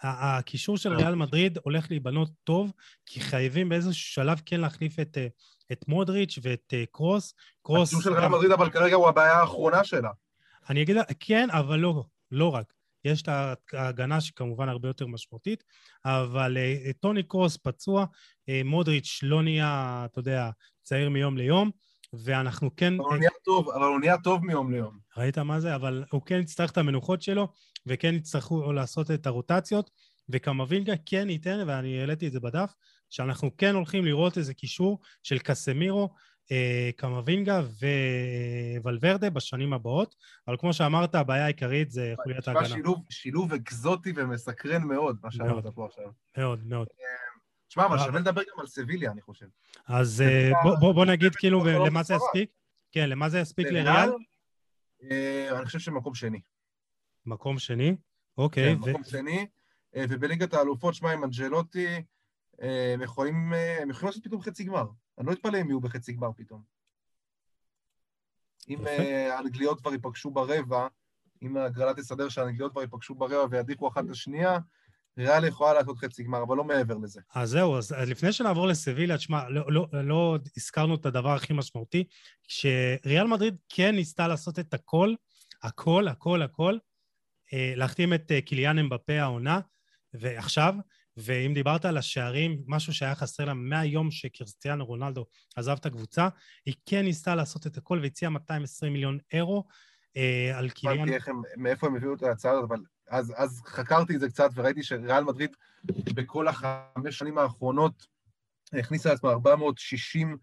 הקישור 0.03 0.77
של 0.79 0.93
ריאל 0.93 1.15
מדריד 1.15 1.59
הולך 1.63 1.87
להיבנות 1.91 2.31
טוב, 2.45 2.73
כי 3.07 3.21
חייבים 3.21 3.69
באיזשהו 3.69 3.93
שלב 4.15 4.41
כן 4.47 4.61
להחליף 4.61 4.99
את, 5.01 5.19
אה, 5.19 5.27
את 5.73 5.89
מודריץ' 5.89 6.39
ואת 6.43 6.73
אה, 6.73 6.85
קרוס. 6.93 7.35
קרוס... 7.63 7.89
הקישור 7.95 8.03
של 8.03 8.19
ריאל 8.19 8.29
מדריד, 8.29 8.51
אבל 8.51 8.71
כרגע 8.71 8.95
הוא 8.97 9.09
הבעיה 9.09 9.33
האחרונה 9.41 9.85
שלה. 9.85 10.11
אני 10.71 10.83
אגיד 10.83 10.97
כן, 11.21 11.49
אבל 11.51 11.79
לא, 11.79 12.05
לא 12.31 12.55
רק. 12.55 12.73
יש 13.05 13.23
את 13.23 13.29
ההגנה 13.73 14.21
שכמובן 14.21 14.69
הרבה 14.69 14.89
יותר 14.89 15.07
משמעותית, 15.07 15.65
אבל 16.05 16.57
אה, 16.59 16.91
טוני 17.01 17.23
קרוס 17.23 17.57
פצוע, 17.57 18.07
אה, 18.49 18.63
מודריץ' 18.65 19.21
לא 19.23 19.43
נהיה, 19.43 20.03
אתה 20.05 20.19
יודע, 20.19 20.51
צעיר 20.83 21.11
מיום 21.11 21.37
ליום, 21.37 21.71
ואנחנו 22.13 22.71
כן... 22.77 22.95
אבל 22.95 23.05
הוא 23.05 23.17
נהיה 23.17 23.31
טוב, 23.45 23.71
אבל 23.71 23.87
הוא 23.87 24.01
נהיה 24.01 24.19
טוב 24.19 24.45
מיום 24.45 24.73
ליום. 24.73 24.99
ראית 25.17 25.39
מה 25.39 25.61
זה? 25.61 25.75
אבל 25.75 26.05
הוא 26.11 26.23
כן 26.27 26.41
יצטרך 26.41 26.71
את 26.71 26.79
המנוחות 26.79 27.23
שלו, 27.23 27.49
וכן 27.87 28.15
יצטרכו 28.15 28.73
לעשות 28.73 29.11
את 29.11 29.27
הרוטציות, 29.27 29.91
וקמבינגה 30.29 30.95
כן 31.07 31.31
ייתן, 31.31 31.65
ואני 31.67 32.01
העליתי 32.01 32.27
את 32.27 32.33
זה 32.33 32.41
בדף, 32.41 32.73
שאנחנו 33.11 33.57
כן 33.57 33.75
הולכים 33.75 34.05
לראות 34.05 34.39
איזה 34.39 34.55
קישור 34.55 34.99
של 35.23 35.39
קסמירו, 35.39 36.09
קמבינגה 36.97 37.61
וולברדה 38.83 39.31
בשנים 39.31 39.73
הבאות, 39.73 40.15
אבל 40.49 40.57
כמו 40.57 40.73
שאמרת, 40.73 41.15
הבעיה 41.15 41.45
העיקרית 41.45 41.91
זה 41.91 42.15
חוליית 42.23 42.49
ההגנה. 42.49 42.69
שילוב, 42.69 43.05
שילוב 43.11 43.53
אקזוטי 43.53 44.13
ומסקרן 44.17 44.83
מאוד, 44.83 45.17
מה 45.23 45.31
שאמרת. 45.31 45.67
פה 45.67 45.87
עכשיו. 45.87 46.11
מאוד, 46.39 46.67
מאוד. 46.67 46.87
תשמע, 47.69 47.87
אבל 47.87 47.99
אה, 47.99 48.05
שווה 48.05 48.21
לדבר 48.21 48.43
גם 48.43 48.61
על 48.61 48.67
סביליה, 48.67 49.11
אני 49.11 49.21
חושב. 49.21 49.47
אז 49.87 50.21
אה, 50.21 50.51
בוא, 50.81 51.05
נגיד 51.05 51.35
כאילו 51.37 51.61
בחלום 51.61 51.87
למה 51.87 52.03
זה. 52.03 52.15
יספיק. 52.15 52.51
כן, 52.93 53.09
למה 53.09 53.29
זה 53.29 53.39
יספיק 53.39 53.67
לריאל? 53.67 54.11
אה, 55.11 55.59
אני 55.59 55.67
חושב 55.67 55.79
שמקום 55.79 56.15
שני. 56.15 56.41
מקום 57.27 57.59
שני. 57.59 57.97
אוקיי, 58.39 58.77
כן, 58.85 58.91
מקום 58.91 59.05
שני. 59.05 59.47
אה, 59.97 60.05
ובליגת 60.09 60.55
האלופות, 60.55 60.95
שמע, 60.95 61.13
עם 61.13 61.25
אנג'לוטי, 61.25 61.87
אה, 61.87 61.99
הם 62.59 63.03
יכולים 63.03 63.55
אה, 63.55 63.83
הם 63.83 63.91
יכולים 63.91 64.07
לעשות 64.07 64.25
פתאום 64.25 64.43
חצי 64.43 64.65
גמר. 64.65 64.87
אני 65.19 65.27
לא 65.27 65.33
אתפלא 65.33 65.61
אם 65.61 65.69
יהיו 65.69 65.81
בחצי 65.81 66.13
גמר 66.13 66.31
פתאום. 66.37 66.63
אם. 68.69 68.87
אה, 68.87 69.37
האנגליות 69.37 69.81
כבר 69.81 69.93
ייפגשו 69.93 70.31
ברבע, 70.31 70.87
אם 71.43 71.57
ההגרלה 71.57 71.95
תסדר 71.95 72.29
שהאנגליות 72.29 72.73
כבר 72.73 72.81
ייפגשו 72.81 73.15
ברבע 73.15 73.47
וידיחו 73.51 73.89
אחת 73.89 74.05
את 74.05 74.11
השנייה, 74.11 74.59
ריאל 75.19 75.45
יכולה 75.45 75.75
לעשות 75.75 75.99
חצי 75.99 76.23
גמר, 76.23 76.43
אבל 76.43 76.57
לא 76.57 76.65
מעבר 76.65 76.95
לזה. 76.95 77.21
אז 77.35 77.51
זהו, 77.51 77.77
אז 77.77 77.93
לפני 77.93 78.33
שנעבור 78.33 78.67
לסביליה, 78.67 79.17
תשמע, 79.17 79.49
לא, 79.49 79.73
לא, 79.73 79.87
לא 79.93 80.39
הזכרנו 80.57 80.95
את 80.95 81.07
הדבר 81.07 81.35
הכי 81.35 81.53
משמעותי, 81.53 82.05
שריאל 82.49 83.27
מדריד 83.27 83.57
כן 83.69 83.95
ניסתה 83.95 84.29
לעשות 84.29 84.59
את 84.59 84.75
הכל, 84.75 85.15
הכל, 85.63 86.09
הכל, 86.09 86.43
הכל, 86.43 86.79
אה, 87.53 87.73
להחתים 87.77 88.15
את 88.15 88.33
אה, 88.33 88.41
קיליאן 88.41 88.79
אמבפה 88.79 89.13
העונה, 89.13 89.61
ועכשיו, 90.15 90.75
ואם 91.17 91.53
דיברת 91.55 91.85
על 91.85 91.97
השערים, 91.97 92.63
משהו 92.67 92.95
שהיה 92.95 93.15
חסר 93.15 93.45
לה 93.45 93.55
מהיום 93.55 94.11
שקריסטיאנו 94.11 94.85
רונלדו 94.85 95.27
עזב 95.57 95.77
את 95.81 95.87
הקבוצה, 95.87 96.29
היא 96.67 96.75
כן 96.87 97.05
ניסתה 97.05 97.35
לעשות 97.35 97.67
את 97.67 97.77
הכל 97.77 97.99
והציעה 98.03 98.31
220 98.31 98.93
מיליון 98.93 99.19
אירו 99.33 99.65
אה, 100.17 100.59
על 100.59 100.71
קיליאן. 100.71 100.99
הבנתי 100.99 101.15
איך 101.15 101.29
הם, 101.29 101.43
מאיפה 101.57 101.87
הם 101.87 101.97
הביאו 101.97 102.15
את 102.15 102.23
ההצעה 102.23 102.53
הזאת, 102.53 102.65
אבל 102.69 102.79
אז, 103.09 103.33
אז 103.37 103.63
חקרתי 103.67 104.15
את 104.15 104.21
זה 104.21 104.29
קצת 104.29 104.51
וראיתי 104.55 104.83
שריאל 104.83 105.25
מדריד 105.25 105.51
בכל 106.15 106.49
החמש 106.49 107.19
שנים 107.19 107.39
האחרונות 107.39 108.07
הכניסה 108.73 109.11
לעצמה 109.11 109.31
460 109.31 110.37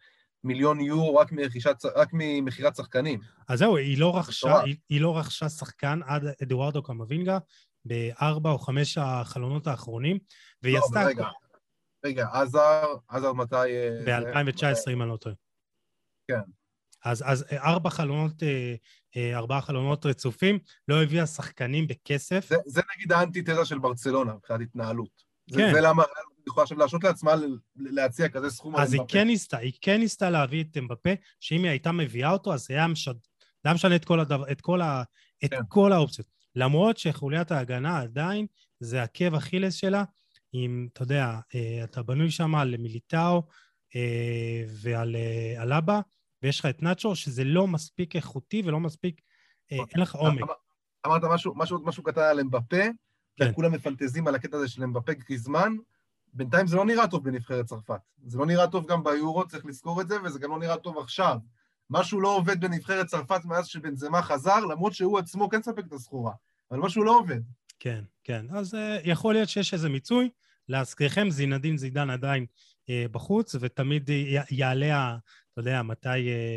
מיליון 0.44 0.80
יורו 0.80 1.16
רק, 1.16 1.32
מרכישת, 1.32 1.76
רק 1.96 2.10
ממכירת 2.14 2.76
שחקנים. 2.76 3.20
אז 3.48 3.60
זהו, 3.60 3.78
היא 3.78 3.98
לא 3.98 4.18
רכשה. 4.18 4.62
היא, 4.62 4.76
היא 4.90 5.02
לא 5.02 5.18
רכשה 5.18 5.50
שחקן 5.50 6.00
עד 6.06 6.24
אדוארדו 6.44 6.84
קמבינגה 6.84 7.38
בארבע 7.86 8.50
או 8.50 8.60
חמש 8.60 8.98
החלונות 8.98 9.68
האחרונים, 9.68 10.20
והיא 10.62 10.78
לא, 10.78 10.82
עשתה... 10.86 11.04
רגע, 11.04 11.28
רגע, 12.06 12.28
עזר, 12.34 12.96
עזר 13.08 13.34
מתי... 13.34 13.56
אה, 13.56 13.90
זה? 14.06 14.20
ב-2019, 14.20 14.92
אם 14.92 15.02
אני 15.02 15.10
לא 15.10 15.18
טועה. 15.18 15.36
כן. 16.28 16.42
אז, 17.06 17.24
אז 17.26 17.46
אה, 17.52 17.64
ארבע 17.64 17.90
חלונות, 17.90 18.44
אה, 19.16 19.38
ארבעה 19.38 19.62
חלונות 19.62 20.06
רצופים, 20.06 20.60
לא 20.88 21.04
הביאה 21.04 21.26
שחקנים 21.26 21.88
בכסף. 21.88 22.46
זה, 22.50 22.56
זה 22.66 22.82
נגיד 22.96 23.12
האנטיתזה 23.12 23.66
של 23.66 23.80
ברצלונה 23.80 24.34
מבחינת 24.34 24.62
התנהלות. 24.62 25.24
זה, 25.50 25.58
כן. 25.58 25.74
זה 25.74 25.82
למה 25.82 26.04
ריאל 26.04 26.26
מדריד 26.32 26.48
יכולה 26.48 26.64
עכשיו 26.64 26.78
להרשות 26.78 27.04
לעצמה 27.04 27.34
להציע 27.76 28.30
כזה 28.30 28.50
סכום. 28.50 28.76
אז 28.76 28.94
היא 28.94 29.02
אמבפה. 29.02 29.14
כן 29.14 29.28
ניסתה, 29.28 29.58
היא 29.58 29.74
כן 29.82 30.00
ניסתה 30.00 30.30
להביא 30.30 30.64
את 30.64 30.78
אמבפה, 30.78 31.10
שאם 31.40 31.64
היא 31.64 31.70
הייתה 31.70 31.92
מביאה 31.92 32.32
אותו, 32.32 32.54
אז 32.54 32.66
זה 32.66 32.74
היה 32.74 32.88
משד... 32.88 33.14
זה 33.40 33.70
היה 33.70 33.74
משנה 33.74 33.96
את 33.96 34.06
כל, 34.06 34.20
הדבר, 34.20 34.52
את 34.52 34.62
כל, 34.62 34.82
ה... 34.82 35.04
את 35.46 35.50
כן. 35.50 35.62
כל 35.68 35.92
האופציות. 35.92 36.28
למרות 36.56 36.98
שחוליית 36.98 37.52
ההגנה 37.52 38.00
עדיין, 38.00 38.46
זה 38.80 39.04
עקב 39.04 39.36
אכילס 39.36 39.74
שלה, 39.74 40.04
אם, 40.54 40.88
אתה 40.94 41.04
יודע, 41.04 41.40
אה, 41.56 41.84
אתה 41.84 42.04
בנוי 42.04 42.32
שם 42.32 42.56
על 42.56 42.78
מיליטאו 42.78 43.44
אה, 43.96 44.64
ועל 44.68 45.16
אה, 45.16 45.64
אלבה, 45.64 46.00
ויש 46.44 46.60
לך 46.60 46.66
את 46.66 46.82
נאצ'ו, 46.84 47.16
שזה 47.16 47.44
לא 47.44 47.68
מספיק 47.68 48.16
איכותי 48.16 48.62
ולא 48.66 48.80
מספיק, 48.80 49.22
אה, 49.72 49.78
אין 49.78 50.02
לך 50.02 50.16
עומק. 50.16 50.42
אמ- 50.42 50.48
אמרת 51.06 51.24
משהו, 51.24 51.54
משהו, 51.56 51.80
משהו 51.86 52.04
קטן 52.04 52.22
על 52.22 52.40
אמבפה, 52.40 52.84
כן. 53.38 53.54
כולם 53.54 53.72
מפנטזים 53.72 54.28
על 54.28 54.36
הקטע 54.36 54.58
הזה 54.58 54.68
של 54.68 54.84
אמבפה 54.84 55.14
גריזמן, 55.14 55.76
בינתיים 56.34 56.68
זה 56.68 56.76
לא 56.76 56.86
נראה 56.86 57.08
טוב 57.08 57.24
בנבחרת 57.24 57.66
צרפת. 57.66 58.00
זה 58.26 58.38
לא 58.38 58.46
נראה 58.46 58.68
טוב 58.68 58.88
גם 58.88 59.04
ביורו, 59.04 59.48
צריך 59.48 59.66
לזכור 59.66 60.02
את 60.02 60.08
זה, 60.08 60.22
וזה 60.24 60.40
גם 60.40 60.50
לא 60.50 60.60
נראה 60.60 60.78
טוב 60.78 60.98
עכשיו. 60.98 61.38
משהו 61.94 62.22
לא 62.22 62.36
עובד 62.36 62.62
בנבחרת 62.62 63.06
צרפת 63.06 63.46
מאז 63.46 63.68
שבנזמה 63.68 64.22
חזר, 64.22 64.60
למרות 64.60 64.94
שהוא 64.94 65.20
עצמו 65.20 65.50
כן 65.50 65.62
ספק 65.62 65.84
את 65.88 65.94
הסחורה, 65.94 66.34
אבל 66.72 66.80
משהו 66.80 67.04
לא 67.04 67.18
עובד. 67.20 67.40
כן, 67.80 68.04
כן. 68.24 68.46
אז 68.50 68.74
uh, 68.74 68.78
יכול 69.04 69.34
להיות 69.34 69.50
שיש 69.50 69.74
איזה 69.74 69.90
מיצוי. 69.90 70.30
להזכירכם, 70.70 71.30
זינדין 71.30 71.78
זידן 71.78 72.10
עדיין 72.10 72.46
uh, 72.46 73.12
בחוץ, 73.12 73.56
ותמיד 73.60 74.10
י- 74.10 74.38
יעלה, 74.52 75.18
אתה 75.52 75.62
יודע, 75.62 75.82
מתי 75.82 76.08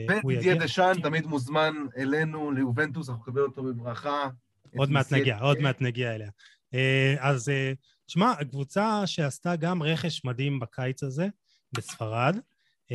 uh, 0.08 0.12
הוא 0.22 0.32
יגיע. 0.32 0.54
דשאן 0.54 1.00
תמיד 1.02 1.26
מוזמן 1.26 1.74
אלינו, 1.96 2.50
ליובנטוס, 2.50 3.08
אנחנו 3.08 3.22
נקבל 3.22 3.42
אותו 3.42 3.62
בברכה. 3.62 4.28
עוד 4.76 4.90
מעט 4.90 5.12
נגיע, 5.12 5.38
עוד 5.38 5.58
מעט 5.58 5.80
נגיע 5.80 6.14
אליה. 6.14 6.30
אה, 6.74 7.14
אז 7.20 7.48
אה, 7.48 7.72
תשמע, 8.06 8.34
קבוצה 8.50 9.06
שעשתה 9.06 9.56
גם 9.56 9.82
רכש 9.82 10.24
מדהים 10.24 10.60
בקיץ 10.60 11.02
הזה, 11.02 11.28
בספרד, 11.72 12.38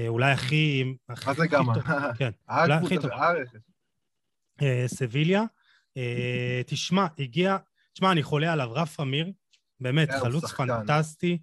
אולי 0.08 0.32
הכי... 0.32 0.84
מה 1.26 1.34
זה 1.34 1.48
גם? 1.48 1.66
כן, 2.20 2.32
אולי 2.50 2.74
הכי 2.74 2.96
טוב. 2.98 3.12
אה, 4.62 4.84
סביליה. 4.88 5.44
אה, 5.98 6.62
תשמע, 6.68 7.08
הגיע... 7.20 7.58
תשמע, 7.94 8.12
אני 8.12 8.24
חולה 8.24 8.54
עליו, 8.54 8.74
רף 8.74 9.00
אמיר, 9.00 9.32
באמת, 9.80 10.10
חלוץ. 10.12 10.52
פנטסטי. 10.52 11.38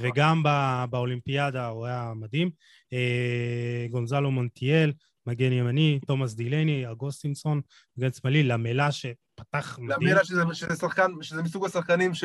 וגם 0.00 0.42
באולימפיאדה 0.90 1.66
הוא 1.66 1.86
היה 1.86 2.12
מדהים. 2.16 2.50
אה, 2.92 3.86
גונזלו 3.90 4.30
מונטיאל, 4.30 4.92
מגן 5.26 5.52
ימני, 5.52 6.00
תומאס 6.06 6.34
דילני, 6.34 6.90
אגוסטינסון, 6.90 7.60
מגן 7.96 8.12
שמאלי, 8.12 8.42
למלה 8.42 8.92
שפתח 8.92 9.78
מדהים. 9.78 10.08
למלה 10.08 10.24
שזה 10.24 10.42
שזה 10.52 10.76
שחקן, 10.76 11.12
שזה 11.22 11.42
מסוג 11.42 11.66
השחקנים 11.66 12.14
ש... 12.14 12.24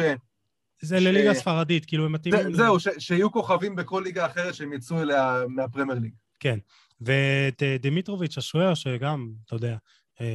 זה 0.82 1.00
ש- 1.00 1.04
לליגה 1.04 1.34
ספרדית, 1.34 1.86
כאילו 1.86 2.06
הם 2.06 2.12
מתאימים... 2.12 2.42
זה- 2.44 2.50
ל- 2.50 2.54
זהו, 2.56 2.80
ש- 2.80 2.88
שיהיו 3.00 3.32
כוכבים 3.32 3.76
בכל 3.76 4.02
ליגה 4.06 4.26
אחרת 4.26 4.54
שהם 4.56 4.74
יצאו 4.74 5.02
אליה 5.02 5.42
מהפרמייר 5.50 6.00
ליג. 6.00 6.14
כן. 6.40 6.58
ואת 7.02 7.64
אה, 7.64 7.78
דימיטרוביץ', 7.80 8.38
השוער, 8.38 8.74
שגם, 8.74 9.32
אתה 9.46 9.56
יודע, 9.56 9.78
אה, 10.22 10.26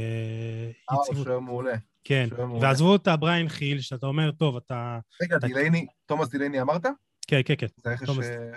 אה, 0.91 0.97
הוא 0.97 1.05
יציבות. 1.05 1.25
שוער 1.27 1.41
מעולה. 1.41 1.75
כן. 2.05 2.29
ועזבו 2.61 2.97
את 2.97 3.07
בריאן 3.09 3.49
חיל, 3.49 3.81
שאתה 3.81 4.07
אומר, 4.07 4.31
טוב, 4.31 4.57
אתה... 4.57 4.99
רגע, 5.23 5.37
אתה- 5.37 5.47
דילייני, 5.47 5.87
תומאס 6.07 6.29
דילייני 6.29 6.61
אמרת? 6.61 6.87
כן, 7.27 7.41
כן, 7.45 7.55
כן. 7.59 7.67
זה 7.77 7.91
רכש... 7.93 8.07
תומאס. 8.07 8.27
אה, 8.27 8.51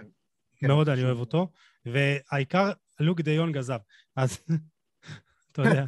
כן, 0.58 0.68
מאוד 0.68 0.90
אני 0.90 1.04
אוהב 1.04 1.20
אותו. 1.20 1.52
והעיקר, 1.86 2.72
לוק 3.00 3.22
דה 3.22 3.34
יונג 3.34 3.58
עזב. 3.58 3.78
אז, 4.16 4.38
אתה 5.52 5.62
יודע. 5.62 5.86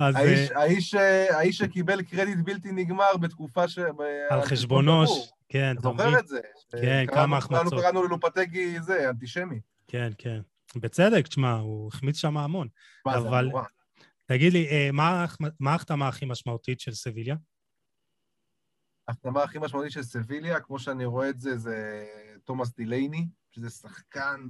אז... 0.00 0.14
האיש- 0.16 0.50
אה, 0.52 0.60
האיש, 0.60 0.94
אה, 0.94 1.36
האיש 1.38 1.58
שקיבל 1.58 2.02
קרדיט 2.02 2.38
בלתי 2.44 2.72
נגמר 2.72 3.16
בתקופה 3.20 3.68
ש... 3.68 3.78
על 4.30 4.42
חשבונו, 4.42 5.04
כן, 5.48 5.72
אתה 5.72 5.80
זוכר? 5.82 6.18
את 6.18 6.28
זה? 6.28 6.40
כן, 6.70 7.04
כמה 7.08 7.40
כולנו 7.40 7.60
החמצות. 7.62 7.80
קראנו 7.80 8.02
ללופטגי 8.02 8.80
זה, 8.80 9.10
אנטישמי. 9.10 9.60
כן, 9.88 10.12
כן. 10.18 10.40
בצדק, 10.76 11.26
תשמע, 11.28 11.52
הוא 11.52 11.88
החמיץ 11.88 12.16
שם 12.16 12.36
המון. 12.36 12.68
מה, 13.06 13.20
זה 13.20 13.28
אבל-. 13.28 13.48
תגיד 14.26 14.52
לי, 14.52 14.66
אה, 14.68 14.88
מה 14.92 15.26
ההחתמה 15.70 16.08
הכי 16.08 16.24
משמעותית 16.26 16.80
של 16.80 16.92
סביליה? 16.94 17.36
ההחתמה 19.08 19.42
הכי 19.42 19.58
משמעותית 19.58 19.92
של 19.92 20.02
סביליה, 20.02 20.60
כמו 20.60 20.78
שאני 20.78 21.04
רואה 21.04 21.28
את 21.28 21.40
זה, 21.40 21.58
זה 21.58 22.04
תומאס 22.44 22.76
דילייני, 22.76 23.26
שזה 23.50 23.70
שחקן... 23.70 24.40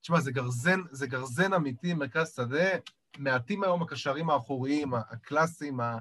תשמע, 0.00 0.20
זה 0.20 0.32
גרזן, 0.32 0.80
זה 0.90 1.06
גרזן 1.06 1.52
אמיתי, 1.52 1.94
מרכז 1.94 2.34
שדה. 2.36 2.68
מעטים 3.18 3.62
היום 3.62 3.82
הקשרים 3.82 4.30
האחוריים, 4.30 4.94
הקלאסיים, 4.94 5.80
ה... 5.80 5.98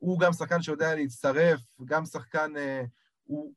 הוא 0.00 0.20
גם 0.20 0.32
שחקן 0.32 0.62
שיודע 0.62 0.94
להצטרף, 0.94 1.60
גם 1.84 2.04
שחקן... 2.04 2.56
אה, 2.56 2.82
הוא, 3.24 3.54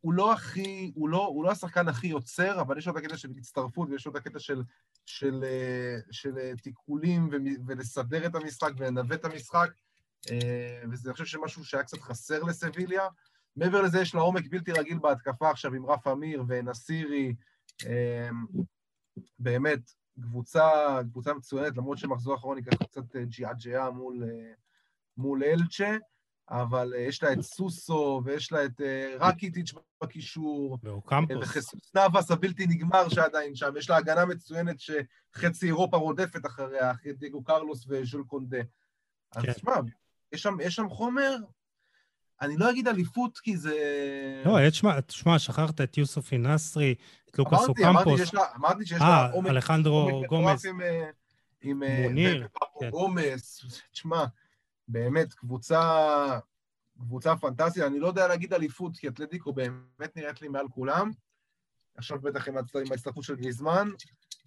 הוא 0.00 0.12
לא 0.12 0.32
הכי, 0.32 0.92
הוא 0.94 1.08
לא, 1.08 1.26
הוא 1.26 1.44
לא 1.44 1.50
השחקן 1.50 1.88
הכי 1.88 2.06
יוצר, 2.06 2.60
אבל 2.60 2.78
יש 2.78 2.86
לו 2.86 2.92
את 2.92 2.96
הקטע 2.96 3.16
של 3.16 3.28
הצטרפות 3.38 3.88
ויש 3.90 4.06
לו 4.06 4.12
את 4.12 4.16
הקטע 4.16 4.38
של, 4.38 4.62
של, 5.06 5.44
אה, 5.44 5.96
של 6.10 6.38
אה, 6.38 6.52
תיקולים 6.62 7.30
ולסדר 7.66 8.26
את 8.26 8.34
המשחק 8.34 8.70
ולנווט 8.76 9.20
את 9.20 9.24
המשחק. 9.24 9.70
וזה, 10.90 11.08
אני 11.08 11.12
חושב 11.12 11.24
שמשהו 11.24 11.64
שהיה 11.64 11.82
קצת 11.82 12.00
חסר 12.00 12.42
לסביליה. 12.42 13.08
מעבר 13.56 13.82
לזה, 13.82 14.00
יש 14.00 14.14
לה 14.14 14.20
עומק 14.20 14.44
בלתי 14.50 14.72
רגיל 14.72 14.98
בהתקפה 14.98 15.50
עכשיו 15.50 15.74
עם 15.74 15.86
רף 15.86 16.06
אמיר 16.06 16.44
ונסירי. 16.48 17.34
באמת, 19.38 19.80
קבוצה, 20.22 20.98
קבוצה 21.10 21.34
מצוינת, 21.34 21.76
למרות 21.76 21.98
שמחזור 21.98 22.32
האחרון 22.32 22.56
היא 22.56 22.64
ככה 22.64 22.84
קצת 22.84 23.16
אה, 23.16 23.24
ג'יאג'יה 23.24 23.90
מול, 23.90 24.24
אה, 24.24 24.52
מול 25.16 25.44
אלצ'ה, 25.44 25.96
אבל 26.50 26.94
אה, 26.94 27.00
יש 27.00 27.22
לה 27.22 27.32
את 27.32 27.40
סוסו 27.40 28.22
ויש 28.24 28.52
לה 28.52 28.64
את 28.64 28.80
רקיטיץ' 29.20 29.72
בקישור, 30.02 30.78
והוא 30.82 31.02
קמפוס. 31.02 31.36
וחסוס 31.42 31.94
נאבס 31.94 32.30
הבלתי 32.30 32.66
נגמר 32.66 33.08
שעדיין 33.08 33.54
שם, 33.54 33.72
יש 33.78 33.90
לה 33.90 33.96
הגנה 33.96 34.24
מצוינת 34.24 34.76
שחצי 34.80 35.66
אירופה 35.66 35.96
רודפת 35.96 36.46
אחריה, 36.46 36.90
אחרי 36.90 37.12
דייגו 37.12 37.44
קרלוס 37.44 37.86
וז'ול 37.88 38.24
קונדה. 38.24 38.60
אז 39.36 39.42
כן. 39.42 39.52
תשמע, 39.52 39.74
יש 40.32 40.42
שם, 40.42 40.56
יש 40.60 40.74
שם 40.74 40.88
חומר, 40.88 41.36
אני 42.42 42.56
לא 42.56 42.70
אגיד 42.70 42.88
אליפות 42.88 43.38
כי 43.38 43.56
זה... 43.56 43.74
לא, 44.46 44.58
אה, 44.58 44.70
תשמע, 44.70 45.00
תשמע, 45.00 45.38
שכחת 45.38 45.80
את 45.80 45.98
יוסופי 45.98 46.38
נסרי, 46.38 46.94
את 47.30 47.38
לוקאס 47.38 47.58
אמרתי 47.58 47.84
אוקמפוס. 47.84 48.20
שיש 48.20 48.34
לה, 48.34 48.42
אמרתי 48.56 48.86
שיש 48.86 49.00
לה 49.00 49.06
אה, 49.06 49.50
אלחנדרו 49.50 49.96
עומק 49.96 50.28
גומז. 50.28 50.44
מטורף 50.44 50.64
עם, 50.64 50.80
אה, 50.80 51.10
עם 51.62 51.82
אה, 51.82 52.02
מוניר, 52.02 52.48
כן. 52.80 52.90
גומס, 52.90 53.64
תשמע, 53.92 54.24
באמת, 54.88 55.34
קבוצה, 55.34 56.38
קבוצה 56.98 57.36
פנטסטית, 57.36 57.82
אני 57.82 57.98
לא 57.98 58.06
יודע 58.06 58.28
להגיד 58.28 58.54
אליפות, 58.54 58.96
כי 58.96 59.08
אתלטיקו 59.08 59.52
באמת 59.52 60.16
נראית 60.16 60.42
לי 60.42 60.48
מעל 60.48 60.68
כולם, 60.68 61.10
עכשיו 61.96 62.20
בטח 62.20 62.48
עם 62.48 62.56
ההצטרפות 62.90 63.24
של 63.24 63.36
גריזמן, 63.36 63.88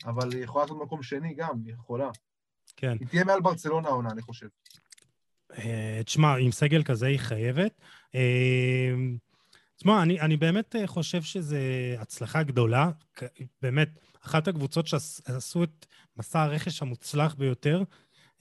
אבל 0.06 0.32
היא 0.32 0.44
יכולה 0.44 0.66
לעשות 0.66 0.82
מקום 0.82 1.04
שני 1.04 1.34
גם, 1.34 1.62
היא 1.66 1.74
יכולה. 1.74 2.10
כן. 2.76 2.98
היא 3.00 3.08
תהיה 3.08 3.24
מעל 3.24 3.42
ברצלונה 3.42 3.88
העונה, 3.88 4.10
אני 4.10 4.22
חושב. 4.22 4.48
אה, 5.58 6.02
תשמע, 6.06 6.36
עם 6.36 6.52
סגל 6.52 6.84
כזה 6.84 7.08
היא 7.08 7.20
חייבת. 7.20 7.82
אה, 8.16 8.94
תשמע, 9.76 10.02
אני, 10.04 10.20
אני 10.22 10.38
באמת 10.38 10.76
אה, 10.76 10.88
חושב 10.88 11.22
שזו 11.22 11.56
הצלחה 12.00 12.44
גדולה. 12.44 12.90
באמת, 13.62 14.00
אחת 14.26 14.48
הקבוצות 14.48 14.88
שעשו 14.88 15.64
את 15.64 15.86
מסע 16.18 16.42
הרכש 16.42 16.82
המוצלח 16.82 17.36
ביותר 17.36 17.84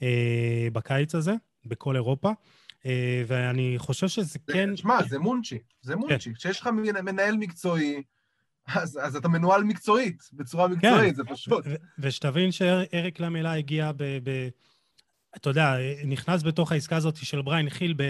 אה, 0.01 0.67
בקיץ 0.73 1.15
הזה, 1.15 1.33
בכל 1.65 1.95
אירופה. 1.95 2.31
אה, 2.85 3.23
ואני 3.27 3.75
חושב 3.77 4.07
שזה 4.07 4.39
כן... 4.51 4.75
שמע, 4.75 5.03
זה 5.03 5.19
מונצ'י, 5.19 5.59
זה 5.81 5.95
מונצ'י. 5.95 6.33
כשיש 6.33 6.61
לך 6.61 6.67
מנ- 6.67 7.01
מנהל 7.01 7.37
מקצועי, 7.37 8.03
אז, 8.67 8.99
אז 9.03 9.15
אתה 9.15 9.27
מנוהל 9.27 9.63
מקצועית, 9.63 10.29
בצורה 10.33 10.67
מקצועית, 10.67 11.15
זה 11.15 11.23
פשוט. 11.23 11.65
ושתבין 11.99 12.51
שאריק 12.51 13.19
למלה 13.19 13.53
הגיע 13.53 13.91
ב, 13.91 14.03
ב... 14.23 14.49
אתה 15.35 15.49
יודע, 15.49 15.75
נכנס 16.05 16.43
בתוך 16.43 16.71
העסקה 16.71 16.95
הזאת 16.95 17.15
של 17.15 17.41
בריין 17.41 17.69
חיל, 17.69 17.93
ב, 17.97 18.01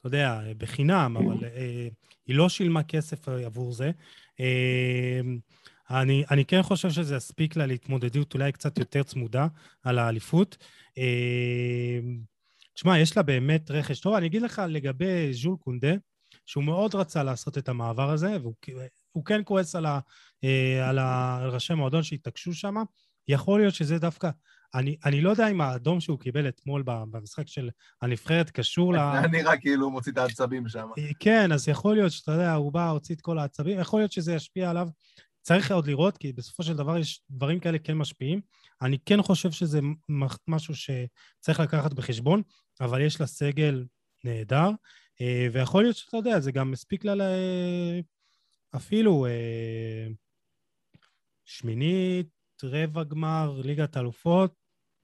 אתה 0.00 0.06
יודע, 0.06 0.40
בחינם, 0.58 1.16
אבל 1.16 1.44
אה, 1.44 1.88
היא 2.26 2.36
לא 2.36 2.48
שילמה 2.48 2.82
כסף 2.82 3.28
עבור 3.28 3.72
זה. 3.72 3.90
אה, 4.40 5.20
אני, 5.90 6.24
אני 6.30 6.44
כן 6.44 6.62
חושב 6.62 6.90
שזה 6.90 7.16
יספיק 7.16 7.56
לה 7.56 7.66
להתמודדות 7.66 8.34
אולי 8.34 8.52
קצת 8.52 8.78
יותר 8.78 9.02
צמודה 9.02 9.46
על 9.82 9.98
האליפות. 9.98 10.56
אה, 10.98 11.98
תשמע, 12.74 12.98
יש 12.98 13.16
לה 13.16 13.22
באמת 13.22 13.70
רכש 13.70 14.00
טוב. 14.00 14.14
אני 14.14 14.26
אגיד 14.26 14.42
לך 14.42 14.62
לגבי 14.68 15.32
ז'ול 15.32 15.56
קונדה, 15.56 15.92
שהוא 16.46 16.64
מאוד 16.64 16.94
רצה 16.94 17.22
לעשות 17.22 17.58
את 17.58 17.68
המעבר 17.68 18.10
הזה, 18.10 18.36
והוא 18.42 18.54
הוא 19.12 19.24
כן 19.24 19.40
כועס 19.44 19.74
על, 19.74 19.86
ה, 19.86 20.00
אה, 20.44 20.88
על, 20.88 20.98
ה, 20.98 21.38
על 21.42 21.50
ראשי 21.50 21.74
מועדון 21.74 22.02
שהתעקשו 22.02 22.54
שם. 22.54 22.74
יכול 23.28 23.60
להיות 23.60 23.74
שזה 23.74 23.98
דווקא... 23.98 24.30
אני, 24.74 24.96
אני 25.04 25.20
לא 25.20 25.30
יודע 25.30 25.48
אם 25.48 25.60
האדום 25.60 26.00
שהוא 26.00 26.18
קיבל 26.18 26.48
אתמול 26.48 26.82
במשחק 26.86 27.48
של 27.48 27.70
הנבחרת 28.02 28.50
קשור 28.50 28.94
ל... 28.94 28.96
זה 29.22 29.28
נראה 29.28 29.56
כאילו 29.56 29.84
הוא 29.84 29.92
מוציא 29.92 30.12
את 30.12 30.18
העצבים 30.18 30.68
שם. 30.68 30.88
כן, 31.20 31.52
אז 31.52 31.68
יכול 31.68 31.94
להיות 31.94 32.12
שאתה 32.12 32.32
יודע, 32.32 32.54
הוא 32.54 32.72
בא, 32.72 32.90
הוציא 32.90 33.14
את 33.14 33.20
כל 33.20 33.38
העצבים, 33.38 33.80
יכול 33.80 34.00
להיות 34.00 34.12
שזה 34.12 34.34
ישפיע 34.34 34.70
עליו. 34.70 34.88
צריך 35.42 35.72
עוד 35.72 35.86
לראות, 35.86 36.18
כי 36.18 36.32
בסופו 36.32 36.62
של 36.62 36.76
דבר 36.76 36.98
יש 36.98 37.20
דברים 37.30 37.60
כאלה 37.60 37.78
כן 37.78 37.94
משפיעים. 37.94 38.40
אני 38.82 38.98
כן 39.06 39.22
חושב 39.22 39.50
שזה 39.50 39.80
משהו 40.48 40.74
שצריך 40.74 41.60
לקחת 41.60 41.92
בחשבון, 41.92 42.42
אבל 42.80 43.00
יש 43.00 43.20
לה 43.20 43.26
סגל 43.26 43.84
נהדר, 44.24 44.70
אה, 45.20 45.46
ויכול 45.52 45.82
להיות 45.82 45.96
שאתה 45.96 46.16
יודע, 46.16 46.40
זה 46.40 46.52
גם 46.52 46.70
מספיק 46.70 47.04
לה 47.04 47.14
ל... 47.14 47.22
אפילו 48.76 49.26
אה, 49.26 50.06
שמינית, 51.44 52.35
רבע 52.64 53.04
גמר, 53.04 53.60
ליגת 53.64 53.96
אלופות. 53.96 54.54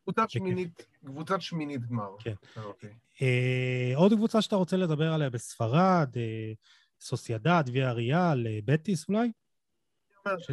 קבוצת 0.03 0.31
שמינית, 0.31 0.87
קבוצת 1.07 1.41
שמינית 1.41 1.87
גמר. 1.87 2.17
כן. 2.19 2.35
אוקיי. 2.57 2.91
אה, 3.23 3.93
עוד 3.95 4.13
קבוצה 4.13 4.43
שאתה 4.43 4.57
רוצה 4.57 4.77
לדבר 4.77 5.13
עליה 5.13 5.31
בספרד, 5.31 6.09
אה, 6.17 6.53
סוסיידד, 7.01 7.65
ויה 7.73 7.93
ריאל, 7.93 8.47
אה, 8.47 8.59
בטיס 8.65 9.09
אולי? 9.09 9.33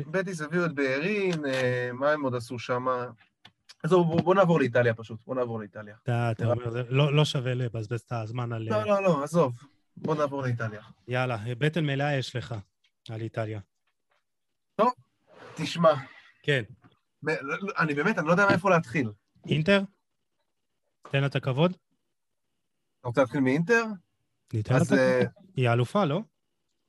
בטיס 0.07 0.41
הביאו 0.41 0.65
את 0.65 0.73
בארין, 0.73 1.45
אה, 1.45 1.89
מה 1.93 2.11
הם 2.11 2.21
עוד 2.23 2.35
עשו 2.35 2.59
שם? 2.59 2.85
עזוב, 3.83 4.07
בוא, 4.07 4.21
בוא 4.21 4.35
נעבור 4.35 4.59
לאיטליה 4.59 4.93
פשוט, 4.93 5.19
בוא 5.27 5.35
נעבור 5.35 5.59
לאיטליה. 5.59 5.95
אתה, 6.03 6.31
אתה 6.31 6.45
אומר, 6.45 6.69
זה 6.69 6.83
לא, 6.89 7.13
לא 7.15 7.25
שווה 7.25 7.53
לבזבז 7.53 8.01
את 8.01 8.11
הזמן 8.11 8.53
על... 8.53 8.67
לא, 8.69 8.83
לא, 8.83 9.03
לא, 9.03 9.23
עזוב, 9.23 9.53
בוא 9.97 10.15
נעבור 10.15 10.41
לאיטליה. 10.41 10.81
יאללה, 11.07 11.37
בטן 11.57 11.85
מלאה 11.85 12.17
יש 12.17 12.35
לך 12.35 12.55
על 13.09 13.21
איטליה. 13.21 13.59
תשמע, 15.55 15.93
כן. 16.43 16.63
אני 17.77 17.93
באמת, 17.93 18.17
אני 18.17 18.27
לא 18.27 18.31
יודע 18.31 18.45
מאיפה 18.49 18.69
להתחיל. 18.69 19.11
אינטר? 19.47 19.81
תן 21.11 21.21
לה 21.21 21.27
את 21.27 21.35
הכבוד. 21.35 21.71
אתה 22.99 23.07
רוצה 23.07 23.21
להתחיל 23.21 23.39
מאינטר? 23.39 23.83
ניתן 24.53 24.73
לה 24.73 24.77
את 24.77 24.81
אז, 24.81 24.93
אה, 24.93 25.21
הכבוד. 25.21 25.45
היא 25.55 25.69
האלופה, 25.69 26.05
לא? 26.05 26.21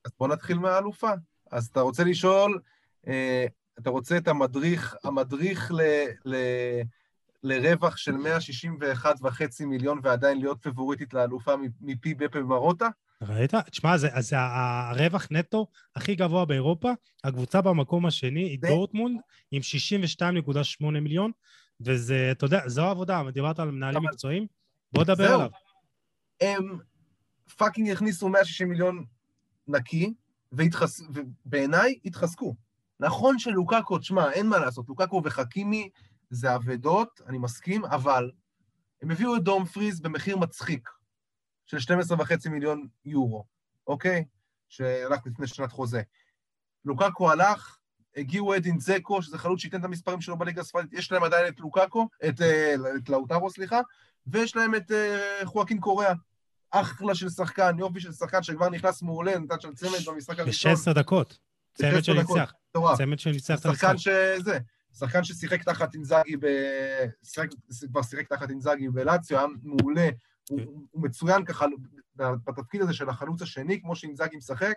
אז 0.04 0.12
בוא 0.18 0.28
נתחיל 0.28 0.58
מהאלופה. 0.58 1.10
אז 1.50 1.66
אתה 1.66 1.80
רוצה 1.80 2.04
לשאול, 2.04 2.60
אה, 3.06 3.46
אתה 3.78 3.90
רוצה 3.90 4.16
את 4.16 4.28
המדריך, 4.28 4.96
המדריך 5.04 5.72
ל, 5.72 5.80
ל, 6.24 6.36
לרווח 7.42 7.96
של 7.96 8.12
161.5 8.16 9.64
מיליון 9.66 10.00
ועדיין 10.02 10.38
להיות 10.38 10.62
פייבוריטית 10.62 11.14
לאלופה 11.14 11.54
מפי 11.80 12.14
בפה 12.14 12.40
מרוטה? 12.40 12.88
ראית? 13.22 13.54
תשמע, 13.54 13.96
זה, 13.96 14.08
זה 14.18 14.36
הרווח 14.38 15.26
נטו 15.30 15.66
הכי 15.96 16.14
גבוה 16.14 16.44
באירופה. 16.44 16.90
הקבוצה 17.24 17.60
במקום 17.60 18.06
השני 18.06 18.42
היא 18.42 18.58
דורטמונד 18.68 19.20
עם 19.50 19.62
62.8 20.82 20.84
מיליון, 20.86 21.30
וזה, 21.80 22.28
אתה 22.32 22.44
יודע, 22.44 22.68
זו 22.68 22.82
העבודה, 22.82 23.22
דיברת 23.32 23.58
על 23.58 23.70
מנהלים 23.70 24.02
מקצועיים, 24.02 24.46
בוא 24.92 25.02
נדבר. 25.02 25.34
עליו. 25.34 25.50
הם 26.40 26.78
fucking 27.56 27.90
הכניסו 27.90 28.28
160 28.28 28.68
מיליון 28.68 29.04
נקי, 29.68 30.14
והתחס... 30.52 31.00
ובעיניי 31.14 31.98
התחזקו. 32.04 32.56
נכון 33.00 33.38
שלוקקו, 33.38 33.98
תשמע, 33.98 34.32
אין 34.32 34.46
מה 34.48 34.58
לעשות, 34.58 34.88
לוקקו 34.88 35.22
וחכימי 35.24 35.88
זה 36.30 36.54
אבדות, 36.54 37.20
אני 37.26 37.38
מסכים, 37.38 37.84
אבל 37.84 38.30
הם 39.02 39.10
הביאו 39.10 39.36
את 39.36 39.42
דום 39.42 39.64
פריז 39.64 40.00
במחיר 40.00 40.36
מצחיק 40.36 40.88
של 41.78 41.94
12.5 42.14 42.48
מיליון 42.50 42.86
יורו, 43.04 43.44
אוקיי? 43.86 44.24
שהלך 44.68 45.20
לפני 45.26 45.46
שנת 45.46 45.72
חוזה. 45.72 46.02
לוקקו 46.84 47.30
הלך, 47.30 47.78
הגיעו 48.16 48.56
אדין 48.56 48.80
זקו, 48.80 49.22
שזה 49.22 49.38
חלוץ 49.38 49.60
שייתן 49.60 49.80
את 49.80 49.84
המספרים 49.84 50.20
שלו 50.20 50.36
בליגה 50.38 50.60
הספרדית, 50.60 50.92
יש 50.92 51.12
להם 51.12 51.24
עדיין 51.24 51.46
את 51.46 51.60
לוקקו, 51.60 52.08
את, 52.28 52.40
אה, 52.40 52.74
את 52.96 53.08
לאוטרו, 53.08 53.50
סליחה, 53.50 53.80
ויש 54.26 54.56
להם 54.56 54.74
את 54.74 54.92
אה, 54.92 55.40
חואקין 55.44 55.80
קוריאה. 55.80 56.12
אחלה 56.70 57.14
של 57.14 57.28
שחקן, 57.28 57.78
יופי 57.78 58.00
של 58.00 58.12
שחקן 58.12 58.42
שכבר 58.42 58.68
נכנס 58.68 59.02
מעולה, 59.02 59.38
נתן 59.38 59.60
שם 59.60 59.74
צמד 59.74 59.98
במשחק 60.06 60.38
הראשון. 60.38 60.74
ב-16 60.74 60.92
דקות. 60.94 61.38
צמד 61.74 61.90
ב-16 61.90 62.22
דקות. 62.22 62.36
שניצח. 62.36 62.52
צמד 62.96 63.18
שניצח 63.18 63.60
את 63.60 63.66
המשחק. 63.66 63.80
שחקן 63.80 63.98
שזה, 63.98 64.58
שחקן 64.98 65.24
ששיחק 65.24 65.62
תחת 65.62 65.94
אינזאגי 65.94 66.36
ב... 66.36 66.46
שיחק, 67.22 67.48
כבר 67.90 68.02
שיחק 68.02 68.28
תחת 68.28 68.50
אינזאגי 68.50 68.88
בלאציו, 68.88 69.38
היה 69.38 69.46
מעולה, 69.62 70.08
הוא, 70.48 70.58
כן. 70.58 70.64
הוא 70.90 71.02
מצוין 71.02 71.44
ככה 71.44 71.66
בתפקיד 72.16 72.80
הזה 72.80 72.92
של 72.92 73.08
החלוץ 73.08 73.42
השני, 73.42 73.80
כמו 73.80 73.96
שאינזאגי 73.96 74.36
משחק, 74.36 74.74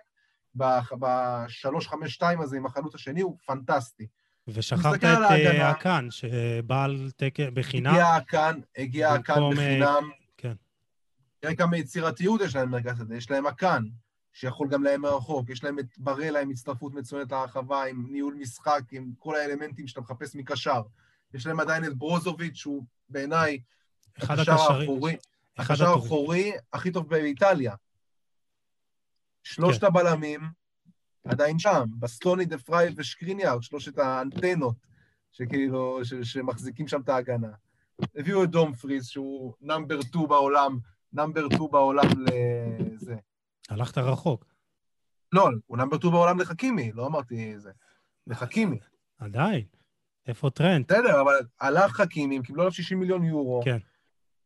ב-3-5-2 0.54 2.42
הזה 2.42 2.56
עם 2.56 2.66
החלוץ 2.66 2.94
השני, 2.94 3.20
הוא 3.20 3.38
פנטסטי. 3.46 4.06
ושכחת 4.48 4.94
את 4.94 5.04
על 5.04 5.24
אה, 5.24 6.10
שבא 6.10 6.84
על 6.84 7.10
תקן 7.16 7.54
בחינם. 7.54 7.90
הגיע 7.90 8.20
כאן, 8.28 8.60
הגיע 8.78 9.16
במקום, 9.16 9.52
אה, 9.52 9.56
בחינם. 9.56 10.10
כן. 10.36 10.54
תראה 11.40 11.54
כמה 11.54 11.76
יצירתיות 11.76 12.40
יש 12.40 12.56
להם 12.56 12.68
במרכז 12.68 13.00
הזה, 13.00 13.16
יש 13.16 13.30
להם 13.30 13.46
הקאן, 13.46 13.84
שיכול 14.32 14.68
גם 14.68 14.82
להם 14.82 15.00
מרחוק, 15.00 15.50
יש 15.50 15.64
להם 15.64 15.78
את 15.78 15.98
ברלה 15.98 16.40
עם 16.40 16.50
הצטרפות 16.50 16.94
מצוינת 16.94 17.32
להרחבה, 17.32 17.84
עם 17.84 18.06
ניהול 18.10 18.34
משחק, 18.34 18.82
עם 18.92 19.12
כל 19.18 19.36
האלמנטים 19.36 19.86
שאתה 19.86 20.00
מחפש 20.00 20.36
מקשר. 20.36 20.82
יש 21.34 21.46
להם 21.46 21.60
עדיין 21.60 21.84
את 21.84 21.94
ברוזוביץ', 21.94 22.54
שהוא 22.54 22.84
בעיניי 23.08 23.58
אחד 24.18 24.38
הקשר 24.38 24.52
הקשרים. 24.52 24.90
הקשר. 25.56 25.88
האחורי 25.88 26.52
הכי 26.72 26.90
טוב 26.92 27.08
באיטליה. 27.08 27.74
שלושת 29.42 29.80
כן. 29.80 29.86
הבלמים 29.86 30.40
עדיין 31.24 31.58
שם, 31.58 31.84
בסטוני, 31.98 32.44
דה 32.44 32.58
פריי 32.58 32.92
ושקריניארד, 32.96 33.62
שלושת 33.62 33.98
האנטנות 33.98 34.76
שכאילו, 35.32 36.04
ש, 36.04 36.14
שמחזיקים 36.14 36.88
שם 36.88 37.00
את 37.00 37.08
ההגנה. 37.08 37.52
הביאו 38.16 38.44
את 38.44 38.50
דומפריס, 38.50 39.06
שהוא 39.06 39.54
number 39.60 40.00
2 40.00 40.28
בעולם, 40.28 40.78
number 41.12 41.46
2 41.54 41.70
בעולם 41.70 42.06
לזה. 42.26 43.16
הלכת 43.70 43.98
רחוק. 43.98 44.44
לא, 45.32 45.48
הוא 45.66 45.78
number 45.78 45.96
2 45.96 46.12
בעולם 46.12 46.40
לחכימי, 46.40 46.92
לא 46.92 47.06
אמרתי 47.06 47.58
זה. 47.58 47.70
לחכימי. 48.26 48.78
עדיין. 49.18 49.64
איפה 50.26 50.50
טרנט? 50.50 50.86
בסדר, 50.86 51.20
אבל 51.20 51.34
הלך 51.60 51.92
חכימי, 51.92 52.36
הם 52.36 52.42
קיבלו 52.42 52.62
עליו 52.62 52.72
60 52.72 53.00
מיליון 53.00 53.24
יורו. 53.24 53.62
כן. 53.64 53.78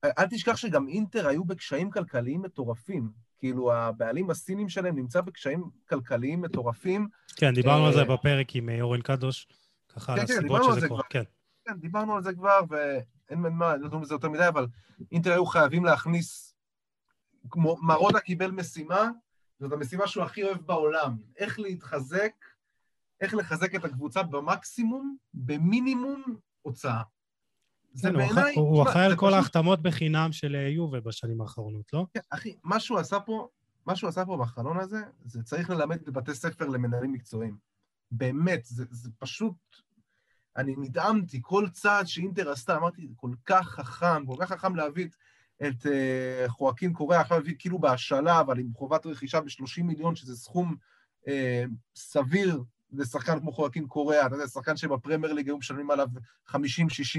אל 0.04 0.26
תשכח 0.30 0.56
שגם 0.56 0.88
אינטר 0.88 1.28
היו 1.28 1.44
בקשיים 1.44 1.90
כלכליים 1.90 2.42
מטורפים. 2.42 3.10
כאילו, 3.38 3.72
הבעלים 3.72 4.30
הסינים 4.30 4.68
שלהם 4.68 4.96
נמצא 4.96 5.20
בקשיים 5.20 5.70
כלכליים 5.88 6.40
מטורפים. 6.40 7.08
כן, 7.36 7.54
דיברנו 7.54 7.86
על 7.86 7.92
זה 7.92 8.00
אה, 8.00 8.04
בפרק 8.04 8.56
עם 8.56 8.68
אה, 8.68 8.80
אורן 8.80 9.00
קדוש, 9.00 9.48
ככה 9.88 10.12
על 10.12 10.20
כן, 10.20 10.26
כן, 10.26 10.32
הסיבות 10.38 10.62
שזה 10.64 10.80
זה 10.80 10.88
קורה. 10.88 11.02
כן. 11.10 11.22
כן, 11.64 11.74
דיברנו 11.80 12.16
על 12.16 12.22
זה 12.22 12.32
כבר, 12.34 12.60
ואין 12.68 13.40
מה 13.40 13.76
לדון 13.76 14.00
בזה 14.00 14.14
יותר 14.14 14.28
מדי, 14.28 14.48
אבל 14.48 14.66
אינטר 15.12 15.32
היו 15.32 15.46
חייבים 15.46 15.84
להכניס... 15.84 16.54
כמו 17.50 17.76
מרוטה 17.82 18.20
קיבל 18.20 18.50
משימה, 18.50 19.10
זאת 19.60 19.72
המשימה 19.72 20.06
שהוא 20.06 20.24
הכי 20.24 20.42
אוהב 20.42 20.58
בעולם. 20.58 21.16
איך 21.36 21.58
להתחזק, 21.58 22.32
איך 23.20 23.34
לחזק 23.34 23.74
את 23.74 23.84
הקבוצה 23.84 24.22
במקסימום, 24.22 25.16
במינימום 25.34 26.36
הוצאה. 26.62 27.02
זה 27.92 28.08
הוא 28.08 28.16
בעיניי... 28.16 28.54
הוא 28.54 28.82
אחראי 28.82 29.04
על 29.04 29.16
כל 29.16 29.34
ההחתמות 29.34 29.82
בחינם 29.82 30.32
של 30.32 30.56
אה, 30.56 30.68
יובה 30.68 31.00
בשנים 31.00 31.40
האחרונות, 31.40 31.92
לא? 31.92 32.06
כן, 32.14 32.20
אחי, 32.30 32.54
מה 32.64 32.80
שהוא 32.80 32.98
עשה 32.98 33.20
פה, 33.20 33.48
מה 33.86 33.96
שהוא 33.96 34.08
עשה 34.08 34.24
פה 34.24 34.36
בחלון 34.36 34.80
הזה, 34.80 35.02
זה 35.24 35.42
צריך 35.42 35.70
ללמד 35.70 36.04
בבתי 36.04 36.34
ספר 36.34 36.66
למנהלים 36.66 37.12
מקצועיים. 37.12 37.56
באמת, 38.10 38.64
זה, 38.64 38.84
זה 38.90 39.10
פשוט... 39.18 39.54
אני 40.56 40.74
נדהמתי, 40.78 41.38
כל 41.42 41.68
צעד 41.72 42.06
שאינטר 42.06 42.50
עשתה, 42.50 42.76
אמרתי, 42.76 43.06
זה 43.06 43.14
כל 43.16 43.30
כך 43.44 43.68
חכם, 43.68 44.26
כל 44.26 44.36
כך 44.40 44.48
חכם 44.48 44.76
להביא 44.76 45.06
את, 45.06 45.14
את 45.66 45.86
uh, 45.86 46.48
חואקין 46.48 46.92
קוריאה, 46.92 47.20
עכשיו 47.20 47.38
להביא 47.38 47.54
כאילו 47.58 47.78
בהשאלה, 47.78 48.40
אבל 48.40 48.58
עם 48.58 48.70
חובת 48.74 49.06
רכישה 49.06 49.40
ב-30 49.40 49.82
מיליון, 49.82 50.16
שזה 50.16 50.36
סכום 50.36 50.76
uh, 51.24 51.28
סביר 51.94 52.62
לשחקן 52.92 53.40
כמו 53.40 53.52
חואקין 53.52 53.86
קוריאה, 53.86 54.26
אתה 54.26 54.34
יודע, 54.34 54.46
שחקן 54.46 54.76
שבפרמייר 54.76 55.32
ליג 55.32 55.46
היו 55.46 55.58
משלמים 55.58 55.90
עליו 55.90 56.08
50-60 56.48 56.54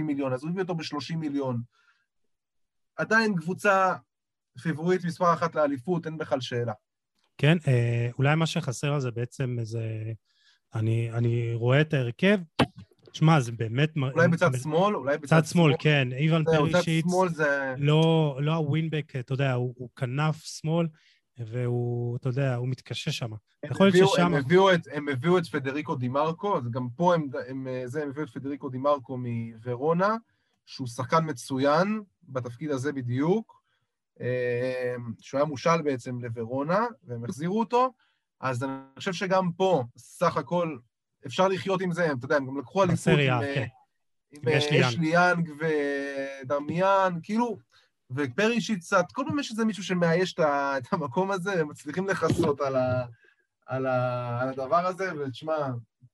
מיליון, 0.02 0.34
אז 0.34 0.44
הוא 0.44 0.50
הביא 0.50 0.62
אותו 0.62 0.76
ב-30 0.76 1.16
מיליון. 1.16 1.62
עדיין 2.96 3.36
קבוצה 3.36 3.96
פיבורית 4.62 5.06
מספר 5.06 5.34
אחת 5.34 5.56
לאליפות, 5.56 6.06
אין 6.06 6.18
בכלל 6.18 6.42
שאלה. 6.42 6.74
כן, 7.38 7.58
אה, 7.68 8.10
אולי 8.18 8.36
מה 8.36 8.46
שחסר 8.46 9.00
זה 9.00 9.12
בעצם 9.12 9.56
איזה... 9.60 10.14
אני, 10.76 11.12
אני 11.12 11.54
רואה 11.54 11.82
את 11.82 11.94
ההרכב, 11.94 12.40
שמע, 13.14 13.40
זה 13.40 13.52
באמת... 13.52 13.92
אולי 13.98 14.28
בצד 14.28 14.50
מ- 14.56 14.58
שמאל, 14.58 14.96
אולי 14.96 15.18
בצד 15.18 15.42
צד 15.42 15.46
שמאל, 15.46 15.74
כן, 15.80 16.08
איוון 16.14 16.44
פרישיץ, 16.46 17.06
שמאל 17.06 17.30
זה... 17.30 17.74
לא, 17.78 18.38
לא 18.42 18.54
הווינבק, 18.54 19.16
אתה 19.16 19.34
יודע, 19.34 19.54
הוא, 19.54 19.74
הוא 19.78 19.90
כנף 19.96 20.44
שמאל, 20.44 20.88
והוא, 21.46 22.18
אתה 22.18 22.30
יודע, 22.30 22.56
הוא 22.56 22.68
מתקשה 22.68 23.12
שם. 23.12 23.30
יכול 23.66 23.88
להיות 23.88 24.10
ששם- 24.14 24.22
הם 24.26 24.34
הביאו 24.34 24.74
את- 24.74 24.88
הם 24.94 25.10
הביאו 25.10 25.38
את 25.38 25.46
פדריקו 25.46 25.96
דימרקו, 25.96 26.58
אז 26.58 26.70
גם 26.72 26.88
פה 26.96 27.16
הם, 27.16 27.28
הם, 27.48 27.68
זה, 27.86 28.04
הם 28.04 28.10
הביאו 28.10 28.26
את 28.26 28.30
פדריקו 28.30 28.70
דימרקו 28.70 29.18
מוורונה, 29.18 30.16
שהוא 30.66 30.88
שחקן 30.88 31.30
מצוין 31.30 32.02
בתפקיד 32.24 32.72
הזה 32.72 32.92
בדיוק, 32.94 33.62
אה, 34.22 34.96
שהוא 35.20 35.40
היה 35.40 35.46
מושל 35.46 35.82
בעצם 35.84 36.20
לוורונה, 36.22 36.86
והם 37.04 37.24
החזירו 37.26 37.60
אותו, 37.60 37.94
אז 38.42 38.64
אני 38.64 38.72
חושב 39.00 39.14
שגם 39.14 39.52
פה, 39.52 39.84
סך 39.98 40.38
הכל, 40.38 40.78
אפשר 41.26 41.48
לחיות 41.48 41.82
עם 41.82 41.92
זה, 41.92 42.12
אתה 42.12 42.26
יודע, 42.26 42.36
הם 42.36 42.48
גם 42.48 42.60
לקחו 42.60 42.84
אליפות 42.84 43.14
עם, 43.14 43.20
אה, 43.20 43.56
כן. 43.56 43.66
עם 44.32 44.42
עם 44.42 44.48
אה, 44.48 44.58
אשלי 44.58 44.78
יאנג. 44.78 44.86
אשלי 44.86 45.08
יאנג 45.08 45.50
ודמיאן, 46.44 47.14
כאילו, 47.24 47.58
ופרישיץ 48.12 48.86
קצת, 48.86 49.06
כל 49.12 49.24
פעם 49.28 49.40
יש 49.40 49.52
איזה 49.52 49.66
מישהו 49.66 49.84
שמאייש 49.84 50.36
את 50.40 50.84
המקום 50.92 51.32
הזה, 51.32 51.62
הם 51.62 51.70
מצליחים 51.70 52.08
לכסות 52.08 52.62
על, 52.62 52.76
ה, 52.76 53.06
על, 53.66 53.86
ה, 53.86 54.40
על 54.42 54.50
הדבר 54.50 54.86
הזה, 54.86 55.12
ותשמע, 55.16 55.58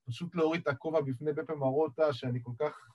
פשוט 0.08 0.36
להוריד 0.36 0.62
את 0.62 0.68
הכובע 0.68 1.02
בפני 1.02 1.34
בפה 1.34 1.56
מרוטה, 1.56 2.14
שאני 2.14 2.40
כל 2.44 2.52
כך... 2.60 2.88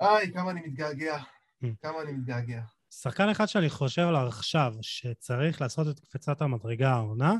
איי, 0.00 0.32
כמה 0.32 0.50
אני 0.50 0.60
מתגעגע, 0.60 1.18
Mm. 1.64 1.66
כמה 1.82 2.02
אני 2.02 2.12
מתגעגע. 2.12 2.60
שחקן 2.90 3.28
אחד 3.28 3.46
שאני 3.46 3.70
חושב 3.70 4.02
עליו 4.02 4.26
עכשיו, 4.26 4.74
שצריך 4.80 5.60
לעשות 5.60 5.88
את 5.88 6.00
קפיצת 6.00 6.42
המדרגה 6.42 6.90
העונה, 6.90 7.34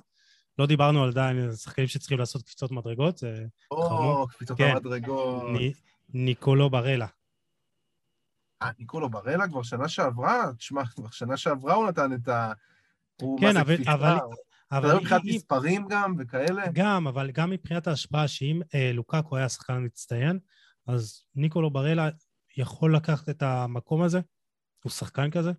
לא 0.59 0.66
דיברנו 0.66 1.03
על 1.03 1.09
עדיין 1.09 1.53
שחקנים 1.53 1.89
שצריכים 1.89 2.19
לעשות 2.19 2.43
קפיצות 2.43 2.70
מדרגות, 2.70 3.19
זה 3.19 3.47
או, 3.70 3.89
חמור. 3.89 4.31
קפיצות 4.31 4.59
כן. 4.59 4.70
המדרגות. 4.70 5.43
ני, 5.53 5.73
ניקולו 6.09 6.70
ברלה. 6.70 7.07
אה, 8.62 8.70
ניקולו 8.78 9.11
ברלה 9.11 9.49
כבר 9.49 9.62
שנה 9.62 9.89
שעברה? 9.89 10.53
תשמע, 10.59 10.87
כבר 10.87 11.11
שנה 11.11 11.37
שעברה 11.37 11.74
הוא 11.74 11.89
נתן 11.89 12.12
את 12.12 12.28
ה... 12.28 12.53
הוא, 13.23 13.41
כן, 13.41 13.57
אבל-? 13.57 13.77
אבל- 13.87 14.19
אבל 14.73 14.89
יודע 14.89 15.01
מבחינת 15.01 15.23
מספרים 15.24 15.87
גם 15.89 16.15
וכאלה? 16.19 16.65
גם, 16.73 17.07
אבל 17.07 17.31
גם 17.31 17.51
מבחינת 17.51 17.87
ההשפעה, 17.87 18.28
שאם 18.28 18.61
אה, 18.74 18.91
לוקקו 18.93 19.37
היה 19.37 19.49
שחקן 19.49 19.85
מצטיין, 19.85 20.39
אז 20.87 21.23
ניקולו 21.35 21.70
ברלה 21.70 22.09
יכול 22.57 22.97
לקחת 22.97 23.28
את 23.28 23.43
המקום 23.43 24.03
הזה? 24.03 24.20
הוא 24.85 24.91
שחקן 24.93 25.31
כזה? 25.31 25.53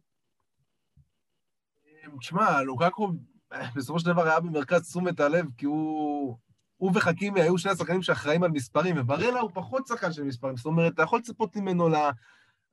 תשמע, 2.20 2.62
לוקקו 2.62 3.12
בסופו 3.76 4.00
של 4.00 4.06
דבר 4.06 4.24
היה 4.24 4.40
במרכז 4.40 4.90
תשומת 4.90 5.20
הלב, 5.20 5.46
כי 5.58 5.66
הוא... 5.66 6.38
הוא 6.78 6.92
וחכימי 6.96 7.42
היו 7.42 7.58
שני 7.58 7.72
השחקנים 7.72 8.02
שאחראים 8.02 8.44
על 8.44 8.52
מספרים, 8.52 8.96
וברלה 9.00 9.40
הוא 9.40 9.52
פחות 9.54 9.88
שחקן 9.88 10.14
של 10.14 10.24
מספרים. 10.24 10.58
זאת 10.58 10.66
אומרת, 10.66 10.94
אתה 10.94 11.04
יכול 11.04 11.20
לצפות 11.20 11.56
ממנו 11.56 11.90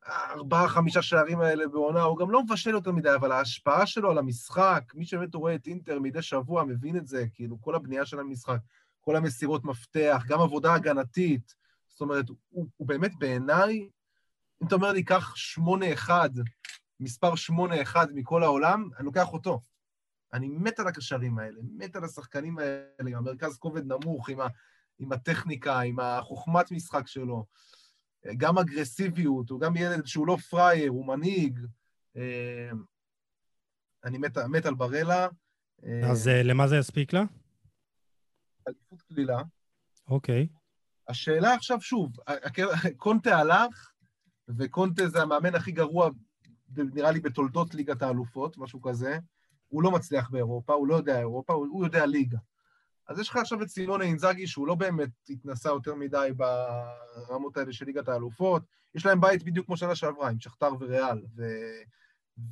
לארבעה, 0.08 0.68
חמישה 0.68 1.02
שערים 1.02 1.40
האלה 1.40 1.68
בעונה, 1.68 2.02
הוא 2.02 2.18
גם 2.18 2.30
לא 2.30 2.42
מבשל 2.42 2.70
יותר 2.70 2.92
מדי, 2.92 3.14
אבל 3.14 3.32
ההשפעה 3.32 3.86
שלו 3.86 4.10
על 4.10 4.18
המשחק, 4.18 4.82
מי 4.94 5.04
שבאמת 5.04 5.34
רואה 5.34 5.54
את 5.54 5.66
אינטר 5.66 5.98
מדי 5.98 6.22
שבוע 6.22 6.64
מבין 6.64 6.96
את 6.96 7.06
זה, 7.06 7.24
כאילו, 7.34 7.60
כל 7.60 7.74
הבנייה 7.74 8.06
של 8.06 8.20
המשחק, 8.20 8.58
כל 9.00 9.16
המסירות 9.16 9.64
מפתח, 9.64 10.24
גם 10.28 10.40
עבודה 10.40 10.74
הגנתית. 10.74 11.54
זאת 11.88 12.00
אומרת, 12.00 12.28
הוא, 12.48 12.66
הוא 12.76 12.88
באמת 12.88 13.12
בעיניי, 13.18 13.88
אם 14.62 14.66
אתה 14.66 14.74
אומר 14.74 14.92
לי, 14.92 15.02
קח 15.02 15.36
שמונה 15.36 15.92
אחד, 15.92 16.30
מספר 17.00 17.34
שמונה 17.34 17.82
אחד 17.82 18.06
מכל 18.14 18.42
העולם, 18.42 18.88
אני 18.98 19.06
לוקח 19.06 19.32
אותו. 19.32 19.60
אני 20.32 20.48
מת 20.48 20.80
על 20.80 20.88
הקשרים 20.88 21.38
האלה, 21.38 21.60
מת 21.76 21.96
על 21.96 22.04
השחקנים 22.04 22.58
האלה, 22.58 22.86
עם 22.98 23.14
המרכז 23.14 23.56
כובד 23.56 23.86
נמוך, 23.86 24.28
עם, 24.28 24.40
ה, 24.40 24.46
עם 24.98 25.12
הטכניקה, 25.12 25.80
עם 25.80 26.00
החוכמת 26.00 26.70
משחק 26.70 27.06
שלו, 27.06 27.46
גם 28.36 28.58
אגרסיביות, 28.58 29.50
הוא 29.50 29.60
גם 29.60 29.76
ילד 29.76 30.06
שהוא 30.06 30.26
לא 30.26 30.36
פראייר, 30.36 30.90
הוא 30.90 31.06
מנהיג. 31.06 31.60
אה, 32.16 32.70
אני 34.04 34.18
מת, 34.18 34.38
מת 34.38 34.66
על 34.66 34.74
ברלה. 34.74 35.28
אז 36.04 36.28
אה, 36.28 36.42
למה 36.42 36.68
זה 36.68 36.76
יספיק 36.76 37.12
לה? 37.12 37.24
אליפות 38.68 39.02
קלילה. 39.02 39.42
אוקיי. 40.08 40.48
השאלה 41.08 41.54
עכשיו, 41.54 41.80
שוב, 41.80 42.12
קונטה 42.96 43.38
הלך, 43.38 43.92
וקונטה 44.48 45.08
זה 45.08 45.22
המאמן 45.22 45.54
הכי 45.54 45.72
גרוע, 45.72 46.10
נראה 46.76 47.10
לי, 47.10 47.20
בתולדות 47.20 47.74
ליגת 47.74 48.02
האלופות, 48.02 48.58
משהו 48.58 48.82
כזה. 48.82 49.18
הוא 49.68 49.82
לא 49.82 49.90
מצליח 49.90 50.30
באירופה, 50.30 50.72
הוא 50.72 50.86
לא 50.88 50.94
יודע 50.94 51.18
אירופה, 51.18 51.52
הוא 51.52 51.84
יודע 51.84 52.06
ליגה. 52.06 52.38
אז 53.08 53.18
יש 53.18 53.28
לך 53.28 53.36
עכשיו 53.36 53.62
את 53.62 53.68
סילונה 53.68 54.04
אינזאגי, 54.04 54.46
שהוא 54.46 54.66
לא 54.66 54.74
באמת 54.74 55.10
התנסה 55.28 55.68
יותר 55.68 55.94
מדי 55.94 56.30
ברמות 56.36 57.56
האלה 57.56 57.72
של 57.72 57.84
ליגת 57.84 58.08
האלופות. 58.08 58.62
יש 58.94 59.06
להם 59.06 59.20
בית 59.20 59.42
בדיוק 59.42 59.66
כמו 59.66 59.76
שנה 59.76 59.94
שעברה, 59.94 60.28
עם 60.30 60.40
שכתר 60.40 60.70
וריאל, 60.80 61.22
ו... 61.36 61.42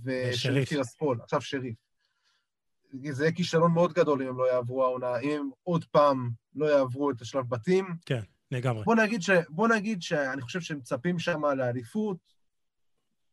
ושריף 0.05 0.69
טירספול, 0.69 1.21
עכשיו 1.23 1.41
שריף. 1.41 1.77
זה 3.11 3.25
יהיה 3.25 3.33
כישלון 3.33 3.73
מאוד 3.73 3.93
גדול 3.93 4.23
אם 4.23 4.29
הם 4.29 4.39
לא 4.39 4.53
יעברו 4.53 4.85
העונה, 4.85 5.19
אם 5.19 5.31
הם 5.31 5.51
עוד 5.63 5.85
פעם 5.85 6.31
לא 6.55 6.67
יעברו 6.67 7.11
את 7.11 7.21
השלב 7.21 7.49
בתים. 7.49 7.87
כן, 8.07 8.21
לגמרי. 8.51 8.85
בוא 8.85 8.95
נגיד, 8.95 9.23
ש... 9.23 9.31
בוא 9.49 9.69
נגיד 9.69 10.03
שאני 10.03 10.43
חושב 10.43 10.61
שהם 10.61 10.79
מצפים 10.79 11.19
שם 11.19 11.45
לאליפות, 11.45 12.17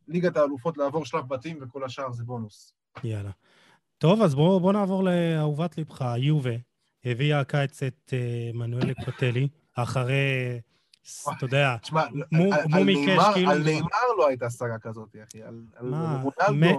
ליגת 0.07 0.37
האלופות 0.37 0.77
לעבור 0.77 1.05
שלב 1.05 1.27
בתים 1.27 1.57
וכל 1.61 1.83
השאר 1.83 2.11
זה 2.11 2.23
בונוס. 2.23 2.73
יאללה. 3.03 3.31
טוב, 3.97 4.21
אז 4.21 4.35
בואו 4.35 4.59
בוא 4.59 4.73
נעבור 4.73 5.03
לאהובת 5.03 5.77
לבך, 5.77 6.05
יובה. 6.17 6.55
הביאה 7.05 7.39
הקיץ 7.39 7.84
את 7.84 8.13
uh, 8.13 8.57
מנואל 8.57 8.93
קוטלי, 9.05 9.47
אחרי, 9.76 10.59
אתה 11.38 11.45
יודע, 11.45 11.76
מו 12.31 12.49
מקש 12.69 13.23
כאילו... 13.34 13.51
על 13.51 13.63
נאמר 13.63 14.07
לא 14.17 14.27
הייתה 14.27 14.49
סאגה 14.49 14.77
כזאת, 14.77 15.15
אחי. 15.23 15.39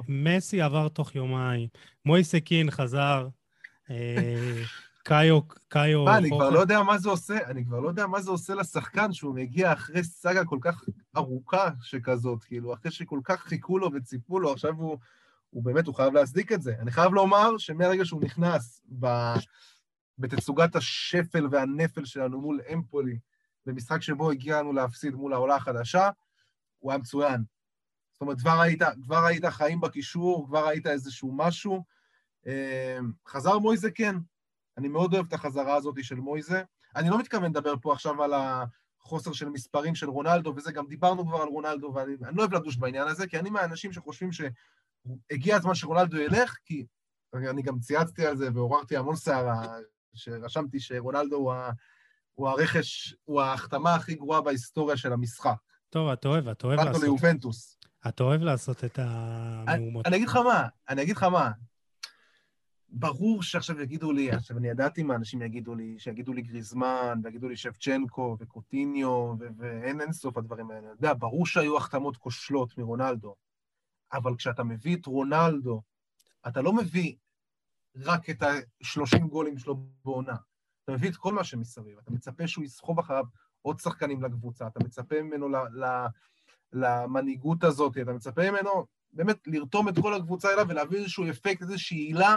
מסי 0.09 0.63
עבר 0.63 0.89
תוך 0.89 1.15
יומיים, 1.15 1.69
מויסה 2.05 2.41
קין 2.41 2.71
חזר, 2.71 3.29
אה, 3.91 4.63
קאיו, 5.05 5.41
קאיו... 5.69 6.05
מה, 6.05 6.19
אני 6.19 6.31
כבר 6.31 6.51
לא 6.51 6.59
יודע 6.59 6.83
מה 6.83 6.99
זה 6.99 7.09
עושה, 7.09 7.39
אני 7.47 7.65
כבר 7.65 7.81
לא 7.81 7.89
יודע 7.89 8.07
מה 8.07 8.21
זה 8.21 8.31
עושה 8.31 8.55
לשחקן 8.55 9.13
שהוא 9.13 9.35
מגיע 9.35 9.73
אחרי 9.73 10.05
סאגה 10.05 10.45
כל 10.45 10.59
כך 10.61 10.85
ארוכה 11.17 11.69
שכזאת, 11.83 12.45
כאילו, 12.45 12.75
אחרי 12.75 12.91
שכל 12.91 13.21
כך 13.25 13.41
חיכו 13.41 13.79
לו 13.79 13.91
וציפו 13.95 14.41
לו, 14.41 14.53
עכשיו 14.53 14.75
הוא... 14.75 14.99
הוא 15.51 15.63
באמת, 15.63 15.87
הוא 15.87 15.95
חייב 15.95 16.15
להצדיק 16.15 16.53
את 16.53 16.63
זה. 16.63 16.75
אני 16.81 16.91
חייב 16.91 17.13
לומר 17.13 17.59
שמהרגע 17.59 18.05
שהוא 18.05 18.23
נכנס 18.23 18.83
ב... 18.99 19.07
בתצוגת 20.21 20.77
השפל 20.77 21.47
והנפל 21.51 22.05
שלנו 22.05 22.41
מול 22.41 22.61
אמפולי, 22.73 23.19
במשחק 23.67 24.03
שבו 24.03 24.31
הגיע 24.31 24.59
לנו 24.59 24.73
להפסיד 24.73 25.15
מול 25.15 25.33
העולה 25.33 25.57
החדשה, 25.57 26.11
הוא 26.79 26.93
היה 26.93 26.99
מצוין. 26.99 27.43
זאת 28.13 28.21
אומרת, 28.21 28.41
כבר 28.41 28.61
ראית, 28.61 28.83
כבר 29.03 29.25
ראית 29.25 29.45
חיים 29.45 29.81
בקישור, 29.81 30.47
כבר 30.47 30.67
ראית 30.67 30.87
איזשהו 30.87 31.33
משהו. 31.37 31.85
אמ, 32.47 33.13
חזר 33.29 33.59
מויזה, 33.59 33.91
כן. 33.91 34.17
אני 34.79 34.89
מאוד 34.89 35.15
אוהב 35.15 35.27
את 35.27 35.33
החזרה 35.33 35.77
הזאת 35.77 36.05
של 36.05 36.15
מויזה. 36.15 36.63
אני 36.97 37.11
לא 37.11 37.19
מתכוון 37.19 37.51
לדבר 37.51 37.75
פה 37.83 37.93
עכשיו 37.93 38.23
על 38.23 38.33
החוסר 38.35 39.33
של 39.33 39.49
מספרים 39.49 39.95
של 39.95 40.11
רונלדו, 40.11 40.53
וזה, 40.57 40.73
גם 40.73 40.87
דיברנו 40.87 41.27
כבר 41.27 41.43
על 41.43 41.49
רונלדו, 41.49 41.93
ואני 41.95 42.17
לא 42.37 42.43
אוהב 42.43 42.55
לדוש 42.55 42.77
בעניין 42.77 43.09
הזה, 43.09 43.27
כי 43.27 43.39
אני 43.39 43.51
מהאנשים 43.51 43.93
שחושבים 43.93 44.33
ש... 44.33 44.41
הגיע 45.31 45.57
הזמן 45.57 45.75
שרונלדו 45.75 46.17
ילך, 46.17 46.57
כי 46.65 46.87
אני 47.35 47.63
גם 47.63 47.79
צייצתי 47.79 48.27
על 48.27 48.37
זה 48.37 48.49
ועוררתי 48.55 48.97
המון 48.97 49.17
סערה, 49.17 49.67
שרשמתי 50.15 50.81
שרונלדו 50.81 51.37
הוא, 51.37 51.53
ה, 51.53 51.71
הוא 52.35 52.49
הרכש, 52.49 53.15
הוא 53.25 53.41
ההחתמה 53.41 53.95
הכי 53.95 54.15
גרועה 54.15 54.41
בהיסטוריה 54.41 54.97
של 54.97 55.13
המשחק. 55.13 55.57
טוב, 55.91 56.09
אתה 56.09 56.29
אוהב, 56.29 56.49
אתה 56.49 56.67
אוהב 56.67 56.81
לעשות... 56.81 57.03
ליובנטוס. 57.03 57.79
אתה 58.09 58.23
אוהב 58.23 58.43
לעשות 58.43 58.85
את 58.85 58.99
המהומות. 58.99 60.07
אני, 60.07 60.15
אני 60.15 60.17
אגיד 60.17 60.29
לך 60.29 60.37
מה, 60.37 60.67
אני 60.89 61.03
אגיד 61.03 61.17
לך 61.17 61.23
מה. 61.23 61.51
ברור 62.89 63.43
שעכשיו 63.43 63.81
יגידו 63.81 64.13
לי, 64.13 64.33
עכשיו 64.33 64.59
אני 64.59 64.69
ידעתי 64.69 65.03
מה 65.03 65.15
אנשים 65.15 65.43
יגידו 65.43 65.75
לי, 65.75 65.95
שיגידו 65.99 66.33
לי 66.33 66.43
גריזמן, 66.43 67.21
ויגידו 67.25 67.49
לי 67.49 67.57
שבצ'נקו 67.57 68.37
וקוטיניו, 68.41 69.35
ואין 69.59 70.01
אין 70.01 70.13
סוף 70.13 70.37
הדברים 70.37 70.71
האלה. 70.71 70.87
אתה 70.87 70.97
יודע, 70.99 71.15
ברור 71.15 71.47
שהיו 71.47 71.77
החתמות 71.77 72.17
כושלות 72.17 72.79
מרונלדו. 72.79 73.35
אבל 74.13 74.37
כשאתה 74.37 74.65
מביא 74.65 74.97
את 74.97 75.07
רונלדו, 75.07 75.83
אתה 76.49 76.63
לא 76.63 76.73
מביא 76.73 77.15
רק 77.97 78.31
את 78.31 78.43
ה-30 78.43 79.19
גולים 79.19 79.59
שלו 79.59 79.77
בעונה. 80.05 80.37
אתה 80.85 80.93
מביא 80.93 81.11
את 81.11 81.17
כל 81.17 81.35
מה 81.35 81.45
שמסביב, 81.45 81.99
אתה 81.99 82.11
מצפה 82.11 82.49
שהוא 82.49 82.65
יסחוב 82.65 82.99
אחריו 82.99 83.25
עוד 83.63 83.79
שחקנים 83.79 84.23
לקבוצה, 84.23 84.67
אתה 84.67 84.85
מצפה 84.85 85.23
ממנו 85.23 85.49
ל- 85.49 85.85
ל- 85.85 86.07
למנהיגות 86.73 87.65
הזאת, 87.65 87.99
אתה 87.99 88.13
מצפה 88.13 88.51
ממנו 88.51 88.87
באמת 89.13 89.39
לרתום 89.47 89.89
את 89.89 89.95
כל 90.03 90.15
הקבוצה 90.15 90.53
אליו 90.53 90.67
ולהביא 90.69 90.99
איזשהו 90.99 91.31
אפקט, 91.31 91.63
איזושהי 91.63 91.99
עילה. 91.99 92.37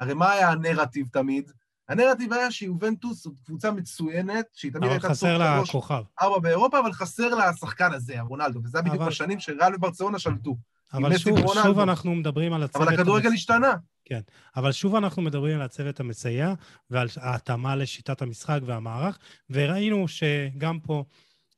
הרי 0.00 0.14
מה 0.14 0.30
היה 0.30 0.50
הנרטיב 0.50 1.08
תמיד? 1.12 1.52
הנרטיב 1.88 2.32
היה 2.32 2.50
שיובנטוס 2.50 3.22
זאת 3.24 3.34
קבוצה 3.44 3.70
מצוינת, 3.70 4.46
שהיא 4.52 4.72
תמיד 4.72 4.90
הייתה 4.90 5.08
חסר 5.08 5.38
לה 5.38 5.62
כוכב. 5.72 6.02
ארבע 6.22 6.38
באירופה, 6.38 6.78
אבל 6.78 6.92
חסר 6.92 7.28
לה 7.34 7.48
השחקן 7.48 7.92
הזה, 7.92 8.20
הרונלדו, 8.20 8.60
וזה 8.64 8.78
אבל... 8.78 8.88
בדיוק 8.88 9.02
בשנים 9.02 9.40
שריאל 9.40 9.74
וברצלונה 9.74 10.18
שלטו. 10.18 10.56
אבל 10.92 11.18
שוב, 11.18 11.38
שוב 11.62 11.78
אנחנו 11.78 12.14
מדברים 12.14 12.52
על 12.52 12.62
הצוות... 12.62 12.82
אבל 12.82 12.94
הכדורגל. 12.94 13.32
השתנה. 13.32 13.74
כן, 14.12 14.20
אבל 14.56 14.72
שוב 14.72 14.94
אנחנו 14.94 15.22
מדברים 15.22 15.56
על 15.56 15.62
הצוות 15.62 16.00
המסייע 16.00 16.54
ועל 16.90 17.08
ההתאמה 17.16 17.76
לשיטת 17.76 18.22
המשחק 18.22 18.60
והמערך, 18.66 19.18
וראינו 19.50 20.08
שגם 20.08 20.80
פה, 20.80 21.04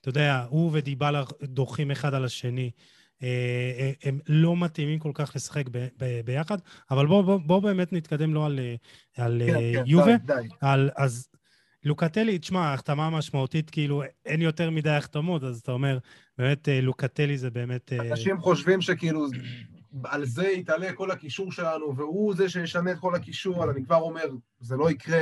אתה 0.00 0.08
יודע, 0.08 0.46
הוא 0.48 0.70
ודיבלה 0.72 1.22
דורכים 1.42 1.90
אחד 1.90 2.14
על 2.14 2.24
השני. 2.24 2.70
אה, 3.22 3.28
אה, 3.78 3.92
הם 4.02 4.18
לא 4.28 4.56
מתאימים 4.56 4.98
כל 4.98 5.10
כך 5.14 5.32
לשחק 5.36 5.64
ב- 5.70 5.88
ב- 5.98 6.20
ביחד, 6.24 6.58
אבל 6.90 7.06
בואו 7.06 7.22
בוא, 7.22 7.38
בוא 7.46 7.60
באמת 7.60 7.92
נתקדם 7.92 8.34
לא 8.34 8.46
על, 8.46 8.60
על 9.16 9.42
כן, 9.46 9.52
כן, 9.52 9.82
יובה. 9.86 10.16
די, 10.16 10.34
די. 10.34 10.48
על, 10.60 10.90
אז 10.96 11.28
לוקטלי, 11.84 12.38
תשמע, 12.38 12.72
החתמה 12.72 13.10
משמעותית, 13.10 13.70
כאילו, 13.70 14.02
אין 14.26 14.42
יותר 14.42 14.70
מדי 14.70 14.90
החתמות, 14.90 15.44
אז 15.44 15.60
אתה 15.60 15.72
אומר, 15.72 15.98
באמת, 16.38 16.68
אה, 16.68 16.80
לוקטלי 16.80 17.38
זה 17.38 17.50
באמת... 17.50 17.92
אה, 17.92 18.10
אנשים 18.10 18.40
חושבים 18.40 18.80
שכאילו, 18.80 19.26
על 20.04 20.24
זה 20.24 20.48
יתעלה 20.48 20.92
כל 20.92 21.10
הקישור 21.10 21.52
שלנו, 21.52 21.96
והוא 21.96 22.34
זה 22.34 22.48
שישנה 22.48 22.92
את 22.92 22.98
כל 22.98 23.14
הקישור, 23.14 23.56
אבל 23.56 23.70
אני 23.70 23.84
כבר 23.84 23.96
אומר, 23.96 24.24
זה 24.60 24.76
לא 24.76 24.90
יקרה. 24.90 25.18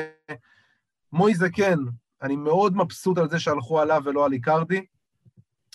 מויזה 1.12 1.50
כן, 1.50 1.78
אני 2.22 2.36
מאוד 2.36 2.76
מבסוט 2.76 3.18
על 3.18 3.30
זה 3.30 3.40
שהלכו 3.40 3.80
עליו 3.80 4.02
ולא 4.04 4.24
על 4.24 4.32
איקרדי. 4.32 4.84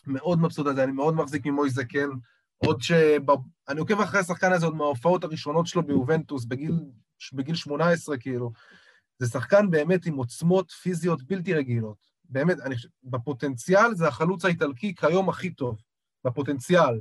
מאוד 0.07 0.39
מבסוט 0.39 0.67
על 0.67 0.75
זה, 0.75 0.83
אני 0.83 0.91
מאוד 0.91 1.15
מחזיק 1.15 1.45
ממויזה 1.45 1.85
כן. 1.85 2.09
עוד 2.57 2.81
ש... 2.81 2.91
אני 3.69 3.79
עוקב 3.79 4.01
אחרי 4.01 4.19
השחקן 4.19 4.53
הזה 4.53 4.65
עוד 4.65 4.75
מההופעות 4.75 5.23
הראשונות 5.23 5.67
שלו 5.67 5.83
ביובנטוס, 5.83 6.45
בגיל, 6.45 6.79
בגיל 7.33 7.55
18, 7.55 8.17
כאילו. 8.17 8.51
זה 9.19 9.27
שחקן 9.27 9.69
באמת 9.69 10.05
עם 10.05 10.15
עוצמות 10.15 10.71
פיזיות 10.71 11.23
בלתי 11.23 11.53
רגילות. 11.53 11.97
באמת, 12.29 12.59
אני 12.59 12.75
חושב, 12.75 12.89
בפוטנציאל 13.03 13.95
זה 13.95 14.07
החלוץ 14.07 14.45
האיטלקי 14.45 14.95
כיום 14.95 15.29
הכי 15.29 15.49
טוב, 15.49 15.81
בפוטנציאל. 16.23 16.99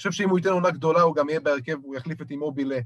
חושב 0.00 0.12
שאם 0.12 0.28
הוא 0.28 0.38
ייתן 0.38 0.50
עונה 0.50 0.70
גדולה, 0.70 1.02
הוא 1.02 1.16
גם 1.16 1.28
יהיה 1.28 1.40
בהרכב, 1.40 1.76
הוא 1.82 1.96
יחליף 1.96 2.22
את 2.22 2.30
אימובילה 2.30 2.78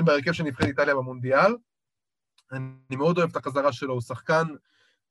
בהרכב 0.00 0.32
של 0.32 0.44
נבחרת 0.44 0.68
איטליה 0.68 0.94
במונדיאל. 0.94 1.56
אני 2.52 2.96
מאוד 2.96 3.18
אוהב 3.18 3.30
את 3.30 3.36
החזרה 3.36 3.72
שלו, 3.72 3.92
הוא 3.92 4.00
שחקן, 4.00 4.44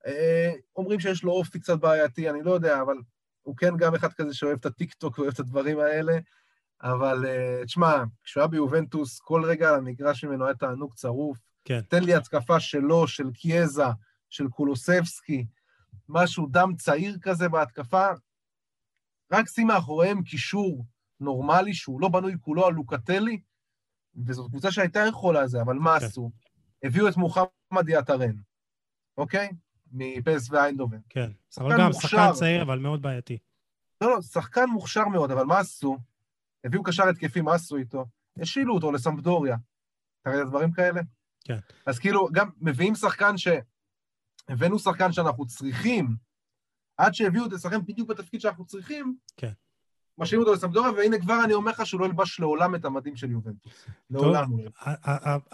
אה, 0.05 0.53
אומרים 0.75 0.99
שיש 0.99 1.23
לו 1.23 1.31
אופי 1.31 1.59
קצת 1.59 1.79
בעייתי, 1.79 2.29
אני 2.29 2.43
לא 2.43 2.51
יודע, 2.51 2.81
אבל 2.81 2.97
הוא 3.41 3.57
כן 3.57 3.77
גם 3.77 3.95
אחד 3.95 4.13
כזה 4.13 4.33
שאוהב 4.33 4.57
את 4.59 4.65
הטיקטוק 4.65 5.19
ואוהב 5.19 5.33
את 5.33 5.39
הדברים 5.39 5.79
האלה, 5.79 6.17
אבל 6.83 7.25
אה, 7.25 7.65
תשמע, 7.65 8.03
כשהוא 8.23 8.41
היה 8.41 8.47
ביובנטוס, 8.47 9.19
כל 9.19 9.45
רגע 9.45 9.69
על 9.69 9.75
המגרש 9.75 10.23
ממנו 10.23 10.45
היה 10.45 10.55
תענוג 10.55 10.93
צרוף. 10.93 11.37
כן. 11.65 11.81
תן 11.81 12.03
לי 12.03 12.13
התקפה 12.15 12.59
שלו, 12.59 13.07
של 13.07 13.31
קיאזה, 13.31 13.83
של 14.29 14.47
קולוסבסקי, 14.47 15.45
משהו 16.09 16.47
דם 16.51 16.73
צעיר 16.77 17.17
כזה 17.21 17.49
בהתקפה, 17.49 18.07
רק 19.31 19.47
שים 19.49 19.67
מאחוריהם 19.67 20.23
קישור 20.23 20.85
נורמלי, 21.19 21.73
שהוא 21.73 22.01
לא 22.01 22.09
בנוי 22.09 22.35
כולו 22.41 22.65
על 22.65 22.73
לוקטלי, 22.73 23.41
וזאת 24.25 24.49
קבוצה 24.49 24.71
שהייתה 24.71 24.99
יכולה 25.09 25.41
על 25.41 25.47
זה, 25.47 25.61
אבל 25.61 25.75
מה 25.75 25.99
כן. 25.99 26.05
עשו? 26.05 26.31
הביאו 26.83 27.09
את 27.09 27.17
מוחמד 27.17 27.89
יעטרן, 27.89 28.35
אוקיי? 29.17 29.49
מפס 29.91 30.51
ואיינדובן. 30.51 30.99
כן. 31.09 31.31
אבל 31.57 31.77
גם 31.77 31.87
מוכשר. 31.87 32.07
שחקן 32.07 32.31
צעיר, 32.33 32.61
אבל 32.61 32.79
מאוד 32.79 33.01
בעייתי. 33.01 33.37
לא, 34.01 34.09
לא, 34.09 34.21
שחקן 34.21 34.65
מוכשר 34.69 35.07
מאוד, 35.07 35.31
אבל 35.31 35.43
מה 35.43 35.59
עשו? 35.59 35.97
הביאו 36.63 36.83
קשר 36.83 37.03
התקפי, 37.09 37.41
מה 37.41 37.55
עשו 37.55 37.75
איתו? 37.75 38.05
השילו 38.41 38.73
אותו 38.73 38.91
לסמפדוריה. 38.91 39.57
אתה 40.21 40.29
ראית 40.29 40.47
דברים 40.47 40.71
כאלה? 40.71 41.01
כן. 41.43 41.59
אז 41.85 41.99
כאילו, 41.99 42.27
גם 42.31 42.49
מביאים 42.61 42.95
שחקן 42.95 43.37
ש... 43.37 43.47
הבאנו 44.49 44.79
שחקן 44.79 45.11
שאנחנו 45.11 45.45
צריכים, 45.45 46.15
עד 46.97 47.13
שהביאו 47.15 47.45
את 47.45 47.53
השחקן 47.53 47.81
בדיוק 47.85 48.09
בתפקיד 48.09 48.41
שאנחנו 48.41 48.65
צריכים, 48.65 49.15
כן. 49.37 49.51
משאירים 50.17 50.41
אותו 50.47 50.53
לסמפדוריה, 50.57 50.91
והנה 50.91 51.19
כבר 51.19 51.41
אני 51.45 51.53
אומר 51.53 51.71
לך 51.71 51.85
שהוא 51.85 52.01
לא 52.01 52.05
ילבש 52.05 52.39
לעולם 52.39 52.75
את 52.75 52.85
המדים 52.85 53.15
של 53.15 53.31
יובנטוס. 53.31 53.85
לעולם 54.09 54.57
לא 54.57 54.69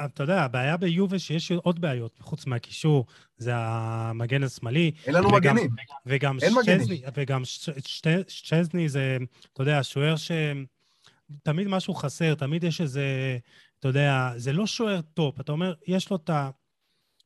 אתה 0.05 0.23
יודע, 0.23 0.43
הבעיה 0.43 0.77
ביובה 0.77 1.19
שיש 1.19 1.51
עוד 1.51 1.81
בעיות, 1.81 2.19
חוץ 2.19 2.45
מהקישור, 2.45 3.05
זה 3.37 3.51
המגן 3.55 4.43
השמאלי, 4.43 4.91
אין 5.05 5.13
לנו 5.15 5.27
וגם- 5.27 5.55
מגנים. 5.55 5.71
וגם 6.05 6.37
אין 6.41 6.53
מגנים. 6.53 6.79
שצ'זני, 6.79 7.01
וגם 7.15 7.45
ש- 7.45 7.69
שט- 7.85 8.29
שצ'זני 8.29 8.89
זה, 8.89 9.17
אתה 9.53 9.61
יודע, 9.61 9.79
שוער 9.83 10.15
שתמיד 10.15 11.67
משהו 11.67 11.93
חסר, 11.93 12.35
תמיד 12.35 12.63
יש 12.63 12.81
איזה, 12.81 13.37
אתה 13.79 13.87
יודע, 13.87 14.29
זה 14.37 14.53
לא 14.53 14.67
שוער 14.67 15.01
top, 15.01 15.39
אתה 15.39 15.51
אומר, 15.51 15.73
יש 15.87 16.09
לו 16.09 16.15
את 16.15 16.29
ה... 16.29 16.49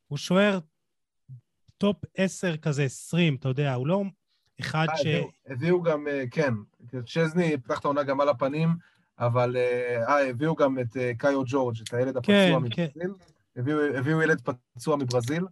הוא 0.06 0.18
שוער 0.18 0.58
top 1.78 1.96
10 2.16 2.56
כזה, 2.56 2.82
20, 2.82 3.34
אתה 3.34 3.48
יודע, 3.48 3.74
הוא 3.74 3.86
לא 3.86 4.02
אחד 4.60 4.86
אה, 4.90 4.96
ש... 4.96 5.06
הביאו- 5.46 5.82
גם, 5.82 6.08
אה, 6.08 6.24
כן, 6.30 6.54
צ'זני 7.06 7.58
פתח 7.58 7.78
את 7.80 7.84
העונה 7.84 8.02
גם 8.02 8.20
על 8.20 8.28
הפנים, 8.28 8.68
אבל 9.18 9.56
אה, 9.56 10.02
אה, 10.08 10.28
הביאו 10.30 10.54
גם 10.54 10.78
את 10.78 10.96
קאיו 11.18 11.42
ג'ורג', 11.46 11.76
את 11.88 11.94
הילד 11.94 12.16
הפצוע 12.16 12.34
כן, 12.34 12.52
מברזיל. 12.62 13.12
הביאו, 13.96 14.22
ילד 14.22 14.40
פצוע 14.74 14.96
מברזיל. 14.96 15.44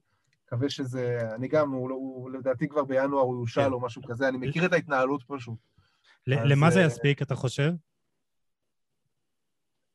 מקווה 0.47 0.71
שזה, 0.71 1.19
אני 1.35 1.49
גם, 1.49 1.71
הוא, 1.71 1.91
לא- 1.91 2.39
לדעתי 2.39 2.69
כבר 2.69 2.85
בינואר 2.85 3.23
הוא 3.23 3.41
יושאל, 3.41 3.61
כן. 3.61 3.73
או 3.73 3.81
משהו 3.81 4.03
כזה, 4.03 4.29
אני 4.29 4.37
מכיר 4.39 4.65
את 4.67 4.73
ההתנהלות 4.73 5.23
פשוט. 5.27 5.59
למה 6.27 6.71
זה 6.71 6.81
יספיק, 6.81 7.23
אתה 7.23 7.35
חושב? 7.35 7.73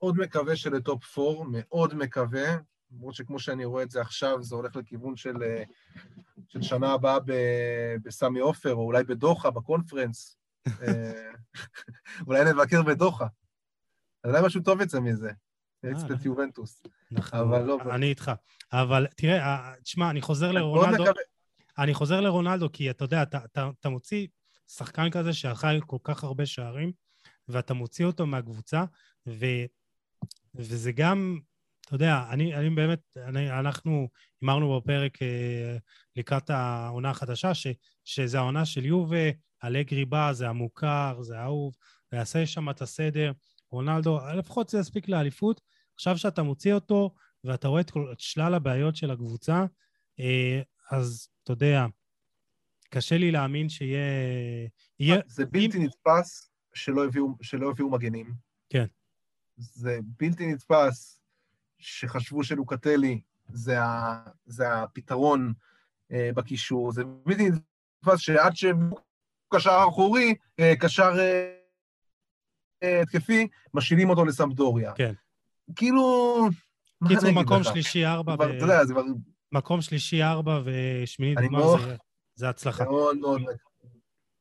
מאוד 0.01 0.17
מקווה 0.17 0.55
שלטופ 0.55 1.19
4, 1.19 1.43
מאוד 1.51 1.95
מקווה, 1.95 2.57
למרות 2.91 3.15
שכמו 3.15 3.39
שאני 3.39 3.65
רואה 3.65 3.83
את 3.83 3.91
זה 3.91 4.01
עכשיו, 4.01 4.43
זה 4.43 4.55
הולך 4.55 4.75
לכיוון 4.75 5.15
של, 5.15 5.43
אה, 5.43 5.63
של 6.47 6.61
שנה 6.61 6.93
הבאה 6.93 7.17
בסמי 8.03 8.39
עופר, 8.39 8.73
או 8.73 8.85
אולי 8.85 9.03
בדוחה, 9.03 9.49
בקונפרנס. 9.49 10.37
אה, 10.67 11.31
אולי 12.27 12.43
נבקר 12.53 12.81
בדוחה. 12.81 13.27
אז 14.23 14.31
אולי 14.31 14.45
משהו 14.45 14.61
טוב 14.61 14.81
יצא 14.81 14.99
מזה. 14.99 15.31
אקספט 15.85 16.09
לא. 16.09 16.17
יובנטוס. 16.25 16.83
אנחנו- 17.11 17.39
אבל 17.39 17.61
לא, 17.63 17.77
אני 17.95 18.05
איתך. 18.05 18.31
אבל 18.73 19.07
תראה, 19.17 19.37
אה, 19.39 19.73
תשמע, 19.83 20.09
אני 20.09 20.21
חוזר 20.21 20.51
לרונלדו, 20.51 21.03
אני 21.77 21.93
חוזר 21.93 22.21
לרונלדו, 22.21 22.71
כי 22.71 22.89
אתה 22.89 23.03
יודע, 23.05 23.23
אתה, 23.23 23.37
אתה, 23.45 23.69
אתה 23.79 23.89
מוציא 23.89 24.27
שחקן 24.67 25.09
כזה 25.09 25.33
שאכל 25.33 25.81
כל 25.81 25.97
כך 26.03 26.23
הרבה 26.23 26.45
שערים, 26.45 26.91
ואתה 27.47 27.73
מוציא 27.73 28.05
אותו 28.05 28.25
מהקבוצה, 28.25 28.83
ו, 29.27 29.45
וזה 30.55 30.91
גם, 30.91 31.39
אתה 31.89 31.95
יודע, 31.95 32.23
אני, 32.29 32.55
אני 32.55 32.69
באמת, 32.69 32.99
אני, 33.17 33.59
אנחנו 33.59 34.09
הימרנו 34.41 34.79
בפרק 34.79 35.21
אה, 35.21 35.77
לקראת 36.15 36.49
העונה 36.49 37.09
החדשה, 37.09 37.53
ש, 37.53 37.67
שזה 38.05 38.37
העונה 38.37 38.65
של 38.65 38.85
יובה, 38.85 39.29
אלגרי 39.63 40.05
בא, 40.05 40.33
זה 40.33 40.49
המוכר, 40.49 41.21
זה 41.21 41.39
האהוב, 41.39 41.75
ויעשה 42.11 42.45
שם 42.45 42.69
את 42.69 42.81
הסדר. 42.81 43.31
רונלדו, 43.71 44.19
לפחות 44.37 44.69
זה 44.69 44.79
יספיק 44.79 45.09
לאליפות. 45.09 45.61
עכשיו 45.95 46.17
שאתה 46.17 46.43
מוציא 46.43 46.73
אותו, 46.73 47.15
ואתה 47.43 47.67
רואה 47.67 47.81
את, 47.81 47.91
כל, 47.91 48.09
את 48.11 48.19
שלל 48.19 48.53
הבעיות 48.53 48.95
של 48.95 49.11
הקבוצה, 49.11 49.65
אה, 50.19 50.61
אז 50.91 51.29
אתה 51.43 51.51
יודע, 51.51 51.85
קשה 52.89 53.17
לי 53.17 53.31
להאמין 53.31 53.69
שיהיה... 53.69 53.99
יהיה, 54.99 55.19
זה 55.27 55.45
בלתי 55.45 55.79
נתפס 55.79 56.51
שלא 56.73 57.05
הביאו, 57.05 57.27
שלא 57.41 57.69
הביאו 57.69 57.89
מגנים. 57.89 58.33
כן. 58.69 58.85
זה 59.57 59.99
בלתי 60.03 60.53
נתפס 60.53 61.18
שחשבו 61.79 62.43
שלוקטלי 62.43 63.21
זה, 63.49 63.81
ה, 63.81 64.23
זה 64.45 64.73
הפתרון 64.73 65.53
אה, 66.11 66.29
בקישור. 66.35 66.91
זה 66.91 67.03
בלתי 67.25 67.49
נתפס 67.49 68.19
שעד 68.19 68.55
שהם 68.55 68.89
קשר 69.53 69.85
אחורי, 69.89 70.35
אה, 70.59 70.73
קשר 70.79 71.11
אה, 71.19 71.55
אה, 72.83 73.01
התקפי, 73.01 73.47
משאילים 73.73 74.09
אותו 74.09 74.25
לסמפדוריה. 74.25 74.93
כן. 74.93 75.13
כאילו... 75.75 76.01
קיצור, 77.07 77.31
מקום? 77.31 77.63
שלישי 77.63 78.05
ארבע, 78.05 78.31
ו... 78.39 78.43
אתה 78.43 78.63
יודע, 78.63 78.85
זה 78.85 78.93
כבר 78.93 79.03
מקום 79.51 79.81
שלישי 79.81 80.23
ארבע 80.23 80.61
ושמינית 80.65 81.37
גמר 81.37 81.59
מאוד- 81.59 81.79
זה, 81.79 81.95
זה 82.35 82.49
הצלחה. 82.49 82.83
מאוד 82.83 83.17
מאוד 83.17 83.41
מקווה. 83.41 83.55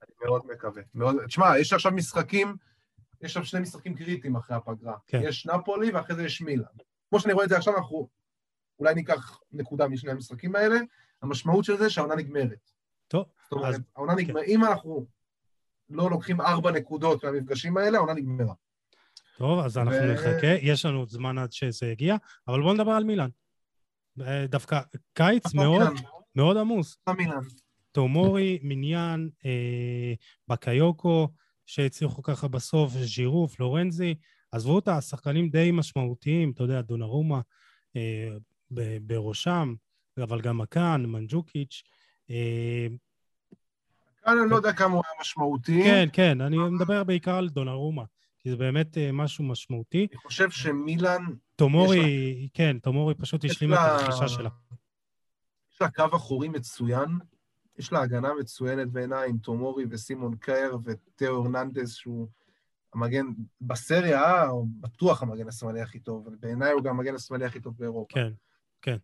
אני 0.03 0.13
מאוד 0.25 0.43
מקווה. 0.53 0.83
מאוד... 0.95 1.17
תשמע, 1.27 1.59
יש 1.59 1.73
עכשיו 1.73 1.93
משחקים, 1.93 2.57
יש 3.21 3.37
עכשיו 3.37 3.45
שני 3.45 3.61
משחקים 3.61 3.95
קריטיים 3.95 4.37
אחרי 4.37 4.57
הפגרה. 4.57 4.97
כן. 5.07 5.21
יש 5.25 5.47
נפולי 5.47 5.91
ואחרי 5.91 6.17
זה 6.17 6.25
יש 6.25 6.41
מילאן. 6.41 6.67
כמו 7.11 7.21
שאני 7.21 7.33
רואה 7.33 7.45
את 7.45 7.49
זה 7.49 7.57
עכשיו, 7.57 7.77
אנחנו 7.77 8.09
אולי 8.79 8.95
ניקח 8.95 9.41
נקודה 9.53 9.89
משני 9.89 10.11
המשחקים 10.11 10.57
האלה. 10.57 10.77
המשמעות 11.23 11.65
של 11.65 11.77
זה 11.77 11.91
שהעונה 11.91 12.15
נגמרת. 12.15 12.71
טוב, 13.09 13.25
זאת 13.43 13.53
אומרת, 13.53 13.75
אז- 13.75 13.81
העונה 13.97 14.15
נגמרת. 14.15 14.45
אם 14.47 14.65
אנחנו 14.65 15.07
לא 15.91 16.11
לוקחים 16.11 16.41
ארבע 16.41 16.71
נקודות 16.71 17.25
מהמפגשים 17.25 17.77
האלה, 17.77 17.99
העונה 17.99 18.15
נגמרה. 18.15 18.55
טוב, 19.39 19.59
אז 19.65 19.79
אנחנו 19.79 19.93
ו- 20.03 20.13
נחכה, 20.13 20.47
יש 20.63 20.85
לנו 20.87 20.99
עוד 20.99 21.09
זמן 21.09 21.39
עד 21.39 21.53
שזה 21.53 21.87
יגיע, 21.87 22.17
אבל 22.49 22.61
בואו 22.63 22.75
נדבר 22.75 22.91
על 22.91 23.05
מילאן. 23.05 23.29
אה, 24.21 24.47
דווקא 24.47 24.81
קיץ 25.15 25.55
מאוד 25.55 25.83
מאוד 26.37 26.57
עמוס. 26.57 26.99
מילאן? 27.17 27.41
טומורי, 27.93 28.59
מיניאן, 28.63 29.29
אה, 29.47 30.13
בקאיוקו, 30.49 31.29
שהצליחו 31.67 32.23
ככה 32.23 32.49
בסוף, 32.49 32.93
ז'ירו, 32.93 33.49
פלורנזי, 33.49 34.15
עזבו 34.53 34.79
את 34.79 34.89
השחקנים 34.89 35.49
די 35.49 35.71
משמעותיים, 35.73 36.51
אתה 36.51 36.63
יודע, 36.63 36.81
דונרומה 36.81 37.41
אה, 37.97 38.29
ב- 38.71 38.99
בראשם, 39.07 39.75
אבל 40.23 40.41
גם 40.41 40.59
הקאן, 40.59 41.07
מנג'וקיץ'. 41.07 41.83
אה, 42.31 42.87
הקאן 44.25 44.39
אני 44.39 44.51
לא 44.51 44.57
יודע 44.57 44.73
כמה 44.73 44.95
הוא 44.95 45.03
היה 45.07 45.21
משמעותי. 45.21 45.83
כן, 45.85 46.09
כן, 46.13 46.41
אני 46.41 46.57
מדבר 46.59 47.05
בעיקר 47.05 47.35
על 47.35 47.49
דונרומה, 47.49 48.05
כי 48.39 48.51
זה 48.51 48.57
באמת 48.57 48.99
אה, 48.99 49.13
משהו 49.13 49.45
משמעותי. 49.45 50.07
אני 50.13 50.19
חושב 50.21 50.51
שמילאן, 50.51 51.23
טומורי, 51.57 52.49
כן, 52.55 52.79
טומורי 52.79 53.15
פשוט 53.15 53.45
השלים 53.45 53.73
את 53.73 53.79
לה- 53.79 53.97
הרכישה 53.97 54.29
שלה. 54.29 54.51
יש 55.73 55.81
לה 55.83 55.91
קו 55.91 56.17
אחורי 56.17 56.49
מצוין, 56.49 57.09
יש 57.79 57.93
לה 57.93 58.01
הגנה 58.03 58.29
מצוינת 58.41 58.89
בעיניי 58.89 59.29
עם 59.29 59.39
טומורי 59.39 59.85
וסימון 59.91 60.37
קייר 60.37 60.79
ותאו 60.85 61.27
הרננדז, 61.37 61.93
שהוא 61.95 62.29
המגן 62.95 63.27
בסריה, 63.61 64.45
הוא 64.45 64.67
בטוח 64.81 65.23
המגן 65.23 65.49
השמאלי 65.49 65.81
הכי 65.81 65.99
טוב, 66.01 66.29
בעיניי 66.41 66.73
הוא 66.73 66.83
גם 66.83 66.99
המגן 66.99 67.15
השמאלי 67.15 67.45
הכי 67.45 67.61
טוב 67.61 67.75
באירופה. 67.79 68.21
כן. 68.83 68.97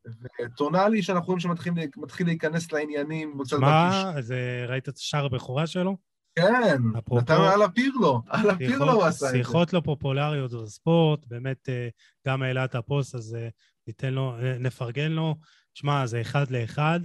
וטונאלי, 0.44 1.02
שאנחנו 1.02 1.27
רואים 1.27 1.40
שמתחיל 1.40 1.73
מתחיל 1.97 2.27
להיכנס 2.27 2.73
לעניינים, 2.73 3.39
קצת 3.44 3.56
מה, 3.56 4.12
זה, 4.20 4.65
ראית 4.69 4.89
את 4.89 4.97
שער 4.97 5.24
הבכורה 5.24 5.66
שלו? 5.66 5.97
כן, 6.39 6.78
אפרופו- 6.98 7.20
נתן 7.20 7.40
על 7.55 7.62
הפירלו, 7.62 8.23
על 8.28 8.51
הפירלו 8.51 8.93
הוא 8.93 9.05
עשה 9.05 9.27
את 9.27 9.32
זה. 9.32 9.39
שיחות 9.39 9.73
לא 9.73 9.81
פופולריות 9.85 10.52
בספורט, 10.52 11.27
באמת 11.27 11.69
אה, 11.69 11.89
גם 12.27 12.43
העלה 12.43 12.65
את 12.65 12.74
הפוסט, 12.74 13.15
אז 13.15 13.35
אה, 13.35 13.48
ניתן 13.86 14.15
לו, 14.15 14.35
אה, 14.39 14.59
נפרגן 14.59 15.12
לו. 15.12 15.35
שמע, 15.74 16.06
זה 16.06 16.20
אחד 16.20 16.51
לאחד, 16.51 17.01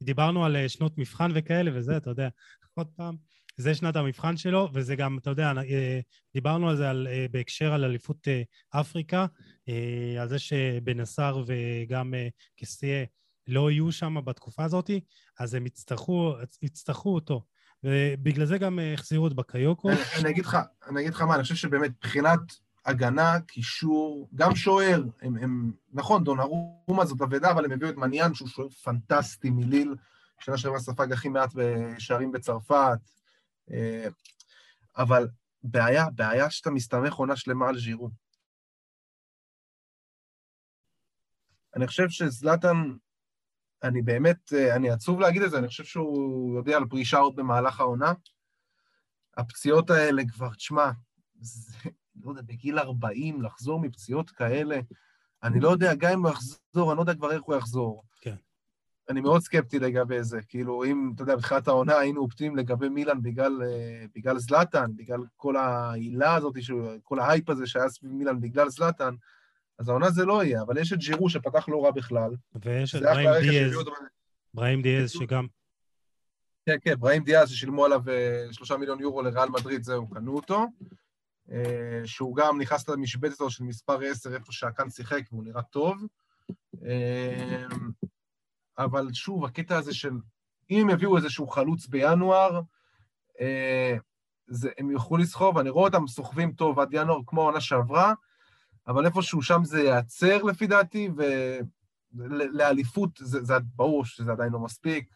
ודיברנו 0.00 0.44
על 0.44 0.56
אה, 0.56 0.68
שנות 0.68 0.98
מבחן 0.98 1.30
וכאלה, 1.34 1.70
וזה, 1.74 1.96
אתה 1.96 2.10
יודע, 2.10 2.28
עוד 2.74 2.86
פעם, 2.96 3.16
זה 3.62 3.74
שנת 3.74 3.96
המבחן 3.96 4.36
שלו, 4.36 4.68
וזה 4.72 4.96
גם, 4.96 5.18
אתה 5.18 5.30
יודע, 5.30 5.52
אה, 5.58 6.00
דיברנו 6.34 6.68
על 6.68 6.76
זה 6.76 6.90
על, 6.90 7.08
אה, 7.10 7.26
בהקשר 7.30 7.72
על 7.72 7.84
אליפות 7.84 8.28
אה, 8.28 8.42
אפריקה, 8.80 9.26
על 10.20 10.28
זה 10.28 10.38
שבנסאר 10.38 11.44
וגם 11.46 12.14
קסטיה 12.60 13.04
לא 13.46 13.70
יהיו 13.70 13.92
שם 13.92 14.16
בתקופה 14.24 14.64
הזאת, 14.64 14.90
אז 15.38 15.54
הם 15.54 15.66
יצטרכו, 15.66 16.34
יצטרכו 16.62 17.14
אותו. 17.14 17.44
ובגלל 17.84 18.44
זה 18.44 18.58
גם 18.58 18.78
החזירו 18.94 19.26
את 19.26 19.32
בקיוקו. 19.32 19.90
אני- 19.90 20.30
אגיד 20.30 20.44
לך, 20.44 20.58
אני 20.88 21.00
אגיד 21.00 21.14
לך 21.14 21.22
מה, 21.22 21.34
אני 21.34 21.42
חושב 21.42 21.54
שבאמת 21.54 21.90
מבחינת 21.90 22.40
הגנה, 22.86 23.40
קישור, 23.40 24.28
גם 24.34 24.54
שוער, 24.54 25.02
הם, 25.22 25.36
הם, 25.36 25.72
נכון, 25.92 26.24
דונרומה 26.24 27.04
זאת 27.04 27.20
אבדה, 27.22 27.50
אבל 27.50 27.64
הם 27.64 27.72
הביאו 27.72 27.90
את 27.90 27.96
מניאן, 27.96 28.34
שהוא 28.34 28.48
שוער 28.48 28.68
פנטסטי 28.68 29.50
מליל, 29.50 29.94
שנה 30.40 30.56
שעברה 30.58 30.78
ספג 30.78 31.12
הכי 31.12 31.28
מעט 31.28 31.50
בשערים 31.54 32.32
בצרפת, 32.32 32.98
אבל 34.96 35.28
בעיה, 35.62 36.10
בעיה 36.10 36.50
שאתה 36.50 36.70
מסתמך 36.70 37.14
עונה 37.14 37.36
שלמה 37.36 37.68
על 37.68 37.78
ז'ירו. 37.78 38.10
אני 41.76 41.86
חושב 41.86 42.08
שזלאטן, 42.08 42.76
אני 43.82 44.02
באמת, 44.02 44.52
אה, 44.52 44.76
אני 44.76 44.90
עצוב 44.90 45.20
להגיד 45.20 45.42
את 45.42 45.50
זה, 45.50 45.58
אני 45.58 45.68
חושב 45.68 45.84
שהוא 45.84 46.56
יודע 46.56 46.76
על 46.76 46.84
פרישה 46.90 47.18
עוד 47.18 47.36
במהלך 47.36 47.80
העונה. 47.80 48.12
הפציעות 49.36 49.90
האלה 49.90 50.22
כבר, 50.28 50.54
תשמע, 50.54 50.90
זה, 51.40 51.90
לא 52.22 52.30
יודע, 52.30 52.42
בגיל 52.42 52.78
40, 52.78 53.42
לחזור 53.42 53.80
מפציעות 53.80 54.30
כאלה, 54.30 54.80
אני 55.42 55.60
לא 55.60 55.68
יודע, 55.68 55.94
גם 55.94 56.12
אם 56.12 56.26
הוא 56.26 56.30
יחזור, 56.30 56.90
אני 56.90 56.96
לא 56.96 57.02
יודע 57.02 57.14
כבר 57.14 57.32
איך 57.32 57.42
הוא 57.42 57.54
יחזור. 57.54 58.04
כן. 58.20 58.36
אני 59.08 59.20
מאוד 59.20 59.42
סקפטי 59.42 59.78
לגבי 59.78 60.22
זה. 60.22 60.42
כאילו, 60.48 60.84
אם, 60.84 61.12
אתה 61.14 61.22
יודע, 61.22 61.36
בתחילת 61.36 61.68
העונה 61.68 61.98
היינו 61.98 62.20
אופטימיים 62.20 62.56
לגבי 62.56 62.88
מילאן 62.88 63.22
בגלל, 63.22 63.62
אה, 63.62 64.04
בגלל 64.14 64.38
זלאטן, 64.38 64.96
בגלל 64.96 65.20
כל 65.36 65.56
העילה 65.56 66.34
הזאת, 66.34 66.54
כל 67.02 67.18
ההייפ 67.18 67.50
הזה 67.50 67.66
שהיה 67.66 67.88
סביב 67.88 68.12
מילאן 68.12 68.40
בגלל 68.40 68.68
זלאטן, 68.68 69.14
אז 69.78 69.88
העונה 69.88 70.10
זה 70.10 70.24
לא 70.24 70.44
יהיה, 70.44 70.62
אבל 70.62 70.78
יש 70.78 70.92
את 70.92 70.98
ג'ירו 70.98 71.30
שפתח 71.30 71.68
לא 71.68 71.84
רע 71.84 71.90
בכלל. 71.90 72.30
ויש 72.54 72.94
את 72.94 73.02
רכש 73.02 73.48
דיאז, 73.48 73.72
בראים 74.54 74.82
דיאז 74.82 75.10
שגם... 75.10 75.46
כן, 76.66 76.76
כן, 76.80 76.94
בראים 76.98 77.24
דיאז, 77.24 77.50
ששילמו 77.50 77.84
עליו 77.84 78.02
אה, 78.08 78.46
שלושה 78.52 78.76
מיליון 78.76 79.00
יורו 79.00 79.22
לריאל 79.22 79.48
מדריד, 79.48 79.82
זהו, 79.82 80.10
קנו 80.10 80.36
אותו. 80.36 80.66
אה, 81.52 82.00
שהוא 82.04 82.36
גם 82.36 82.60
נכנס 82.60 82.88
למשבצת 82.88 83.40
הזו 83.40 83.50
של 83.50 83.64
מספר 83.64 84.00
10, 84.04 84.34
איפה 84.34 84.52
שהקאן 84.52 84.90
שיחק, 84.90 85.22
והוא 85.32 85.44
נראה 85.44 85.62
טוב. 85.62 85.96
אבל 88.78 89.12
שוב, 89.12 89.44
הקטע 89.44 89.76
הזה 89.76 89.94
של 89.94 90.12
אם 90.70 90.80
הם 90.80 90.90
יביאו 90.90 91.16
איזשהו 91.16 91.46
חלוץ 91.46 91.86
בינואר, 91.86 92.60
אה, 93.40 93.96
זה, 94.46 94.70
הם 94.78 94.90
יוכלו 94.90 95.16
לסחוב, 95.16 95.58
אני 95.58 95.70
רואה 95.70 95.84
אותם 95.84 96.06
סוחבים 96.06 96.52
טוב 96.52 96.80
עד 96.80 96.88
ינואר 96.92 97.20
כמו 97.26 97.42
העונה 97.42 97.60
שעברה, 97.60 98.12
אבל 98.86 99.06
איפשהו 99.06 99.42
שם 99.42 99.64
זה 99.64 99.82
ייעצר 99.82 100.42
לפי 100.42 100.66
דעתי, 100.66 101.08
ולאליפות 102.14 103.10
זה, 103.18 103.44
זה 103.44 103.54
ברור 103.76 104.04
שזה 104.04 104.32
עדיין 104.32 104.52
לא 104.52 104.58
מספיק, 104.58 105.08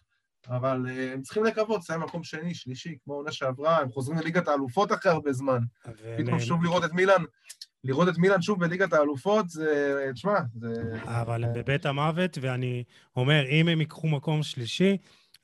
אבל 0.49 0.87
אה, 0.89 1.13
הם 1.13 1.23
צריכים 1.23 1.45
לקוות, 1.45 1.83
זה 1.83 1.95
היה 1.95 2.05
מקום 2.05 2.25
שני, 2.25 2.55
שלישי, 2.55 2.97
כמו 3.05 3.15
העונה 3.15 3.33
שעברה, 3.33 3.79
הם 3.79 3.91
חוזרים 3.91 4.19
לליגת 4.19 4.49
האלופות 4.49 4.93
אחרי 4.93 5.13
הרבה 5.13 5.33
זמן. 5.33 5.59
פתאום 6.19 6.41
שוב 6.41 6.65
לראות 6.65 6.85
את 6.85 6.93
מילאן, 6.93 7.23
לראות 7.87 8.09
את 8.09 8.19
מילאן 8.19 8.43
שוב 8.43 8.61
בליגת 8.61 8.93
האלופות, 8.93 9.49
זה, 9.49 10.11
תשמע, 10.15 10.39
זה... 10.55 10.75
אבל 11.05 11.45
הם 11.45 11.53
בבית 11.53 11.87
המוות, 11.87 12.39
ואני 12.41 12.85
אומר, 13.17 13.47
אם 13.49 13.69
הם 13.69 13.81
ייקחו 13.81 14.09
מקום 14.09 14.43
שלישי, 14.43 14.97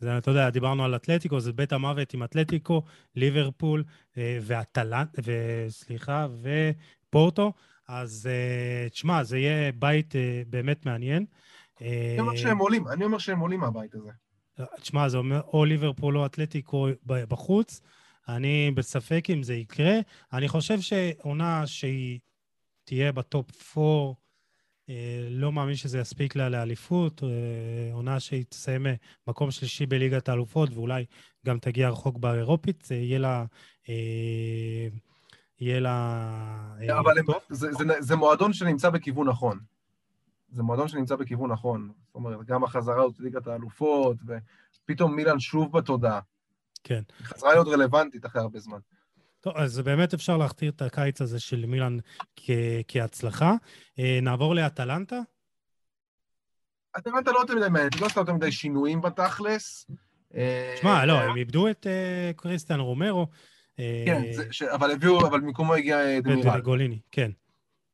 זה, 0.02 0.19
אתה 0.19 0.31
יודע, 0.31 0.51
דיברנו 0.51 0.85
על 0.85 0.97
אתלטיקו, 0.97 1.40
זה 1.40 1.52
בית 1.52 1.73
המוות 1.73 2.14
עם 2.14 2.23
אתלטיקו, 2.23 2.82
ליברפול 3.16 3.85
אה, 4.19 4.39
ואטלנט, 4.43 5.19
וסליחה, 5.24 6.27
ופורטו, 6.43 7.52
אז 7.89 8.28
אה, 8.31 8.89
תשמע, 8.89 9.24
זה 9.24 9.39
יהיה 9.39 9.73
בית 9.73 10.16
אה, 10.16 10.43
באמת 10.47 10.86
מעניין. 10.86 11.24
אני 11.81 12.20
אומר 12.20 12.36
שהם 12.36 12.59
עולים, 12.59 12.89
אני 12.89 13.05
אומר 13.05 13.19
שהם 13.19 13.39
עולים 13.39 13.60
מהבית 13.60 13.94
הזה. 13.94 14.10
תשמע, 14.81 15.09
זה 15.09 15.19
אומר 15.19 15.40
או 15.52 15.64
ליברפול 15.64 16.19
או 16.19 16.27
אתלטיקו 16.27 16.89
בחוץ. 17.05 17.81
אני 18.28 18.70
בספק 18.74 19.24
אם 19.31 19.43
זה 19.43 19.55
יקרה. 19.55 19.94
אני 20.32 20.48
חושב 20.48 20.81
שעונה 20.81 21.66
שהיא 21.66 22.19
תהיה 22.93 23.12
בטופ 23.12 23.78
4, 23.78 24.12
אה, 24.89 25.27
לא 25.31 25.52
מאמין 25.52 25.74
שזה 25.74 25.98
יספיק 25.98 26.36
לה 26.36 26.48
לאליפות. 26.48 27.23
אה, 27.23 27.28
עונה 27.93 28.20
שהיא 28.20 28.44
תסיים 28.44 28.86
אה, 28.86 28.94
מקום 29.27 29.51
שלישי 29.51 29.86
בליגת 29.86 30.28
האלופות, 30.28 30.70
ואולי 30.74 31.05
גם 31.47 31.59
תגיע 31.59 31.90
רחוק 31.90 32.19
באירופית, 32.19 32.82
זה 32.82 32.94
יהיה 32.94 33.19
לה... 33.19 33.44
יהיה 35.60 35.81
לה... 35.81 36.74
אבל 37.01 37.19
הם. 37.19 37.24
זה, 37.48 37.73
זה, 37.73 37.85
זה 38.01 38.16
מועדון 38.16 38.52
שנמצא 38.52 38.90
בכיוון 38.90 39.28
נכון. 39.28 39.59
זה 40.51 40.62
מועדון 40.62 40.89
שנמצא 40.89 41.16
בכיוון 41.16 41.52
נכון. 41.52 41.90
זאת 42.06 42.14
אומרת, 42.14 42.47
גם 42.47 42.64
החזרה 42.64 43.05
הזאת 43.05 43.20
לליגת 43.20 43.47
האלופות, 43.47 44.16
ופתאום 44.27 45.16
מילאן 45.16 45.40
שוב 45.40 45.78
בתודעה. 45.78 46.20
כן. 46.85 47.02
חזרה 47.23 47.52
להיות 47.52 47.69
רלוונטית 47.69 48.27
אחרי 48.27 48.43
הרבה 48.43 48.59
זמן. 48.59 48.78
טוב, 49.43 49.56
אז 49.56 49.78
באמת 49.81 50.14
אפשר 50.14 50.36
להכתיר 50.36 50.70
את 50.70 50.82
הקיץ 50.82 51.20
הזה 51.20 51.40
של 51.40 51.66
מילאן 51.66 51.98
כ- 52.36 52.51
כהצלחה. 52.89 53.55
אה, 53.98 54.19
נעבור 54.23 54.55
לאטלנטה. 54.55 55.20
אטלנטה 56.98 57.32
לא 57.32 57.39
יותר 57.39 57.55
מדי 57.55 57.81
היא 57.81 58.01
לא 58.01 58.06
עשתה 58.06 58.20
יותר 58.20 58.32
מדי 58.32 58.52
שינויים 58.52 59.01
בתכלס. 59.01 59.86
אה, 60.35 60.74
שמע, 60.81 61.06
לא, 61.06 61.20
הם 61.20 61.36
איבדו 61.36 61.69
את 61.69 61.86
אה, 61.86 62.31
קריסטיאן 62.36 62.81
רומרו. 62.81 63.27
אה, 63.78 64.05
כן. 64.06 64.23
אבל 64.74 64.90
הביאו, 64.90 65.27
אבל 65.27 65.40
במקומו 65.40 65.74
הגיע 65.74 66.01
אה, 66.01 66.20
דמירל. 66.20 66.59
וגוליני, 66.60 66.98
כן. 67.10 67.31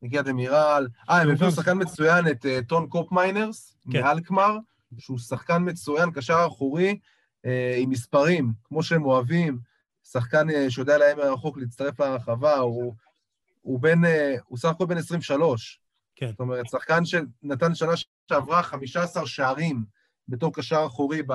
הגיע 0.02 0.22
דמירל. 0.22 0.88
אה, 1.10 1.20
הם 1.22 1.30
הביאו 1.30 1.50
שחקן 1.50 1.78
מצוין, 1.82 2.28
את 2.30 2.46
אה, 2.46 2.58
טון 2.68 2.88
קופמיינרס, 2.88 3.76
כן. 3.92 4.02
מאלקמר, 4.02 4.56
שהוא 4.98 5.18
שחקן 5.18 5.62
מצוין, 5.66 6.10
קשר 6.10 6.44
אחורי, 6.46 6.98
אה, 7.46 7.76
עם 7.78 7.90
מספרים, 7.90 8.52
כמו 8.64 8.82
שהם 8.82 9.04
אוהבים, 9.04 9.58
שחקן 10.12 10.50
אה, 10.50 10.70
שיודע 10.70 10.98
להם 10.98 11.18
מרחוק 11.18 11.58
להצטרף 11.58 12.00
לרחבה, 12.00 12.56
הוא, 12.56 12.94
הוא 13.60 13.80
בן, 13.80 14.04
אה, 14.04 14.36
הוא 14.44 14.58
סך 14.58 14.68
הכל 14.68 14.86
בן 14.86 14.96
23. 14.96 15.80
כן. 16.16 16.28
זאת 16.28 16.40
אומרת, 16.40 16.66
שחקן 16.66 17.04
שנתן 17.04 17.74
שנה 17.74 17.92
שעברה 18.30 18.62
15 18.62 19.26
שערים 19.26 19.84
בתור 20.28 20.54
קשר 20.54 20.84
אחורי 20.86 21.22
ב, 21.22 21.32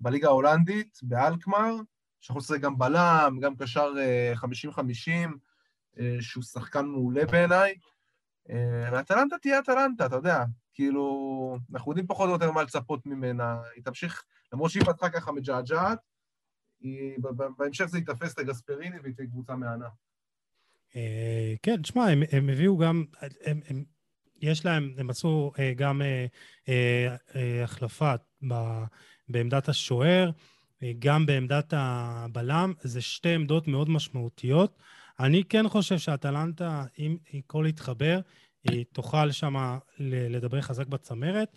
בליגה 0.00 0.28
ההולנדית, 0.28 0.98
באלקמר, 1.02 1.74
שיכול 2.20 2.40
לשחק 2.40 2.60
גם 2.60 2.78
בלם, 2.78 3.38
גם 3.40 3.56
קשר 3.56 3.92
אה, 3.98 4.32
50-50, 4.34 4.78
אה, 5.98 6.16
שהוא 6.20 6.44
שחקן 6.44 6.86
מעולה 6.86 7.26
בעיניי. 7.26 7.74
ואטלנטה 8.92 9.38
תהיה 9.38 9.58
אטלנטה, 9.58 10.06
אתה 10.06 10.16
יודע. 10.16 10.44
כאילו, 10.74 11.56
אנחנו 11.72 11.92
יודעים 11.92 12.06
פחות 12.06 12.28
או 12.28 12.32
יותר 12.32 12.50
מה 12.50 12.62
לצפות 12.62 13.06
ממנה. 13.06 13.56
היא 13.74 13.84
תמשיך, 13.84 14.24
למרות 14.52 14.70
שהיא 14.70 14.84
פתחה 14.84 15.08
ככה 15.10 15.32
מג'עג'עת, 15.32 15.98
בהמשך 17.58 17.84
זה 17.84 17.98
ייתפס 17.98 18.38
לגספריני 18.38 18.96
והיא 19.02 19.14
תהיה 19.14 19.28
קבוצה 19.28 19.56
מהנה. 19.56 19.88
אה, 20.96 21.54
כן, 21.62 21.82
תשמע, 21.82 22.06
הם, 22.32 22.48
הביאו 22.48 22.78
גם, 22.78 23.04
יש 24.40 24.64
להם, 24.64 24.94
הם 24.98 25.10
עשו 25.10 25.52
אה, 25.58 25.72
גם 25.76 26.02
אה, 26.68 27.16
החלפה 27.64 28.14
בעמדת 29.28 29.68
השוער, 29.68 30.30
גם 30.98 31.26
בעמדת 31.26 31.74
הבלם, 31.76 32.72
זה 32.80 33.00
שתי 33.00 33.28
עמדות 33.28 33.68
מאוד 33.68 33.90
משמעותיות. 33.90 34.78
אני 35.20 35.44
כן 35.44 35.68
חושב 35.68 35.98
שאטלנטה, 35.98 36.84
אם 36.98 37.16
הכל 37.34 37.64
יתחבר, 37.68 38.20
היא 38.64 38.84
תוכל 38.92 39.30
שם 39.30 39.78
לדבר 40.30 40.60
חזק 40.60 40.86
בצמרת. 40.86 41.56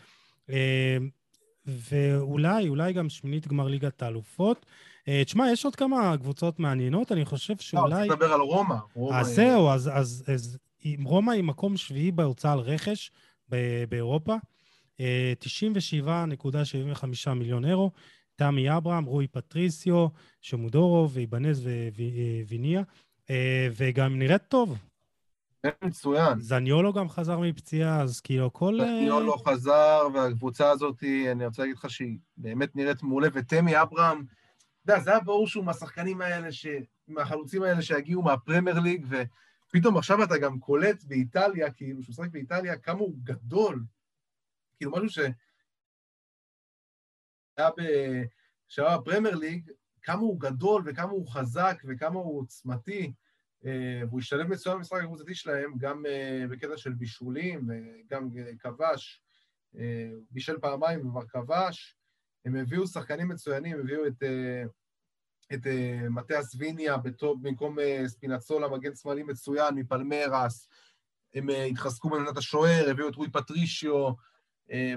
ואולי, 1.65 2.67
אולי 2.67 2.93
גם 2.93 3.09
שמינית 3.09 3.47
גמר 3.47 3.67
ליגת 3.67 4.01
האלופות. 4.01 4.65
אה, 5.07 5.21
תשמע, 5.25 5.51
יש 5.51 5.65
עוד 5.65 5.75
כמה 5.75 6.17
קבוצות 6.17 6.59
מעניינות, 6.59 7.11
אני 7.11 7.25
חושב 7.25 7.53
לא, 7.53 7.59
שאולי... 7.59 7.95
צריך 7.95 8.11
לדבר 8.11 8.33
על 8.33 8.41
רומא. 8.41 8.75
אז 9.13 9.27
זהו, 9.27 9.69
אז, 9.69 9.89
אז, 9.93 10.23
אז 10.33 10.57
רומא 11.03 11.31
היא 11.31 11.43
מקום 11.43 11.77
שביעי 11.77 12.11
בהוצאה 12.11 12.53
על 12.53 12.59
רכש 12.59 13.11
באירופה, 13.89 14.35
אה, 14.99 15.33
97.75 15.39 17.29
מיליון 17.29 17.65
אירו, 17.65 17.91
תמי 18.35 18.77
אברהם, 18.77 19.05
רועי 19.05 19.27
פטריסיו, 19.27 20.07
שמודורוב, 20.41 21.17
איבנז 21.17 21.67
וויניה, 22.47 22.81
אה, 23.29 23.67
וגם 23.75 24.19
נראית 24.19 24.41
טוב. 24.47 24.77
כן, 25.63 25.69
מצוין. 25.83 26.39
זניולו 26.39 26.93
גם 26.93 27.09
חזר 27.09 27.39
מפציעה, 27.39 28.01
אז 28.01 28.19
כאילו 28.19 28.53
כל... 28.53 28.81
אה, 28.81 29.05
לא 29.07 29.37
חזר, 29.47 30.07
והקבוצה 30.13 30.69
הזאת, 30.69 31.03
אני 31.31 31.45
רוצה 31.45 31.61
להגיד 31.61 31.77
לך 31.77 31.89
שהיא 31.89 32.17
באמת 32.37 32.75
נראית 32.75 33.03
מעולה, 33.03 33.27
ותמי 33.33 33.81
אברהם, 33.81 34.23
יודע, 34.87 34.99
זה 34.99 35.09
היה 35.09 35.19
ברור 35.19 35.47
שהוא 35.47 35.65
מהשחקנים 35.65 36.21
האלה, 36.21 36.51
ש... 36.51 36.67
מהחלוצים 37.07 37.63
האלה 37.63 37.81
שהגיעו 37.81 38.21
מהפרמייר 38.21 38.79
ליג, 38.79 39.05
ופתאום 39.09 39.97
עכשיו 39.97 40.23
אתה 40.23 40.37
גם 40.37 40.59
קולט 40.59 41.03
באיטליה, 41.03 41.71
כאילו, 41.71 42.03
שהוא 42.03 42.13
משחק 42.13 42.29
באיטליה, 42.31 42.77
כמה 42.77 42.99
הוא 42.99 43.15
גדול. 43.23 43.83
כאילו, 44.77 44.91
משהו 44.91 45.09
ש... 45.09 45.19
היה 47.57 47.69
ב... 47.69 47.81
שהיה 48.67 48.97
בפרמייר 48.97 49.35
ליג, 49.35 49.71
כמה 50.01 50.19
הוא 50.19 50.39
גדול 50.39 50.83
וכמה 50.85 51.11
הוא 51.11 51.27
חזק 51.31 51.81
וכמה 51.87 52.19
הוא 52.19 52.41
עוצמתי. 52.41 53.13
אה, 53.65 54.01
והוא 54.07 54.19
השתלב 54.19 54.47
מצוין 54.47 54.77
במשחק 54.77 55.01
הקבוצתי 55.03 55.35
שלהם, 55.35 55.73
גם 55.77 56.05
אה, 56.05 56.45
בקטע 56.49 56.77
של 56.77 56.93
בישולים, 56.93 57.71
אה, 57.71 58.51
כבש, 58.59 59.21
אה, 59.77 60.09
בישל 60.31 60.59
פעמיים 60.59 61.07
וכבר 61.07 61.27
כבש. 61.27 61.97
הם 62.45 62.55
הביאו 62.55 62.87
שחקנים 62.87 63.27
מצוינים, 63.27 63.79
הביאו 63.79 64.07
את, 64.07 64.23
אה, 64.23 64.63
את 65.53 65.67
אה, 65.67 66.09
מטה 66.09 66.35
ויניה 66.57 66.97
בתור- 66.97 67.37
במקום 67.41 67.79
אה, 67.79 68.03
ספינצולה, 68.07 68.67
מגן 68.67 68.95
שמאלי 68.95 69.23
מצוין, 69.23 69.75
מפלמרס. 69.75 70.67
הם 71.33 71.47
התחזקו 71.71 72.09
בעמדת 72.09 72.37
השוער, 72.37 72.89
הביאו 72.89 73.09
את 73.09 73.15
רוי 73.15 73.29
פטרישיו, 73.31 74.11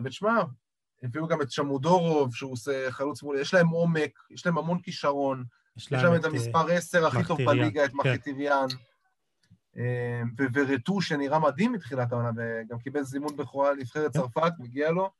ותשמע, 0.04 0.42
הביאו 1.02 1.28
גם 1.28 1.42
את 1.42 1.50
שמודורוב, 1.50 2.34
שהוא 2.34 2.52
עושה 2.52 2.90
חלוץ 2.90 3.22
מול... 3.22 3.38
יש 3.40 3.54
להם 3.54 3.68
עומק, 3.68 4.18
יש 4.30 4.46
להם 4.46 4.58
המון 4.58 4.80
כישרון. 4.80 5.44
יש 5.76 5.92
להם 5.92 6.14
את 6.14 6.24
אה, 6.24 6.30
המספר 6.30 6.70
10 6.70 7.06
הכי 7.06 7.24
טוב 7.28 7.38
בליגה, 7.46 7.84
את 7.84 7.90
כן. 7.90 7.96
מחטיריאן. 7.96 8.66
אה, 9.76 10.22
ו- 10.38 10.44
ורטו, 10.54 11.00
שנראה 11.00 11.38
מדהים 11.38 11.72
מתחילת 11.72 12.12
העונה, 12.12 12.30
וגם 12.36 12.78
קיבל 12.78 13.02
זימון 13.02 13.36
בכורה 13.36 13.72
לנבחרת 13.72 14.12
כן. 14.12 14.18
צרפת, 14.20 14.52
מגיע 14.58 14.90
לו. 14.90 15.10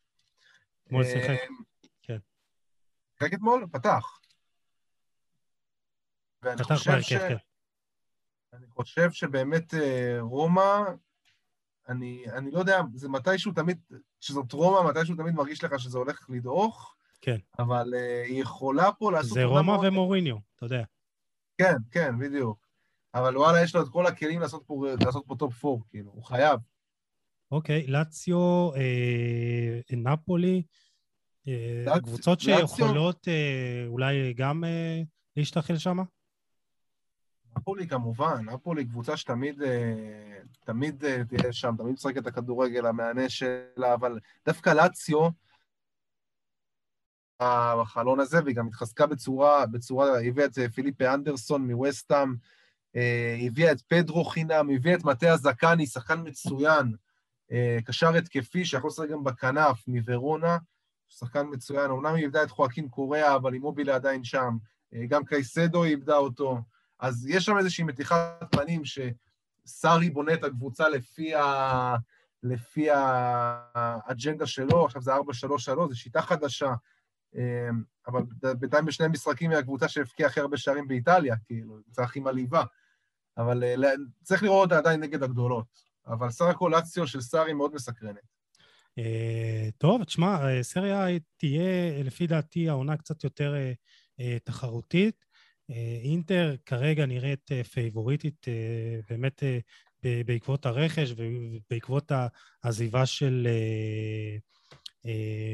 שיחק. 3.25 3.35
אתמול? 3.35 3.67
פתח. 3.73 4.19
ואני 6.43 6.57
פתח 6.65 6.75
חושב 6.75 7.01
ש... 7.01 7.13
כן. 7.13 7.37
אני 8.53 8.67
חושב 8.67 9.11
שבאמת 9.11 9.75
אה, 9.75 10.17
רומא, 10.21 10.81
אני, 11.89 12.25
אני 12.33 12.51
לא 12.51 12.59
יודע, 12.59 12.81
זה 12.95 13.09
מתישהו 13.09 13.53
תמיד, 13.53 13.81
כשזאת 14.21 14.53
רומא, 14.53 14.91
מתישהו 14.91 15.17
תמיד 15.17 15.35
מרגיש 15.35 15.65
לך 15.65 15.81
שזה 15.81 15.99
הולך 15.99 16.27
לדעוך. 16.29 16.97
כן. 17.21 17.37
אבל 17.59 17.95
אה, 17.95 18.23
היא 18.27 18.43
יכולה 18.43 18.93
פה 18.93 19.13
לעשות... 19.13 19.35
זה 19.35 19.45
רומא 19.45 19.63
מאוד- 19.63 19.85
ומוריניו, 19.85 20.37
אתה 20.57 20.65
יודע. 20.67 20.83
כן, 21.59 21.75
כן, 21.91 22.19
בדיוק. 22.19 22.67
אבל 23.15 23.37
וואלה, 23.39 23.63
יש 23.63 23.75
לו 23.75 23.83
את 23.83 23.89
כל 23.89 24.07
הכלים 24.07 24.41
לעשות 24.41 24.63
פה, 24.67 24.85
לעשות 25.05 25.25
פה 25.27 25.35
top 25.39 25.65
4, 25.65 25.85
כאילו, 25.91 26.11
הוא 26.11 26.25
חייב. 26.25 26.61
אוקיי, 27.51 27.87
לאציו, 27.87 28.71
אה, 28.75 29.81
נפולי, 29.97 30.63
קבוצות 32.03 32.45
לאציו- 32.45 32.69
שיכולות 32.69 33.29
אה, 33.29 33.85
אולי 33.87 34.33
גם 34.35 34.65
אה, 34.65 35.03
להשתחל 35.37 35.77
שם? 35.77 35.99
נפולי 37.59 37.89
כמובן, 37.89 38.45
נפולי 38.49 38.85
קבוצה 38.85 39.16
שתמיד 39.16 39.62
אה, 39.62 40.39
תמיד 40.65 41.05
אה, 41.05 41.25
תהיה 41.25 41.53
שם, 41.53 41.75
תמיד 41.79 41.93
משחקת 41.93 42.19
את 42.19 42.27
הכדורגל 42.27 42.87
המהנה 42.87 43.29
שלה, 43.29 43.95
אבל 43.95 44.19
דווקא 44.47 44.71
לאציו, 44.71 45.29
בחלון 47.81 48.21
הזה, 48.21 48.45
והיא 48.45 48.57
גם 48.57 48.66
התחזקה 48.66 49.07
בצורה, 49.07 49.66
בצורה, 49.66 50.21
הביאה 50.21 50.47
את 50.47 50.59
אה, 50.59 50.69
פיליפה 50.69 51.15
אנדרסון 51.15 51.71
מווסטהאם, 51.71 52.35
אה, 52.97 53.37
הביאה 53.47 53.73
את 53.73 53.81
פדרו 53.81 54.25
חינם, 54.25 54.71
הביאה 54.71 54.95
את 54.97 55.05
מטה 55.05 55.33
הזקני, 55.33 55.87
שחקן 55.87 56.21
מצוין, 56.29 56.93
אה, 57.53 57.79
קשר 57.85 58.16
התקפי 58.16 58.65
שיכול 58.65 58.89
לשחק 58.91 59.09
גם 59.09 59.25
בכנף 59.25 59.89
מוורונה, 59.89 60.59
שחקן 61.09 61.47
מצוין, 61.52 61.90
אמנם 61.90 62.14
היא 62.14 62.24
איבדה 62.24 62.43
את 62.43 62.51
חואקין 62.51 62.89
קוריאה, 62.89 63.36
אבל 63.36 63.55
אימובילה 63.55 63.94
עדיין 63.94 64.24
שם, 64.24 64.56
אה, 64.94 65.06
גם 65.09 65.24
קייסדו 65.24 65.82
היא 65.82 65.90
איבדה 65.90 66.16
אותו, 66.16 66.59
אז 67.01 67.26
יש 67.28 67.44
שם 67.44 67.59
איזושהי 67.59 67.85
מתיחת 67.85 68.44
פנים 68.51 68.82
שסארי 68.85 70.10
בונה 70.10 70.35
את 70.35 70.44
הקבוצה 70.44 70.89
לפי, 70.89 71.35
ה... 71.35 71.97
לפי 72.43 72.90
האג'נדה 72.90 74.47
שלו, 74.47 74.85
עכשיו 74.85 75.02
זה 75.02 75.14
4-3-3, 75.14 75.18
זו 75.89 75.98
שיטה 75.98 76.22
חדשה, 76.22 76.72
אמ, 77.35 77.82
אבל 78.06 78.22
בינתיים 78.59 78.85
בשני 78.85 79.09
משחקים 79.09 79.51
היא 79.51 79.59
הקבוצה 79.59 79.89
שהבקיעה 79.89 80.31
הכי 80.31 80.40
הרבה 80.40 80.56
שערים 80.56 80.89
באיטליה, 80.89 81.36
כאילו, 81.44 81.78
קבוצה 81.85 82.02
הכי 82.02 82.20
מלהיבה. 82.20 82.64
אבל 83.36 83.64
אה, 83.64 83.93
צריך 84.22 84.43
לראות 84.43 84.62
אותה 84.62 84.78
עדיין 84.78 85.01
נגד 85.01 85.22
הגדולות. 85.22 85.94
אבל 86.06 86.31
סך 86.31 86.44
הכל 86.44 86.70
לאציו 86.74 87.06
של 87.06 87.20
סארי 87.20 87.52
מאוד 87.52 87.74
מסקרנת. 87.74 88.34
אה, 88.99 89.69
טוב, 89.79 90.05
תשמע, 90.05 90.47
אה, 90.47 90.62
סריה 90.62 91.07
תהיה, 91.37 92.03
לפי 92.05 92.27
דעתי, 92.27 92.69
העונה 92.69 92.97
קצת 92.97 93.25
יותר 93.25 93.55
אה, 94.21 94.37
תחרותית. 94.45 95.25
אינטר 96.05 96.55
כרגע 96.66 97.07
נראית 97.07 97.51
פייבוריטית 97.73 98.47
באמת 99.11 99.43
בעקבות 100.03 100.66
הרכש 100.66 101.12
ובעקבות 101.16 102.12
העזיבה 102.62 103.07
של 103.07 103.49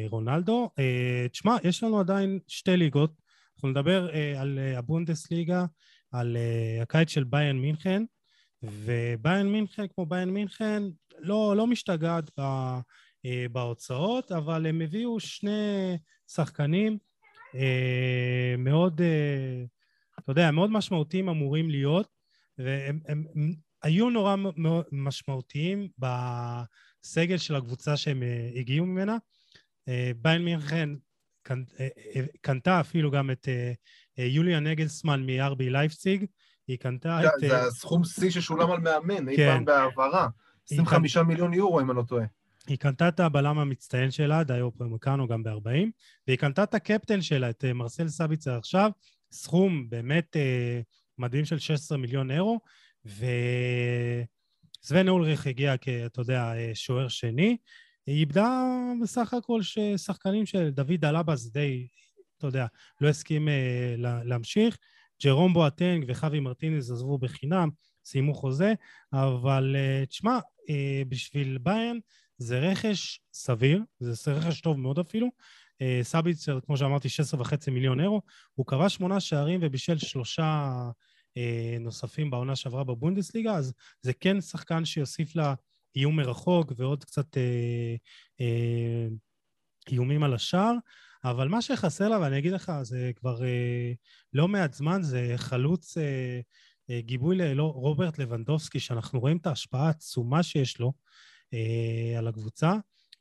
רונלדו. 0.08 0.70
תשמע, 1.32 1.56
יש 1.64 1.82
לנו 1.82 2.00
עדיין 2.00 2.38
שתי 2.48 2.76
ליגות. 2.76 3.12
אנחנו 3.56 3.68
נדבר 3.68 4.08
על 4.36 4.58
הבונדסליגה, 4.76 5.64
על 6.12 6.36
הקיץ 6.82 7.10
של 7.10 7.24
ביין 7.24 7.60
מינכן, 7.60 8.02
וביין 8.62 9.52
מינכן, 9.52 9.86
כמו 9.94 10.06
ביין 10.06 10.30
מינכן, 10.30 10.82
לא, 11.18 11.54
לא 11.56 11.66
משתגעת 11.66 12.30
ב, 12.40 12.42
בהוצאות, 13.52 14.32
אבל 14.32 14.66
הם 14.66 14.80
הביאו 14.80 15.20
שני 15.20 15.98
שחקנים 16.28 16.98
אה, 17.54 18.54
מאוד, 18.58 19.00
אה, 19.00 19.64
אתה 20.18 20.30
יודע, 20.32 20.50
מאוד 20.50 20.70
משמעותיים 20.70 21.28
אמורים 21.28 21.70
להיות, 21.70 22.08
והם 22.58 23.00
הם, 23.08 23.24
הם 23.34 23.54
היו 23.82 24.10
נורא 24.10 24.36
משמעותיים 24.92 25.88
בסגל 25.98 27.36
של 27.36 27.56
הקבוצה 27.56 27.96
שהם 27.96 28.22
אה, 28.22 28.50
הגיעו 28.54 28.86
ממנה. 28.86 29.16
אה, 29.88 30.10
ביין 30.16 30.44
מינכן 30.44 30.90
קנ- 31.48 31.80
אה, 31.80 31.88
אה, 32.16 32.24
קנתה 32.40 32.80
אפילו 32.80 33.10
גם 33.10 33.30
את 33.30 33.48
אה, 33.48 33.72
אה, 34.18 34.24
יוליה 34.24 34.60
נגלסמן 34.60 35.26
מארבי 35.26 35.70
לייפציג, 35.70 36.24
היא 36.68 36.78
קנתה 36.78 37.20
את... 37.24 37.30
זה 37.40 37.56
אה, 37.56 37.66
הסכום 37.66 38.04
שיא 38.04 38.30
ששולם 38.30 38.70
על 38.70 38.80
מאמן, 38.80 39.28
אי 39.28 39.36
כן. 39.36 39.52
פעם 39.52 39.64
בהעברה. 39.64 40.28
25 40.70 41.16
מיליון 41.16 41.54
יורו, 41.54 41.80
אם 41.80 41.90
אני 41.90 41.96
לא 41.96 42.02
טועה. 42.02 42.24
היא 42.66 42.78
קנתה 42.78 43.08
את 43.08 43.20
הבלם 43.20 43.58
המצטיין 43.58 44.10
שלה, 44.10 44.44
דיו 44.44 44.72
פרמקנו, 44.72 45.28
גם 45.28 45.42
ב-40, 45.42 45.68
והיא 46.26 46.38
קנתה 46.38 46.62
את 46.62 46.74
הקפטן 46.74 47.22
שלה, 47.22 47.50
את 47.50 47.64
אה, 47.64 47.72
מרסל 47.72 48.08
סביצר 48.08 48.58
עכשיו, 48.58 48.90
סכום 49.32 49.90
באמת 49.90 50.36
אה, 50.36 50.80
מדהים 51.18 51.44
של 51.44 51.58
16 51.58 51.98
מיליון 51.98 52.30
אירו, 52.30 52.60
וסוון 53.04 53.28
אולריך 55.08 55.46
הגיע 55.46 55.76
כאתה 55.76 56.20
יודע, 56.20 56.52
אה, 56.56 56.70
שוער 56.74 57.08
שני. 57.08 57.56
היא 58.06 58.20
איבדה 58.20 58.64
בסך 59.02 59.34
הכל 59.34 59.60
שחקנים 59.96 60.46
של 60.46 60.70
דוד 60.70 61.04
אלבאס 61.04 61.46
די, 61.46 61.86
אתה 62.38 62.46
יודע, 62.46 62.66
לא 63.00 63.08
הסכים 63.08 63.48
אה, 63.48 63.94
לה- 63.98 64.24
להמשיך. 64.24 64.78
ג'רום 65.24 65.54
בואטנג 65.54 66.04
וחווי 66.08 66.40
מרטינז 66.40 66.92
עזבו 66.92 67.18
בחינם, 67.18 67.68
סיימו 68.04 68.34
חוזה, 68.34 68.74
אבל 69.12 69.76
אה, 69.78 70.06
תשמע, 70.06 70.38
אה, 70.70 71.02
בשביל 71.08 71.58
ביין 71.58 72.00
זה 72.42 72.58
רכש 72.58 73.20
סביר, 73.32 73.82
זה 74.00 74.32
רכש 74.32 74.60
טוב 74.60 74.78
מאוד 74.78 74.98
אפילו. 74.98 75.28
אה, 75.82 76.00
סביצר, 76.02 76.58
כמו 76.66 76.76
שאמרתי, 76.76 77.08
16.5 77.08 77.70
מיליון 77.70 78.00
אירו. 78.00 78.22
הוא 78.54 78.66
כבש 78.66 78.94
שמונה 78.94 79.20
שערים 79.20 79.60
ובישל 79.62 79.98
שלושה 79.98 80.70
אה, 81.36 81.76
נוספים 81.80 82.30
בעונה 82.30 82.56
שעברה 82.56 82.84
בבונדסליגה, 82.84 83.54
אז 83.54 83.72
זה 84.02 84.12
כן 84.12 84.40
שחקן 84.40 84.84
שיוסיף 84.84 85.36
לה 85.36 85.54
איום 85.96 86.16
מרחוק 86.16 86.72
ועוד 86.76 87.04
קצת 87.04 87.36
אה, 87.36 87.94
אה, 88.40 89.06
איומים 89.90 90.22
על 90.22 90.34
השער. 90.34 90.74
אבל 91.24 91.48
מה 91.48 91.62
שחסר 91.62 92.08
לה, 92.08 92.20
ואני 92.20 92.38
אגיד 92.38 92.52
לך, 92.52 92.72
זה 92.82 93.10
כבר 93.16 93.44
אה, 93.44 93.92
לא 94.32 94.48
מעט 94.48 94.74
זמן, 94.74 95.02
זה 95.02 95.32
חלוץ 95.36 95.98
אה, 95.98 96.40
אה, 96.90 97.00
גיבוי 97.00 97.36
לרוברט 97.36 98.18
לבנדובסקי, 98.18 98.80
שאנחנו 98.80 99.20
רואים 99.20 99.36
את 99.36 99.46
ההשפעה 99.46 99.86
העצומה 99.86 100.42
שיש 100.42 100.80
לו 100.80 100.92
על 102.18 102.28
הקבוצה, 102.28 102.72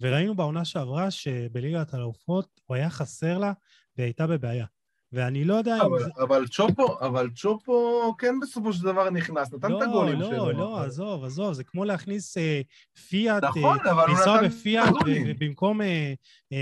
וראינו 0.02 0.36
בעונה 0.36 0.66
שעברה 0.66 1.12
שבליגת 1.12 1.94
האלופות 1.94 2.62
הוא 2.66 2.76
היה 2.76 2.90
חסר 2.90 3.38
לה 3.38 3.54
והיא 3.98 4.06
הייתה 4.06 4.28
בבעיה. 4.28 4.66
ואני 5.12 5.46
לא 5.46 5.54
יודע 5.54 5.76
אם 5.76 5.82
אבל- 5.82 6.00
זה... 6.04 6.10
אבל 6.24 6.48
צ'ופו, 6.48 7.00
אבל 7.00 7.30
צ'ופו 7.36 8.14
כן 8.18 8.36
בסופו 8.42 8.74
של 8.74 8.84
דבר 8.84 9.10
נכנס, 9.10 9.54
נתן 9.54 9.68
את 9.68 9.72
לא, 9.72 9.84
הגולים 9.84 10.20
לא, 10.20 10.28
שלו. 10.30 10.52
לא, 10.52 10.82
עזוב, 10.84 11.24
עזוב, 11.24 11.54
זה 11.54 11.64
כמו 11.64 11.86
להכניס 11.86 12.38
אה, 12.38 12.62
פיאט, 13.10 13.44
נכון, 13.44 13.78
אה, 13.86 13.92
אבל 13.92 14.06
לנסוע 14.10 14.42
בפיאט, 14.48 14.90
את 14.90 15.08
ובמקום 15.28 15.82
אה, 15.82 16.14
אה, 16.54 16.58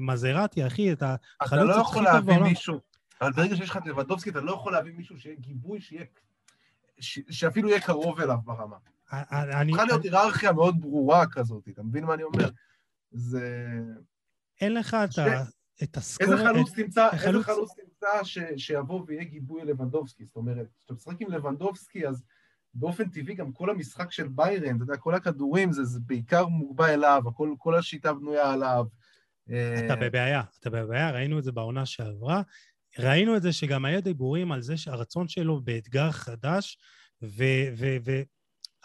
מזרטי, 0.00 0.66
אחי, 0.66 0.92
את 0.92 0.98
אתה 0.98 1.14
החלוץ 1.40 1.66
לא 1.68 1.72
הכי 1.72 1.80
יכול 1.80 2.04
טוב 2.04 2.12
להביא 2.14 2.32
בעולם. 2.34 2.42
מישהו, 2.48 2.78
אבל 3.20 3.32
ברגע 3.32 3.56
שיש 3.56 3.70
לך 3.70 3.76
את 3.76 3.86
לבנדובסקי, 3.86 4.30
אתה 4.30 4.40
לא 4.40 4.52
יכול 4.52 4.72
להביא 4.72 4.92
מישהו 4.96 5.18
שיהיה 5.20 5.36
גיבוי, 5.40 5.80
שיהיה... 5.80 6.04
ש- 7.00 7.20
שאפילו 7.30 7.68
יהיה 7.68 7.80
קרוב 7.80 8.20
אליו 8.20 8.36
ברמה. 8.44 8.76
אני- 9.12 9.72
צריכה 9.72 9.84
להיות 9.86 10.04
היררכיה 10.04 10.52
מאוד 10.52 10.80
ברורה 10.80 11.26
כזאת, 11.26 11.68
אתה 11.68 11.82
מבין 11.82 12.04
מה 12.04 12.14
אני 12.14 12.22
אומר? 12.22 12.48
זה... 13.10 13.68
אין 14.60 14.74
לך 14.74 14.96
את 15.04 15.18
ה- 15.18 15.42
את 15.82 15.96
הסקור... 15.96 16.26
איזה 16.32 16.44
חלוץ 16.44 16.72
תמצא, 16.72 17.08
איזה 17.12 17.42
חלוץ- 17.42 17.74
תמצא 17.76 18.24
ש- 18.24 18.38
שיבוא 18.56 19.04
ויהיה 19.06 19.24
גיבוי 19.24 19.64
ללבנדובסקי? 19.64 20.24
זאת 20.24 20.36
אומרת, 20.36 20.66
כשאתה 20.78 20.94
משחק 20.94 21.20
עם 21.20 21.30
לבנדובסקי, 21.30 22.08
אז 22.08 22.22
באופן 22.74 23.08
טבעי 23.08 23.34
גם 23.34 23.52
כל 23.52 23.70
המשחק 23.70 24.12
של 24.12 24.28
ביירן, 24.28 24.76
אתה 24.76 24.84
יודע, 24.84 24.96
כל 24.96 25.14
הכדורים, 25.14 25.72
זה, 25.72 25.84
זה 25.84 26.00
בעיקר 26.00 26.46
מוגבה 26.46 26.94
אליו, 26.94 27.22
הכל, 27.28 27.54
כל 27.58 27.74
השיטה 27.74 28.12
בנויה 28.12 28.52
עליו. 28.52 28.84
אתה 29.86 29.96
בבעיה, 30.00 30.42
אתה 30.60 30.70
בבעיה, 30.70 31.10
ראינו 31.10 31.38
את 31.38 31.44
זה 31.44 31.52
בעונה 31.52 31.86
שעברה. 31.86 32.42
ראינו 32.98 33.36
את 33.36 33.42
זה 33.42 33.52
שגם 33.52 33.84
היה 33.84 34.00
דיבורים 34.00 34.52
על 34.52 34.62
זה 34.62 34.76
שהרצון 34.76 35.28
שלו 35.28 35.60
באתגר 35.60 36.10
חדש, 36.10 36.78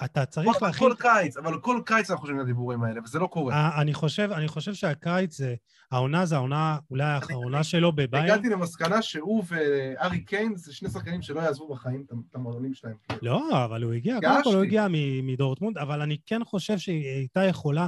ואתה 0.01 0.25
צריך 0.25 0.61
להכין... 0.61 0.79
כל 0.89 0.93
קיץ, 0.99 1.37
אבל 1.37 1.59
כל 1.59 1.81
קיץ 1.85 2.09
אנחנו 2.09 2.21
חושבים 2.21 2.39
על 2.39 2.43
הדיבורים 2.43 2.83
האלה, 2.83 3.01
וזה 3.03 3.19
לא 3.19 3.27
קורה. 3.27 3.53
אה, 3.53 3.81
אני 3.81 3.93
חושב, 3.93 4.29
אני 4.31 4.47
חושב 4.47 4.73
שהקיץ 4.73 5.37
זה, 5.37 5.55
העונה 5.91 6.25
זה 6.25 6.35
העונה 6.35 6.77
אולי 6.91 7.03
האחרונה 7.03 7.63
שלו 7.63 7.91
בביירן. 7.91 8.25
הגעתי 8.29 8.49
למסקנה 8.49 9.01
שהוא 9.01 9.43
וארי 9.47 10.21
קיין 10.21 10.55
זה 10.55 10.73
שני 10.73 10.89
שחקנים 10.89 11.21
שלא 11.21 11.39
יעזבו 11.41 11.67
בחיים 11.73 12.05
את- 12.29 12.35
המועדונים 12.35 12.73
שלהם. 12.73 12.95
לא, 13.21 13.65
אבל 13.65 13.83
הוא 13.83 13.93
הגיע, 13.93 14.17
קודם 14.21 14.43
כל 14.43 14.53
הוא. 14.55 14.63
הגיע 14.63 14.87
מדורטמונד, 15.23 15.77
אבל 15.77 16.01
אני 16.01 16.17
כן 16.25 16.43
חושב 16.43 16.77
שהיא 16.77 17.07
הייתה 17.07 17.43
יכולה... 17.43 17.87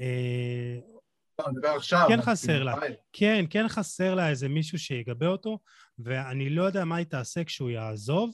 אה, 0.00 0.78
לא, 1.62 1.76
עכשיו. 1.76 2.06
כן 2.08 2.22
חסר 2.22 2.62
לה. 2.62 2.74
כן, 3.12 3.44
כן 3.50 3.68
חסר 3.68 4.14
לה 4.14 4.28
איזה 4.28 4.48
מישהו 4.48 4.78
שיגבה 4.78 5.26
אותו, 5.26 5.58
ואני 5.98 6.50
לא 6.50 6.62
יודע 6.62 6.84
מה 6.84 6.96
היא 6.96 7.06
תעשה 7.06 7.44
כשהוא 7.44 7.70
יעזוב, 7.70 8.30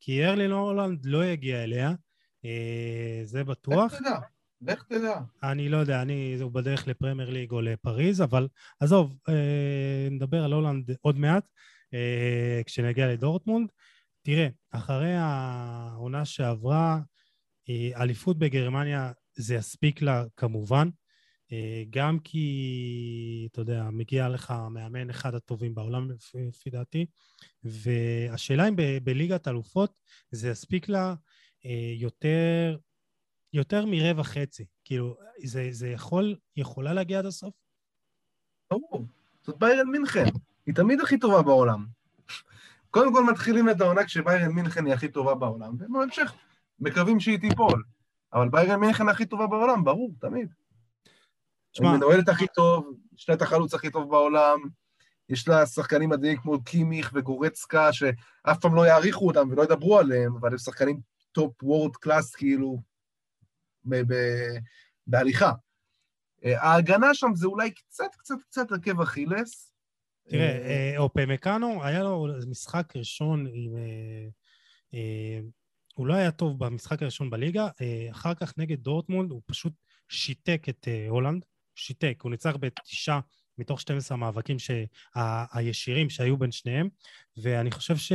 כי 0.00 0.24
ארלין 0.26 0.50
הולנד 0.50 1.06
לא 1.06 1.24
יגיע 1.24 1.64
אליה, 1.64 1.92
זה 3.24 3.44
בטוח. 3.44 3.92
לך 3.92 3.98
תדע, 3.98 4.18
לך 4.60 4.82
תדע. 4.82 5.20
אני 5.42 5.68
לא 5.68 5.76
יודע, 5.76 6.02
אני, 6.02 6.36
הוא 6.40 6.52
בדרך 6.52 6.88
לפרמייר 6.88 7.30
ליג 7.30 7.50
או 7.50 7.60
לפריז, 7.60 8.22
אבל 8.22 8.48
עזוב, 8.80 9.16
אה, 9.28 10.08
נדבר 10.10 10.44
על 10.44 10.52
הולנד 10.52 10.90
עוד 11.00 11.18
מעט, 11.18 11.48
אה, 11.94 12.60
כשנגיע 12.66 13.06
לדורטמונד. 13.06 13.68
תראה, 14.22 14.48
אחרי 14.70 15.14
העונה 15.16 16.24
שעברה, 16.24 17.00
אה, 17.68 18.02
אליפות 18.02 18.38
בגרמניה 18.38 19.12
זה 19.36 19.54
יספיק 19.54 20.02
לה 20.02 20.24
כמובן, 20.36 20.88
אה, 21.52 21.84
גם 21.90 22.18
כי, 22.18 23.48
אתה 23.52 23.60
יודע, 23.60 23.88
מגיע 23.92 24.28
לך 24.28 24.54
מאמן 24.70 25.10
אחד 25.10 25.34
הטובים 25.34 25.74
בעולם 25.74 26.10
לפי 26.34 26.70
דעתי, 26.70 27.06
והשאלה 27.64 28.68
אם 28.68 28.76
ב- 28.76 28.98
בליגת 29.02 29.48
אלופות 29.48 29.92
זה 30.30 30.50
יספיק 30.50 30.88
לה 30.88 31.08
אה, 31.08 31.14
יותר, 31.96 32.76
יותר 33.52 33.86
מרבע 33.86 34.22
חצי. 34.22 34.64
כאילו, 34.84 35.16
זה, 35.44 35.68
זה 35.70 35.88
יכול, 35.88 36.36
יכולה 36.56 36.92
להגיע 36.92 37.18
עד 37.18 37.26
הסוף? 37.26 37.54
ברור, 38.70 39.06
זאת 39.42 39.58
ביירן 39.58 39.88
מינכן, 39.88 40.24
היא 40.66 40.74
תמיד 40.74 41.00
הכי 41.00 41.18
טובה 41.18 41.42
בעולם. 41.42 41.86
קודם 42.90 43.12
כל 43.12 43.24
מתחילים 43.24 43.70
את 43.70 43.80
העונה 43.80 44.04
כשביירן 44.04 44.52
מינכן 44.52 44.86
היא 44.86 44.94
הכי 44.94 45.08
טובה 45.08 45.34
בעולם, 45.34 45.74
ובהמשך 45.78 46.32
מקווים 46.80 47.20
שהיא 47.20 47.38
תיפול. 47.38 47.82
אבל 48.32 48.48
ביירן 48.48 48.80
מינכן 48.80 49.08
הכי 49.08 49.26
טובה 49.26 49.46
בעולם, 49.46 49.84
ברור, 49.84 50.12
תמיד. 50.20 50.52
היא 51.78 51.88
מנוהלת 51.88 52.28
הכי 52.28 52.46
טוב, 52.54 52.94
יש 53.14 53.28
לה 53.28 53.34
את 53.34 53.42
החלוץ 53.42 53.74
הכי 53.74 53.90
טוב 53.90 54.10
בעולם, 54.10 54.58
יש 55.28 55.48
לה 55.48 55.66
שחקנים 55.66 56.10
מדהימים 56.10 56.40
כמו 56.40 56.64
קימיך 56.64 57.10
וגורצקה, 57.14 57.92
שאף 57.92 58.58
פעם 58.60 58.74
לא 58.74 58.86
יעריכו 58.86 59.26
אותם 59.26 59.48
ולא 59.50 59.62
ידברו 59.62 59.98
עליהם, 59.98 60.36
אבל 60.36 60.50
הם 60.50 60.58
שחקנים 60.58 61.00
top 61.32 61.62
world 61.62 61.96
class, 61.96 62.34
כאילו, 62.34 62.82
בהליכה. 65.06 65.52
אה, 66.44 66.62
ההגנה 66.62 67.14
שם 67.14 67.30
זה 67.34 67.46
אולי 67.46 67.70
קצת, 67.70 68.14
קצת, 68.18 68.34
קצת 68.48 68.72
עקב 68.72 69.00
אכילס. 69.00 69.74
תראה, 70.28 70.42
אה, 70.42 70.92
אה, 70.92 70.98
אופמקאנו, 70.98 71.84
היה 71.84 72.02
לו 72.02 72.26
משחק 72.50 72.96
ראשון 72.96 73.46
עם... 73.52 73.76
הוא 75.94 76.06
לא 76.06 76.14
היה 76.14 76.30
טוב 76.30 76.64
במשחק 76.64 77.02
הראשון 77.02 77.30
בליגה, 77.30 77.68
אחר 78.10 78.34
כך 78.34 78.58
נגד 78.58 78.80
דורטמונד 78.80 79.30
הוא 79.30 79.42
פשוט 79.46 79.72
שיתק 80.08 80.66
את 80.68 80.88
הולנד, 81.08 81.44
שיתק, 81.74 82.18
הוא 82.22 82.30
ניצח 82.30 82.56
בתשעה 82.60 83.20
מתוך 83.58 83.80
12 83.80 84.16
המאבקים 84.16 84.58
שה- 84.58 85.44
הישירים 85.52 86.10
שהיו 86.10 86.36
בין 86.36 86.52
שניהם, 86.52 86.88
ואני 87.36 87.70
חושב 87.70 87.96
ש... 87.96 88.12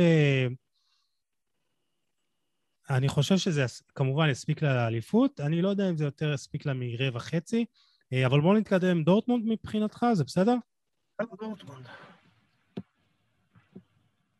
אני 2.90 3.08
חושב 3.08 3.36
שזה 3.36 3.64
כמובן 3.94 4.28
יספיק 4.30 4.62
לאליפות, 4.62 5.40
אני 5.40 5.62
לא 5.62 5.68
יודע 5.68 5.90
אם 5.90 5.96
זה 5.96 6.04
יותר 6.04 6.32
יספיק 6.32 6.66
לה 6.66 6.72
מרבע 6.74 7.18
חצי, 7.18 7.64
אה, 8.12 8.26
אבל 8.26 8.40
בואו 8.40 8.54
נתקדם. 8.54 9.04
דורטמונד 9.04 9.44
מבחינתך, 9.46 10.06
זה 10.12 10.24
בסדר? 10.24 10.54
דורטמונד. 11.40 11.86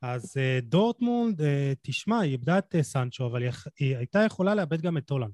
אז 0.03 0.37
אה, 0.37 0.59
דורטמונד, 0.63 1.43
אה, 1.43 1.73
תשמע, 1.83 2.21
היא 2.21 2.33
איבדה 2.33 2.59
את 2.59 2.75
סנצ'ו, 2.81 3.27
אבל 3.27 3.43
היא 3.79 3.97
הייתה 3.97 4.19
יכולה 4.19 4.55
לאבד 4.55 4.81
גם 4.81 4.97
את 4.99 5.11
הולנד. 5.11 5.33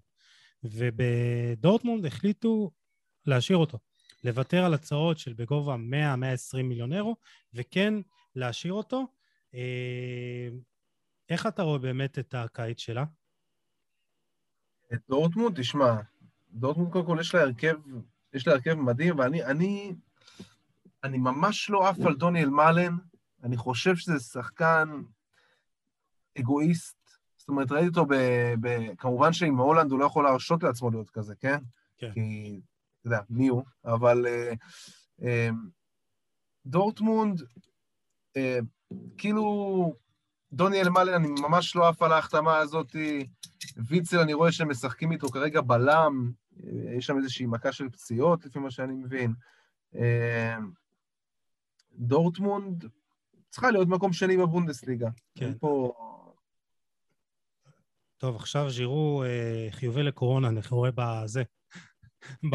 ובדורטמונד 0.65 2.07
החליטו 2.07 2.71
להשאיר 3.27 3.59
אותו, 3.59 3.79
לוותר 4.25 4.65
על 4.65 4.75
הצעות 4.75 5.19
של 5.19 5.33
בגובה 5.33 5.75
100-120 5.75 6.63
מיליון 6.63 6.93
אירו, 6.93 7.17
וכן 7.55 7.95
להשאיר 8.37 8.73
אותו. 8.73 9.07
איך 11.29 11.47
אתה 11.47 11.63
רואה 11.63 11.79
באמת 11.79 12.19
את 12.19 12.35
הקיץ 12.35 12.79
שלה? 12.79 13.05
את 14.93 15.01
דורטמונד, 15.09 15.61
תשמע, 15.61 15.95
דורטמונד 16.51 16.93
קודם 16.93 17.07
כל 17.07 17.17
יש 17.21 17.35
לה 17.35 17.41
הרכב, 17.41 17.77
יש 18.33 18.47
לה 18.47 18.53
הרכב 18.53 18.75
מדהים, 18.75 19.19
ואני 19.19 19.45
אני, 19.45 19.95
אני 21.05 21.19
ממש 21.19 21.71
לא 21.71 21.89
עף 21.89 22.01
על 22.07 22.15
דוניאל 22.15 22.49
מאלן, 22.49 22.97
אני 23.43 23.57
חושב 23.57 23.97
שזה 23.97 24.21
שחקן 24.21 24.89
אגואיסט. 26.39 27.03
זאת 27.37 27.49
אומרת, 27.49 27.73
ראיתי 27.73 27.89
אותו 27.89 28.07
ב... 28.07 28.15
ב 28.61 28.95
כמובן 28.99 29.33
שעם 29.33 29.59
הולנד 29.59 29.91
הוא 29.91 29.99
לא 29.99 30.05
יכול 30.05 30.25
להרשות 30.25 30.63
לעצמו 30.63 30.91
להיות 30.91 31.11
כזה, 31.11 31.35
כן? 31.35 31.59
כן. 31.99 32.13
כי, 32.15 32.61
אתה 33.01 33.07
יודע, 33.07 33.21
מי 33.31 33.49
הוא? 33.49 33.63
אבל 33.85 34.27
אה, 34.27 34.53
אה, 35.23 35.49
דורטמונד, 36.67 37.43
אה, 38.37 38.59
כאילו, 39.19 39.95
דוניאל 40.53 40.89
מאלן, 40.89 41.15
אני 41.15 41.29
ממש 41.29 41.77
לא 41.77 41.89
עף 41.89 42.03
על 42.03 42.13
ההחתמה 42.13 42.57
הזאת. 42.57 42.97
ויצל, 43.77 44.19
אני 44.19 44.35
רואה 44.35 44.53
שהם 44.53 44.71
משחקים 44.71 45.13
איתו 45.13 45.29
כרגע 45.29 45.61
בלם, 45.61 46.33
אה, 46.65 46.95
יש 46.97 47.07
שם 47.07 47.19
איזושהי 47.19 47.47
מכה 47.47 47.73
של 47.73 47.89
פציעות, 47.89 48.47
לפי 48.47 48.59
מה 48.59 48.71
שאני 48.71 48.95
מבין. 48.95 49.35
אה, 49.95 50.57
דורטמונד 51.93 52.85
צריכה 53.51 53.71
להיות 53.71 53.89
מקום 53.89 54.13
שני 54.13 54.37
בבונדסליגה. 54.37 55.09
כן. 55.35 55.53
פה... 55.61 55.93
טוב, 58.19 58.37
עכשיו 58.37 58.71
ז'ירו 58.71 59.23
אה, 59.27 59.69
חיובי 59.71 60.03
לקורונה, 60.03 60.49
אני 60.49 60.61
רואה 60.71 60.91
בזה. 60.95 61.43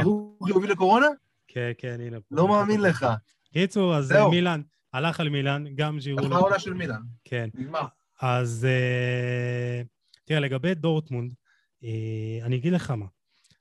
הוא 0.03 0.45
חיובי 0.45 0.67
לקורונה? 0.67 1.07
כן, 1.47 1.71
כן, 1.77 1.97
הנה. 2.01 2.17
לא 2.31 2.47
מאמין 2.47 2.81
לך. 2.81 3.05
קיצור, 3.53 3.95
אז 3.95 4.13
מילאן, 4.29 4.61
הלך 4.93 5.19
על 5.19 5.29
מילאן, 5.29 5.63
גם 5.75 5.99
ז'ירו... 5.99 6.19
אחלה 6.19 6.37
עונה 6.37 6.59
של 6.59 6.73
מילאן. 6.73 7.01
כן. 7.23 7.49
נגמר. 7.53 7.85
אז 8.21 8.67
אה, 8.69 9.81
תראה, 10.25 10.39
לגבי 10.39 10.75
דורטמונד, 10.75 11.33
אה, 11.83 12.45
אני 12.45 12.55
אגיד 12.55 12.73
לך 12.73 12.91
מה. 12.91 13.05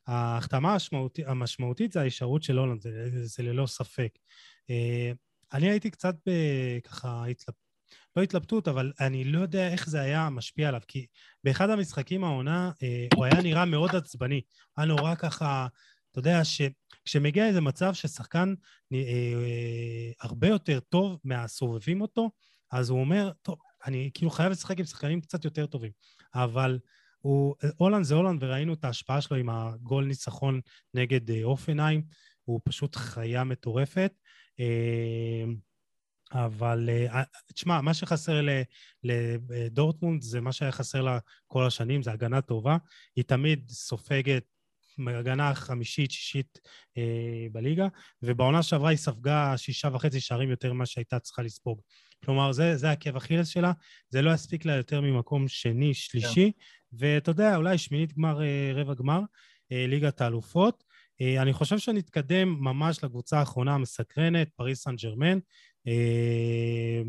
ההחתמה 0.06 0.72
המשמעותית, 0.72 1.26
המשמעותית 1.26 1.92
זה 1.92 2.00
ההישארות 2.00 2.42
של 2.42 2.58
הולנד, 2.58 2.80
זה, 2.80 3.26
זה 3.26 3.42
ללא 3.42 3.66
ספק. 3.66 4.18
אה, 4.70 5.12
אני 5.52 5.70
הייתי 5.70 5.90
קצת 5.90 6.14
ב, 6.26 6.30
ככה, 6.84 7.24
התלבט, 7.24 7.58
לא 8.16 8.22
התלבטות, 8.22 8.68
אבל 8.68 8.92
אני 9.00 9.24
לא 9.24 9.40
יודע 9.40 9.68
איך 9.68 9.88
זה 9.88 10.00
היה 10.00 10.30
משפיע 10.30 10.68
עליו, 10.68 10.80
כי 10.88 11.06
באחד 11.44 11.70
המשחקים 11.70 12.24
העונה 12.24 12.70
הוא 13.14 13.24
היה 13.24 13.42
נראה 13.42 13.64
מאוד 13.64 13.96
עצבני. 13.96 14.40
היה 14.76 14.86
נורא 14.86 15.14
ככה, 15.14 15.66
אתה 16.10 16.18
יודע, 16.18 16.44
שכשמגיע 17.06 17.48
איזה 17.48 17.60
מצב 17.60 17.94
ששחקן 17.94 18.54
אה, 18.92 18.98
אה, 18.98 20.10
הרבה 20.20 20.48
יותר 20.48 20.80
טוב 20.80 21.18
מהסובבים 21.24 22.00
אותו, 22.00 22.30
אז 22.72 22.90
הוא 22.90 23.00
אומר, 23.00 23.30
טוב, 23.42 23.56
אני 23.86 24.10
כאילו 24.14 24.30
חייב 24.30 24.50
לשחק 24.50 24.78
עם 24.78 24.84
שחקנים 24.84 25.20
קצת 25.20 25.44
יותר 25.44 25.66
טובים. 25.66 25.90
אבל 26.34 26.78
הוא, 27.18 27.54
הולנד 27.76 28.04
זה 28.04 28.14
הולנד, 28.14 28.42
וראינו 28.42 28.72
את 28.72 28.84
ההשפעה 28.84 29.20
שלו 29.20 29.36
עם 29.36 29.50
הגול 29.50 30.04
ניצחון 30.04 30.60
נגד 30.94 31.30
אה, 31.30 31.44
אופנהיים, 31.44 32.02
הוא 32.44 32.60
פשוט 32.64 32.96
חיה 32.96 33.44
מטורפת. 33.44 34.12
אה, 34.60 35.44
אבל 36.32 36.88
אה, 36.92 37.22
תשמע, 37.54 37.80
מה 37.80 37.94
שחסר 37.94 38.40
לדורטמונד 39.02 40.22
זה 40.22 40.40
מה 40.40 40.52
שהיה 40.52 40.72
חסר 40.72 41.02
לה 41.02 41.18
כל 41.46 41.66
השנים, 41.66 42.02
זה 42.02 42.12
הגנה 42.12 42.40
טובה. 42.40 42.76
היא 43.16 43.24
תמיד 43.24 43.70
סופגת 43.70 44.44
הגנה 44.98 45.54
חמישית, 45.54 46.10
שישית 46.10 46.60
אה, 46.98 47.46
בליגה, 47.52 47.88
ובעונה 48.22 48.62
שעברה 48.62 48.90
היא 48.90 48.98
ספגה 48.98 49.56
שישה 49.56 49.88
וחצי 49.92 50.20
שערים 50.20 50.50
יותר 50.50 50.72
ממה 50.72 50.86
שהייתה 50.86 51.18
צריכה 51.18 51.42
לספוג. 51.42 51.80
כלומר, 52.24 52.52
זה, 52.52 52.76
זה 52.76 52.90
עקב 52.90 53.16
אכילס 53.16 53.48
שלה, 53.48 53.72
זה 54.08 54.22
לא 54.22 54.34
יספיק 54.34 54.64
לה 54.64 54.76
יותר 54.76 55.00
ממקום 55.00 55.48
שני, 55.48 55.94
שלישי, 55.94 56.52
ואתה 56.92 57.30
יודע, 57.30 57.56
אולי 57.56 57.78
שמינית 57.78 58.12
גמר, 58.12 58.42
אה, 58.42 58.72
רבע 58.74 58.94
גמר, 58.94 59.20
אה, 59.72 59.86
ליגת 59.88 60.20
האלופות. 60.20 60.84
אה, 61.20 61.42
אני 61.42 61.52
חושב 61.52 61.78
שנתקדם 61.78 62.48
ממש 62.48 63.04
לקבוצה 63.04 63.38
האחרונה 63.38 63.74
המסקרנת, 63.74 64.48
פריס 64.56 64.82
סן 64.82 64.96
ג'רמן. 64.96 65.38
אה, 65.86 67.02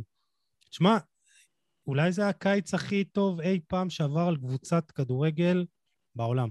תשמע, 0.70 0.98
אולי 1.88 2.12
זה 2.12 2.28
הקיץ 2.28 2.74
הכי 2.74 3.04
טוב 3.04 3.42
אי 3.42 3.60
פעם 3.68 3.90
שעבר 3.90 4.28
על 4.28 4.38
קבוצת 4.38 4.92
כדורגל 4.92 5.66
בעולם. 6.16 6.50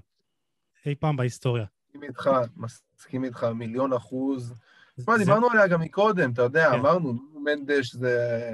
אי 0.86 0.94
פעם 0.94 1.16
בהיסטוריה. 1.16 1.64
מסכים 1.88 2.02
איתך, 2.02 2.30
מסכים 2.56 3.24
איתך 3.24 3.44
מיליון 3.44 3.92
אחוז. 3.92 4.54
תשמע, 4.96 5.18
דיברנו 5.18 5.50
עליה 5.50 5.66
גם 5.66 5.80
מקודם, 5.80 6.32
אתה 6.32 6.42
יודע, 6.42 6.70
כן. 6.70 6.78
אמרנו, 6.78 7.14
מנדש 7.44 7.94
זה 7.94 8.52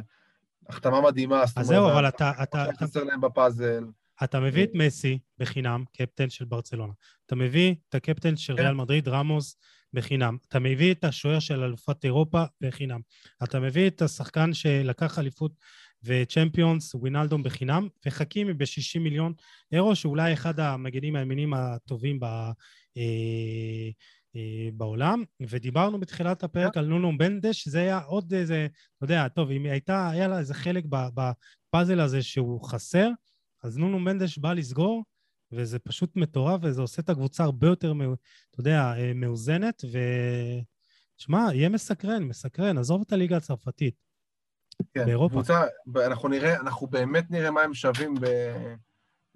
החתמה 0.68 1.00
מדהימה. 1.00 1.46
זאת 1.46 1.58
אז 1.58 1.66
זהו, 1.66 1.90
אבל 1.90 2.08
אתה, 2.08 2.32
אתה, 2.42 2.64
חסר 2.80 3.04
להם 3.04 3.20
בפאזל. 3.20 3.84
אתה 4.24 4.40
מביא 4.40 4.64
את 4.64 4.70
מסי 4.74 5.18
בחינם, 5.38 5.84
קפטן 5.96 6.30
של 6.30 6.44
ברצלונה. 6.44 6.92
אתה 7.26 7.34
מביא 7.34 7.74
את 7.88 7.94
הקפטן 7.94 8.36
של 8.36 8.56
כן. 8.56 8.62
ריאל 8.62 8.74
מדריד, 8.74 9.08
רמוס, 9.08 9.56
בחינם. 9.92 10.36
אתה 10.48 10.58
מביא 10.58 10.94
את 10.94 11.04
השוער 11.04 11.38
של 11.38 11.62
אלופת 11.62 12.04
אירופה 12.04 12.44
בחינם. 12.60 13.00
אתה 13.44 13.60
מביא 13.60 13.88
את 13.88 14.02
השחקן 14.02 14.52
שלקח 14.52 15.18
אליפות 15.18 15.52
וצ'מפיונס, 16.04 16.94
ווינלדום 16.94 17.42
בחינם, 17.42 17.88
וחכימי 18.06 18.54
ב-60 18.54 19.00
מיליון 19.00 19.32
אירו, 19.72 19.96
שאולי 19.96 20.32
אחד 20.32 20.60
המגנים 20.60 21.16
הימינים 21.16 21.54
הטובים 21.54 22.20
ב, 22.20 22.24
אה, 22.24 23.90
אה, 24.36 24.68
בעולם. 24.74 25.24
ודיברנו 25.40 26.00
בתחילת 26.00 26.42
הפרק 26.42 26.76
על 26.76 26.86
נונו 26.86 27.18
בנדש, 27.18 27.62
שזה 27.62 27.80
היה 27.80 27.98
עוד 27.98 28.34
איזה, 28.34 28.66
אתה 28.96 29.04
יודע, 29.04 29.28
טוב, 29.28 29.50
אם 29.50 29.66
הייתה, 29.66 30.10
היה 30.10 30.28
לה 30.28 30.38
איזה 30.38 30.54
חלק 30.54 30.84
בפאזל 30.84 32.00
הזה 32.00 32.22
שהוא 32.22 32.64
חסר, 32.64 33.08
אז 33.62 33.78
נונו 33.78 33.98
מנדש 33.98 34.38
בא 34.38 34.52
לסגור, 34.52 35.04
וזה 35.52 35.78
פשוט 35.78 36.16
מטורף, 36.16 36.60
וזה 36.62 36.80
עושה 36.80 37.02
את 37.02 37.08
הקבוצה 37.08 37.44
הרבה 37.44 37.66
יותר, 37.66 37.92
אתה 38.50 38.60
יודע, 38.60 38.94
אה, 38.96 39.12
מאוזנת, 39.14 39.82
ו... 39.92 39.98
שמע, 41.16 41.48
יהיה 41.54 41.68
מסקרן, 41.68 42.22
מסקרן, 42.22 42.78
עזוב 42.78 43.02
את 43.06 43.12
הליגה 43.12 43.36
הצרפתית. 43.36 44.11
כן, 44.94 45.04
באירופה. 45.04 45.34
קבוצה, 45.34 45.64
אנחנו 46.06 46.28
נראה, 46.28 46.60
אנחנו 46.60 46.86
באמת 46.86 47.30
נראה 47.30 47.50
מה 47.50 47.60
הם 47.60 47.74
שווים 47.74 48.14
ב, 48.14 48.26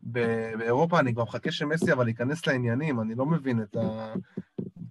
ב, 0.02 0.18
באירופה. 0.58 1.00
אני 1.00 1.14
כבר 1.14 1.22
מחכה 1.22 1.52
שמסי 1.52 1.92
אבל 1.92 2.08
ייכנס 2.08 2.46
לעניינים, 2.46 3.00
אני 3.00 3.14
לא 3.14 3.26
מבין 3.26 3.62
את 3.62 3.76
ה... 3.76 4.14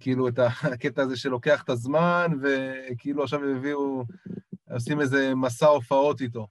כאילו, 0.00 0.28
את 0.28 0.38
הקטע 0.38 1.02
הזה 1.02 1.16
שלוקח 1.16 1.62
את 1.62 1.70
הזמן, 1.70 2.26
וכאילו 2.42 3.22
עכשיו 3.22 3.40
הביאו, 3.44 4.04
עושים 4.70 5.00
איזה 5.00 5.34
מסע 5.34 5.66
הופעות 5.66 6.20
איתו. 6.20 6.46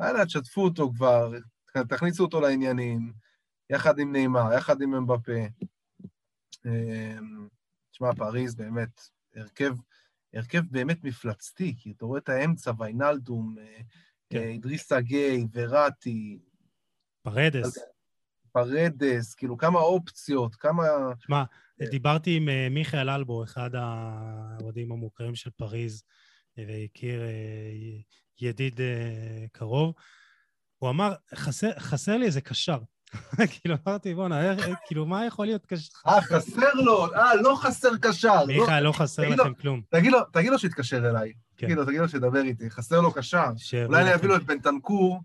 יאללה, 0.00 0.26
תשתפו 0.26 0.64
אותו 0.64 0.92
כבר, 0.96 1.32
תכניסו 1.88 2.24
אותו 2.24 2.40
לעניינים, 2.40 3.12
יחד 3.70 3.98
עם 3.98 4.12
נעימה, 4.12 4.54
יחד 4.54 4.82
עם 4.82 4.94
אמבפה. 4.94 5.32
אמ, 6.66 7.48
תשמע, 7.90 8.14
פריז 8.14 8.54
באמת, 8.54 9.00
הרכב, 9.36 9.74
הרכב 10.36 10.62
באמת 10.70 11.04
מפלצתי, 11.04 11.74
כי 11.78 11.92
אתה 11.96 12.04
רואה 12.04 12.18
את 12.18 12.28
האמצע, 12.28 12.72
ויינלדום, 12.78 13.56
אה, 13.58 13.80
כן. 14.30 14.56
אה, 14.92 15.00
גיי, 15.00 15.46
וראטי, 15.52 16.38
פרדס. 17.22 17.78
פרדס, 18.52 19.34
כאילו 19.34 19.56
כמה 19.56 19.78
אופציות, 19.78 20.54
כמה... 20.54 20.84
שמע, 21.18 21.44
דיברתי 21.90 22.36
עם 22.36 22.48
אה, 22.48 22.68
מיכאל 22.70 23.10
אלבו, 23.10 23.44
אחד 23.44 23.70
האוהדים 23.74 24.92
המוכרים 24.92 25.34
של 25.34 25.50
פריז, 25.50 26.02
אה, 26.58 26.64
והכיר 26.68 27.22
אה, 27.22 28.00
ידיד 28.40 28.80
אה, 28.80 29.46
קרוב. 29.52 29.94
הוא 30.78 30.90
אמר, 30.90 31.14
חסר, 31.34 31.78
חסר 31.78 32.16
לי 32.16 32.26
איזה 32.26 32.40
קשר. 32.40 32.78
כאילו, 33.50 33.74
אמרתי, 33.86 34.14
בואנה, 34.14 34.54
כאילו, 34.86 35.06
מה 35.06 35.26
יכול 35.26 35.46
להיות 35.46 35.66
קשר? 35.66 35.90
אה, 36.06 36.22
חסר 36.22 36.72
לו, 36.74 37.14
אה, 37.14 37.34
לא 37.34 37.56
חסר 37.56 37.96
קשר. 38.02 38.44
לא- 38.44 38.46
מיכאל, 38.46 38.80
לא 38.82 38.92
חסר 38.92 39.28
לכם 39.28 39.54
כלום. 39.54 39.82
תגיד 40.32 40.50
לו, 40.52 40.58
שיתקשר 40.58 41.10
אליי. 41.10 41.32
כן. 41.56 41.66
תגיד 41.66 41.78
לו, 41.78 41.84
תגיד 41.84 42.00
לו 42.00 42.08
שידבר 42.08 42.42
איתי, 42.42 42.70
חסר 42.70 43.00
לו 43.00 43.12
קשר. 43.12 43.50
אולי 43.84 44.02
אני. 44.02 44.14
אביא 44.14 44.28
לו 44.28 44.36
את 44.36 44.42
בנטנקור, 44.42 45.20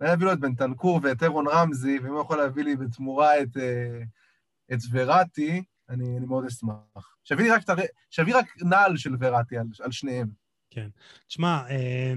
אולי 0.00 0.10
אני 0.10 0.16
אביא 0.16 0.26
לו 0.26 0.32
את 0.32 0.40
בנטנקור 0.40 1.00
ואת 1.02 1.22
אירון 1.22 1.48
רמזי, 1.48 1.98
ואם 1.98 2.12
הוא 2.12 2.20
יכול 2.20 2.38
להביא 2.38 2.64
לי 2.64 2.76
בתמורה 2.76 3.42
את, 3.42 3.56
אה, 3.56 4.00
את 4.72 4.78
וראטי, 4.92 5.62
אני, 5.88 6.18
מאוד 6.26 6.44
אשמח. 6.44 7.16
שיביא 7.24 7.52
רק, 8.36 8.46
נעל 8.62 8.96
של 8.96 9.16
וראטי 9.20 9.56
על, 9.58 9.90
שניהם. 9.90 10.28
תשמע, 11.28 11.62
אה, 11.70 12.12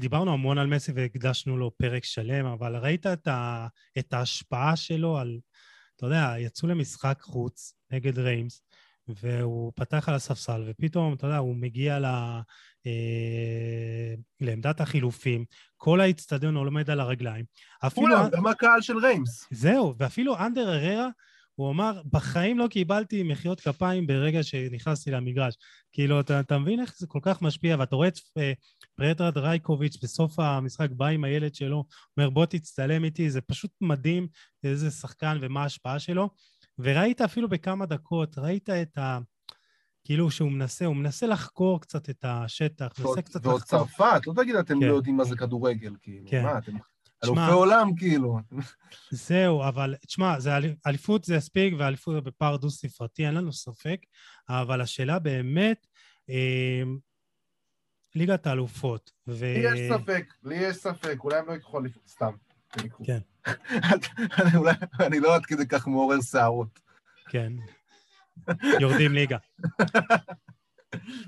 דיברנו 0.00 0.32
המון 0.32 0.58
על 0.58 0.66
מסי 0.66 0.92
והקדשנו 0.92 1.56
לו 1.56 1.70
פרק 1.76 2.04
שלם, 2.04 2.46
אבל 2.46 2.76
ראית 2.76 3.06
את, 3.06 3.26
ה, 3.28 3.66
את 3.98 4.12
ההשפעה 4.12 4.76
שלו 4.76 5.18
על, 5.18 5.38
אתה 5.96 6.06
יודע, 6.06 6.34
יצאו 6.38 6.68
למשחק 6.68 7.18
חוץ 7.22 7.74
נגד 7.90 8.18
ריימס, 8.18 8.62
והוא 9.08 9.72
פתח 9.76 10.08
על 10.08 10.14
הספסל, 10.14 10.64
ופתאום, 10.66 11.14
אתה 11.14 11.26
יודע, 11.26 11.36
הוא 11.36 11.56
מגיע 11.56 11.98
ל, 11.98 12.04
אה, 12.86 14.14
לעמדת 14.40 14.80
החילופים, 14.80 15.44
כל 15.76 16.00
האיצטדיון 16.00 16.56
עומד 16.56 16.90
על 16.90 17.00
הרגליים. 17.00 17.44
אפילו... 17.86 18.06
כולם, 18.06 18.28
גם 18.32 18.46
הקהל 18.46 18.80
של 18.80 18.98
ריימס. 18.98 19.46
זהו, 19.50 19.94
ואפילו 19.98 20.38
אנדר 20.38 20.74
אררה, 20.74 21.08
הוא 21.58 21.70
אמר, 21.70 22.02
בחיים 22.12 22.58
לא 22.58 22.66
קיבלתי 22.70 23.22
מחיאות 23.22 23.60
כפיים 23.60 24.06
ברגע 24.06 24.42
שנכנסתי 24.42 25.10
למגרש. 25.10 25.54
כאילו, 25.92 26.20
אתה, 26.20 26.40
אתה 26.40 26.58
מבין 26.58 26.80
איך 26.80 26.94
זה 26.98 27.06
כל 27.06 27.18
כך 27.22 27.42
משפיע, 27.42 27.76
ואתה 27.78 27.96
רואה 27.96 28.08
את 28.08 28.18
אה, 28.38 28.52
פרטרד 28.94 29.38
רייקוביץ' 29.38 29.96
בסוף 30.02 30.38
המשחק 30.38 30.90
בא 30.90 31.06
עם 31.06 31.24
הילד 31.24 31.54
שלו, 31.54 31.84
אומר, 32.16 32.30
בוא 32.30 32.46
תצטלם 32.46 33.04
איתי, 33.04 33.30
זה 33.30 33.40
פשוט 33.40 33.70
מדהים 33.80 34.28
איזה 34.64 34.90
שחקן 34.90 35.38
ומה 35.42 35.62
ההשפעה 35.62 35.98
שלו. 35.98 36.30
וראית 36.78 37.20
אפילו 37.20 37.48
בכמה 37.48 37.86
דקות, 37.86 38.38
ראית 38.38 38.70
את 38.70 38.98
ה... 38.98 39.18
כאילו 40.04 40.30
שהוא 40.30 40.52
מנסה, 40.52 40.84
הוא 40.84 40.96
מנסה 40.96 41.26
לחקור 41.26 41.80
קצת 41.80 42.10
את 42.10 42.24
השטח, 42.28 42.86
מנסה 42.98 43.02
ועוד- 43.02 43.20
קצת 43.20 43.46
ועוד 43.46 43.60
לחקור. 43.60 43.78
צרפת, 43.86 44.26
לא 44.26 44.32
תגיד 44.36 44.54
אתם 44.56 44.80
כן. 44.80 44.86
לא 44.86 44.94
יודעים 44.94 45.16
מה 45.16 45.24
זה 45.24 45.36
כדורגל, 45.36 45.92
כאילו. 46.02 46.30
כן. 46.30 46.42
מה, 46.42 46.58
אתם 46.58 46.72
אלופי 47.24 47.40
עולם, 47.52 47.94
כאילו. 47.96 48.38
זהו, 49.10 49.68
אבל 49.68 49.94
תשמע, 50.06 50.40
זה 50.40 50.56
אל- 50.56 50.74
אליפות 50.86 51.24
זה 51.24 51.34
יספיק, 51.34 51.74
ואליפות 51.78 52.14
זה 52.14 52.20
בפער 52.20 52.56
דו-ספרתי, 52.56 53.26
אין 53.26 53.34
לנו 53.34 53.52
ספק, 53.52 54.00
אבל 54.48 54.80
השאלה 54.80 55.18
באמת, 55.18 55.86
אה, 56.30 56.82
ליגת 58.14 58.46
האלופות, 58.46 59.10
ו... 59.28 59.44
לי 59.44 59.64
יש 59.74 59.92
ספק, 59.92 60.32
לי 60.44 60.54
יש 60.56 60.76
ספק, 60.76 61.16
אולי 61.24 61.36
הם 61.38 61.46
לא 61.46 61.52
ייקחו 61.52 61.78
אליפות, 61.80 62.08
סתם. 62.08 62.32
כן. 63.04 63.18
אני 64.38 64.56
אולי- 64.56 64.72
אני 65.00 65.20
לא 65.20 65.34
עד 65.34 65.46
כדי 65.46 65.66
כך 65.66 65.86
מעורר 65.86 66.20
שערות. 66.20 66.80
כן. 67.30 67.52
יורדים 68.80 69.12
ליגה. 69.12 69.38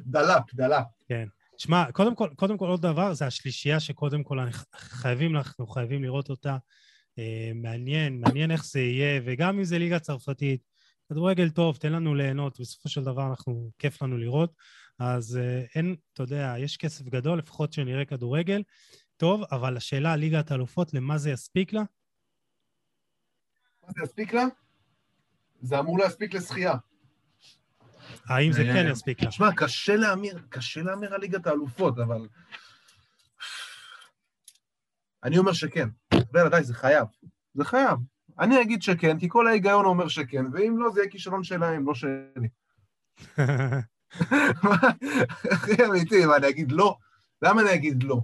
דלאפ, 0.06 0.54
דלאפ. 0.54 0.86
תשמע, 1.60 1.92
קודם 1.92 2.14
כל, 2.14 2.28
קודם 2.36 2.58
כל 2.58 2.68
עוד 2.68 2.82
דבר, 2.82 3.14
זה 3.14 3.26
השלישייה 3.26 3.80
שקודם 3.80 4.22
כל 4.22 4.38
חייבים, 4.74 5.36
אנחנו 5.36 5.66
חייבים 5.66 6.02
לראות 6.02 6.30
אותה. 6.30 6.56
אה, 7.18 7.52
מעניין, 7.54 8.20
מעניין 8.20 8.50
איך 8.50 8.64
זה 8.64 8.80
יהיה, 8.80 9.20
וגם 9.24 9.58
אם 9.58 9.64
זה 9.64 9.78
ליגה 9.78 9.98
צרפתית, 9.98 10.62
כדורגל 11.08 11.50
טוב, 11.50 11.76
תן 11.76 11.92
לנו 11.92 12.14
ליהנות, 12.14 12.60
בסופו 12.60 12.88
של 12.88 13.04
דבר 13.04 13.26
אנחנו, 13.30 13.70
כיף 13.78 14.02
לנו 14.02 14.18
לראות. 14.18 14.54
אז 14.98 15.36
אה, 15.36 15.64
אין, 15.74 15.96
אתה 16.12 16.22
יודע, 16.22 16.54
יש 16.58 16.76
כסף 16.76 17.04
גדול, 17.04 17.38
לפחות 17.38 17.72
שנראה 17.72 18.04
כדורגל. 18.04 18.62
טוב, 19.16 19.42
אבל 19.52 19.76
השאלה, 19.76 20.16
ליגת 20.16 20.50
האלופות, 20.50 20.94
למה 20.94 21.18
זה 21.18 21.30
יספיק 21.30 21.72
לה? 21.72 21.82
מה 23.82 23.88
זה 23.96 24.02
יספיק 24.04 24.32
לה? 24.34 24.44
זה 25.60 25.78
אמור 25.78 25.98
להספיק 25.98 26.34
לשחייה. 26.34 26.74
האם 28.30 28.52
זה 28.52 28.64
כן 28.64 28.86
יספיק 28.90 29.22
לה? 29.22 29.28
תשמע, 29.28 29.48
קשה 29.56 29.96
להמיר, 29.96 30.38
קשה 30.48 30.82
להמיר 30.82 31.14
על 31.14 31.20
ליגת 31.20 31.46
האלופות, 31.46 31.98
אבל... 31.98 32.28
אני 35.24 35.38
אומר 35.38 35.52
שכן. 35.52 35.88
בן 36.32 36.48
די, 36.48 36.62
זה 36.62 36.74
חייב. 36.74 37.06
זה 37.54 37.64
חייב. 37.64 37.98
אני 38.38 38.62
אגיד 38.62 38.82
שכן, 38.82 39.18
כי 39.18 39.28
כל 39.28 39.46
ההיגיון 39.46 39.84
אומר 39.84 40.08
שכן, 40.08 40.44
ואם 40.52 40.78
לא, 40.78 40.90
זה 40.90 41.00
יהיה 41.00 41.10
כישלון 41.10 41.44
שלהם, 41.44 41.86
לא 41.86 41.94
שלי. 41.94 42.48
הכי 45.52 45.84
אמיתי, 45.84 46.26
מה, 46.26 46.36
אני 46.36 46.48
אגיד 46.48 46.72
לא? 46.72 46.96
למה 47.42 47.62
אני 47.62 47.74
אגיד 47.74 48.02
לא? 48.02 48.20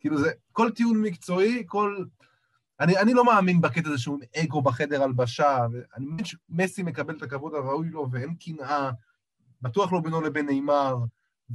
כאילו 0.00 0.18
זה, 0.18 0.32
כל 0.52 0.70
טיעון 0.70 1.02
מקצועי, 1.02 1.62
כל... 1.66 2.04
אני, 2.80 2.98
אני 2.98 3.14
לא 3.14 3.24
מאמין 3.24 3.60
בקטע 3.60 3.88
הזה 3.88 3.98
שהוא 3.98 4.18
אגו 4.36 4.62
בחדר 4.62 5.02
הלבשה, 5.02 5.58
ואני 5.72 6.06
מבין 6.06 6.24
שמסי 6.24 6.82
מקבל 6.82 7.16
את 7.16 7.22
הכבוד 7.22 7.54
הראוי 7.54 7.88
לו 7.88 8.08
ואין 8.10 8.34
קנאה, 8.34 8.90
בטוח 9.62 9.92
לא 9.92 10.00
בינו 10.00 10.20
לבין 10.20 10.46
נאמר, 10.46 10.96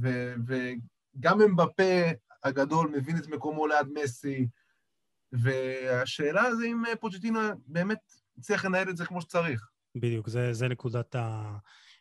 ו, 0.02 0.34
וגם 0.46 1.40
אמבפה 1.40 2.02
הגדול 2.44 2.92
מבין 2.96 3.16
את 3.16 3.26
מקומו 3.26 3.66
ליד 3.66 3.86
מסי, 3.94 4.48
והשאלה 5.32 6.54
זה 6.54 6.66
אם 6.66 6.86
אה, 6.86 6.96
פוצ'טינו 6.96 7.40
באמת 7.66 7.98
הצליח 8.38 8.64
לנהל 8.64 8.90
את 8.90 8.96
זה 8.96 9.06
כמו 9.06 9.20
שצריך. 9.20 9.68
בדיוק, 9.94 10.28
זה, 10.28 10.52
זה 10.52 10.68
נקודת 10.68 11.16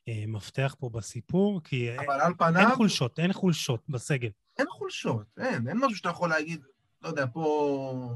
המפתח 0.07 0.76
פה 0.80 0.90
בסיפור, 0.90 1.61
כי 1.64 1.98
אבל 1.98 2.14
על 2.14 2.22
אין 2.22 2.34
פניו, 2.38 2.69
חולשות, 2.76 3.19
אין 3.19 3.34
חולשות 3.34 3.90
בסגל. 3.90 4.30
אין 4.57 4.68
חולשות, 4.69 5.26
אין, 5.38 5.68
אין 5.68 5.78
משהו 5.78 5.98
שאתה 5.98 6.10
יכול 6.10 6.30
להגיד, 6.30 6.65
לא 7.02 7.07
יודע, 7.07 7.26
פה, 7.34 8.15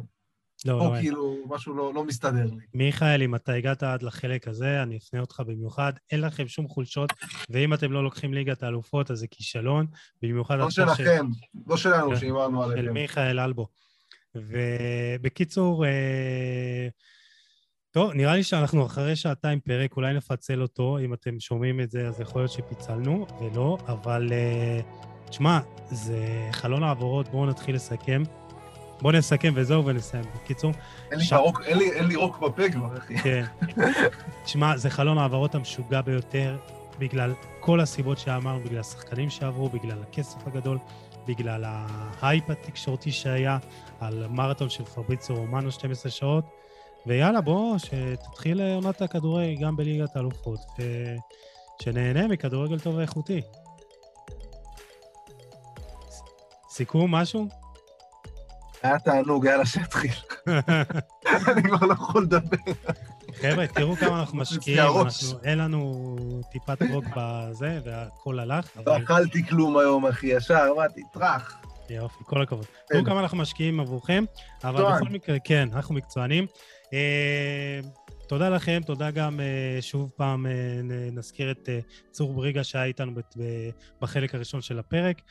לא, 0.66 0.80
פה 0.80 0.86
לא, 0.86 0.96
אין. 0.96 1.04
כאילו 1.04 1.38
משהו 1.50 1.74
לא, 1.74 1.94
לא 1.94 2.04
מסתדר 2.04 2.46
לי. 2.46 2.66
מיכאל, 2.74 3.22
אם 3.22 3.36
אתה 3.36 3.54
הגעת 3.54 3.84
עד 3.84 4.04
לחלק 4.04 4.48
הזה, 4.48 4.84
אני 4.84 4.98
אפנה 4.98 5.20
אותך 5.20 5.44
במיוחד. 5.48 5.94
אין 6.12 6.22
לכם 6.22 6.48
שום 6.48 6.68
חולשות, 6.68 7.14
ואם 7.50 7.74
אתם 7.74 7.92
לא 7.92 8.04
לוקחים 8.04 8.34
ליגת 8.34 8.64
האלופות, 8.64 9.12
אז 9.12 9.20
זה 9.20 9.28
כישלון, 9.28 9.86
במיוחד 10.22 10.58
לא 10.58 10.70
שלכם, 10.70 11.28
לא 11.68 11.78
שלנו 11.78 12.10
כן. 12.10 12.16
שהימרנו 12.16 12.64
של 12.64 12.72
עליכם. 12.72 12.94
מיכאל 12.94 13.40
אלבו. 13.40 13.68
ובקיצור, 14.36 15.86
אה, 15.86 16.88
טוב, 17.92 18.14
נראה 18.14 18.36
לי 18.36 18.44
שאנחנו 18.44 18.86
אחרי 18.86 19.16
שעתיים 19.16 19.60
פרק, 19.60 19.96
אולי 19.96 20.14
נפצל 20.14 20.62
אותו, 20.62 20.98
אם 21.00 21.14
אתם 21.14 21.40
שומעים 21.40 21.82
את 21.82 21.92
זה, 21.92 22.08
אז 22.08 22.20
יכול 22.20 22.42
להיות 22.42 22.52
שפיצלנו, 22.52 23.28
ולא, 23.42 23.78
אבל 23.88 24.30
אה, 24.32 24.80
תשמע, 25.30 25.60
זה 25.92 26.50
חלון 26.52 26.84
העברות, 26.84 27.30
בואו 27.30 27.46
נתחיל 27.46 27.76
לסכם. 27.76 28.24
בואו 29.02 29.14
נסכם 29.18 29.54
וזהו 29.56 29.86
ונסיים. 29.86 30.24
בקיצור, 30.44 30.72
אין 31.12 31.20
לי 31.20 31.26
ש- 31.26 31.34
ברוק- 31.34 31.62
אין 31.66 31.78
לי- 31.78 31.92
אין 31.92 32.06
לי 32.08 32.16
רוק 32.16 32.40
בפה 32.40 32.70
כבר, 32.70 32.98
אחי. 32.98 33.18
כן. 33.18 33.44
תשמע, 34.44 34.78
זה 34.78 34.90
חלון 34.90 35.18
העברות 35.18 35.56
המשוגע 35.56 36.02
ביותר, 36.02 36.58
בגלל 37.00 37.34
כל 37.60 37.80
הסיבות 37.80 38.18
שאמרנו, 38.18 38.60
בגלל 38.64 38.80
השחקנים 38.80 39.30
שעברו, 39.30 39.70
בגלל 39.70 39.98
הכסף 40.10 40.48
הגדול, 40.48 40.78
בגלל 41.28 41.64
ההייפ 41.68 42.50
התקשורתי 42.50 43.12
שהיה 43.12 43.58
על 44.00 44.28
מרתון 44.30 44.70
של 44.70 44.86
פבריציו 44.86 45.36
רומנו 45.36 45.72
12 45.72 46.12
שעות. 46.12 46.46
ויאללה, 47.08 47.42
בוא, 47.42 47.78
שתתחיל 47.78 48.62
עונת 48.76 49.02
הכדורגל 49.02 49.56
גם 49.62 49.76
בליגת 49.76 50.16
האלופות, 50.16 50.60
ושנהנה 51.82 52.28
מכדורגל 52.28 52.80
טוב 52.80 52.96
ואיכותי. 52.96 53.42
סיכום, 56.70 57.16
משהו? 57.16 57.48
היה 58.86 59.00
תענוג, 59.00 59.46
יאללה 59.46 59.66
שיתחיל. 59.66 60.12
אני 61.28 61.64
כבר 61.64 61.88
לא 61.88 61.94
יכול 61.94 62.24
לדבר. 62.24 62.58
חבר'ה, 63.34 63.68
תראו 63.68 63.96
כמה 63.96 64.20
אנחנו 64.20 64.38
משקיעים. 64.38 64.80
אנחנו, 64.80 65.40
אין 65.44 65.58
לנו 65.58 66.16
טיפת 66.52 66.78
רוק 66.92 67.06
בזה, 67.16 67.80
והכל 67.86 68.40
הלך, 68.40 68.70
לא 68.86 68.98
אכלתי 68.98 69.48
כלום 69.48 69.78
היום, 69.78 70.06
אחי, 70.06 70.28
ישר, 70.28 70.68
אמרתי, 70.76 71.02
טראח. 71.14 71.58
יופי, 71.90 72.24
כל 72.26 72.42
הכבוד. 72.42 72.66
תראו 72.90 73.06
כמה 73.06 73.20
אנחנו 73.20 73.38
משקיעים 73.38 73.80
עבורכם, 73.80 74.24
אבל. 74.64 74.96
בכל 74.96 75.10
מקרה, 75.10 75.38
כן, 75.44 75.70
אנחנו 75.74 75.96
מקצוענים. 75.96 76.46
תודה 78.28 78.50
לכם, 78.50 78.82
תודה 78.86 79.12
גם, 79.12 79.40
אה, 79.40 79.82
שוב 79.82 80.12
פעם, 80.16 80.46
אה, 80.46 80.52
נזכיר 81.12 81.52
את 81.52 81.70
אה, 81.70 81.80
צור 82.12 82.34
בריגה 82.34 82.64
שהיה 82.64 82.86
איתנו 82.86 83.12
בחלק 84.02 84.36
הראשון 84.36 84.62
של 84.62 84.80
הפרק. 84.80 85.22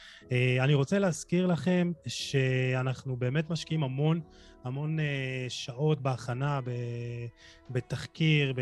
אני 0.61 0.75
רוצה 0.75 0.99
להזכיר 0.99 1.47
לכם 1.47 1.93
שאנחנו 2.07 3.17
באמת 3.17 3.51
משקיעים 3.51 3.83
המון, 3.83 4.21
המון 4.65 4.99
שעות 5.49 6.01
בהכנה, 6.01 6.61
בתחקיר, 7.71 8.53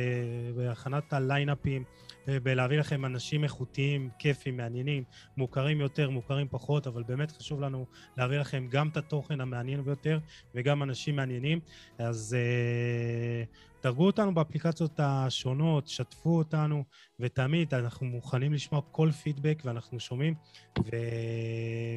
בהכנת 0.56 1.12
הליינאפים, 1.12 1.84
בלהביא 2.26 2.78
לכם 2.78 3.04
אנשים 3.04 3.44
איכותיים, 3.44 4.10
כיפים, 4.18 4.56
מעניינים, 4.56 5.04
מוכרים 5.36 5.80
יותר, 5.80 6.10
מוכרים 6.10 6.48
פחות, 6.50 6.86
אבל 6.86 7.02
באמת 7.02 7.30
חשוב 7.30 7.60
לנו 7.60 7.86
להביא 8.16 8.38
לכם 8.38 8.66
גם 8.70 8.88
את 8.88 8.96
התוכן 8.96 9.40
המעניין 9.40 9.84
ביותר 9.84 10.18
וגם 10.54 10.82
אנשים 10.82 11.16
מעניינים. 11.16 11.60
אז 11.98 12.36
uh, 12.36 13.82
דרגו 13.82 14.06
אותנו 14.06 14.34
באפליקציות 14.34 15.00
השונות, 15.02 15.88
שתפו 15.88 16.38
אותנו, 16.38 16.84
ותמיד 17.20 17.74
אנחנו 17.74 18.06
מוכנים 18.06 18.52
לשמוע 18.52 18.80
כל 18.90 19.10
פידבק 19.10 19.62
ואנחנו 19.64 20.00
שומעים 20.00 20.34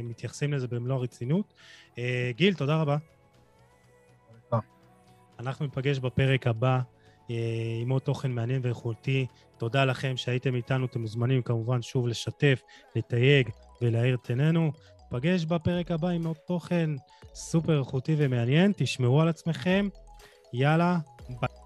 ומתייחסים 0.02 0.54
לזה 0.54 0.68
במלוא 0.68 0.96
הרצינות. 0.96 1.54
Uh, 1.94 1.98
גיל, 2.36 2.54
תודה 2.54 2.82
רבה. 2.82 2.98
אנחנו 5.40 5.66
ניפגש 5.66 6.00
בפרק 6.00 6.48
הבא 6.48 6.80
אה, 7.30 7.78
עם 7.82 7.90
עוד 7.90 8.02
תוכן 8.02 8.32
מעניין 8.32 8.62
ואיכותי. 8.64 9.26
תודה 9.58 9.86
לכם 9.86 10.18
שהייתם 10.18 10.56
איתנו, 10.56 10.86
אתם 10.86 11.02
מוזמנים 11.02 11.42
כמובן 11.42 11.82
שוב 11.82 12.08
לשתף, 12.08 12.62
לתייג 12.96 13.50
ולהאיר 13.82 14.16
את 14.16 14.30
עינינו. 14.30 14.72
ניפגש 15.12 15.46
בפרק 15.46 15.92
הבא 15.92 16.08
עם 16.08 16.26
עוד 16.26 16.38
תוכן 16.48 16.90
סופר 17.34 17.80
איכותי 17.80 18.16
ומעניין. 18.18 18.72
תשמרו 18.78 19.22
על 19.22 19.28
עצמכם. 19.28 19.88
יאללה, 20.54 20.98
ביי. 21.30 21.65